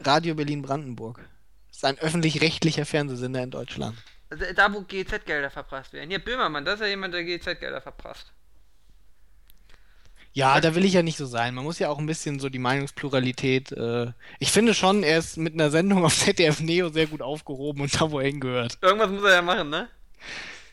Radio 0.00 0.34
Berlin-Brandenburg. 0.34 1.18
Das 1.68 1.78
ist 1.78 1.84
ein 1.84 1.98
öffentlich-rechtlicher 1.98 2.86
Fernsehsender 2.86 3.42
in 3.42 3.50
Deutschland. 3.50 3.96
Also 4.32 4.46
da, 4.54 4.72
wo 4.72 4.80
GZ-Gelder 4.80 5.50
verprasst 5.50 5.92
werden. 5.92 6.08
Hier, 6.08 6.18
Böhmermann, 6.18 6.64
das 6.64 6.76
ist 6.76 6.80
ja 6.80 6.86
jemand, 6.86 7.12
der 7.12 7.22
GZ-Gelder 7.24 7.82
verprasst. 7.82 8.32
Ja, 10.32 10.58
da 10.62 10.74
will 10.74 10.86
ich 10.86 10.94
ja 10.94 11.02
nicht 11.02 11.18
so 11.18 11.26
sein. 11.26 11.54
Man 11.54 11.64
muss 11.64 11.78
ja 11.78 11.90
auch 11.90 11.98
ein 11.98 12.06
bisschen 12.06 12.40
so 12.40 12.48
die 12.48 12.58
Meinungspluralität. 12.58 13.72
Äh 13.72 14.12
ich 14.38 14.50
finde 14.50 14.72
schon, 14.72 15.02
er 15.02 15.18
ist 15.18 15.36
mit 15.36 15.52
einer 15.52 15.70
Sendung 15.70 16.02
auf 16.02 16.16
ZDF 16.16 16.60
Neo 16.60 16.88
sehr 16.88 17.08
gut 17.08 17.20
aufgehoben 17.20 17.82
und 17.82 18.00
da, 18.00 18.10
wo 18.10 18.20
er 18.20 18.28
hingehört. 18.28 18.78
Irgendwas 18.80 19.10
muss 19.10 19.22
er 19.24 19.34
ja 19.34 19.42
machen, 19.42 19.68
ne? 19.68 19.90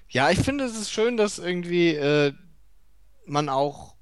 Ja, 0.07 0.29
ich 0.29 0.39
finde 0.39 0.63
es 0.63 0.77
ist 0.77 0.89
schön, 0.89 1.17
dass 1.17 1.37
irgendwie 1.37 1.95
äh, 1.95 2.33
man 3.25 3.49
auch 3.49 3.95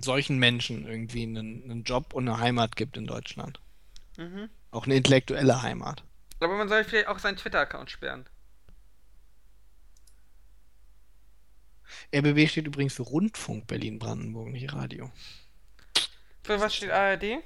solchen 0.00 0.38
Menschen 0.38 0.86
irgendwie 0.86 1.24
einen, 1.24 1.64
einen 1.64 1.82
Job 1.82 2.14
und 2.14 2.28
eine 2.28 2.38
Heimat 2.38 2.76
gibt 2.76 2.96
in 2.96 3.08
Deutschland. 3.08 3.58
Mhm. 4.16 4.48
Auch 4.70 4.86
eine 4.86 4.94
intellektuelle 4.94 5.62
Heimat. 5.62 6.04
Aber 6.42 6.56
man 6.56 6.68
soll 6.68 6.84
vielleicht 6.84 7.08
auch 7.08 7.18
seinen 7.18 7.36
Twitter-Account 7.36 7.90
sperren. 7.90 8.28
RBB 12.14 12.48
steht 12.48 12.66
übrigens 12.66 12.94
für 12.94 13.02
Rundfunk 13.02 13.66
Berlin-Brandenburg, 13.66 14.48
nicht 14.48 14.72
Radio. 14.72 15.10
Für 16.42 16.60
was 16.60 16.74
steht 16.74 16.90
ARD? 16.90 17.42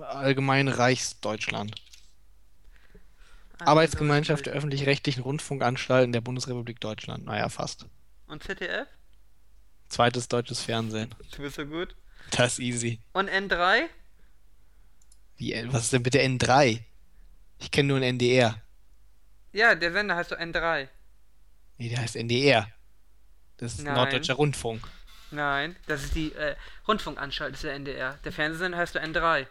Allgemein 0.00 0.68
Reichsdeutschland. 0.68 1.74
Ah, 3.58 3.66
Arbeitsgemeinschaft 3.66 4.46
der 4.46 4.54
öffentlich-rechtlichen 4.54 5.22
Rundfunkanstalten 5.22 6.12
der 6.12 6.20
Bundesrepublik 6.20 6.80
Deutschland. 6.80 7.24
Naja, 7.24 7.48
fast. 7.48 7.86
Und 8.26 8.42
ZDF? 8.42 8.88
Zweites 9.88 10.28
deutsches 10.28 10.60
Fernsehen. 10.62 11.14
Du 11.36 11.42
bist 11.42 11.56
so 11.56 11.66
gut. 11.66 11.94
Das 12.30 12.54
ist 12.54 12.58
easy. 12.60 13.00
Und 13.12 13.28
N3? 13.28 13.88
Wie, 15.36 15.54
was 15.68 15.84
ist 15.84 15.92
denn 15.92 16.02
bitte 16.02 16.20
N3? 16.20 16.80
Ich 17.62 17.70
kenne 17.70 17.88
nur 17.88 17.98
ein 17.98 18.02
NDR. 18.02 18.60
Ja, 19.52 19.74
der 19.76 19.92
Sender 19.92 20.16
heißt 20.16 20.30
so 20.30 20.36
N3. 20.36 20.88
Nee, 21.78 21.88
der 21.88 21.98
heißt 22.00 22.16
NDR. 22.16 22.68
Das 23.56 23.74
ist 23.74 23.84
Nein. 23.84 23.94
Norddeutscher 23.94 24.34
Rundfunk. 24.34 24.82
Nein, 25.30 25.76
das 25.86 26.02
ist 26.02 26.14
die 26.16 26.32
äh, 26.32 26.56
Rundfunkanstalt, 26.88 27.52
das 27.52 27.60
ist 27.60 27.64
der 27.64 27.74
NDR. 27.74 28.18
Der 28.24 28.32
Fernsehsender 28.32 28.78
heißt 28.78 28.94
so 28.94 28.98
N3. 28.98 29.46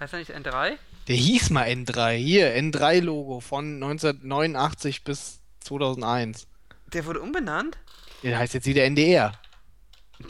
Heißt 0.00 0.12
er 0.14 0.18
nicht 0.18 0.30
N3? 0.34 0.78
Der 1.06 1.16
hieß 1.16 1.50
mal 1.50 1.66
N3. 1.68 2.14
Hier, 2.14 2.56
N3-Logo 2.56 3.40
von 3.40 3.74
1989 3.74 5.04
bis 5.04 5.40
2001. 5.60 6.46
Der 6.94 7.04
wurde 7.04 7.20
umbenannt? 7.20 7.76
Der 8.22 8.38
heißt 8.38 8.54
jetzt 8.54 8.66
wieder 8.66 8.84
NDR. 8.84 9.38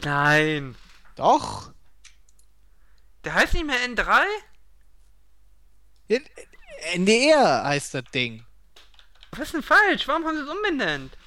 Nein. 0.03 0.75
Doch. 1.15 1.71
Der 3.23 3.33
heißt 3.33 3.53
nicht 3.53 3.65
mehr 3.65 3.79
N3? 3.87 4.25
NDR 6.93 7.63
heißt 7.63 7.93
das 7.93 8.03
Ding. 8.13 8.43
Was 9.31 9.39
ist 9.47 9.53
denn 9.55 9.63
falsch? 9.63 10.07
Warum 10.07 10.25
haben 10.25 10.35
sie 10.37 10.43
es 10.43 10.49
umbenannt? 10.49 11.17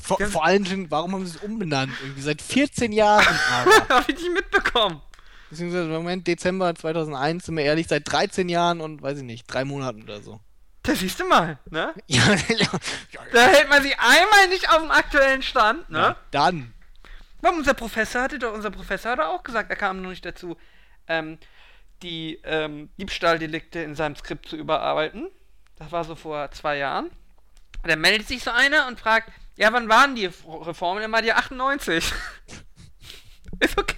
Vor, 0.00 0.18
Das- 0.18 0.32
vor 0.32 0.44
allen 0.44 0.64
Dingen, 0.64 0.90
warum 0.90 1.12
haben 1.12 1.26
sie 1.26 1.36
es 1.36 1.42
umbenannt? 1.42 1.92
Irgendwie 2.02 2.22
seit 2.22 2.40
14 2.42 2.92
Jahren. 2.92 3.24
Hab 3.88 4.08
ich 4.08 4.16
nicht 4.16 4.32
mitbekommen. 4.32 5.00
Beziehungsweise 5.50 5.84
im 5.84 5.90
Moment 5.92 6.26
Dezember 6.26 6.74
2001, 6.74 7.44
sind 7.46 7.56
wir 7.56 7.64
ehrlich, 7.64 7.86
seit 7.86 8.10
13 8.10 8.48
Jahren 8.48 8.80
und 8.80 9.02
weiß 9.02 9.18
ich 9.18 9.24
nicht, 9.24 9.44
drei 9.46 9.64
Monaten 9.64 10.02
oder 10.02 10.22
so. 10.22 10.40
Da 10.82 10.94
siehst 10.94 11.20
du 11.20 11.24
mal, 11.26 11.58
ne? 11.70 11.94
Ja, 12.06 12.24
ja, 12.48 12.56
ja, 13.10 13.20
Da 13.32 13.46
hält 13.46 13.68
man 13.68 13.82
sich 13.82 13.96
einmal 14.00 14.48
nicht 14.48 14.68
auf 14.70 14.78
dem 14.80 14.90
aktuellen 14.90 15.42
Stand, 15.42 15.88
ne? 15.90 15.98
ja. 15.98 16.16
Dann. 16.30 16.72
Warum 17.40 17.58
unser 17.58 17.74
Professor 17.74 18.22
hatte 18.22 18.38
doch, 18.38 18.52
unser 18.54 18.70
Professor 18.70 19.12
hat 19.12 19.18
doch 19.18 19.26
auch 19.26 19.42
gesagt, 19.42 19.68
er 19.70 19.76
kam 19.76 20.00
noch 20.00 20.10
nicht 20.10 20.24
dazu, 20.24 20.56
ähm, 21.06 21.38
die 22.02 22.40
ähm, 22.44 22.90
Diebstahldelikte 22.98 23.80
in 23.80 23.94
seinem 23.94 24.16
Skript 24.16 24.48
zu 24.48 24.56
überarbeiten. 24.56 25.30
Das 25.76 25.92
war 25.92 26.04
so 26.04 26.14
vor 26.14 26.50
zwei 26.50 26.78
Jahren. 26.78 27.06
Und 27.82 27.90
dann 27.90 28.00
meldet 28.00 28.28
sich 28.28 28.42
so 28.42 28.50
einer 28.50 28.86
und 28.86 29.00
fragt, 29.00 29.30
ja, 29.56 29.72
wann 29.72 29.88
waren 29.88 30.14
die 30.14 30.26
Reformen? 30.26 31.02
Immer 31.02 31.22
die 31.22 31.32
98. 31.32 32.12
Ist 33.60 33.78
okay. 33.78 33.94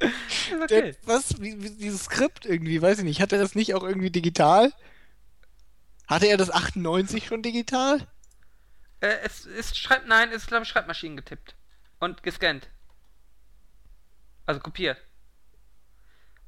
Ist 0.00 0.62
okay. 0.62 0.82
Der, 0.82 0.96
was? 1.04 1.40
Wie, 1.40 1.62
wie, 1.62 1.70
dieses 1.70 2.04
Skript 2.04 2.46
irgendwie, 2.46 2.80
weiß 2.80 2.98
ich 2.98 3.04
nicht. 3.04 3.20
Hat 3.20 3.32
er 3.32 3.38
das 3.38 3.54
nicht 3.54 3.74
auch 3.74 3.82
irgendwie 3.82 4.10
digital? 4.10 4.72
Hatte 6.06 6.26
er 6.26 6.36
das 6.36 6.50
98 6.50 7.26
schon 7.26 7.42
digital? 7.42 8.06
Äh, 9.00 9.16
es 9.24 9.46
ist 9.46 9.78
Schreib 9.78 10.06
nein, 10.06 10.30
es 10.30 10.42
ist 10.42 10.48
glaube 10.48 10.64
ich 10.64 10.68
Schreibmaschinen 10.68 11.16
getippt 11.16 11.54
und 11.98 12.22
gescannt. 12.22 12.68
Also 14.46 14.60
kopiert. 14.60 14.98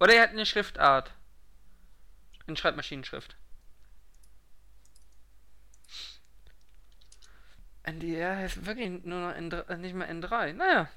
Oder 0.03 0.15
er 0.17 0.23
hat 0.23 0.31
eine 0.31 0.45
Schriftart. 0.45 1.13
In 2.49 2.57
Schreibmaschinenschrift. 2.57 3.37
NDR 7.85 8.37
heißt 8.37 8.67
wirklich 8.67 9.05
nur 9.05 9.21
noch 9.21 9.37
N3, 9.37 9.69
äh, 9.69 9.77
nicht 9.77 9.95
mehr 9.95 10.11
N3. 10.11 10.55
Naja. 10.55 10.91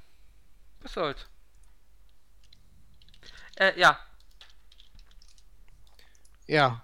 Was 0.81 0.93
soll's. 0.93 1.27
Äh, 3.57 3.79
ja. 3.79 3.99
Ja. 6.47 6.83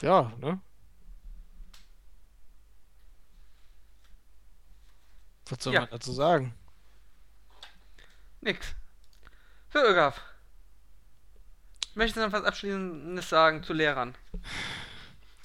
Ja, 0.00 0.32
ne? 0.38 0.60
Was 5.48 5.64
soll 5.64 5.74
Ja. 5.74 5.80
man 5.80 5.90
dazu 5.90 6.12
sagen? 6.12 6.54
Nix. 8.40 8.66
So, 9.72 9.80
Ögaf. 9.80 10.20
Möchtest 11.94 12.16
du 12.16 12.20
noch 12.20 12.32
was 12.32 12.44
Abschließendes 12.44 13.28
sagen 13.28 13.62
zu 13.62 13.72
Lehrern? 13.72 14.14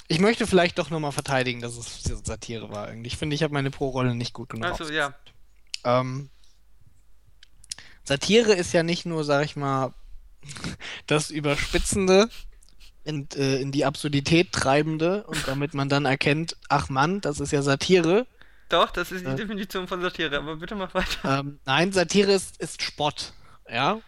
Ich 0.07 0.19
möchte 0.19 0.45
vielleicht 0.45 0.77
doch 0.77 0.89
nochmal 0.89 1.11
verteidigen, 1.11 1.61
dass 1.61 1.75
es 1.77 2.03
Satire 2.03 2.69
war. 2.69 2.89
irgendwie. 2.89 3.07
Ich 3.07 3.17
finde, 3.17 3.35
ich 3.35 3.43
habe 3.43 3.53
meine 3.53 3.71
Pro-Rolle 3.71 4.13
nicht 4.13 4.33
gut 4.33 4.49
genug. 4.49 4.65
Also, 4.65 4.91
ja. 4.91 5.13
Ähm, 5.83 6.29
Satire 8.03 8.53
ist 8.53 8.73
ja 8.73 8.83
nicht 8.83 9.05
nur, 9.05 9.23
sag 9.23 9.45
ich 9.45 9.55
mal, 9.55 9.93
das 11.07 11.31
Überspitzende 11.31 12.29
in, 13.03 13.27
äh, 13.35 13.61
in 13.61 13.71
die 13.71 13.85
Absurdität 13.85 14.51
treibende 14.51 15.23
und 15.23 15.47
damit 15.47 15.73
man 15.73 15.89
dann 15.89 16.05
erkennt, 16.05 16.57
ach 16.69 16.89
Mann, 16.89 17.21
das 17.21 17.39
ist 17.39 17.51
ja 17.51 17.61
Satire. 17.61 18.27
Doch, 18.69 18.89
das 18.91 19.11
ist 19.11 19.21
die 19.25 19.29
Ja. 19.29 19.35
Definition 19.35 19.87
von 19.87 20.01
Satire, 20.01 20.37
aber 20.37 20.55
bitte 20.55 20.75
mach 20.75 20.93
weiter. 20.93 21.39
Ähm, 21.39 21.59
nein, 21.65 21.91
Satire 21.91 22.31
ist, 22.31 22.57
ist 22.59 22.81
Spott, 22.81 23.33
ja. 23.69 23.99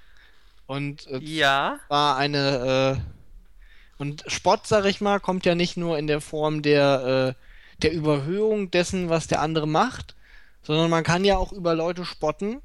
Und 0.66 1.06
äh, 1.08 1.18
Ja, 1.20 1.80
war 1.90 2.18
eine 2.18 2.98
äh, 2.98 4.02
und 4.02 4.24
Spott, 4.28 4.66
sag 4.68 4.86
ich 4.86 5.00
mal, 5.02 5.20
kommt 5.20 5.46
ja 5.46 5.56
nicht 5.56 5.78
nur 5.78 5.98
in 6.00 6.08
der 6.08 6.20
Form 6.22 6.62
der 6.62 7.36
äh, 7.38 7.42
der 7.84 7.94
Überhöhung 7.94 8.72
dessen, 8.72 9.10
was 9.10 9.28
der 9.28 9.42
andere 9.42 9.68
macht, 9.68 10.16
sondern 10.64 10.90
man 10.90 11.04
kann 11.04 11.24
ja 11.26 11.38
auch 11.38 11.52
über 11.52 11.76
Leute 11.76 12.06
spotten. 12.06 12.62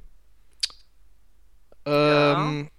Ähm, 1.85 2.71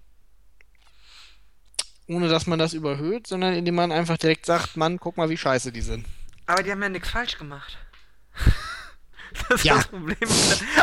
Ohne 2.08 2.28
dass 2.30 2.48
man 2.48 2.60
das 2.60 2.74
überhöht, 2.74 3.28
sondern 3.28 3.54
indem 3.54 3.76
man 3.76 3.92
einfach 3.92 4.18
direkt 4.18 4.46
sagt, 4.46 4.78
Mann, 4.78 5.00
guck 5.00 5.18
mal, 5.18 5.30
wie 5.30 5.38
scheiße 5.38 5.72
die 5.72 5.82
sind. 5.82 6.06
aber 6.48 6.64
die 6.64 6.72
haben 6.72 6.82
ja 6.82 6.90
nichts 6.90 7.10
falsch 7.10 7.38
gemacht. 7.38 7.78
Das 9.50 9.60
ist 9.60 9.64
Ja. 9.66 9.76
das 9.76 9.88
Problem. 9.88 10.18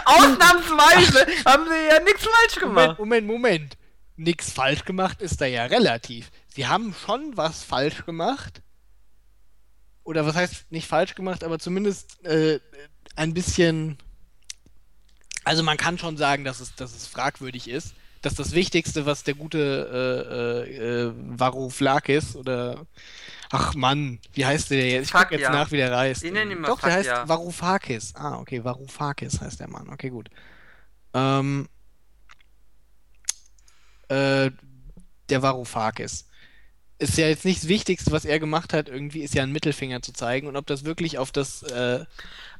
Ausnahmsweise 0.04 1.26
haben 1.44 1.64
sie 1.68 1.88
ja 1.88 2.00
nichts 2.02 2.22
falsch 2.24 2.60
Moment, 2.60 2.60
gemacht. 2.60 2.98
Moment, 2.98 3.26
Moment. 3.26 3.76
Nix 4.16 4.50
falsch 4.52 4.84
gemacht 4.84 5.20
ist 5.22 5.40
da 5.40 5.46
ja 5.46 5.66
relativ. 5.66 6.30
Sie 6.48 6.66
haben 6.66 6.94
schon 6.94 7.36
was 7.36 7.62
falsch 7.62 8.04
gemacht. 8.04 8.62
Oder 10.04 10.26
was 10.26 10.34
heißt 10.34 10.72
nicht 10.72 10.88
falsch 10.88 11.14
gemacht, 11.14 11.44
aber 11.44 11.58
zumindest 11.58 12.24
äh, 12.24 12.58
ein 13.16 13.34
bisschen. 13.34 13.98
Also 15.44 15.62
man 15.62 15.76
kann 15.76 15.98
schon 15.98 16.16
sagen, 16.16 16.44
dass 16.44 16.60
es, 16.60 16.74
dass 16.74 16.94
es 16.94 17.06
fragwürdig 17.06 17.68
ist. 17.68 17.94
Dass 18.22 18.34
das 18.34 18.52
Wichtigste, 18.52 19.06
was 19.06 19.22
der 19.22 19.34
gute 19.34 20.66
äh, 20.68 20.74
äh, 20.74 21.06
äh, 21.06 21.12
Varouflakis 21.16 22.36
oder 22.36 22.86
ach 23.50 23.74
Mann, 23.74 24.18
wie 24.32 24.44
heißt 24.44 24.70
der 24.70 24.88
jetzt? 24.88 25.06
Ich 25.06 25.12
guck 25.12 25.30
jetzt 25.30 25.50
nach, 25.50 25.70
wie 25.70 25.76
der 25.76 25.96
heißt. 25.96 26.24
Ich 26.24 26.32
nenn 26.32 26.50
ihn 26.50 26.60
mal 26.60 26.68
Doch, 26.68 26.80
der 26.80 26.92
heißt. 26.92 27.10
Varoufakis. 27.26 28.14
Ah, 28.14 28.38
okay, 28.38 28.64
Varoufakis 28.64 29.40
heißt 29.40 29.60
der 29.60 29.68
Mann. 29.68 29.88
Okay, 29.88 30.10
gut. 30.10 30.28
Ähm, 31.14 31.68
äh, 34.08 34.50
der 35.28 35.42
Varoufakis. 35.42 36.27
Ist 36.98 37.16
ja 37.16 37.28
jetzt 37.28 37.44
nicht 37.44 37.62
das 37.62 37.68
Wichtigste, 37.68 38.10
was 38.10 38.24
er 38.24 38.40
gemacht 38.40 38.72
hat, 38.72 38.88
irgendwie 38.88 39.22
ist 39.22 39.34
ja 39.34 39.44
ein 39.44 39.52
Mittelfinger 39.52 40.02
zu 40.02 40.12
zeigen 40.12 40.48
und 40.48 40.56
ob 40.56 40.66
das 40.66 40.84
wirklich 40.84 41.18
auf 41.18 41.30
das, 41.30 41.62
äh, 41.62 42.04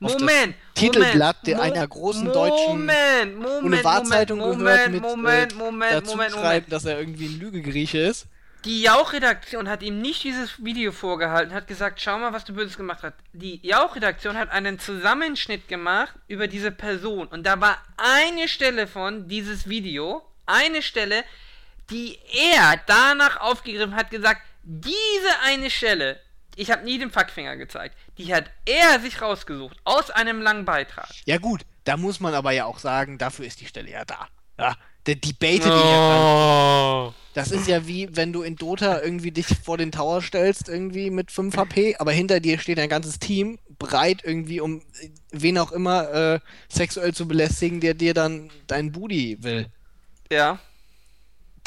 auf 0.01 0.19
Moment, 0.19 0.55
das 0.75 0.83
Titelblatt 0.83 1.47
Moment, 1.47 1.61
einer 1.61 1.87
großen 1.87 2.27
deutschen 2.27 2.69
Moment, 2.69 3.37
Moment, 3.37 3.63
Boulevardzeitung 3.63 4.39
Moment, 4.39 4.59
gehört 4.59 4.91
mit 4.91 5.03
Moment, 5.03 5.53
äh, 5.53 5.57
Moment, 5.57 5.93
dazu 5.93 6.11
Moment, 6.13 6.33
schreiben, 6.33 6.45
Moment. 6.45 6.73
dass 6.73 6.85
er 6.85 7.01
irgendwie 7.01 7.27
ein 7.27 7.41
Lügegrieche 7.41 7.99
ist. 7.99 8.27
Die 8.65 8.83
Jauch-Redaktion 8.83 9.69
hat 9.69 9.83
ihm 9.83 10.01
nicht 10.01 10.25
dieses 10.25 10.65
Video 10.65 10.91
vorgehalten, 10.91 11.55
hat 11.55 11.69
gesagt, 11.69 12.01
schau 12.01 12.19
mal, 12.19 12.33
was 12.33 12.45
du 12.45 12.53
Böses 12.53 12.77
gemacht 12.77 13.01
hast. 13.03 13.15
Die 13.33 13.61
Jauch-Redaktion 13.67 14.37
hat 14.37 14.51
einen 14.51 14.81
Zusammenschnitt 14.81 15.69
gemacht 15.69 16.13
über 16.27 16.49
diese 16.49 16.73
Person. 16.73 17.29
Und 17.29 17.45
da 17.47 17.61
war 17.61 17.79
eine 17.97 18.49
Stelle 18.49 18.89
von 18.89 19.29
dieses 19.29 19.69
Video, 19.69 20.23
eine 20.47 20.83
Stelle, 20.83 21.25
die 21.91 22.19
er 22.53 22.81
danach 22.87 23.41
aufgegriffen 23.41 23.97
hat, 23.97 24.11
gesagt, 24.11 24.43
diese 24.63 25.41
eine 25.45 25.71
Stelle, 25.71 26.21
ich 26.57 26.71
habe 26.71 26.85
nie 26.85 26.99
den 26.99 27.11
Fackfinger 27.11 27.57
gezeigt, 27.57 27.97
die 28.19 28.35
hat 28.35 28.51
er 28.65 29.01
sich 29.01 29.23
rausgesucht 29.23 29.77
aus 29.85 30.11
einem 30.11 30.43
langen 30.43 30.65
Beitrag. 30.65 31.09
Ja 31.25 31.39
gut, 31.39 31.63
da 31.85 31.97
muss 31.97 32.21
man 32.21 32.35
aber 32.35 32.53
ja 32.53 32.67
auch 32.67 32.79
sagen, 32.79 33.17
dafür 33.19 33.47
ist 33.47 33.61
die 33.61 33.67
Stelle 33.67 33.91
ja 33.91 34.05
da. 34.05 34.29
Ja, 34.59 34.77
der 35.07 35.15
Debate, 35.15 35.63
den 35.63 35.71
ja 35.71 37.09
Oh. 37.09 37.15
Das 37.33 37.53
ist 37.53 37.69
ja 37.69 37.87
wie, 37.87 38.09
wenn 38.17 38.33
du 38.33 38.43
in 38.43 38.57
Dota 38.57 39.01
irgendwie 39.01 39.31
dich 39.31 39.47
vor 39.47 39.79
den 39.79 39.93
Tower 39.93 40.21
stellst, 40.21 40.69
irgendwie 40.69 41.11
mit 41.11 41.31
5 41.31 41.57
HP, 41.57 41.97
aber 41.99 42.11
hinter 42.11 42.41
dir 42.41 42.59
steht 42.59 42.81
ein 42.81 42.89
ganzes 42.89 43.21
Team, 43.21 43.61
bereit 43.79 44.23
irgendwie, 44.25 44.61
um 44.61 44.81
äh, 44.81 45.11
wen 45.31 45.57
auch 45.59 45.71
immer 45.71 46.13
äh, 46.13 46.41
sexuell 46.69 47.15
zu 47.15 47.29
belästigen, 47.29 47.81
der 47.81 47.95
dir 47.95 48.13
dann 48.13 48.51
dein 48.67 48.91
Booty 48.91 49.39
will. 49.41 49.69
Ja. 50.31 50.59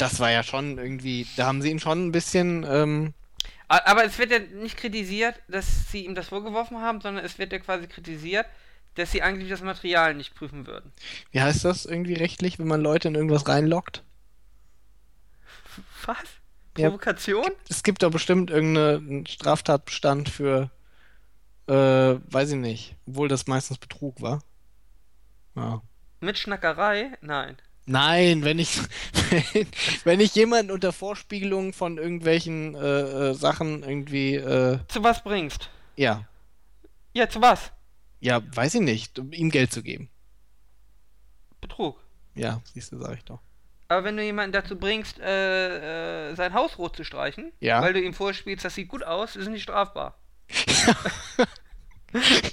Das 0.02 0.18
war 0.18 0.32
ja 0.32 0.42
schon 0.42 0.78
irgendwie, 0.78 1.28
da 1.36 1.46
haben 1.46 1.62
sie 1.62 1.70
ihn 1.70 1.78
schon 1.78 2.08
ein 2.08 2.12
bisschen, 2.12 2.66
ähm, 2.68 3.14
Aber 3.68 4.04
es 4.04 4.18
wird 4.18 4.32
ja 4.32 4.40
nicht 4.40 4.76
kritisiert, 4.76 5.40
dass 5.46 5.92
sie 5.92 6.04
ihm 6.04 6.16
das 6.16 6.28
vorgeworfen 6.28 6.78
haben, 6.80 7.00
sondern 7.00 7.24
es 7.24 7.38
wird 7.38 7.52
ja 7.52 7.60
quasi 7.60 7.86
kritisiert, 7.86 8.46
dass 8.96 9.12
sie 9.12 9.22
eigentlich 9.22 9.48
das 9.48 9.62
Material 9.62 10.14
nicht 10.14 10.34
prüfen 10.34 10.66
würden. 10.66 10.92
wie 11.30 11.40
heißt 11.40 11.64
das 11.64 11.86
irgendwie 11.86 12.14
rechtlich, 12.14 12.58
wenn 12.58 12.66
man 12.66 12.80
Leute 12.80 13.06
in 13.06 13.14
irgendwas 13.14 13.46
reinlockt? 13.46 14.02
Was? 16.04 16.18
Ja. 16.76 16.88
Provokation? 16.88 17.46
Es 17.68 17.84
gibt 17.84 18.02
doch 18.02 18.10
bestimmt 18.10 18.50
irgendeinen 18.50 19.24
Straftatbestand 19.26 20.28
für, 20.28 20.70
äh, 21.68 21.72
weiß 21.72 22.50
ich 22.50 22.56
nicht, 22.56 22.96
obwohl 23.06 23.28
das 23.28 23.46
meistens 23.46 23.78
Betrug 23.78 24.20
war. 24.20 24.42
Ja. 25.54 25.80
Mit 26.18 26.38
Schnackerei? 26.38 27.12
Nein. 27.20 27.56
Nein, 27.84 28.44
wenn 28.44 28.58
ich, 28.58 28.78
wenn, 29.30 29.66
wenn 30.04 30.20
ich 30.20 30.34
jemanden 30.34 30.70
unter 30.70 30.92
Vorspiegelung 30.92 31.72
von 31.72 31.98
irgendwelchen 31.98 32.74
äh, 32.74 33.30
äh, 33.30 33.34
Sachen 33.34 33.82
irgendwie, 33.82 34.34
äh, 34.36 34.78
Zu 34.88 35.02
was 35.02 35.22
bringst? 35.24 35.68
ja, 35.96 36.26
Ja, 37.14 37.28
zu 37.28 37.40
was? 37.42 37.72
ja, 38.20 38.40
weiß 38.54 38.76
ich 38.76 38.80
nicht, 38.82 39.18
um 39.18 39.32
ihm 39.32 39.50
Geld 39.50 39.72
zu 39.72 39.82
geben. 39.82 40.08
Betrug. 41.60 41.98
Ja, 42.34 42.60
siehst 42.72 42.92
du, 42.92 42.98
sag 42.98 43.16
ich 43.18 43.24
doch. 43.24 43.40
Aber 43.88 44.04
wenn 44.04 44.16
du 44.16 44.22
jemanden 44.22 44.52
dazu 44.52 44.78
bringst, 44.78 45.18
äh, 45.18 46.30
äh, 46.30 46.34
sein 46.36 46.54
Haus 46.54 46.78
rot 46.78 46.96
zu 46.96 47.04
streichen, 47.04 47.52
Ja. 47.60 47.82
weil 47.82 47.92
du 47.92 48.00
ihm 48.00 48.14
vorspielst, 48.14 48.64
das 48.64 48.74
sieht 48.76 48.88
gut 48.88 49.02
aus, 49.02 49.36
ist 49.36 49.48
nicht 49.48 49.64
strafbar. 49.64 50.16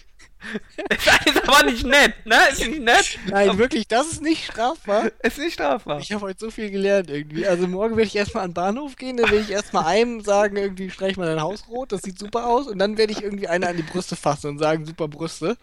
ist 0.90 1.26
ist 1.26 1.48
aber 1.48 1.64
nicht 1.70 1.86
nett, 1.86 2.26
ne? 2.26 2.38
Ist 2.52 2.68
nicht 2.68 2.82
nett. 2.82 3.20
Nein, 3.28 3.58
wirklich, 3.58 3.88
das 3.88 4.12
ist 4.12 4.22
nicht 4.22 4.46
strafbar. 4.46 5.12
Ist 5.22 5.38
nicht 5.38 5.54
strafbar. 5.54 6.00
Ich 6.00 6.12
habe 6.12 6.26
heute 6.26 6.40
so 6.40 6.52
viel 6.52 6.72
gelernt 6.72 7.10
irgendwie. 7.10 7.48
Also 7.48 7.68
morgen 7.68 7.98
werde 7.98 8.08
ich 8.08 8.16
erstmal 8.16 8.44
an 8.44 8.52
den 8.52 8.56
Bahnhof 8.56 8.96
gehen, 8.96 9.18
dann 9.18 9.30
werde 9.30 9.44
ich 9.44 9.52
erstmal 9.52 9.86
einem 9.86 10.22
sagen, 10.22 10.58
irgendwie 10.58 10.90
streich 10.90 11.18
mal 11.18 11.28
dein 11.28 11.42
Haus 11.42 11.68
rot, 11.68 11.92
das 11.92 12.02
sieht 12.02 12.20
super 12.20 12.48
aus. 12.48 12.68
Und 12.68 12.80
dann 12.80 12.98
werde 12.98 13.14
ich 13.14 13.22
irgendwie 13.22 13.48
eine 13.48 13.68
an 13.68 13.78
die 13.78 13.84
Brüste 13.84 14.16
fassen 14.16 14.48
und 14.48 14.60
sagen, 14.60 14.86
super 14.86 15.08
Brüste. 15.08 15.58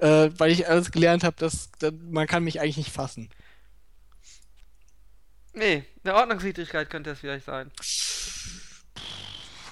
Äh, 0.00 0.30
weil 0.38 0.50
ich 0.50 0.66
alles 0.66 0.92
gelernt 0.92 1.24
habe, 1.24 1.36
dass, 1.38 1.70
dass 1.78 1.92
man 2.10 2.26
kann 2.26 2.42
mich 2.42 2.60
eigentlich 2.60 2.78
nicht 2.78 2.92
fassen. 2.92 3.28
Nee, 5.52 5.84
eine 6.04 6.14
Ordnungswidrigkeit 6.14 6.88
könnte 6.88 7.10
es 7.10 7.20
vielleicht 7.20 7.44
sein. 7.44 7.70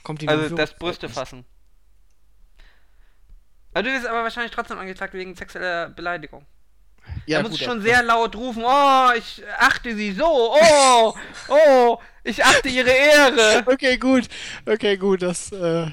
Kommt 0.03 0.23
die 0.23 0.29
Also 0.29 0.55
das 0.55 0.75
Brüste 0.75 1.09
fassen. 1.09 1.45
Aber 3.79 3.85
du 3.85 3.95
wirst 3.95 4.09
aber 4.09 4.25
wahrscheinlich 4.25 4.51
trotzdem 4.51 4.77
angeklagt 4.77 5.15
wegen 5.15 5.37
sexueller 5.37 5.89
Beleidigung. 5.91 6.45
Ja, 7.27 7.39
da 7.39 7.43
musst 7.45 7.53
gut, 7.53 7.61
du 7.61 7.65
schon 7.65 7.81
sehr 7.81 8.03
laut 8.03 8.35
rufen, 8.35 8.65
oh, 8.67 9.11
ich 9.17 9.41
achte 9.57 9.95
sie 9.95 10.11
so, 10.11 10.25
oh, 10.27 11.15
oh, 11.47 11.99
ich 12.25 12.45
achte 12.45 12.69
ihre 12.69 12.91
Ehre. 12.91 13.63
Okay, 13.73 13.97
gut. 13.97 14.29
Okay, 14.67 14.97
gut. 14.97 15.23
Das, 15.23 15.53
äh. 15.53 15.93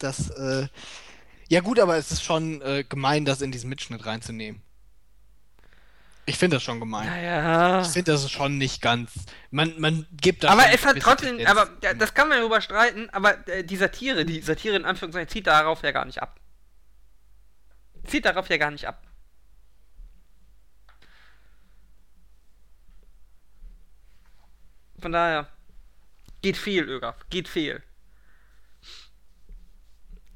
Das, 0.00 0.30
äh. 0.30 0.66
Ja, 1.48 1.60
gut, 1.60 1.78
aber 1.78 1.96
es 1.96 2.10
ist 2.10 2.24
schon 2.24 2.60
äh, 2.62 2.82
gemein, 2.82 3.24
das 3.24 3.42
in 3.42 3.52
diesen 3.52 3.70
Mitschnitt 3.70 4.04
reinzunehmen. 4.04 4.60
Ich 6.24 6.38
finde 6.38 6.56
das 6.56 6.62
schon 6.62 6.78
gemein. 6.78 7.06
Naja. 7.06 7.82
Ich 7.82 7.88
finde 7.88 8.12
das 8.12 8.22
ist 8.22 8.30
schon 8.30 8.56
nicht 8.56 8.80
ganz. 8.80 9.12
Man, 9.50 9.78
man 9.80 10.06
gibt 10.12 10.44
da 10.44 10.50
Aber 10.50 10.72
es 10.72 10.84
hat 10.86 10.96
trotzdem, 11.00 11.44
aber 11.46 11.68
ja, 11.82 11.94
das 11.94 12.14
kann 12.14 12.28
man 12.28 12.38
darüber 12.38 12.60
streiten, 12.60 13.10
aber 13.10 13.46
äh, 13.48 13.64
die 13.64 13.76
Satire, 13.76 14.24
die 14.24 14.40
Satire 14.40 14.76
in 14.76 14.84
Anführungszeichen 14.84 15.28
zieht 15.28 15.48
darauf 15.48 15.82
ja 15.82 15.90
gar 15.90 16.04
nicht 16.04 16.22
ab. 16.22 16.38
Zieht 18.06 18.24
darauf 18.24 18.48
ja 18.48 18.56
gar 18.56 18.70
nicht 18.70 18.86
ab. 18.86 19.02
Von 25.00 25.10
daher, 25.10 25.48
geht 26.42 26.56
viel, 26.56 26.84
Ögaf, 26.84 27.16
geht 27.30 27.48
viel. 27.48 27.82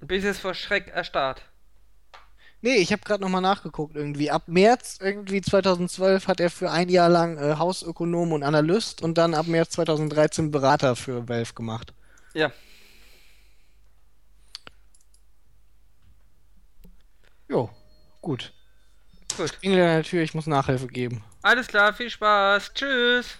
Bis 0.00 0.24
jetzt 0.24 0.40
vor 0.40 0.54
Schreck 0.54 0.88
erstarrt. 0.88 1.42
Nee, 2.62 2.76
ich 2.76 2.90
habe 2.92 3.02
gerade 3.02 3.22
nochmal 3.22 3.42
nachgeguckt 3.42 3.94
irgendwie. 3.96 4.30
Ab 4.30 4.44
März 4.46 4.98
irgendwie 5.00 5.40
2012 5.40 6.26
hat 6.26 6.40
er 6.40 6.50
für 6.50 6.70
ein 6.70 6.88
Jahr 6.88 7.08
lang 7.08 7.38
äh, 7.38 7.56
Hausökonom 7.58 8.32
und 8.32 8.42
Analyst 8.42 9.02
und 9.02 9.18
dann 9.18 9.34
ab 9.34 9.46
März 9.46 9.70
2013 9.70 10.50
Berater 10.50 10.96
für 10.96 11.28
Valve 11.28 11.54
gemacht. 11.54 11.92
Ja, 12.34 12.50
Jo, 17.48 17.70
gut. 18.20 18.52
gut. 19.36 19.58
Der 19.62 20.02
Tür, 20.02 20.22
ich 20.22 20.34
muss 20.34 20.46
Nachhilfe 20.46 20.88
geben. 20.88 21.22
Alles 21.42 21.68
klar, 21.68 21.94
viel 21.94 22.10
Spaß. 22.10 22.72
Tschüss. 22.74 23.38